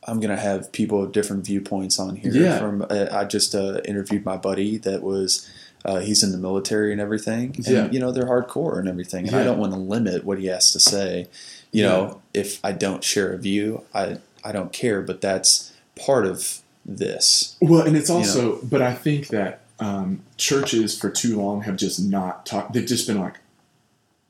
I'm 0.06 0.20
gonna 0.20 0.38
have 0.38 0.72
people 0.72 1.03
of 1.03 1.12
different 1.12 1.45
viewpoints 1.45 1.99
on 1.99 2.16
here. 2.16 2.32
Yeah. 2.32 2.60
From 2.60 2.84
uh, 2.89 3.08
I 3.12 3.26
just 3.26 3.56
uh, 3.56 3.82
interviewed 3.86 4.24
my 4.26 4.38
buddy 4.38 4.78
that 4.80 5.01
was 5.01 5.49
uh, 5.84 5.99
he's 5.99 6.24
in 6.24 6.32
the 6.32 6.38
military 6.38 6.91
and 6.91 7.01
everything. 7.01 7.53
And, 7.58 7.66
Yeah. 7.68 7.89
You 7.91 7.99
know 7.99 8.12
they're 8.12 8.26
hardcore 8.28 8.80
and 8.80 8.88
everything, 8.88 9.28
and 9.28 9.36
I 9.36 9.43
don't 9.43 9.58
want 9.60 9.74
to 9.74 9.80
limit 9.80 10.24
what 10.24 10.39
he 10.39 10.45
has 10.47 10.72
to 10.74 10.80
say. 10.80 11.28
You 11.72 11.84
Yeah. 11.84 11.89
know, 11.89 12.22
if 12.34 12.60
I 12.64 12.72
don't 12.72 13.03
share 13.03 13.34
a 13.34 13.38
view, 13.38 13.82
I 13.93 14.18
I 14.43 14.51
don't 14.51 14.72
care. 14.72 15.01
But 15.01 15.22
that's 15.22 15.74
part 15.95 16.26
of 16.26 16.62
this. 16.86 17.56
Well, 17.62 17.82
and 17.82 17.97
it's 17.97 18.10
also, 18.12 18.60
but 18.64 18.82
I 18.82 18.93
think 18.93 19.30
that 19.30 19.62
um, 19.80 20.22
churches 20.38 20.97
for 20.97 21.10
too 21.10 21.36
long 21.41 21.64
have 21.64 21.78
just 21.78 21.99
not 21.99 22.45
talked. 22.45 22.74
They've 22.74 22.86
just 22.86 23.08
been 23.08 23.20
like, 23.20 23.38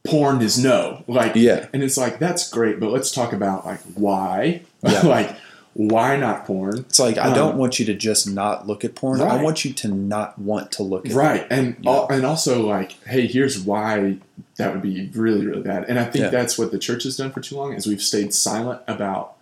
porn 0.05 0.41
is 0.41 0.57
no, 0.57 1.03
like, 1.07 1.35
Yeah. 1.35 1.67
and 1.73 1.83
it's 1.83 1.97
like 1.97 2.19
that's 2.19 2.49
great, 2.49 2.79
but 2.79 2.91
let's 2.91 3.11
talk 3.11 3.33
about 3.33 3.65
like 3.65 3.81
why, 3.95 4.61
Yeah. 4.83 5.01
like 5.05 5.35
why 5.77 6.15
not 6.15 6.45
porn, 6.45 6.79
It's 6.87 6.99
like 6.99 7.17
I 7.17 7.27
Um, 7.27 7.33
don't 7.35 7.57
want 7.57 7.79
you 7.79 7.85
to 7.87 7.93
just 7.93 8.29
not 8.29 8.65
look 8.65 8.85
at 8.85 8.95
porn. 8.95 9.19
I 9.19 9.43
want 9.43 9.65
you 9.65 9.73
to 9.73 9.89
not 9.89 10.39
want 10.39 10.71
to 10.73 10.83
look 10.83 11.05
at 11.05 11.11
it. 11.11 11.15
right? 11.15 11.45
And 11.51 11.75
Yeah. 11.81 11.91
al- 11.91 12.07
and 12.09 12.25
also 12.25 12.65
like, 12.65 12.93
hey, 13.05 13.27
here's 13.27 13.59
why 13.59 14.17
that 14.55 14.71
would 14.71 14.81
be 14.81 15.09
really 15.13 15.45
really 15.45 15.61
bad. 15.61 15.83
And 15.89 15.99
I 15.99 16.05
think 16.05 16.23
Yeah. 16.23 16.29
that's 16.29 16.57
what 16.57 16.71
the 16.71 16.79
church 16.79 17.03
has 17.03 17.17
done 17.17 17.31
for 17.31 17.41
too 17.41 17.57
long 17.57 17.73
is 17.73 17.85
we've 17.85 18.01
stayed 18.01 18.33
silent 18.33 18.79
about 18.87 19.33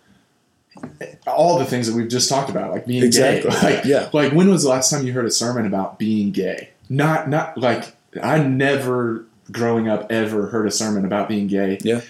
all 1.26 1.58
the 1.58 1.64
things 1.64 1.86
that 1.86 1.94
we've 1.94 2.08
just 2.08 2.28
talked 2.28 2.50
about, 2.50 2.72
like 2.72 2.84
being 2.86 3.04
Exactly. 3.04 3.50
gay. 3.50 3.56
Like, 3.76 3.84
Yeah. 3.84 4.08
Like 4.12 4.32
when 4.32 4.50
was 4.50 4.64
the 4.64 4.70
last 4.70 4.90
time 4.90 5.06
you 5.06 5.12
heard 5.12 5.26
a 5.26 5.30
sermon 5.30 5.66
about 5.66 5.98
being 6.00 6.32
gay? 6.32 6.70
Not 6.90 7.28
not 7.28 7.56
like 7.56 7.94
I 8.20 8.38
never 8.38 9.24
growing 9.52 9.88
up 9.88 10.10
ever 10.10 10.46
heard 10.48 10.66
a 10.66 10.70
sermon 10.72 11.04
about 11.04 11.28
being 11.28 11.46
gay. 11.46 11.78
Yeah. 11.82 12.00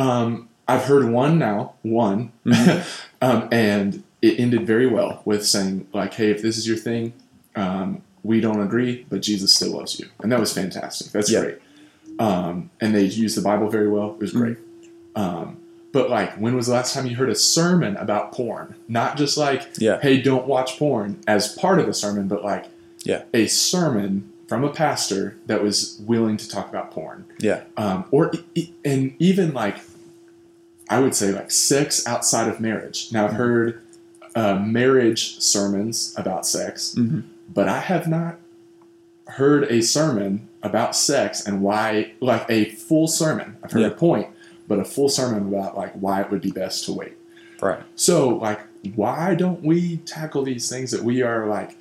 Um, 0.00 0.48
I've 0.66 0.84
heard 0.84 1.08
one 1.10 1.38
now, 1.38 1.74
one, 1.82 2.32
Mhm. 2.44 2.82
um, 3.22 3.48
and 3.52 4.02
it 4.22 4.38
ended 4.40 4.66
very 4.66 4.86
well 4.86 5.22
with 5.24 5.46
saying 5.46 5.86
like, 5.92 6.14
"Hey, 6.14 6.30
if 6.30 6.42
this 6.42 6.56
is 6.58 6.66
your 6.66 6.76
thing, 6.76 7.12
um, 7.56 8.02
we 8.22 8.40
don't 8.40 8.60
agree, 8.60 9.06
but 9.08 9.22
Jesus 9.22 9.54
still 9.54 9.76
loves 9.76 9.98
you," 9.98 10.06
and 10.20 10.30
that 10.32 10.40
was 10.40 10.52
fantastic. 10.52 11.12
That's 11.12 11.30
Yeah. 11.30 11.40
great. 11.42 11.58
Um, 12.18 12.70
and 12.80 12.94
they 12.94 13.04
used 13.04 13.36
the 13.36 13.42
Bible 13.42 13.68
very 13.70 13.88
well. 13.88 14.10
It 14.14 14.18
was 14.20 14.30
Mm-hmm. 14.30 14.38
great. 14.40 14.56
Um, 15.14 15.56
but 15.92 16.10
like, 16.10 16.34
when 16.36 16.54
was 16.56 16.66
the 16.66 16.72
last 16.74 16.92
time 16.94 17.06
you 17.06 17.16
heard 17.16 17.30
a 17.30 17.34
sermon 17.34 17.96
about 17.96 18.32
porn? 18.32 18.74
Not 18.88 19.16
just 19.16 19.36
like, 19.36 19.62
Yeah. 19.78 20.00
"Hey, 20.00 20.20
don't 20.20 20.46
watch 20.46 20.78
porn" 20.78 21.18
as 21.26 21.48
part 21.54 21.78
of 21.78 21.86
the 21.86 21.94
sermon, 21.94 22.28
but 22.28 22.44
like, 22.44 22.66
Yeah. 23.04 23.22
a 23.32 23.46
sermon 23.46 24.30
from 24.48 24.64
a 24.64 24.70
pastor 24.70 25.36
that 25.46 25.62
was 25.62 26.00
willing 26.06 26.36
to 26.38 26.48
talk 26.48 26.68
about 26.68 26.90
porn 26.90 27.24
Yeah. 27.38 27.60
um, 27.76 28.04
or 28.10 28.32
and 28.84 29.12
even 29.18 29.52
like 29.52 29.76
I 30.90 31.00
would 31.00 31.14
say 31.14 31.32
like 31.32 31.50
sex 31.50 32.06
outside 32.06 32.48
of 32.48 32.60
marriage. 32.60 33.08
Now 33.12 33.26
I've 33.26 33.34
heard 33.34 33.82
uh, 34.34 34.54
marriage 34.54 35.40
sermons 35.40 36.14
about 36.16 36.46
sex, 36.46 36.94
Mhm. 36.96 37.24
but 37.52 37.68
I 37.68 37.80
have 37.80 38.06
not 38.06 38.36
heard 39.26 39.64
a 39.64 39.80
sermon 39.82 40.48
about 40.62 40.94
sex 40.96 41.44
and 41.46 41.60
why 41.62 42.12
like 42.20 42.44
a 42.48 42.66
full 42.66 43.08
sermon. 43.08 43.56
I've 43.62 43.72
heard 43.72 43.82
Yeah. 43.82 43.88
a 43.88 43.92
point, 43.92 44.28
but 44.66 44.78
a 44.78 44.84
full 44.84 45.08
sermon 45.08 45.48
about 45.54 45.76
like 45.76 45.92
why 45.94 46.20
it 46.22 46.30
would 46.30 46.40
be 46.40 46.50
best 46.50 46.84
to 46.86 46.92
wait. 46.92 47.14
Right. 47.60 47.80
So, 47.96 48.28
like, 48.36 48.60
why 48.94 49.34
don't 49.34 49.62
we 49.64 49.96
tackle 49.98 50.44
these 50.44 50.68
things 50.68 50.92
that 50.92 51.02
we 51.02 51.22
are 51.22 51.46
like, 51.46 51.76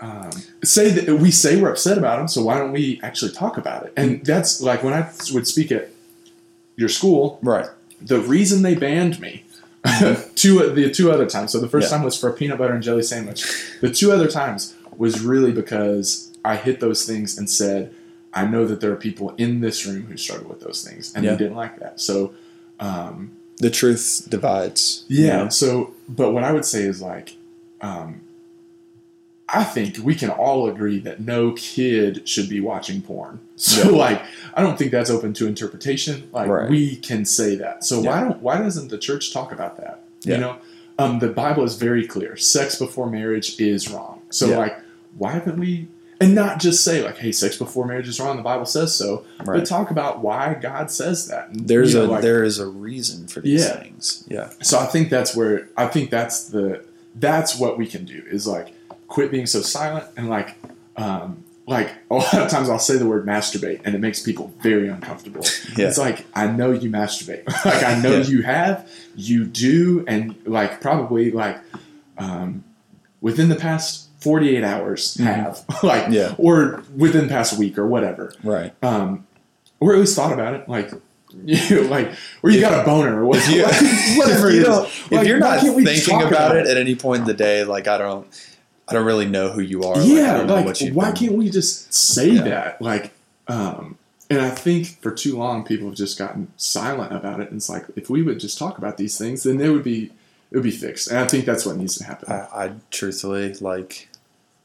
um, 0.00 0.30
say 0.64 0.90
that 0.90 1.18
we 1.18 1.30
say 1.30 1.60
we're 1.60 1.70
upset 1.70 1.96
about 1.96 2.18
them? 2.18 2.26
So 2.28 2.42
why 2.42 2.58
don't 2.58 2.72
we 2.72 2.98
actually 3.02 3.32
talk 3.32 3.56
about 3.56 3.84
it? 3.86 3.92
And 3.96 4.24
that's 4.24 4.60
like 4.60 4.82
when 4.82 4.92
I 4.94 5.08
would 5.32 5.46
speak 5.46 5.70
at 5.70 5.90
your 6.76 6.88
school, 6.88 7.38
Right. 7.42 7.66
The 8.00 8.20
reason 8.20 8.62
they 8.62 8.74
banned 8.74 9.20
me. 9.20 9.44
two 10.34 10.70
the 10.74 10.90
two 10.90 11.10
other 11.10 11.24
times. 11.26 11.52
So 11.52 11.58
the 11.58 11.68
first 11.68 11.90
Yeah. 11.90 11.96
time 11.96 12.04
was 12.04 12.18
for 12.18 12.28
a 12.28 12.32
peanut 12.34 12.58
butter 12.58 12.74
and 12.74 12.82
jelly 12.82 13.02
sandwich. 13.02 13.44
The 13.80 13.90
two 13.90 14.12
other 14.12 14.28
times 14.28 14.74
was 14.96 15.20
really 15.22 15.52
because 15.52 16.30
I 16.44 16.56
hit 16.56 16.80
those 16.80 17.06
things 17.06 17.38
and 17.38 17.48
said, 17.48 17.94
I 18.34 18.46
know 18.46 18.66
that 18.66 18.80
there 18.80 18.92
are 18.92 18.96
people 18.96 19.34
in 19.38 19.60
this 19.60 19.86
room 19.86 20.02
who 20.06 20.16
struggle 20.18 20.48
with 20.50 20.60
those 20.60 20.84
things, 20.86 21.12
and 21.14 21.24
Yeah. 21.24 21.32
they 21.32 21.38
didn't 21.38 21.56
like 21.56 21.78
that. 21.80 21.98
So, 22.00 22.32
um, 22.78 23.30
The 23.58 23.70
truth 23.70 24.26
divides. 24.28 25.04
yeah. 25.08 25.48
So, 25.48 25.94
but 26.08 26.32
what 26.32 26.44
I 26.44 26.52
would 26.52 26.64
say 26.66 26.82
is 26.82 27.00
like, 27.00 27.36
um, 27.80 28.20
I 29.52 29.64
think 29.64 29.98
we 29.98 30.14
can 30.14 30.30
all 30.30 30.68
agree 30.68 31.00
that 31.00 31.20
no 31.20 31.52
kid 31.52 32.28
should 32.28 32.48
be 32.48 32.60
watching 32.60 33.02
porn. 33.02 33.40
So, 33.56 33.90
Yeah. 33.90 33.96
like, 33.96 34.22
I 34.54 34.62
don't 34.62 34.78
think 34.78 34.90
that's 34.90 35.10
open 35.10 35.34
to 35.34 35.46
interpretation. 35.46 36.30
Like, 36.32 36.48
Right. 36.48 36.70
we 36.70 36.96
can 36.96 37.24
say 37.26 37.56
that. 37.56 37.84
So 37.84 38.00
why 38.00 38.20
don't 38.20 38.40
why 38.40 38.58
doesn't 38.58 38.88
the 38.88 38.96
church 38.98 39.32
talk 39.34 39.52
about 39.52 39.76
that? 39.78 40.02
Yeah. 40.22 40.34
You 40.36 40.40
know, 40.40 40.56
um, 40.98 41.18
the 41.18 41.28
Bible 41.28 41.64
is 41.64 41.74
very 41.76 42.06
clear. 42.06 42.36
Sex 42.36 42.76
before 42.78 43.10
marriage 43.10 43.60
is 43.60 43.90
wrong. 43.90 44.22
So, 44.30 44.46
Yeah. 44.48 44.58
like, 44.58 44.76
why 45.18 45.32
haven't 45.32 45.58
we? 45.58 45.88
And 46.22 46.34
not 46.34 46.58
just 46.60 46.84
say 46.84 47.02
like, 47.02 47.16
"Hey, 47.18 47.32
sex 47.32 47.56
before 47.56 47.86
marriage 47.86 48.06
is 48.08 48.20
wrong." 48.20 48.36
The 48.36 48.42
Bible 48.42 48.66
says 48.66 48.94
so, 48.94 49.24
Right. 49.44 49.56
but 49.58 49.66
talk 49.66 49.90
about 49.90 50.20
why 50.22 50.54
God 50.60 50.90
says 50.90 51.26
that. 51.28 51.48
There's 51.52 51.94
you 51.94 52.02
a 52.02 52.04
like- 52.04 52.22
there 52.22 52.44
is 52.44 52.58
a 52.58 52.66
reason 52.66 53.26
for 53.26 53.40
these 53.40 53.62
Yeah. 53.64 53.80
things. 53.82 54.24
Yeah. 54.28 54.50
so 54.62 54.78
I 54.78 54.86
think 54.86 55.08
that's 55.10 55.34
where 55.36 55.68
I 55.76 55.86
think 55.86 56.10
that's 56.10 56.44
the 56.44 56.80
that's 57.18 57.58
what 57.58 57.76
we 57.78 57.86
can 57.86 58.04
do 58.04 58.22
is 58.30 58.46
like 58.46 58.68
quit 59.10 59.30
being 59.30 59.44
so 59.46 59.60
silent 59.60 60.06
and 60.16 60.30
like 60.30 60.56
um 60.96 61.44
like 61.66 61.90
a 62.10 62.14
lot 62.14 62.34
of 62.34 62.48
times 62.48 62.68
I'll 62.70 62.78
say 62.78 62.96
the 62.96 63.06
word 63.06 63.26
masturbate 63.26 63.82
and 63.84 63.94
it 63.94 63.98
makes 64.00 64.20
people 64.22 64.52
very 64.60 64.88
uncomfortable. 64.88 65.44
Yeah. 65.76 65.86
It's 65.88 65.98
like 65.98 66.24
I 66.34 66.46
know 66.48 66.72
you 66.72 66.90
masturbate. 66.90 67.46
like 67.64 67.82
I 67.84 68.00
know 68.00 68.16
Yeah. 68.18 68.24
you 68.24 68.42
have, 68.42 68.88
you 69.14 69.44
do, 69.44 70.04
and 70.08 70.34
like 70.46 70.80
probably 70.80 71.30
like 71.30 71.58
um 72.18 72.64
within 73.20 73.48
the 73.50 73.56
past 73.56 74.08
48 74.20 74.64
hours 74.64 75.16
Mhm. 75.16 75.24
have 75.24 75.64
like 75.82 76.06
Yeah. 76.10 76.34
or 76.38 76.82
within 76.96 77.22
the 77.22 77.28
past 77.28 77.58
week 77.58 77.78
or 77.78 77.86
whatever 77.86 78.32
Right. 78.42 78.72
um, 78.82 79.26
or 79.80 79.92
at 79.92 79.98
least 80.00 80.16
thought 80.16 80.32
about 80.32 80.54
it, 80.54 80.68
like 80.68 80.90
you 81.44 81.82
like, 81.82 82.10
or 82.42 82.50
you 82.50 82.60
got 82.60 82.80
a 82.80 82.84
boner 82.84 83.22
or 83.22 83.26
whatever, 83.26 83.52
Yeah. 83.56 83.66
whatever 84.18 84.48
if 84.50 84.54
you 84.56 84.62
don't, 84.64 84.82
Like, 85.10 85.20
if 85.22 85.26
you're 85.28 85.38
not 85.38 85.60
thinking 85.60 86.16
about, 86.22 86.32
about 86.32 86.56
it 86.56 86.66
it? 86.66 86.70
at 86.70 86.76
any 86.76 86.96
point 86.96 87.20
in 87.22 87.26
the 87.28 87.34
day, 87.34 87.62
like 87.64 87.86
I 87.86 87.96
don't, 87.98 88.26
I 88.90 88.94
don't 88.94 89.06
really 89.06 89.26
know 89.26 89.50
who 89.50 89.60
you 89.60 89.82
are. 89.82 89.94
Like, 89.96 90.04
I 90.04 90.06
yeah, 90.06 90.36
don't 90.38 90.46
know 90.48 90.54
like 90.56 90.66
what 90.66 90.80
why 90.92 91.04
done. 91.06 91.16
can't 91.16 91.32
we 91.32 91.48
just 91.50 91.92
say 91.94 92.30
Yeah. 92.30 92.42
that? 92.42 92.82
Like, 92.82 93.12
um, 93.48 93.96
and 94.28 94.40
I 94.40 94.50
think 94.50 95.00
for 95.00 95.10
too 95.12 95.36
long 95.36 95.64
people 95.64 95.88
have 95.88 95.96
just 95.96 96.18
gotten 96.18 96.52
silent 96.56 97.12
about 97.12 97.40
it. 97.40 97.48
And 97.48 97.56
it's 97.56 97.68
like 97.68 97.86
if 97.96 98.08
we 98.10 98.22
would 98.22 98.38
just 98.40 98.58
talk 98.58 98.78
about 98.78 98.96
these 98.96 99.16
things, 99.18 99.42
then 99.44 99.60
it 99.60 99.68
would 99.70 99.84
be 99.84 100.10
it 100.50 100.56
would 100.56 100.62
be 100.64 100.70
fixed. 100.70 101.08
And 101.08 101.18
I 101.18 101.26
think 101.26 101.44
that's 101.44 101.64
what 101.64 101.76
needs 101.76 101.96
to 101.98 102.04
happen. 102.04 102.30
I, 102.32 102.64
I 102.64 102.72
truthfully 102.90 103.54
like 103.54 104.08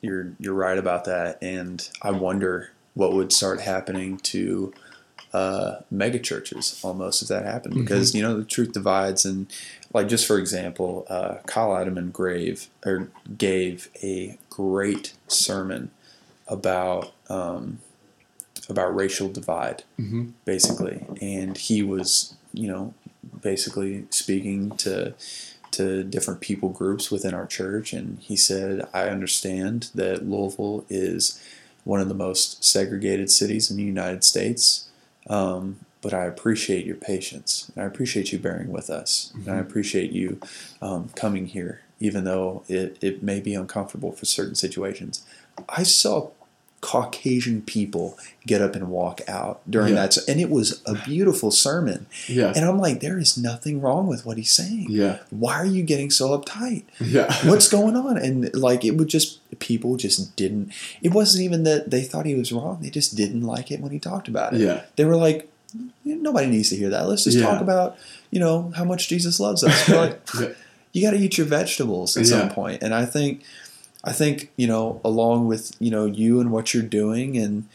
you're 0.02 0.31
you're 0.39 0.53
right 0.53 0.77
about 0.77 1.06
that, 1.06 1.38
and 1.41 1.88
I 2.02 2.11
wonder 2.11 2.72
what 2.93 3.14
would 3.14 3.31
start 3.34 3.60
happening 3.61 4.18
to 4.18 4.73
uh, 5.35 5.81
mega 5.91 6.17
churches 6.17 6.79
almost 6.81 7.21
if 7.21 7.27
that 7.27 7.43
happened 7.43 7.75
because 7.75 8.15
you 8.15 8.21
know 8.21 8.37
the 8.37 8.45
truth 8.45 8.71
divides 8.71 9.25
and 9.25 9.51
like 9.93 10.07
just 10.07 10.25
for 10.25 10.37
example, 10.37 11.05
uh, 11.09 11.35
Kyle 11.45 11.71
Idleman 11.71 12.13
grave 12.13 12.69
or 12.85 13.09
gave 13.37 13.89
a 14.01 14.37
great 14.49 15.13
sermon 15.27 15.91
about 16.47 17.11
um, 17.27 17.79
about 18.69 18.95
racial 18.95 19.27
divide 19.27 19.83
hmm 19.97 20.29
basically. 20.45 21.05
And 21.21 21.57
he 21.57 21.83
was 21.83 22.35
you 22.53 22.69
know 22.69 22.93
basically 23.41 24.05
speaking 24.11 24.71
to 24.77 25.15
to 25.71 26.03
different 26.03 26.39
people 26.39 26.69
groups 26.69 27.11
within 27.11 27.33
our 27.33 27.45
church. 27.45 27.91
And 27.91 28.19
he 28.19 28.37
said 28.37 28.87
i 28.93 29.09
understand 29.09 29.89
that 29.95 30.25
louisville 30.25 30.85
is 30.87 31.41
one 31.83 31.99
of 31.99 32.07
the 32.07 32.21
most 32.27 32.63
segregated 32.63 33.29
cities 33.29 33.69
in 33.69 33.77
the 33.77 33.83
united 33.83 34.23
states 34.23 34.89
um, 35.30 35.80
but 36.02 36.14
i 36.14 36.26
appreciate 36.26 36.85
your 36.85 36.95
patience 36.95 37.72
and 37.76 37.84
i 37.84 37.88
appreciate 37.88 38.31
you 38.31 38.39
bearing 38.39 38.72
with 38.72 38.89
us 38.89 39.31
and 39.45 39.49
i 39.49 39.57
Mhm. 39.57 39.61
appreciate 39.61 40.11
you 40.11 40.39
um, 40.81 41.10
coming 41.15 41.47
here 41.47 41.81
even 41.99 42.26
though 42.26 42.64
it, 42.68 42.97
it 43.02 43.23
may 43.23 43.39
be 43.39 43.53
uncomfortable 43.56 44.11
for 44.11 44.26
certain 44.26 44.56
situations 44.56 45.23
i 45.69 45.84
saw 45.84 46.30
caucasian 46.91 47.61
people 47.63 48.17
get 48.45 48.61
up 48.61 48.75
and 48.75 48.89
walk 48.89 49.19
out 49.27 49.59
during 49.69 49.95
Yeah. 49.95 50.05
that 50.07 50.17
and 50.27 50.39
it 50.39 50.49
was 50.51 50.81
a 50.85 50.93
beautiful 50.93 51.49
sermon. 51.51 52.05
Yeah, 52.27 52.53
and 52.55 52.63
i'm 52.65 52.77
like 52.77 52.99
there 52.99 53.17
is 53.17 53.37
nothing 53.37 53.81
wrong 53.81 54.05
with 54.07 54.25
what 54.25 54.37
he's 54.37 54.51
saying. 54.51 54.87
Yeah, 54.89 55.17
why 55.31 55.55
are 55.55 55.65
you 55.65 55.83
getting 55.83 56.11
so 56.11 56.25
uptight? 56.37 56.83
Yeah. 56.99 57.33
what's 57.49 57.67
going 57.67 57.95
on? 57.95 58.17
And 58.17 58.53
like 58.55 58.85
it 58.85 58.91
would 58.97 59.07
just 59.07 59.29
people 59.59 59.97
just 59.97 60.35
didn't 60.35 60.71
it 61.01 61.11
wasn't 61.13 61.43
even 61.43 61.63
that 61.63 61.89
they 61.89 62.03
thought 62.03 62.25
he 62.25 62.35
was 62.35 62.51
wrong. 62.51 62.79
They 62.81 62.91
just 62.91 63.15
didn't 63.15 63.41
like 63.41 63.71
it 63.71 63.79
when 63.81 63.91
he 63.91 63.99
talked 63.99 64.27
about 64.27 64.53
it. 64.53 64.59
Yeah, 64.61 64.83
they 64.95 65.05
were 65.05 65.17
like 65.27 65.49
nobody 66.03 66.47
needs 66.47 66.69
to 66.69 66.75
hear 66.75 66.89
that. 66.89 67.07
Let's 67.09 67.23
just 67.23 67.37
Yeah. 67.37 67.45
talk 67.47 67.61
about 67.61 67.97
you 68.31 68.39
know 68.39 68.71
how 68.75 68.83
much 68.85 69.07
jesus 69.09 69.39
loves 69.39 69.63
us. 69.63 69.89
Like, 69.89 70.19
Yeah. 70.39 70.49
you 70.93 71.01
got 71.01 71.11
to 71.11 71.17
eat 71.17 71.37
your 71.37 71.47
vegetables 71.47 72.15
at 72.17 72.25
some 72.27 72.49
point. 72.49 72.83
And 72.83 72.93
i 72.93 73.05
think 73.05 73.41
i 74.06 74.11
think 74.11 74.52
you 74.56 74.68
know 74.68 75.02
along 75.03 75.48
with 75.48 75.76
you 75.80 75.91
know 75.91 76.06
you 76.06 76.40
and 76.40 76.52
what 76.52 76.73
you're 76.73 76.84
doing 76.84 77.38
and 77.38 77.68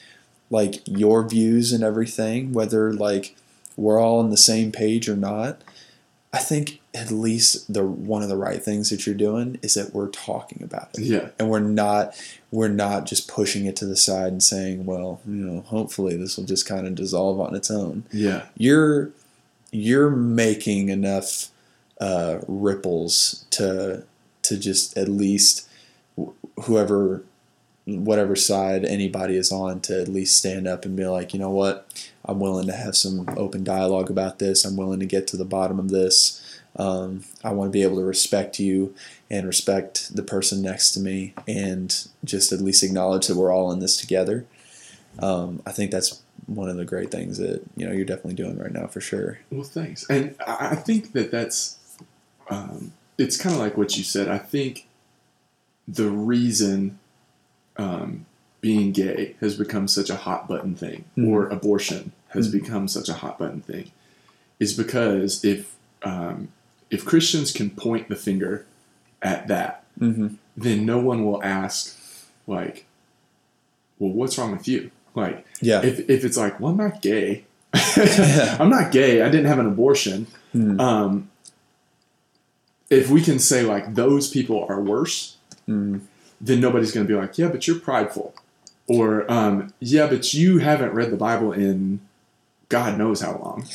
like 0.50 0.86
your 0.86 1.26
views 1.28 1.72
and 1.72 1.84
everything 1.84 2.52
whether 2.52 2.92
like 2.92 3.36
we're 3.76 4.00
all 4.00 4.18
on 4.18 4.30
the 4.30 4.36
same 4.36 4.72
page 4.72 5.08
or 5.08 5.16
not 5.16 5.62
i 6.32 6.38
think 6.38 6.80
at 6.92 7.10
least 7.10 7.72
the 7.72 7.84
one 7.84 8.22
of 8.22 8.28
the 8.28 8.36
right 8.36 8.62
things 8.62 8.90
that 8.90 9.06
you're 9.06 9.14
doing 9.14 9.58
is 9.62 9.74
that 9.74 9.94
we're 9.94 10.08
talking 10.08 10.62
about 10.62 10.88
it. 10.94 11.02
Yeah, 11.02 11.28
and 11.38 11.48
we're 11.48 11.60
not 11.60 12.20
we're 12.50 12.68
not 12.68 13.06
just 13.06 13.28
pushing 13.28 13.66
it 13.66 13.76
to 13.76 13.86
the 13.86 13.96
side 13.96 14.32
and 14.32 14.42
saying 14.42 14.86
well 14.86 15.20
you 15.26 15.34
know 15.34 15.60
hopefully 15.62 16.16
this 16.16 16.36
will 16.36 16.44
just 16.44 16.66
kind 16.66 16.86
of 16.86 16.94
dissolve 16.96 17.40
on 17.40 17.54
its 17.54 17.70
own. 17.70 18.04
Yeah, 18.12 18.46
you're 18.56 19.10
you're 19.70 20.10
making 20.10 20.88
enough 20.88 21.48
uh, 22.00 22.40
ripples 22.48 23.44
to 23.50 24.04
to 24.42 24.58
just 24.58 24.96
at 24.96 25.08
least 25.08 25.68
whoever 26.64 27.22
whatever 27.86 28.36
side 28.36 28.84
anybody 28.84 29.36
is 29.36 29.50
on 29.50 29.80
to 29.80 30.00
at 30.00 30.08
least 30.08 30.36
stand 30.36 30.68
up 30.68 30.84
and 30.84 30.96
be 30.96 31.06
like 31.06 31.32
you 31.32 31.40
know 31.40 31.50
what 31.50 32.08
i'm 32.24 32.38
willing 32.38 32.66
to 32.66 32.72
have 32.72 32.94
some 32.94 33.28
open 33.36 33.64
dialogue 33.64 34.10
about 34.10 34.38
this 34.38 34.64
i'm 34.64 34.76
willing 34.76 35.00
to 35.00 35.06
get 35.06 35.26
to 35.26 35.36
the 35.36 35.44
bottom 35.44 35.78
of 35.78 35.88
this 35.88 36.60
um, 36.76 37.24
i 37.42 37.50
want 37.50 37.68
to 37.68 37.72
be 37.72 37.82
able 37.82 37.96
to 37.96 38.04
respect 38.04 38.60
you 38.60 38.94
and 39.30 39.46
respect 39.46 40.14
the 40.14 40.22
person 40.22 40.62
next 40.62 40.92
to 40.92 41.00
me 41.00 41.34
and 41.48 42.08
just 42.22 42.52
at 42.52 42.60
least 42.60 42.82
acknowledge 42.82 43.26
that 43.26 43.36
we're 43.36 43.52
all 43.52 43.72
in 43.72 43.80
this 43.80 43.96
together 43.96 44.46
um, 45.18 45.60
i 45.66 45.72
think 45.72 45.90
that's 45.90 46.22
one 46.50 46.68
of 46.68 46.76
the 46.76 46.84
great 46.84 47.10
things 47.10 47.38
that 47.38 47.62
you 47.76 47.86
know 47.86 47.92
you're 47.92 48.04
definitely 48.04 48.34
doing 48.34 48.58
right 48.58 48.72
now 48.72 48.86
for 48.86 49.00
sure. 49.00 49.38
Well, 49.50 49.62
thanks. 49.62 50.08
And 50.10 50.34
I 50.46 50.74
think 50.74 51.12
that 51.12 51.30
that's, 51.30 51.78
um, 52.48 52.92
it's 53.18 53.36
kind 53.36 53.54
of 53.54 53.60
like 53.60 53.76
what 53.76 53.96
you 53.96 54.02
said. 54.02 54.28
I 54.28 54.38
think 54.38 54.88
the 55.92 56.08
reason 56.10 56.98
um, 57.76 58.26
being 58.60 58.92
gay 58.92 59.36
has 59.40 59.56
become 59.56 59.88
such 59.88 60.10
a 60.10 60.16
hot 60.16 60.46
button 60.48 60.74
thing, 60.74 61.04
Mhm. 61.16 61.28
or 61.28 61.48
abortion 61.48 62.12
has 62.28 62.48
Mhm. 62.48 62.52
become 62.60 62.88
such 62.88 63.08
a 63.08 63.14
hot 63.14 63.38
button 63.38 63.60
thing, 63.62 63.90
is 64.58 64.72
because 64.74 65.44
if 65.44 65.74
um, 66.02 66.48
if 66.90 67.04
Christians 67.04 67.52
can 67.52 67.70
point 67.70 68.08
the 68.08 68.16
finger 68.16 68.64
at 69.22 69.48
that, 69.48 69.84
Mm-hmm. 70.00 70.28
then 70.56 70.86
no 70.86 70.98
one 70.98 71.24
will 71.26 71.42
ask, 71.42 71.96
like, 72.46 72.86
well, 73.98 74.10
what's 74.12 74.38
wrong 74.38 74.52
with 74.52 74.66
you? 74.66 74.90
Like, 75.14 75.46
Yeah. 75.60 75.82
if, 75.82 76.08
if 76.08 76.24
it's 76.24 76.36
like, 76.38 76.58
well, 76.58 76.70
I'm 76.72 76.78
not 76.78 77.02
gay. 77.02 77.44
I'm 77.74 78.70
not 78.70 78.92
gay. 78.92 79.20
I 79.22 79.28
didn't 79.30 79.46
have 79.46 79.58
an 79.58 79.66
abortion. 79.66 80.26
Mhm. 80.54 80.80
Um, 80.80 81.28
if 82.88 83.08
we 83.10 83.20
can 83.22 83.38
say 83.38 83.62
like 83.62 83.94
those 83.94 84.28
people 84.28 84.64
are 84.68 84.80
worse, 84.80 85.36
Mhm. 85.68 86.00
then 86.40 86.60
nobody's 86.60 86.92
going 86.92 87.06
to 87.06 87.12
be 87.12 87.18
like, 87.18 87.36
yeah, 87.38 87.48
but 87.48 87.66
you're 87.66 87.78
prideful, 87.78 88.34
or 88.86 89.30
um, 89.30 89.72
yeah, 89.80 90.06
but 90.06 90.32
you 90.34 90.58
haven't 90.58 90.92
read 90.92 91.10
the 91.10 91.16
Bible 91.16 91.52
in 91.52 92.00
God 92.68 92.96
knows 92.98 93.20
how 93.20 93.32
long, 93.38 93.66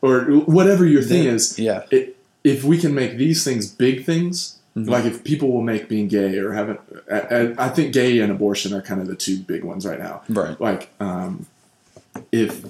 or 0.00 0.22
whatever 0.22 0.86
your 0.86 1.02
thing 1.02 1.24
Then- 1.24 1.34
is. 1.34 1.58
Yeah. 1.58 1.82
It, 1.90 2.16
if 2.44 2.64
we 2.64 2.76
can 2.78 2.94
make 2.94 3.16
these 3.16 3.44
things 3.44 3.66
big 3.68 4.04
things, 4.04 4.58
Mhm. 4.76 4.88
like 4.88 5.04
if 5.04 5.22
people 5.24 5.52
will 5.52 5.62
make 5.62 5.88
being 5.88 6.08
gay 6.08 6.38
or 6.38 6.52
haven't, 6.52 6.80
I, 7.10 7.54
I- 7.58 7.68
think 7.68 7.92
gay 7.92 8.18
and 8.20 8.32
abortion 8.32 8.72
are 8.72 8.80
kind 8.82 9.00
of 9.00 9.06
the 9.06 9.14
two 9.14 9.38
big 9.38 9.62
ones 9.64 9.84
right 9.86 9.98
now 9.98 10.22
Right. 10.28 10.58
like 10.60 10.88
um, 11.00 11.46
if 12.32 12.64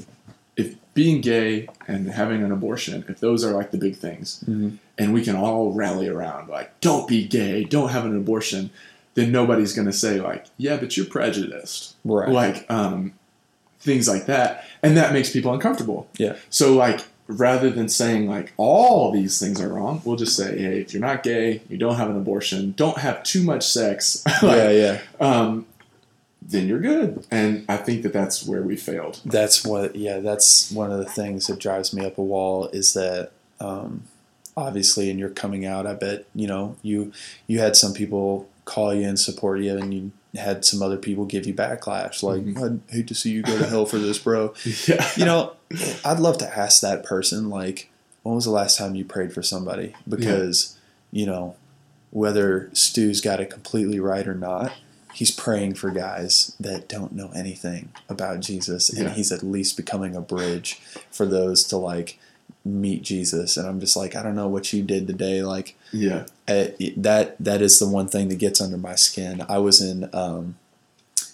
being 0.94 1.20
gay 1.20 1.68
and 1.88 2.10
having 2.10 2.42
an 2.42 2.52
abortion, 2.52 3.04
if 3.08 3.20
those 3.20 3.42
are 3.44 3.52
like 3.52 3.70
the 3.70 3.78
big 3.78 3.96
things, 3.96 4.44
Mhm. 4.48 4.76
and 4.98 5.14
we 5.14 5.22
can 5.24 5.36
all 5.36 5.72
rally 5.72 6.08
around 6.08 6.48
like, 6.48 6.78
don't 6.80 7.08
be 7.08 7.26
gay, 7.26 7.64
don't 7.64 7.88
have 7.90 8.04
an 8.04 8.16
abortion, 8.16 8.70
then 9.14 9.32
nobody's 9.32 9.72
going 9.72 9.86
to 9.86 9.92
say 9.92 10.20
like, 10.20 10.46
yeah, 10.58 10.76
but 10.76 10.96
you're 10.96 11.06
prejudiced, 11.06 11.94
Right. 12.04 12.28
like 12.28 12.70
um, 12.70 13.12
things 13.80 14.06
like 14.08 14.26
that, 14.26 14.64
and 14.82 14.96
that 14.96 15.12
makes 15.12 15.30
people 15.30 15.52
uncomfortable. 15.52 16.08
Yeah. 16.18 16.34
So 16.50 16.74
like, 16.74 17.00
rather 17.28 17.70
than 17.70 17.88
saying 17.88 18.28
like 18.28 18.52
all 18.58 19.10
these 19.12 19.38
things 19.38 19.60
are 19.60 19.68
wrong, 19.68 20.02
we'll 20.04 20.16
just 20.16 20.36
say, 20.36 20.58
hey, 20.58 20.80
if 20.80 20.92
you're 20.92 21.00
not 21.00 21.22
gay, 21.22 21.62
you 21.70 21.78
don't 21.78 21.94
have 21.96 22.10
an 22.10 22.16
abortion, 22.16 22.74
don't 22.76 22.98
have 22.98 23.22
too 23.22 23.42
much 23.42 23.66
sex, 23.66 24.22
like, 24.42 24.42
yeah, 24.42 24.70
yeah. 24.70 24.98
um, 25.20 25.64
then 26.48 26.66
you're 26.68 26.80
good. 26.80 27.24
And 27.30 27.64
I 27.68 27.76
think 27.76 28.02
that 28.02 28.12
that's 28.12 28.44
where 28.46 28.62
we 28.62 28.76
failed. 28.76 29.20
That's 29.24 29.64
what. 29.64 29.96
Yeah, 29.96 30.18
that's 30.20 30.70
one 30.70 30.90
of 30.92 30.98
the 30.98 31.04
things 31.04 31.46
that 31.46 31.58
drives 31.58 31.92
me 31.94 32.04
up 32.04 32.18
a 32.18 32.22
wall 32.22 32.68
is 32.68 32.94
that 32.94 33.32
um, 33.60 34.04
obviously, 34.56 35.10
in 35.10 35.18
your 35.18 35.28
coming 35.30 35.64
out, 35.64 35.86
I 35.86 35.94
bet 35.94 36.26
you 36.34 36.46
know 36.46 36.76
you 36.82 37.12
you 37.46 37.58
had 37.60 37.76
some 37.76 37.92
people 37.94 38.48
call 38.64 38.94
you 38.94 39.06
and 39.08 39.18
support 39.18 39.60
you, 39.60 39.76
and 39.76 39.92
you 39.94 40.12
had 40.34 40.64
some 40.64 40.82
other 40.82 40.96
people 40.96 41.24
give 41.26 41.46
you 41.46 41.52
backlash, 41.54 42.22
like 42.22 42.42
Mhm. 42.42 42.64
I'd 42.88 42.92
hate 42.94 43.06
to 43.08 43.14
see 43.14 43.30
you 43.30 43.42
go 43.42 43.58
to 43.58 43.66
hell 43.66 43.84
for 43.86 43.98
this, 43.98 44.18
bro. 44.18 44.54
Yeah. 44.88 45.06
You 45.16 45.24
know, 45.26 45.52
I'd 46.04 46.20
love 46.20 46.38
to 46.38 46.58
ask 46.58 46.80
that 46.80 47.04
person, 47.04 47.50
like, 47.50 47.90
when 48.22 48.34
was 48.36 48.44
the 48.46 48.50
last 48.50 48.78
time 48.78 48.94
you 48.94 49.04
prayed 49.04 49.32
for 49.34 49.42
somebody? 49.42 49.94
Because, 50.08 50.78
you 51.10 51.26
know, 51.26 51.56
whether 52.10 52.70
Stu's 52.72 53.20
got 53.20 53.40
it 53.40 53.50
completely 53.50 54.00
right 54.00 54.26
or 54.26 54.34
not, 54.34 54.72
he's 55.14 55.30
praying 55.30 55.74
for 55.74 55.90
guys 55.90 56.54
that 56.60 56.88
don't 56.88 57.12
know 57.12 57.30
anything 57.34 57.90
about 58.08 58.40
Jesus, 58.40 58.88
and 58.88 59.08
Yeah. 59.08 59.14
he's 59.14 59.30
at 59.32 59.42
least 59.42 59.76
becoming 59.76 60.16
a 60.16 60.20
bridge 60.20 60.80
for 61.10 61.26
those 61.26 61.64
to 61.64 61.76
like 61.76 62.18
meet 62.64 63.02
Jesus. 63.02 63.56
And 63.56 63.66
I'm 63.66 63.80
just 63.80 63.96
like, 63.96 64.14
I 64.14 64.22
don't 64.22 64.36
know 64.36 64.48
what 64.48 64.72
you 64.72 64.82
did 64.82 65.06
today, 65.06 65.42
like 65.42 65.76
yeah. 65.92 66.24
that 66.46 67.36
that 67.40 67.60
is 67.62 67.78
the 67.78 67.88
one 67.88 68.08
thing 68.08 68.28
that 68.28 68.38
gets 68.38 68.60
under 68.60 68.76
my 68.78 68.94
skin. 68.94 69.44
I 69.48 69.58
was 69.58 69.80
in 69.80 70.08
um, 70.12 70.56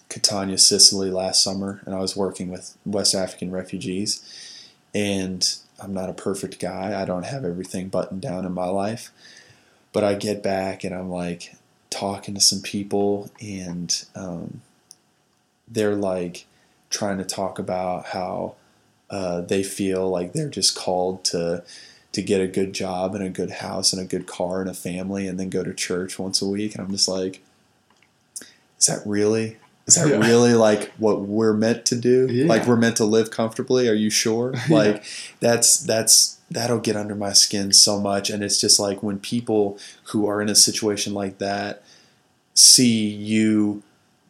Catania, 0.09 0.59
Sicily 0.59 1.11
last 1.11 1.43
summer, 1.43 1.81
and 1.85 1.95
I 1.95 1.99
was 2.01 2.17
working 2.17 2.51
with 2.51 2.77
West 2.87 3.15
African 3.15 3.51
refugees. 3.51 4.23
And 4.95 5.47
I'm 5.81 5.93
not 5.93 6.09
a 6.09 6.15
perfect 6.15 6.59
guy. 6.59 7.01
I 7.01 7.05
don't 7.05 7.27
have 7.27 7.45
everything 7.45 7.89
buttoned 7.89 8.23
down 8.23 8.47
in 8.47 8.53
my 8.53 8.65
life, 8.67 9.11
but 9.93 10.03
I 10.03 10.15
get 10.15 10.43
back 10.43 10.83
and 10.83 10.95
I'm 10.95 11.11
like 11.11 11.55
talking 11.90 12.35
to 12.35 12.40
some 12.40 12.60
people, 12.60 13.31
and 13.40 14.05
um, 14.15 14.60
they're 15.66 15.94
like 15.97 16.47
trying 16.90 17.19
to 17.19 17.24
talk 17.24 17.59
about 17.59 18.06
how 18.06 18.55
uh, 19.10 19.40
they 19.43 19.62
feel 19.62 20.09
like 20.09 20.32
they're 20.32 20.48
just 20.48 20.77
called 20.77 21.24
to 21.24 21.62
to 22.10 22.23
get 22.23 22.40
a 22.40 22.47
good 22.48 22.73
job 22.73 23.15
and 23.15 23.23
a 23.23 23.28
good 23.28 23.51
house 23.51 23.93
and 23.93 24.01
a 24.01 24.05
good 24.05 24.27
car 24.27 24.62
and 24.62 24.70
a 24.70 24.74
family 24.74 25.28
and 25.28 25.39
then 25.39 25.51
go 25.51 25.62
to 25.62 25.74
church 25.74 26.19
once 26.19 26.40
a 26.40 26.47
week. 26.48 26.74
And 26.74 26.82
I'm 26.85 26.90
just 26.90 27.06
like 27.09 27.43
is 28.78 28.86
that 28.86 29.02
really 29.05 29.59
is 29.86 29.94
that 29.97 30.09
Yeah. 30.09 30.16
really 30.27 30.55
like 30.55 30.90
what 30.97 31.20
we're 31.20 31.52
meant 31.52 31.85
to 31.86 31.97
do? 31.97 32.27
Yeah. 32.31 32.47
like 32.47 32.66
we're 32.66 32.77
meant 32.77 32.97
to 32.97 33.05
live 33.05 33.31
comfortably? 33.31 33.89
Are 33.89 33.94
you 33.94 34.09
sure? 34.10 34.55
Like 34.70 35.05
that's 35.40 35.78
that's 35.81 36.38
that'll 36.51 36.81
get 36.81 36.97
under 36.97 37.15
my 37.15 37.33
skin 37.33 37.73
so 37.73 38.01
much. 38.01 38.31
And 38.31 38.43
it's 38.43 38.61
just 38.61 38.81
like 38.81 39.03
when 39.03 39.19
people 39.19 39.79
who 40.05 40.27
are 40.27 40.41
in 40.41 40.49
a 40.49 40.55
situation 40.55 41.15
like 41.15 41.39
that 41.39 41.83
see 42.59 43.07
you 43.07 43.83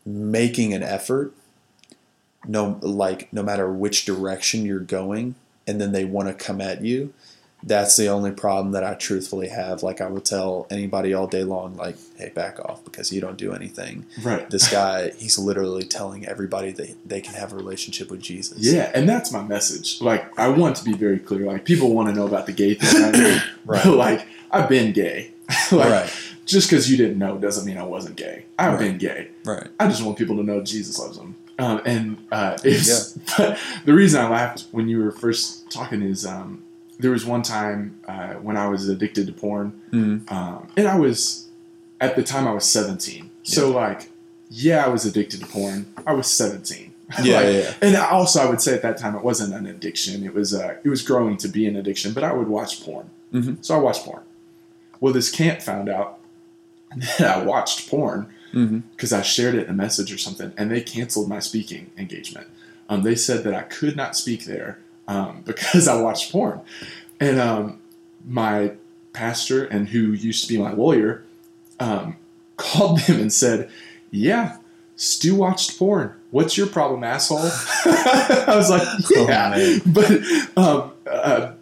making 0.04 0.74
an 0.74 0.82
effort 0.82 1.32
no 2.46 2.78
like 2.82 3.32
no 3.32 3.42
matter 3.42 3.72
which 3.72 4.04
direction 4.04 4.66
you're 4.66 4.78
going 4.80 5.34
and 5.66 5.80
then 5.80 5.92
they 5.92 6.04
want 6.04 6.28
to 6.28 6.34
come 6.34 6.60
at 6.60 6.82
you 6.82 7.12
that's 7.62 7.96
the 7.96 8.06
only 8.08 8.30
problem 8.30 8.72
that 8.72 8.84
I 8.84 8.94
truthfully 8.94 9.48
have 9.48 9.82
like 9.82 10.00
I 10.00 10.06
will 10.06 10.20
tell 10.20 10.66
anybody 10.70 11.12
all 11.12 11.26
day 11.26 11.42
long 11.42 11.76
like 11.76 11.96
hey 12.16 12.30
back 12.30 12.60
off 12.60 12.84
because 12.84 13.12
you 13.12 13.20
don't 13.20 13.36
do 13.36 13.52
anything 13.52 14.06
Right. 14.22 14.48
this 14.48 14.70
guy 14.70 15.10
he's 15.18 15.38
literally 15.38 15.82
telling 15.84 16.24
everybody 16.26 16.70
that 16.72 17.08
they 17.08 17.20
can 17.20 17.34
have 17.34 17.52
a 17.52 17.56
relationship 17.56 18.10
with 18.10 18.20
Jesus 18.20 18.58
Yeah, 18.60 18.90
and 18.94 19.08
that's 19.08 19.32
my 19.32 19.42
message. 19.42 20.00
Like, 20.00 20.38
I 20.38 20.48
want 20.48 20.76
to 20.76 20.84
be 20.84 20.92
very 20.94 21.18
clear. 21.18 21.46
Like, 21.46 21.64
people 21.64 21.92
want 21.94 22.08
to 22.08 22.14
know 22.14 22.26
about 22.26 22.46
the 22.46 22.52
gay 22.52 22.74
thing, 22.74 23.02
right? 23.02 23.42
Right. 23.66 23.86
Like, 23.86 24.26
I've 24.52 24.68
been 24.68 24.92
gay. 24.92 25.32
like, 25.72 25.90
right 25.90 26.14
just 26.46 26.70
because 26.70 26.90
you 26.90 26.96
didn't 26.96 27.18
know 27.18 27.36
doesn't 27.36 27.66
mean 27.66 27.76
I 27.76 27.82
wasn't 27.82 28.16
gay. 28.16 28.46
I've 28.58 28.74
Right. 28.74 28.78
been 28.88 28.96
gay. 28.98 29.28
right 29.44 29.66
I 29.78 29.86
just 29.88 30.02
want 30.02 30.16
people 30.16 30.36
to 30.36 30.42
know 30.42 30.62
Jesus 30.62 30.98
loves 30.98 31.18
them. 31.18 31.34
Um, 31.58 31.82
and 31.84 32.16
uh, 32.32 32.56
it's, 32.64 33.12
but 33.36 33.58
the 33.84 33.92
reason 33.92 34.24
I 34.24 34.28
laughed 34.30 34.64
when 34.70 34.88
you 34.88 34.98
were 35.02 35.10
first 35.10 35.70
talking 35.70 36.00
is 36.02 36.24
um, 36.24 36.62
there 36.98 37.10
was 37.12 37.24
one 37.24 37.42
time 37.42 38.00
uh, 38.08 38.34
when 38.34 38.56
I 38.56 38.68
was 38.68 38.88
addicted 38.88 39.26
to 39.28 39.32
porn, 39.32 39.80
mm 39.92 40.30
um, 40.32 40.68
and 40.76 40.86
I 40.88 40.98
was 40.98 41.46
at 42.00 42.16
the 42.16 42.22
time 42.22 42.46
I 42.46 42.52
was 42.52 42.64
17. 42.64 43.30
So 43.42 43.70
like, 43.70 44.08
yeah, 44.50 44.84
I 44.84 44.88
was 44.88 45.04
addicted 45.04 45.40
to 45.40 45.46
porn. 45.46 45.86
I 46.06 46.12
was 46.12 46.26
17. 46.28 46.92
yeah 47.22 47.36
Like, 47.36 47.46
yeah 47.54 47.74
and 47.82 47.96
also, 47.96 48.40
I 48.42 48.50
would 48.50 48.60
say 48.60 48.74
at 48.74 48.82
that 48.82 48.98
time 48.98 49.14
it 49.16 49.24
wasn't 49.24 49.54
an 49.54 49.66
addiction. 49.66 50.24
It 50.24 50.34
was 50.34 50.52
uh, 50.54 50.76
it 50.84 50.88
was 50.88 51.02
growing 51.02 51.36
to 51.38 51.48
be 51.48 51.66
an 51.66 51.76
addiction. 51.76 52.12
But 52.12 52.24
I 52.24 52.32
would 52.32 52.48
watch 52.48 52.82
porn, 52.84 53.08
Mhm. 53.32 53.64
so 53.64 53.74
I 53.74 53.78
watched 53.78 54.04
porn. 54.04 54.22
Well, 55.00 55.12
this 55.12 55.30
camp 55.30 55.62
found 55.62 55.88
out 55.88 56.18
that 57.18 57.38
I 57.38 57.42
watched 57.42 57.88
porn 57.88 58.26
because 58.96 59.12
I 59.12 59.22
shared 59.22 59.54
it 59.54 59.64
in 59.64 59.70
a 59.70 59.76
message 59.76 60.10
or 60.12 60.18
something, 60.18 60.52
and 60.56 60.70
they 60.70 60.80
canceled 60.80 61.28
my 61.28 61.38
speaking 61.38 61.90
engagement. 61.96 62.46
Um, 62.88 63.02
they 63.02 63.14
said 63.14 63.44
that 63.44 63.54
I 63.54 63.62
could 63.62 63.94
not 63.96 64.16
speak 64.16 64.46
there 64.46 64.78
um, 65.08 65.42
because 65.46 65.88
I 65.88 66.00
watched 66.00 66.30
porn, 66.30 66.60
and 67.18 67.40
um, 67.40 67.80
my 68.26 68.72
pastor 69.12 69.64
and 69.64 69.88
who 69.88 70.12
used 70.12 70.42
to 70.46 70.48
be 70.48 70.58
my 70.58 70.72
lawyer 70.72 71.24
um, 71.80 72.16
called 72.56 73.00
them 73.00 73.20
and 73.20 73.32
said, 73.32 73.68
"Yeah, 74.12 74.58
Stu 74.96 75.34
watched 75.34 75.78
porn. 75.78 76.14
What's 76.30 76.56
your 76.58 76.66
problem, 76.68 77.02
asshole?" 77.04 77.38
I 77.84 78.44
was 78.54 78.70
like, 78.70 78.82
Oh, 79.16 79.26
"Yeah," 79.28 79.50
man. 79.50 79.80
but 79.86 80.10
um, 80.56 80.92
uh, 81.10 81.52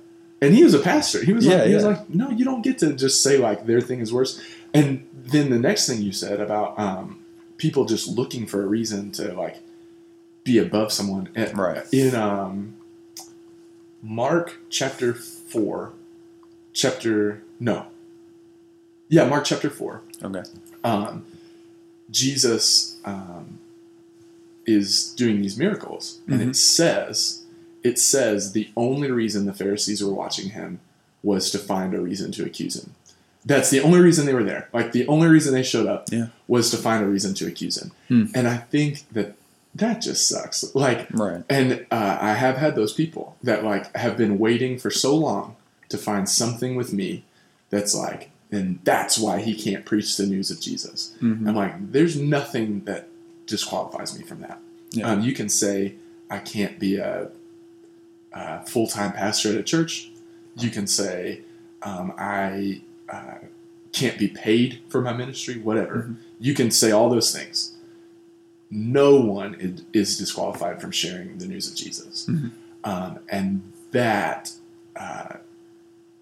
and 0.43 0.53
he 0.55 0.65
was 0.65 0.75
a 0.75 0.79
pastor. 0.81 1.25
He 1.25 1.33
was 1.33 1.47
Yeah, 1.47 1.59
like, 1.59 1.69
he 1.69 1.75
was 1.75 1.85
like, 1.85 2.11
"No, 2.11 2.29
you 2.31 2.45
don't 2.45 2.63
get 2.63 2.79
to 2.81 2.93
just 2.93 3.23
say 3.23 3.39
like 3.39 3.65
their 3.67 3.81
thing 3.81 4.01
is 4.01 4.13
worse." 4.13 4.41
And 4.75 5.07
then 5.15 5.49
the 5.51 5.59
next 5.59 5.87
thing 5.89 6.03
you 6.03 6.13
said 6.13 6.41
about 6.41 6.79
um, 6.79 7.21
people 7.57 7.85
just 7.87 8.09
looking 8.09 8.47
for 8.47 8.63
a 8.63 8.67
reason 8.67 9.11
to 9.13 9.33
like 9.33 9.57
be 10.45 10.59
above 10.59 10.93
someone 10.93 11.29
and- 11.35 11.57
Right. 11.57 11.83
in 11.93 12.15
um, 12.15 12.76
Mark 14.11 14.59
chapter 14.71 15.13
four, 15.13 15.93
chapter 16.73 17.43
no, 17.59 17.87
yeah, 19.09 19.25
Mark 19.29 19.45
chapter 19.45 19.69
four. 19.69 20.03
okay 20.23 20.43
Um, 20.85 21.25
Jesus 22.11 22.97
um, 23.05 23.59
is 24.65 25.13
doing 25.17 25.43
these 25.43 25.57
miracles, 25.59 26.19
and 26.29 26.41
Mhm. 26.41 26.51
it 26.51 26.57
says 26.57 27.43
it 27.83 27.99
says 27.99 28.53
the 28.53 28.69
only 28.77 29.11
reason 29.11 29.47
the 29.47 29.53
Pharisees 29.53 30.03
were 30.03 30.13
watching 30.13 30.51
him 30.51 30.81
was 31.23 31.51
to 31.51 31.59
find 31.59 31.95
a 31.95 32.01
reason 32.01 32.31
to 32.33 32.45
accuse 32.45 32.77
him. 32.77 32.95
That's 33.45 33.71
the 33.71 33.81
only 33.81 34.01
reason 34.01 34.27
they 34.27 34.35
were 34.35 34.43
there. 34.45 34.69
Like 34.73 34.91
the 34.93 35.07
only 35.09 35.29
reason 35.29 35.53
they 35.55 35.63
showed 35.63 35.87
up 35.87 36.09
Yeah. 36.13 36.29
was 36.49 36.71
to 36.71 36.77
find 36.77 37.05
a 37.05 37.09
reason 37.09 37.35
to 37.35 37.47
accuse 37.47 37.77
him. 37.81 37.91
Hmm. 38.09 38.25
And 38.35 38.47
I 38.49 38.57
think 38.59 39.05
that 39.13 39.37
that 39.77 40.01
just 40.03 40.29
sucks. 40.29 40.75
Like 40.75 41.07
right 41.11 41.43
and 41.49 41.87
uh, 41.91 42.19
I 42.21 42.35
have 42.35 42.57
had 42.57 42.75
those 42.77 42.93
people 42.93 43.37
that 43.43 43.65
like 43.65 43.95
have 43.97 44.17
been 44.17 44.39
waiting 44.39 44.79
for 44.79 44.91
so 44.91 45.15
long 45.17 45.57
to 45.89 45.99
find 45.99 46.29
something 46.29 46.75
with 46.77 46.93
me 46.93 47.25
that's 47.71 47.95
like, 47.95 48.31
and 48.51 48.79
that's 48.85 49.19
why 49.19 49.41
he 49.41 49.55
can't 49.55 49.85
preach 49.85 50.17
the 50.17 50.27
news 50.27 50.51
of 50.51 50.61
Jesus. 50.61 51.15
Mhm. 51.21 51.49
I'm 51.49 51.55
like, 51.55 51.93
there's 51.93 52.17
nothing 52.17 52.85
that 52.85 53.09
disqualifies 53.47 54.19
me 54.19 54.25
from 54.25 54.41
that. 54.41 54.59
Yeah. 54.93 55.09
Um, 55.11 55.21
you 55.21 55.33
can 55.33 55.49
say 55.49 55.95
I 56.31 56.39
can't 56.39 56.79
be 56.79 56.97
a, 56.97 57.29
a 58.33 58.65
full 58.67 58.87
time 58.87 59.13
pastor 59.13 59.51
at 59.51 59.57
a 59.57 59.63
church. 59.63 60.11
You 60.57 60.71
can 60.71 60.87
say 60.87 61.43
um, 61.83 62.13
I 62.19 62.81
uh, 63.09 63.39
can't 63.93 64.19
be 64.19 64.29
paid 64.29 64.81
for 64.89 65.01
my 65.01 65.13
ministry. 65.13 65.59
Whatever. 65.59 65.97
Mhm. 66.09 66.17
You 66.41 66.55
can 66.55 66.71
say 66.71 66.91
all 66.91 67.09
those 67.09 67.33
things. 67.35 67.73
No 68.71 69.17
one 69.21 69.55
is, 69.55 69.83
is 69.93 70.19
disqualified 70.19 70.81
from 70.81 70.91
sharing 70.91 71.39
the 71.39 71.47
news 71.47 71.69
of 71.69 71.75
Jesus, 71.77 72.27
Mhm. 72.29 72.51
um, 72.85 73.19
and 73.29 73.63
that 73.93 74.53
uh, 74.97 75.37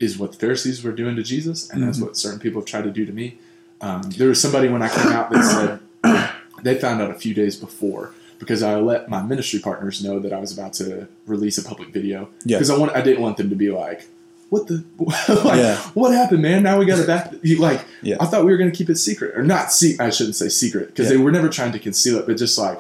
is 0.01 0.19
what 0.19 0.33
the 0.33 0.39
Pharisees 0.39 0.83
were 0.83 0.93
doing 0.93 1.15
to 1.17 1.23
Jesus, 1.23 1.71
and 1.71 1.83
that's 1.83 1.99
Mhm. 1.99 2.03
what 2.03 2.17
certain 2.17 2.41
people 2.41 2.61
have 2.61 2.67
tried 2.67 2.83
to 2.85 2.91
do 2.91 3.07
to 3.07 3.13
me. 3.13 3.39
Um, 3.81 4.03
there 4.19 4.29
was 4.29 4.41
somebody 4.41 4.69
when 4.69 4.83
I 4.83 4.89
came 4.89 5.07
out 5.13 5.31
that 5.31 5.79
said 6.03 6.31
they 6.63 6.75
found 6.79 7.01
out 7.01 7.11
a 7.11 7.15
few 7.15 7.35
days 7.35 7.57
before 7.57 8.13
because 8.39 8.63
I 8.63 8.75
let 8.77 9.09
my 9.09 9.23
ministry 9.23 9.61
partners 9.61 10.03
know 10.03 10.19
that 10.19 10.33
I 10.33 10.39
was 10.39 10.53
about 10.53 10.73
to 10.75 11.07
release 11.27 11.57
a 11.59 11.63
public 11.63 11.91
video 11.91 12.29
because 12.45 12.69
I 12.71 12.77
want 12.77 12.93
I 12.97 13.01
didn't 13.01 13.23
want 13.23 13.37
them 13.37 13.49
to 13.51 13.57
be 13.57 13.71
like, 13.71 14.07
"What 14.55 14.67
the? 14.69 14.85
like, 15.45 15.59
Yeah. 15.59 15.77
What 15.95 16.13
happened, 16.13 16.43
man? 16.43 16.63
Now 16.63 16.79
we 16.79 16.87
got 16.87 16.97
to 17.01 17.07
back." 17.07 17.33
you- 17.43 17.59
Like, 17.59 17.85
Yeah. 18.03 18.17
I 18.21 18.27
thought 18.27 18.45
we 18.45 18.51
were 18.53 18.57
going 18.59 18.71
to 18.71 18.77
keep 18.77 18.89
it 18.91 18.97
secret, 18.97 19.37
or 19.37 19.43
not? 19.43 19.73
See, 19.73 19.97
I 19.99 20.11
shouldn't 20.11 20.37
say 20.37 20.49
secret 20.49 20.89
because 20.89 21.07
Yeah. 21.11 21.17
they 21.17 21.23
were 21.23 21.31
never 21.33 21.49
trying 21.49 21.73
to 21.73 21.79
conceal 21.79 22.17
it, 22.19 22.27
but 22.27 22.37
just 22.37 22.57
like 22.59 22.79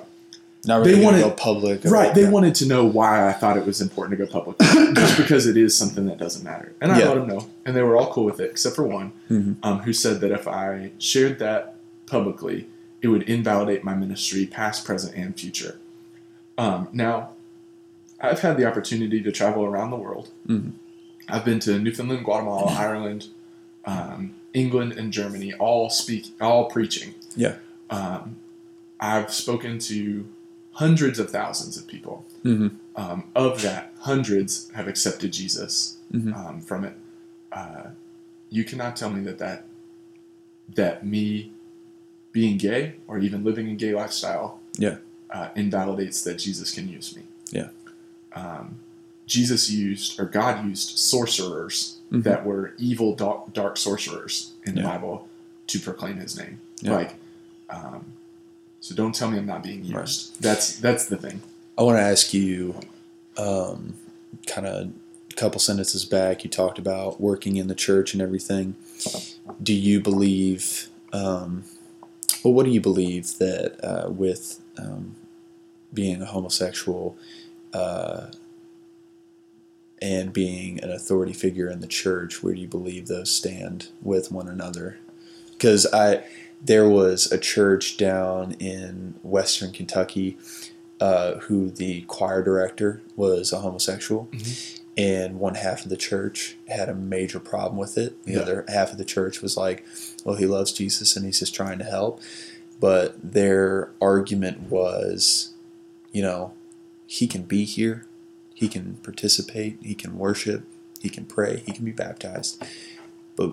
They 0.64 0.94
wanted- 1.04 1.20
go 1.22 1.30
public. 1.30 1.84
right. 1.84 2.14
They 2.14 2.22
that. 2.24 2.32
wanted 2.32 2.54
to 2.56 2.66
know 2.66 2.84
why 2.86 3.28
I 3.28 3.32
thought 3.32 3.56
it 3.58 3.66
was 3.66 3.80
important 3.80 4.18
to 4.18 4.24
go 4.24 4.30
public, 4.30 4.58
just 4.94 5.16
because 5.18 5.46
it 5.46 5.56
is 5.56 5.76
something 5.76 6.06
that 6.06 6.18
doesn't 6.18 6.42
matter. 6.44 6.72
And 6.80 6.90
I 6.92 6.98
let 6.98 7.14
them 7.16 7.26
know, 7.26 7.46
and 7.66 7.76
they 7.76 7.82
were 7.82 7.96
all 7.96 8.10
cool 8.12 8.24
with 8.24 8.40
it, 8.40 8.50
except 8.50 8.74
for 8.76 8.84
one, 8.84 9.12
Mhm. 9.30 9.56
um, 9.62 9.80
who 9.80 9.92
said 9.92 10.20
that 10.22 10.30
if 10.32 10.48
I 10.48 10.92
shared 10.98 11.38
that 11.40 11.74
publicly, 12.06 12.66
it 13.02 13.08
would 13.08 13.22
invalidate 13.24 13.84
my 13.84 13.94
ministry, 13.94 14.46
past, 14.46 14.84
present, 14.86 15.14
and 15.14 15.38
future. 15.38 15.76
Um, 16.56 16.88
now, 16.92 17.30
I've 18.20 18.40
had 18.40 18.56
the 18.56 18.64
opportunity 18.64 19.20
to 19.22 19.30
travel 19.30 19.64
around 19.66 19.90
the 19.90 19.96
world. 19.96 20.28
Mhm. 20.48 20.70
I've 21.28 21.44
been 21.44 21.60
to 21.60 21.78
Newfoundland, 21.78 22.24
Guatemala, 22.24 22.66
Ireland, 22.78 23.28
um, 23.84 24.34
England, 24.52 24.92
and 24.92 25.12
Germany, 25.12 25.52
all 25.54 25.90
speak, 25.90 26.34
all 26.40 26.66
preaching. 26.70 27.14
Yeah. 27.36 27.56
Um, 27.90 28.36
I've 29.00 29.32
spoken 29.32 29.78
to 29.80 30.26
hundreds 30.72 31.18
of 31.18 31.30
thousands 31.30 31.76
of 31.76 31.86
people. 31.86 32.24
Mhm. 32.44 32.76
Um, 32.96 33.24
of 33.34 33.62
that, 33.62 33.92
hundreds 34.00 34.70
have 34.74 34.86
accepted 34.88 35.32
Jesus 35.32 35.96
Mhm. 36.12 36.34
um, 36.36 36.60
from 36.60 36.84
it. 36.84 36.94
Uh, 37.52 37.88
you 38.50 38.64
cannot 38.64 38.96
tell 38.96 39.10
me 39.10 39.20
that 39.22 39.38
that 39.38 39.64
that 40.74 41.04
me 41.06 41.52
being 42.32 42.56
gay 42.56 42.94
or 43.06 43.18
even 43.18 43.44
living 43.44 43.68
a 43.68 43.74
gay 43.74 43.94
lifestyle 43.94 44.60
Yeah. 44.78 44.96
uh, 45.30 45.48
invalidates 45.54 46.22
that 46.24 46.38
Jesus 46.38 46.70
can 46.72 46.88
use 46.88 47.14
me. 47.14 47.22
Yeah. 47.50 47.68
Um, 48.32 48.76
Jesus 49.26 49.70
used 49.70 50.18
or 50.20 50.24
God 50.26 50.64
used 50.66 50.98
sorcerers 50.98 51.96
Mhm. 52.12 52.22
that 52.24 52.44
were 52.44 52.74
evil 52.78 53.14
dark, 53.14 53.52
dark 53.52 53.76
sorcerers 53.76 54.52
in 54.64 54.74
the 54.74 54.82
Yeah. 54.82 54.88
Bible 54.88 55.28
to 55.68 55.80
proclaim 55.80 56.16
His 56.18 56.36
name. 56.36 56.60
Yeah. 56.82 56.92
Like, 56.96 57.14
um, 57.70 58.04
so 58.80 58.94
don't 58.94 59.14
tell 59.14 59.30
me 59.30 59.38
I'm 59.38 59.46
not 59.46 59.62
being 59.62 59.84
used. 59.84 59.94
Right. 59.94 60.30
That's 60.40 60.76
that's 60.76 61.06
the 61.06 61.16
thing. 61.16 61.40
I 61.78 61.82
want 61.82 61.96
to 61.96 62.02
ask 62.02 62.32
you, 62.34 62.76
um, 63.36 63.94
kind 64.46 64.66
of 64.66 64.88
a 65.30 65.34
couple 65.34 65.58
sentences 65.58 66.04
back, 66.04 66.44
you 66.44 66.50
talked 66.50 66.78
about 66.78 67.20
working 67.20 67.56
in 67.56 67.66
the 67.68 67.74
church 67.74 68.12
and 68.12 68.22
everything. 68.22 68.76
Do 69.62 69.72
you 69.72 70.00
believe, 70.00 70.88
um, 71.12 71.64
well, 72.44 72.52
what 72.54 72.64
do 72.66 72.70
you 72.70 72.80
believe 72.80 73.38
that 73.38 73.82
uh, 73.82 74.10
with 74.10 74.60
um, 74.78 75.16
being 75.92 76.20
a 76.22 76.26
homosexual 76.26 77.16
uh, 77.72 78.28
and 80.04 80.34
being 80.34 80.78
an 80.84 80.90
authority 80.90 81.32
figure 81.32 81.70
in 81.70 81.80
the 81.80 81.86
church, 81.86 82.42
where 82.42 82.52
do 82.54 82.60
you 82.60 82.68
believe 82.68 83.06
those 83.06 83.30
stand 83.34 83.88
with 84.02 84.30
one 84.30 84.46
another? 84.48 84.98
Because 85.52 85.86
I, 85.94 86.24
there 86.62 86.86
was 86.86 87.32
a 87.32 87.38
church 87.38 87.96
down 87.96 88.52
in 88.60 89.14
Western 89.22 89.72
Kentucky 89.72 90.36
uh, 91.00 91.36
who 91.36 91.70
the 91.70 92.02
choir 92.02 92.42
director 92.42 93.00
was 93.16 93.50
a 93.50 93.60
homosexual, 93.60 94.28
Mhm. 94.30 94.80
and 94.98 95.40
one 95.40 95.54
half 95.54 95.84
of 95.84 95.88
the 95.90 95.96
church 95.96 96.56
had 96.68 96.88
a 96.90 96.94
major 96.94 97.40
problem 97.40 97.78
with 97.78 97.96
it. 97.96 98.22
The 98.24 98.32
Yeah. 98.32 98.40
other 98.40 98.64
half 98.68 98.92
of 98.92 98.98
the 98.98 99.04
church 99.06 99.40
was 99.40 99.56
like, 99.56 99.84
"Well, 100.22 100.36
he 100.36 100.44
loves 100.46 100.70
Jesus 100.70 101.16
and 101.16 101.24
he's 101.24 101.38
just 101.40 101.54
trying 101.54 101.78
to 101.78 101.84
help." 101.84 102.20
But 102.78 103.16
their 103.22 103.90
argument 104.02 104.70
was, 104.70 105.54
you 106.12 106.20
know, 106.22 106.52
he 107.06 107.26
can 107.26 107.42
be 107.42 107.64
here, 107.64 108.04
he 108.54 108.68
can 108.68 108.94
participate, 109.02 109.78
he 109.82 109.94
can 109.94 110.16
worship, 110.16 110.64
he 111.00 111.08
can 111.10 111.26
pray, 111.26 111.62
he 111.66 111.72
can 111.72 111.84
be 111.84 111.90
baptized, 111.92 112.62
but 113.36 113.52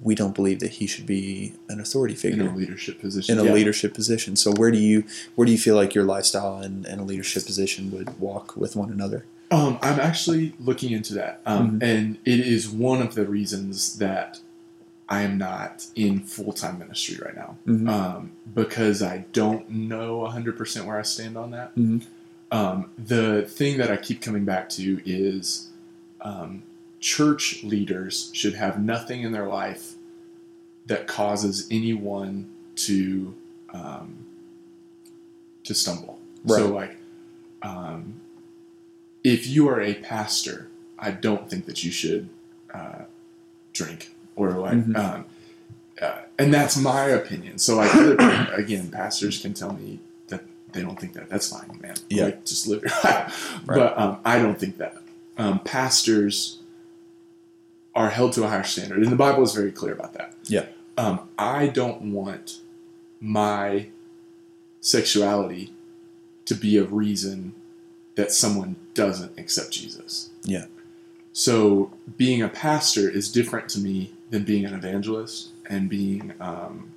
we 0.00 0.14
don't 0.14 0.34
believe 0.34 0.60
that 0.60 0.70
he 0.74 0.86
should 0.86 1.06
be 1.06 1.54
an 1.68 1.80
authority 1.80 2.14
figure 2.14 2.44
In 2.44 2.48
a 2.48 2.56
leadership 2.56 3.00
position. 3.00 3.36
in 3.36 3.44
a 3.44 3.48
Yeah. 3.48 3.52
leadership 3.52 3.92
position. 3.94 4.36
So 4.36 4.52
where 4.52 4.70
do 4.70 4.78
you 4.78 5.02
where 5.34 5.44
do 5.44 5.50
you 5.50 5.58
feel 5.58 5.74
like 5.74 5.92
your 5.92 6.04
lifestyle 6.04 6.58
and, 6.58 6.86
and 6.86 7.00
a 7.00 7.04
leadership 7.04 7.44
position 7.44 7.90
would 7.90 8.18
walk 8.20 8.56
with 8.56 8.76
one 8.76 8.92
another? 8.92 9.24
Um, 9.50 9.78
I'm 9.82 9.98
actually 9.98 10.54
looking 10.60 10.92
into 10.92 11.14
that, 11.14 11.40
um, 11.46 11.80
Mhm. 11.80 11.82
and 11.82 12.18
it 12.24 12.38
is 12.40 12.68
one 12.68 13.02
of 13.02 13.14
the 13.16 13.26
reasons 13.26 13.96
that 13.98 14.38
I 15.08 15.22
am 15.22 15.36
not 15.38 15.86
in 15.96 16.20
full 16.20 16.52
time 16.52 16.78
ministry 16.78 17.16
right 17.24 17.34
now, 17.34 17.56
Mhm. 17.66 17.88
um, 17.88 18.30
because 18.54 19.02
I 19.02 19.24
don't 19.32 19.68
know 19.70 20.18
100 20.22 20.56
percent 20.56 20.86
where 20.86 20.98
I 20.98 21.02
stand 21.02 21.36
on 21.36 21.50
that. 21.52 21.74
Mhm. 21.74 22.02
Um, 22.50 22.90
the 22.96 23.42
thing 23.42 23.78
that 23.78 23.90
I 23.90 23.96
keep 23.96 24.22
coming 24.22 24.44
back 24.44 24.68
to 24.70 25.00
is 25.04 25.68
um, 26.22 26.62
church 27.00 27.62
leaders 27.62 28.30
should 28.32 28.54
have 28.54 28.80
nothing 28.80 29.22
in 29.22 29.32
their 29.32 29.46
life 29.46 29.94
that 30.86 31.06
causes 31.06 31.68
anyone 31.70 32.50
to 32.76 33.34
um, 33.70 34.24
to 35.64 35.74
stumble. 35.74 36.18
So, 36.46 36.68
like, 36.68 36.96
um, 37.60 38.14
if 39.22 39.46
you 39.46 39.68
are 39.68 39.80
a 39.80 39.94
pastor, 39.94 40.68
I 40.98 41.10
don't 41.10 41.50
think 41.50 41.66
that 41.66 41.84
you 41.84 41.90
should 41.90 42.30
uh, 42.72 43.02
drink 43.74 44.12
or 44.36 44.52
like, 44.52 44.78
Mhm. 44.78 44.96
um, 44.96 45.24
uh, 46.00 46.20
and 46.38 46.54
that's 46.54 46.76
my 46.78 47.04
opinion. 47.06 47.58
So, 47.58 47.76
like, 47.76 47.92
again, 48.56 48.90
pastors 48.90 49.40
can 49.40 49.52
tell 49.52 49.74
me 49.74 50.00
they 50.78 50.84
don't 50.84 50.98
think 50.98 51.14
that. 51.14 51.28
That's 51.28 51.48
fine, 51.48 51.78
man. 51.82 51.96
Yeah. 52.08 52.24
Like, 52.24 52.44
just 52.44 52.66
live 52.68 52.82
your 52.82 52.92
life. 53.04 53.60
But 53.66 53.98
um, 53.98 54.18
I 54.24 54.38
don't 54.38 54.58
think 54.58 54.78
that. 54.78 54.96
Um, 55.36 55.58
pastors 55.60 56.58
are 57.94 58.10
held 58.10 58.32
to 58.34 58.44
a 58.44 58.48
higher 58.48 58.64
standard, 58.64 59.02
and 59.02 59.10
the 59.10 59.16
Bible 59.16 59.42
is 59.42 59.54
very 59.54 59.72
clear 59.72 59.92
about 59.92 60.12
that. 60.14 60.34
Yeah. 60.44 60.66
Um, 60.96 61.28
I 61.38 61.66
don't 61.68 62.12
want 62.12 62.60
my 63.20 63.88
sexuality 64.80 65.72
to 66.44 66.54
be 66.54 66.76
a 66.76 66.84
reason 66.84 67.54
that 68.14 68.32
someone 68.32 68.76
doesn't 68.94 69.38
accept 69.38 69.72
Jesus. 69.72 70.30
Yeah. 70.44 70.66
So 71.32 71.92
being 72.16 72.42
a 72.42 72.48
pastor 72.48 73.08
is 73.08 73.30
different 73.30 73.68
to 73.70 73.80
me 73.80 74.12
than 74.30 74.44
being 74.44 74.64
an 74.64 74.74
evangelist 74.74 75.50
and 75.68 75.88
being, 75.88 76.34
um, 76.40 76.90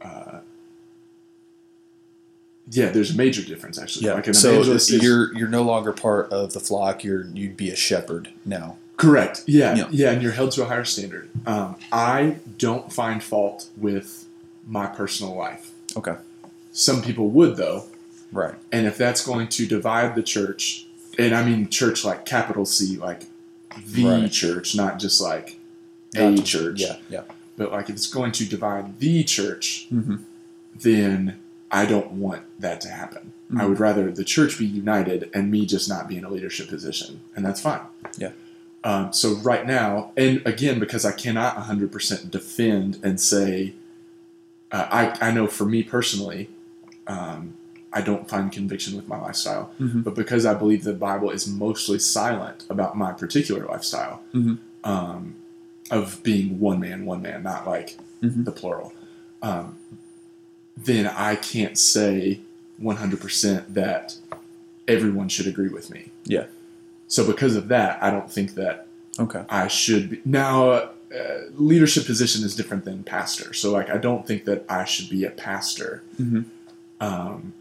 uh, 0.00 0.40
yeah, 2.70 2.90
there's 2.90 3.12
a 3.12 3.16
major 3.16 3.42
difference 3.42 3.78
actually. 3.78 4.06
Yeah. 4.06 4.14
Like 4.14 4.26
an 4.26 4.34
so 4.34 4.60
is- 4.60 4.90
you're 4.90 5.34
you're 5.36 5.48
no 5.48 5.62
longer 5.62 5.92
part 5.92 6.32
of 6.32 6.52
the 6.52 6.60
flock. 6.60 7.04
You're 7.04 7.26
you'd 7.26 7.56
be 7.56 7.70
a 7.70 7.76
shepherd 7.76 8.30
now. 8.44 8.76
Correct. 8.96 9.44
Yeah, 9.46 9.74
Yeah. 9.74 9.88
yeah, 9.90 10.10
and 10.12 10.22
you're 10.22 10.32
held 10.32 10.52
to 10.52 10.62
a 10.62 10.66
higher 10.66 10.84
standard. 10.84 11.28
Um, 11.46 11.76
I 11.92 12.36
don't 12.56 12.90
find 12.92 13.22
fault 13.22 13.68
with 13.76 14.24
my 14.66 14.86
personal 14.86 15.34
life. 15.36 15.70
Okay. 15.96 16.16
Some 16.72 17.02
people 17.02 17.28
would, 17.30 17.56
though, 17.56 17.84
Right. 18.32 18.54
and 18.72 18.86
if 18.86 18.96
that's 18.96 19.24
going 19.24 19.48
to 19.48 19.66
divide 19.66 20.14
the 20.14 20.22
church, 20.22 20.86
and 21.18 21.34
I 21.34 21.44
mean 21.44 21.68
church 21.68 22.04
like 22.06 22.24
capital 22.24 22.64
C, 22.64 22.96
like 22.96 23.24
the 23.86 24.04
Right. 24.06 24.32
church, 24.32 24.74
not 24.74 24.98
just 24.98 25.20
like 25.20 25.58
a 26.14 26.36
church, 26.38 26.80
Yeah. 26.80 26.96
Yeah. 27.10 27.22
but 27.58 27.70
like 27.72 27.90
if 27.90 27.96
it's 27.96 28.06
going 28.06 28.32
to 28.32 28.44
divide 28.46 28.98
the 28.98 29.22
church, 29.24 29.88
Mm-hmm. 29.92 30.16
then 30.80 31.36
I 31.70 31.84
don't 31.86 32.12
want 32.12 32.42
that 32.60 32.80
to 32.82 32.88
happen. 32.88 33.32
I 33.56 33.62
Mhm. 33.64 33.68
would 33.68 33.80
rather 33.80 34.10
the 34.10 34.24
church 34.24 34.58
be 34.58 34.66
united 34.66 35.30
and 35.34 35.50
me 35.50 35.66
just 35.66 35.88
not 35.88 36.08
be 36.08 36.16
in 36.16 36.24
a 36.24 36.30
leadership 36.30 36.68
position, 36.68 37.20
and 37.34 37.44
that's 37.44 37.60
fine. 37.60 37.80
Yeah. 38.16 38.30
Um, 38.84 39.12
so 39.12 39.34
right 39.36 39.66
now, 39.66 40.12
and 40.16 40.42
again, 40.46 40.78
because 40.78 41.04
I 41.04 41.12
cannot 41.12 41.56
100% 41.56 42.30
defend 42.30 42.98
and 43.02 43.20
say, 43.20 43.74
uh, 44.72 44.86
I, 44.90 45.28
I 45.28 45.30
know 45.32 45.46
for 45.46 45.64
me 45.64 45.82
personally, 45.82 46.50
um, 47.06 47.54
I 47.92 48.00
don't 48.00 48.28
find 48.28 48.50
conviction 48.52 48.94
with 48.96 49.08
my 49.08 49.18
lifestyle, 49.20 49.70
Mhm. 49.80 50.04
but 50.04 50.14
because 50.14 50.44
I 50.44 50.54
believe 50.54 50.84
the 50.84 50.92
Bible 50.92 51.30
is 51.30 51.46
mostly 51.46 51.98
silent 51.98 52.64
about 52.68 52.96
my 52.96 53.12
particular 53.12 53.64
lifestyle 53.64 54.22
Mhm. 54.34 54.58
um, 54.84 55.34
of 55.90 56.22
being 56.22 56.60
one 56.60 56.78
man, 56.80 57.04
one 57.06 57.22
man, 57.22 57.42
not 57.42 57.66
like 57.66 57.96
Mhm. 58.22 58.44
the 58.44 58.52
plural, 58.52 58.92
um, 59.42 59.76
then 60.76 61.06
I 61.06 61.36
can't 61.36 61.78
say 61.78 62.40
100% 62.82 63.74
that 63.74 64.16
everyone 64.86 65.28
should 65.28 65.46
agree 65.46 65.68
with 65.68 65.90
me. 65.90 66.10
Yeah. 66.24 66.46
So 67.08 67.26
because 67.26 67.56
of 67.56 67.68
that, 67.68 68.02
I 68.02 68.10
don't 68.10 68.30
think 68.30 68.54
that 68.54 68.86
Okay. 69.18 69.44
I 69.48 69.68
should 69.68 70.10
be 70.10 70.20
now. 70.24 70.70
Uh, 70.70 70.88
uh, 71.16 71.38
leadership 71.54 72.04
position 72.04 72.44
is 72.44 72.54
different 72.56 72.84
than 72.84 73.02
pastor, 73.04 73.54
so 73.54 73.70
like 73.70 73.88
I 73.88 73.96
don't 73.96 74.26
think 74.26 74.44
that 74.44 74.64
I 74.68 74.84
should 74.84 75.08
be 75.08 75.24
a 75.24 75.30
pastor 75.30 76.02
Mhm. 76.20 76.44
um, 77.00 77.52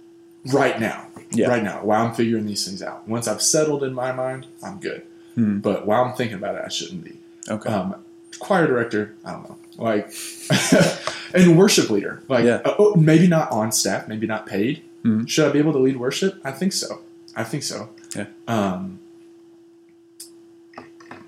right 0.48 0.80
now. 0.80 1.08
Yeah. 1.32 1.48
Right 1.48 1.64
now, 1.64 1.84
while 1.86 2.06
I'm 2.06 2.14
figuring 2.16 2.46
these 2.48 2.66
things 2.66 2.82
out. 2.82 3.08
Once 3.08 3.28
I've 3.28 3.42
settled 3.44 3.84
in 3.84 3.94
my 3.94 4.12
mind, 4.12 4.48
I'm 4.64 4.80
good. 4.80 5.04
Mhm. 5.38 5.62
But 5.62 5.86
while 5.86 6.04
I'm 6.04 6.16
thinking 6.16 6.36
about 6.38 6.56
it, 6.56 6.64
I 6.66 6.70
shouldn't 6.70 7.04
be. 7.06 7.18
Okay. 7.48 7.70
Um, 7.70 7.96
choir 8.40 8.66
director, 8.68 9.14
I 9.24 9.34
don't 9.34 9.44
know, 9.50 9.58
like, 9.78 10.14
and 11.34 11.58
worship 11.58 11.90
leader, 11.90 12.22
like, 12.28 12.46
Yeah. 12.46 12.62
uh, 12.66 12.76
oh, 12.80 12.96
maybe 12.96 13.28
not 13.28 13.52
on 13.52 13.72
staff, 13.72 14.08
maybe 14.08 14.28
not 14.28 14.46
paid. 14.46 14.82
Mhm. 15.04 15.28
Should 15.30 15.48
I 15.48 15.52
be 15.52 15.60
able 15.60 15.74
to 15.74 15.80
lead 15.80 15.98
worship? 15.98 16.40
I 16.44 16.52
think 16.52 16.74
so. 16.74 17.02
I 17.36 17.44
think 17.44 17.64
so. 17.64 17.90
Yeah. 18.16 18.28
Um, 18.48 19.00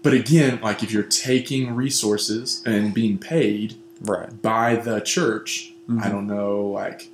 but 0.04 0.14
again, 0.14 0.60
like 0.62 0.84
if 0.84 0.92
you're 0.92 1.04
taking 1.04 1.76
resources 1.76 2.64
and 2.66 2.94
being 2.94 3.18
paid 3.18 3.76
right. 4.02 4.42
by 4.42 4.76
the 4.76 5.00
church, 5.02 5.74
Mhm. 5.90 6.04
I 6.04 6.10
don't 6.10 6.28
know, 6.28 6.62
like, 6.68 7.10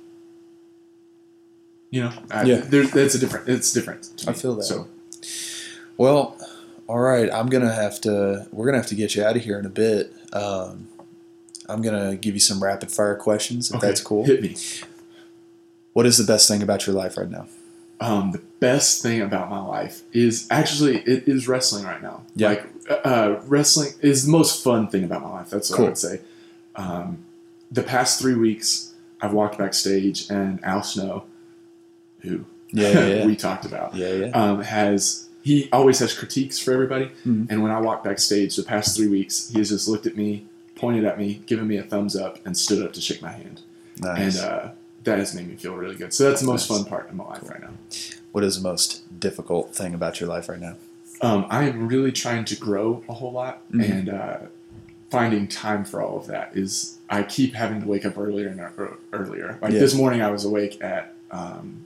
you 1.90 2.02
know, 2.02 2.12
I, 2.30 2.44
Yeah. 2.44 2.56
There's 2.60 2.90
that's 2.90 3.14
a 3.14 3.18
different. 3.18 3.48
It's 3.48 3.72
different. 3.72 4.02
to 4.18 4.30
I 4.30 4.32
feel 4.32 4.54
that. 4.56 4.64
So 4.64 4.88
Well, 5.96 6.36
all 6.88 6.98
right. 7.00 7.32
I'm 7.32 7.46
gonna 7.48 7.72
have 7.72 8.00
to. 8.02 8.46
We're 8.52 8.66
gonna 8.66 8.78
have 8.78 8.88
to 8.88 8.94
get 8.94 9.14
you 9.14 9.24
out 9.24 9.36
of 9.36 9.42
here 9.42 9.58
in 9.58 9.66
a 9.66 9.70
bit. 9.70 10.12
Um, 10.32 10.88
I'm 11.68 11.82
gonna 11.82 12.16
give 12.16 12.34
you 12.34 12.40
some 12.40 12.62
rapid 12.62 12.90
fire 12.90 13.16
questions 13.16 13.70
if 13.70 13.76
okay, 13.76 13.86
that's 13.88 14.00
cool. 14.00 14.24
Hit 14.24 14.42
me. 14.42 14.56
What 15.92 16.06
is 16.06 16.18
the 16.18 16.24
best 16.24 16.48
thing 16.48 16.62
about 16.62 16.86
your 16.86 16.94
life 16.96 17.16
right 17.16 17.30
now? 17.30 17.46
Um, 18.00 18.32
the 18.32 18.42
best 18.60 19.02
thing 19.02 19.20
about 19.20 19.48
my 19.48 19.60
life 19.60 20.02
is 20.12 20.46
actually 20.50 20.98
it 21.02 21.28
is 21.28 21.46
wrestling 21.48 21.84
right 21.84 22.02
now. 22.02 22.22
Yeah. 22.34 22.48
Like 22.48 22.66
uh, 23.04 23.36
wrestling 23.46 23.90
is 24.00 24.26
the 24.26 24.32
most 24.32 24.62
fun 24.64 24.88
thing 24.88 25.04
about 25.04 25.22
my 25.22 25.30
life. 25.30 25.50
That's 25.50 25.70
what 25.70 25.76
Cool. 25.76 25.86
I 25.86 25.88
would 25.90 25.98
say. 25.98 26.20
Um, 26.76 27.24
the 27.70 27.82
past 27.82 28.20
three 28.20 28.34
weeks, 28.34 28.92
I've 29.20 29.32
walked 29.32 29.56
backstage 29.58 30.28
and 30.28 30.62
Al 30.64 30.82
Snow, 30.82 31.24
who 32.20 32.44
Yeah, 32.72 32.90
yeah, 32.90 33.06
yeah. 33.18 33.26
we 33.26 33.36
talked 33.36 33.64
about, 33.64 33.94
yeah, 33.94 34.12
yeah. 34.12 34.26
um, 34.34 34.60
has 34.62 35.28
he 35.42 35.68
always 35.72 35.98
has 36.00 36.12
critiques 36.12 36.58
for 36.58 36.72
everybody. 36.72 37.10
Mhm. 37.24 37.46
And 37.50 37.62
when 37.62 37.70
I 37.70 37.80
walked 37.80 38.02
backstage 38.04 38.56
the 38.56 38.62
past 38.64 38.96
three 38.96 39.06
weeks, 39.08 39.50
he 39.50 39.58
has 39.58 39.68
just 39.68 39.86
looked 39.88 40.06
at 40.06 40.16
me, 40.16 40.46
pointed 40.76 41.04
at 41.04 41.18
me, 41.18 41.42
given 41.46 41.66
me 41.68 41.76
a 41.76 41.82
thumbs 41.82 42.16
up, 42.16 42.38
and 42.44 42.56
stood 42.56 42.84
up 42.84 42.92
to 42.94 43.00
shake 43.00 43.22
my 43.22 43.30
hand. 43.32 43.60
Nice. 44.00 44.36
And 44.40 44.44
uh, 44.50 44.68
that 45.04 45.18
has 45.18 45.34
made 45.34 45.48
me 45.48 45.56
feel 45.56 45.74
really 45.76 45.94
good. 45.96 46.12
So 46.12 46.28
that's 46.28 46.40
the 46.40 46.46
most 46.46 46.68
Nice. 46.68 46.78
fun 46.80 46.88
part 46.88 47.08
of 47.08 47.14
my 47.14 47.24
life 47.24 47.48
right 47.48 47.60
now. 47.60 47.70
what 48.32 48.42
is 48.42 48.56
the 48.60 48.68
most 48.68 49.02
difficult 49.20 49.72
thing 49.74 49.94
about 49.94 50.18
your 50.20 50.28
life 50.28 50.48
right 50.48 50.58
now? 50.60 50.74
Um, 51.20 51.46
I 51.48 51.68
am 51.68 51.86
really 51.86 52.10
trying 52.10 52.44
to 52.46 52.56
grow 52.56 53.04
a 53.08 53.12
whole 53.14 53.30
lot, 53.32 53.62
Mhm. 53.70 53.90
and 53.90 54.08
uh, 54.08 54.36
finding 55.10 55.46
time 55.46 55.84
for 55.84 56.02
all 56.02 56.16
of 56.18 56.26
that 56.26 56.50
is. 56.56 56.98
I 57.08 57.22
keep 57.22 57.54
having 57.54 57.80
to 57.82 57.86
wake 57.86 58.04
up 58.04 58.18
earlier 58.18 58.48
and 58.48 58.60
earlier. 59.12 59.58
Like 59.62 59.72
Yeah. 59.74 59.78
this 59.78 59.94
morning, 59.94 60.20
I 60.22 60.30
was 60.30 60.44
awake 60.44 60.82
at 60.82 61.14
um, 61.30 61.84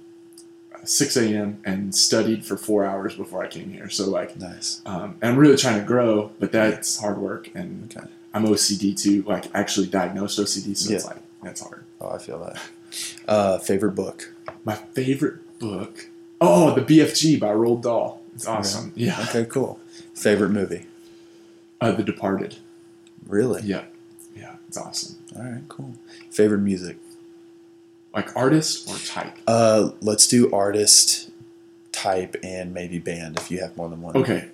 6 0.85 1.16
a.m. 1.19 1.59
and 1.66 1.94
studied 1.94 2.47
for 2.47 2.56
four 2.56 2.86
hours 2.86 3.15
before 3.16 3.43
I 3.44 3.48
came 3.48 3.70
here. 3.70 3.90
So 3.90 4.09
like, 4.09 4.39
Nice. 4.39 4.81
um, 4.86 5.16
and 5.20 5.32
I'm 5.32 5.36
really 5.36 5.56
trying 5.56 5.78
to 5.81 5.85
grow, 5.86 6.31
but 6.39 6.52
that's 6.52 6.98
hard 7.01 7.19
work, 7.19 7.51
and 7.55 7.94
Okay. 7.94 8.06
I'm 8.34 8.44
OCD 8.46 9.00
too. 9.00 9.22
Like 9.22 9.46
actually 9.55 9.86
diagnosed 9.86 10.38
OCD, 10.38 10.76
so 10.76 10.92
it's 10.94 11.06
like 11.06 11.18
that's 11.42 11.60
hard. 11.60 11.84
Oh, 12.00 12.10
I 12.10 12.18
feel 12.18 12.38
that. 12.40 12.60
Uh, 13.26 13.59
favorite 13.59 13.92
book. 13.92 14.32
My 14.64 14.74
favorite 14.74 15.59
book. 15.59 16.09
Oh, 16.40 16.74
the 16.74 16.80
BFG 16.82 17.38
by 17.40 17.48
Roald 17.48 17.82
Dahl. 17.82 18.22
It's 18.34 18.46
awesome. 18.46 18.92
Yeah. 18.94 19.20
Okay, 19.28 19.44
cool. 19.44 19.80
Favorite 20.14 20.50
movie. 20.50 20.86
Uh, 21.80 21.92
the 21.92 22.02
Departed. 22.02 22.56
Really? 23.26 23.62
Yeah. 23.62 23.84
Yeah. 24.36 24.56
It's 24.68 24.76
awesome. 24.76 25.16
All 25.36 25.42
right, 25.42 25.62
cool. 25.68 25.94
Favorite 26.30 26.59
music. 26.60 26.96
Like 28.14 28.34
artist 28.36 28.88
or 28.88 28.96
type? 28.96 29.36
Uh, 29.46 29.90
let's 30.00 30.26
do 30.26 30.52
artist, 30.52 31.30
type, 31.92 32.36
and 32.42 32.72
maybe 32.72 32.98
band 32.98 33.36
if 33.38 33.50
you 33.50 33.60
have 33.60 33.76
more 33.76 33.88
than 33.88 34.00
one. 34.00 34.16
Okay. 34.16 34.48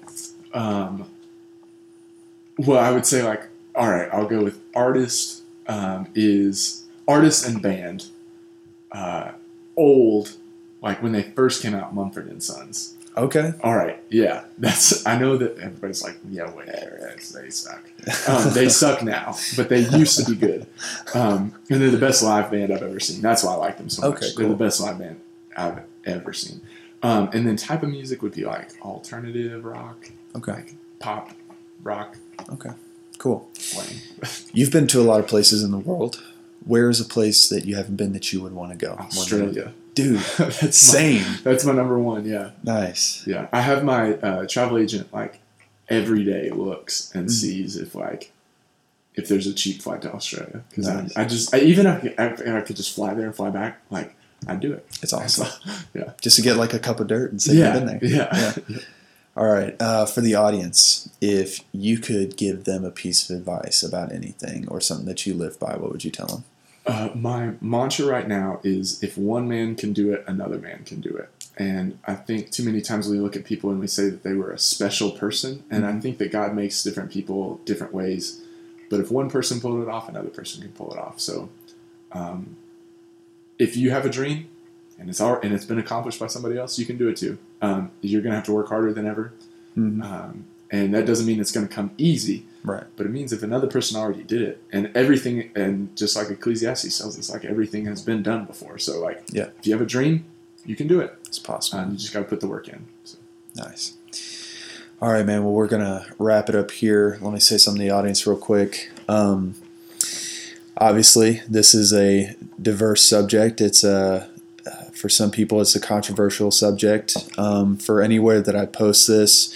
Um, 0.52 1.06
well, 2.58 2.78
I 2.78 2.90
would 2.90 3.06
say 3.06 3.22
like, 3.22 3.48
all 3.74 3.90
right, 3.90 4.08
I'll 4.12 4.26
go 4.26 4.42
with 4.42 4.60
artist. 4.74 5.42
Um, 5.66 6.08
is 6.14 6.84
artist 7.08 7.46
and 7.48 7.62
band. 7.62 8.06
Uh, 8.92 9.32
old, 9.76 10.36
like 10.82 11.02
when 11.02 11.12
they 11.12 11.22
first 11.22 11.62
came 11.62 11.74
out, 11.74 11.94
Mumford 11.94 12.26
and 12.28 12.42
Sons. 12.42 12.94
Okay. 13.16 13.52
All 13.62 13.74
right, 13.76 14.02
yeah, 14.10 14.44
that's. 14.58 15.06
I 15.06 15.18
know 15.18 15.36
that 15.38 15.56
everybody's 15.58 16.02
like, 16.02 16.16
yeah, 16.28 16.50
whatever, 16.50 17.14
they 17.34 17.48
suck. 17.50 17.82
Um, 18.28 18.52
they 18.52 18.68
suck 18.82 19.02
now, 19.02 19.36
but 19.56 19.68
they 19.68 19.80
used 19.88 20.18
to 20.24 20.30
be 20.30 20.36
good. 20.36 20.66
Um, 21.14 21.54
and 21.70 21.80
they're 21.80 21.90
the 21.90 21.98
best 21.98 22.22
live 22.22 22.50
band 22.50 22.72
I've 22.72 22.82
ever 22.82 23.00
seen. 23.00 23.22
That's 23.22 23.42
why 23.42 23.52
I 23.52 23.56
like 23.56 23.78
them 23.78 23.88
so 23.88 24.10
much. 24.10 24.22
Okay, 24.22 24.30
They're 24.36 24.48
the 24.48 24.54
best 24.56 24.80
live 24.80 24.98
band 24.98 25.18
I've 25.56 25.80
ever 26.04 26.32
seen. 26.32 26.60
Um, 27.02 27.30
and 27.32 27.46
then 27.46 27.56
type 27.56 27.82
of 27.82 27.88
music 27.90 28.20
would 28.22 28.34
be 28.34 28.44
like 28.44 28.70
alternative 28.82 29.64
rock, 29.64 30.10
Okay. 30.36 30.52
like 30.52 30.74
pop 30.98 31.30
rock 31.82 32.16
Okay. 32.50 32.70
Cool. 33.24 33.48
You've 34.52 34.70
been 34.70 34.86
to 34.88 35.00
a 35.00 35.06
lot 35.10 35.18
of 35.18 35.26
places 35.26 35.62
in 35.62 35.70
the 35.70 35.78
world. 35.78 36.22
Where 36.66 36.90
is 36.90 37.00
a 37.00 37.06
place 37.06 37.48
that 37.48 37.64
you 37.64 37.74
haven't 37.74 37.96
been 37.96 38.12
that 38.12 38.34
you 38.34 38.42
would 38.42 38.52
want 38.52 38.72
to 38.72 38.76
go? 38.76 38.92
Australia. 39.00 39.72
Dude, 39.94 40.18
that's 40.36 40.60
my, 40.62 40.68
same. 40.70 41.24
that's 41.42 41.64
my 41.64 41.72
number 41.72 41.98
one. 41.98 42.26
Yeah, 42.26 42.50
Nice. 42.62 43.26
yeah. 43.26 43.48
I 43.50 43.62
have 43.62 43.82
my 43.82 44.12
uh, 44.16 44.46
travel 44.46 44.76
agent 44.76 45.10
like 45.14 45.40
every 45.88 46.22
day 46.22 46.50
looks 46.50 47.10
and 47.14 47.28
Mhm. 47.28 47.30
sees 47.30 47.76
if 47.76 47.94
like 47.94 48.30
if 49.14 49.26
there's 49.28 49.46
a 49.46 49.54
cheap 49.54 49.80
flight 49.80 50.02
to 50.02 50.12
Australia 50.12 50.60
because 50.68 50.86
Nice. 50.88 51.16
I, 51.16 51.22
I 51.22 51.24
just 51.24 51.54
I, 51.54 51.60
even 51.60 51.86
if 51.86 52.04
I, 52.20 52.24
if 52.26 52.54
I 52.56 52.60
could 52.60 52.76
just 52.76 52.94
fly 52.94 53.14
there 53.14 53.24
and 53.24 53.34
fly 53.34 53.48
back, 53.48 53.80
like 53.88 54.14
I'd 54.46 54.60
do 54.60 54.74
it. 54.74 54.86
It's 55.00 55.14
awesome. 55.14 55.48
yeah, 55.94 56.10
Just 56.20 56.36
to 56.36 56.42
get 56.42 56.58
like 56.58 56.74
a 56.74 56.78
cup 56.78 57.00
of 57.00 57.06
dirt 57.06 57.30
and 57.30 57.40
say 57.40 57.54
yeah, 57.54 57.74
you've 57.78 57.86
been 57.86 57.98
there. 58.00 58.10
yeah. 58.10 58.54
All 59.36 59.46
right. 59.46 59.74
Uh, 59.80 60.06
for 60.06 60.20
the 60.20 60.34
audience, 60.34 61.10
if 61.20 61.60
you 61.72 61.98
could 61.98 62.36
give 62.36 62.64
them 62.64 62.84
a 62.84 62.90
piece 62.90 63.28
of 63.28 63.36
advice 63.36 63.82
about 63.82 64.12
anything 64.12 64.68
or 64.68 64.80
something 64.80 65.06
that 65.06 65.26
you 65.26 65.34
live 65.34 65.58
by, 65.58 65.76
what 65.76 65.90
would 65.90 66.04
you 66.04 66.10
tell 66.10 66.26
them? 66.26 66.44
Uh, 66.86 67.10
my 67.14 67.52
mantra 67.60 68.06
right 68.06 68.28
now 68.28 68.60
is 68.62 69.02
if 69.02 69.16
one 69.18 69.48
man 69.48 69.74
can 69.74 69.92
do 69.92 70.12
it, 70.12 70.22
another 70.26 70.58
man 70.58 70.84
can 70.84 71.00
do 71.00 71.10
it. 71.16 71.30
And 71.56 71.98
I 72.04 72.14
think 72.14 72.50
too 72.50 72.64
many 72.64 72.80
times 72.80 73.08
we 73.08 73.18
look 73.18 73.36
at 73.36 73.44
people 73.44 73.70
and 73.70 73.80
we 73.80 73.86
say 73.86 74.10
that 74.10 74.22
they 74.22 74.34
were 74.34 74.50
a 74.50 74.58
special 74.58 75.12
person. 75.12 75.64
And 75.70 75.86
I 75.86 75.98
think 75.98 76.18
that 76.18 76.30
God 76.30 76.54
makes 76.54 76.82
different 76.82 77.10
people 77.10 77.60
different 77.64 77.94
ways. 77.94 78.40
But 78.90 79.00
if 79.00 79.10
one 79.10 79.30
person 79.30 79.60
pulled 79.60 79.82
it 79.82 79.88
off, 79.88 80.08
another 80.08 80.28
person 80.28 80.62
can 80.62 80.72
pull 80.72 80.92
it 80.92 80.98
off. 80.98 81.20
So 81.20 81.48
um, 82.12 82.56
if 83.58 83.76
you 83.76 83.90
have 83.90 84.04
a 84.04 84.10
dream 84.10 84.48
and 84.98 85.08
it's 85.08 85.20
all, 85.20 85.40
and 85.42 85.52
it's 85.52 85.64
been 85.64 85.78
accomplished 85.78 86.20
by 86.20 86.26
somebody 86.26 86.58
else, 86.58 86.78
you 86.78 86.86
can 86.86 86.98
do 86.98 87.08
it 87.08 87.16
too. 87.16 87.38
Um, 87.64 87.90
you're 88.00 88.22
going 88.22 88.32
to 88.32 88.36
have 88.36 88.44
to 88.46 88.52
work 88.52 88.68
harder 88.68 88.92
than 88.92 89.06
ever. 89.06 89.32
Um, 89.76 90.44
and 90.70 90.94
that 90.94 91.04
doesn't 91.06 91.26
mean 91.26 91.40
it's 91.40 91.50
going 91.52 91.66
to 91.68 91.74
come 91.74 91.90
easy 91.98 92.44
Right. 92.62 92.84
but 92.96 93.04
it 93.06 93.10
means 93.10 93.32
if 93.32 93.42
another 93.42 93.66
person 93.66 93.96
already 94.00 94.22
did 94.22 94.40
it 94.40 94.62
and 94.72 94.90
everything 94.94 95.50
and 95.54 95.94
just 95.96 96.16
like 96.16 96.30
ecclesiastes 96.30 96.96
tells 96.98 97.18
us 97.18 97.28
like 97.30 97.44
everything 97.44 97.84
has 97.86 98.00
been 98.00 98.22
done 98.22 98.44
before 98.46 98.78
so 98.78 98.92
like 99.00 99.22
Yeah. 99.32 99.48
if 99.58 99.66
you 99.66 99.72
have 99.74 99.82
a 99.82 99.86
dream 99.96 100.24
you 100.64 100.74
can 100.76 100.86
do 100.88 101.00
it 101.00 101.10
It's 101.26 101.38
possible. 101.38 101.80
um, 101.82 101.90
you 101.90 101.96
just 101.98 102.12
got 102.14 102.20
to 102.20 102.24
put 102.26 102.40
the 102.40 102.46
work 102.48 102.68
in 102.68 102.86
so. 103.04 103.18
Nice. 103.56 103.94
All 105.02 105.10
right, 105.12 105.26
man. 105.26 105.44
Well, 105.44 105.52
we're 105.52 105.68
gonna 105.68 106.06
wrap 106.18 106.48
it 106.48 106.54
up 106.54 106.70
here. 106.70 107.18
Let 107.20 107.32
me 107.34 107.40
say 107.40 107.58
something 107.58 107.80
to 107.82 107.88
the 107.88 107.94
audience 107.94 108.26
real 108.26 108.36
quick. 108.38 108.90
Um, 109.08 109.54
obviously, 110.76 111.42
this 111.48 111.74
is 111.74 111.92
a 111.92 112.34
diverse 112.60 113.02
subject. 113.04 113.60
It's 113.60 113.84
a 113.84 113.96
uh, 113.96 114.26
for 115.04 115.10
some 115.10 115.30
people, 115.30 115.60
it's 115.60 115.76
a 115.76 115.80
controversial 115.80 116.50
subject. 116.50 117.14
Um, 117.36 117.76
for 117.76 118.00
anywhere 118.00 118.40
that 118.40 118.56
I 118.56 118.64
post 118.64 119.06
this, 119.06 119.54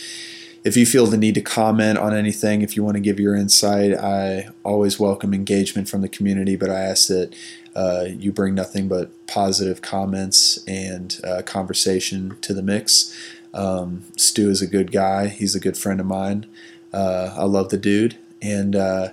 if 0.63 0.77
you 0.77 0.85
feel 0.85 1.07
the 1.07 1.17
need 1.17 1.37
to 1.37 1.41
comment 1.41 1.97
on 1.97 2.13
anything, 2.13 2.61
if 2.61 2.77
you 2.77 2.85
want 2.85 2.97
to 2.97 3.01
give 3.01 3.19
your 3.19 3.35
insight, 3.35 3.95
I 3.95 4.51
always 4.63 5.01
welcome 5.01 5.33
engagement 5.33 5.89
from 5.89 6.03
the 6.03 6.09
community. 6.11 6.55
But 6.55 6.69
I 6.69 6.81
ask 6.81 7.09
that 7.09 7.35
uh, 7.75 8.09
you 8.11 8.31
bring 8.31 8.55
nothing 8.55 8.89
but 8.89 9.11
positive 9.27 9.81
comments 9.81 10.63
and 10.69 11.19
uh, 11.25 11.41
conversation 11.47 12.37
to 12.43 12.53
the 12.53 12.63
mix. 12.63 13.19
Um, 13.55 14.03
Stu 14.19 14.51
is 14.51 14.61
a 14.61 14.67
good 14.67 14.93
guy. 14.93 15.29
He's 15.29 15.55
a 15.55 15.61
good 15.61 15.79
friend 15.79 15.99
of 15.99 16.05
mine. 16.05 16.45
Uh, 16.93 17.35
I 17.39 17.45
love 17.45 17.71
the 17.71 17.79
dude, 17.79 18.19
and 18.43 18.77
uh, 18.77 19.09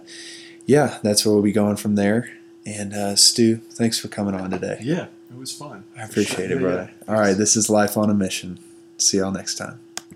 yeah, 0.65 0.97
that's 1.01 1.25
where 1.25 1.33
we'll 1.33 1.43
be 1.43 1.53
going 1.53 1.77
from 1.77 1.95
there. 1.95 2.29
And 2.65 2.93
uh, 2.93 3.15
Stu, 3.15 3.61
thanks 3.71 3.97
for 3.97 4.09
coming 4.09 4.35
on 4.35 4.51
today. 4.51 4.79
yeah 4.81 5.07
it 5.35 5.39
was 5.39 5.51
fun 5.51 5.83
I 5.97 6.03
appreciate 6.03 6.49
it, 6.51 6.55
Yeah, 6.55 6.59
brother. 6.61 6.91
yeah. 7.07 7.13
All 7.13 7.19
right, 7.19 7.35
this 7.37 7.55
is 7.55 7.69
Life 7.69 7.97
on 7.97 8.09
a 8.09 8.13
Mission. 8.13 8.57
See 8.97 9.17
y'all 9.17 9.31
next 9.31 9.55
time. 9.55 9.79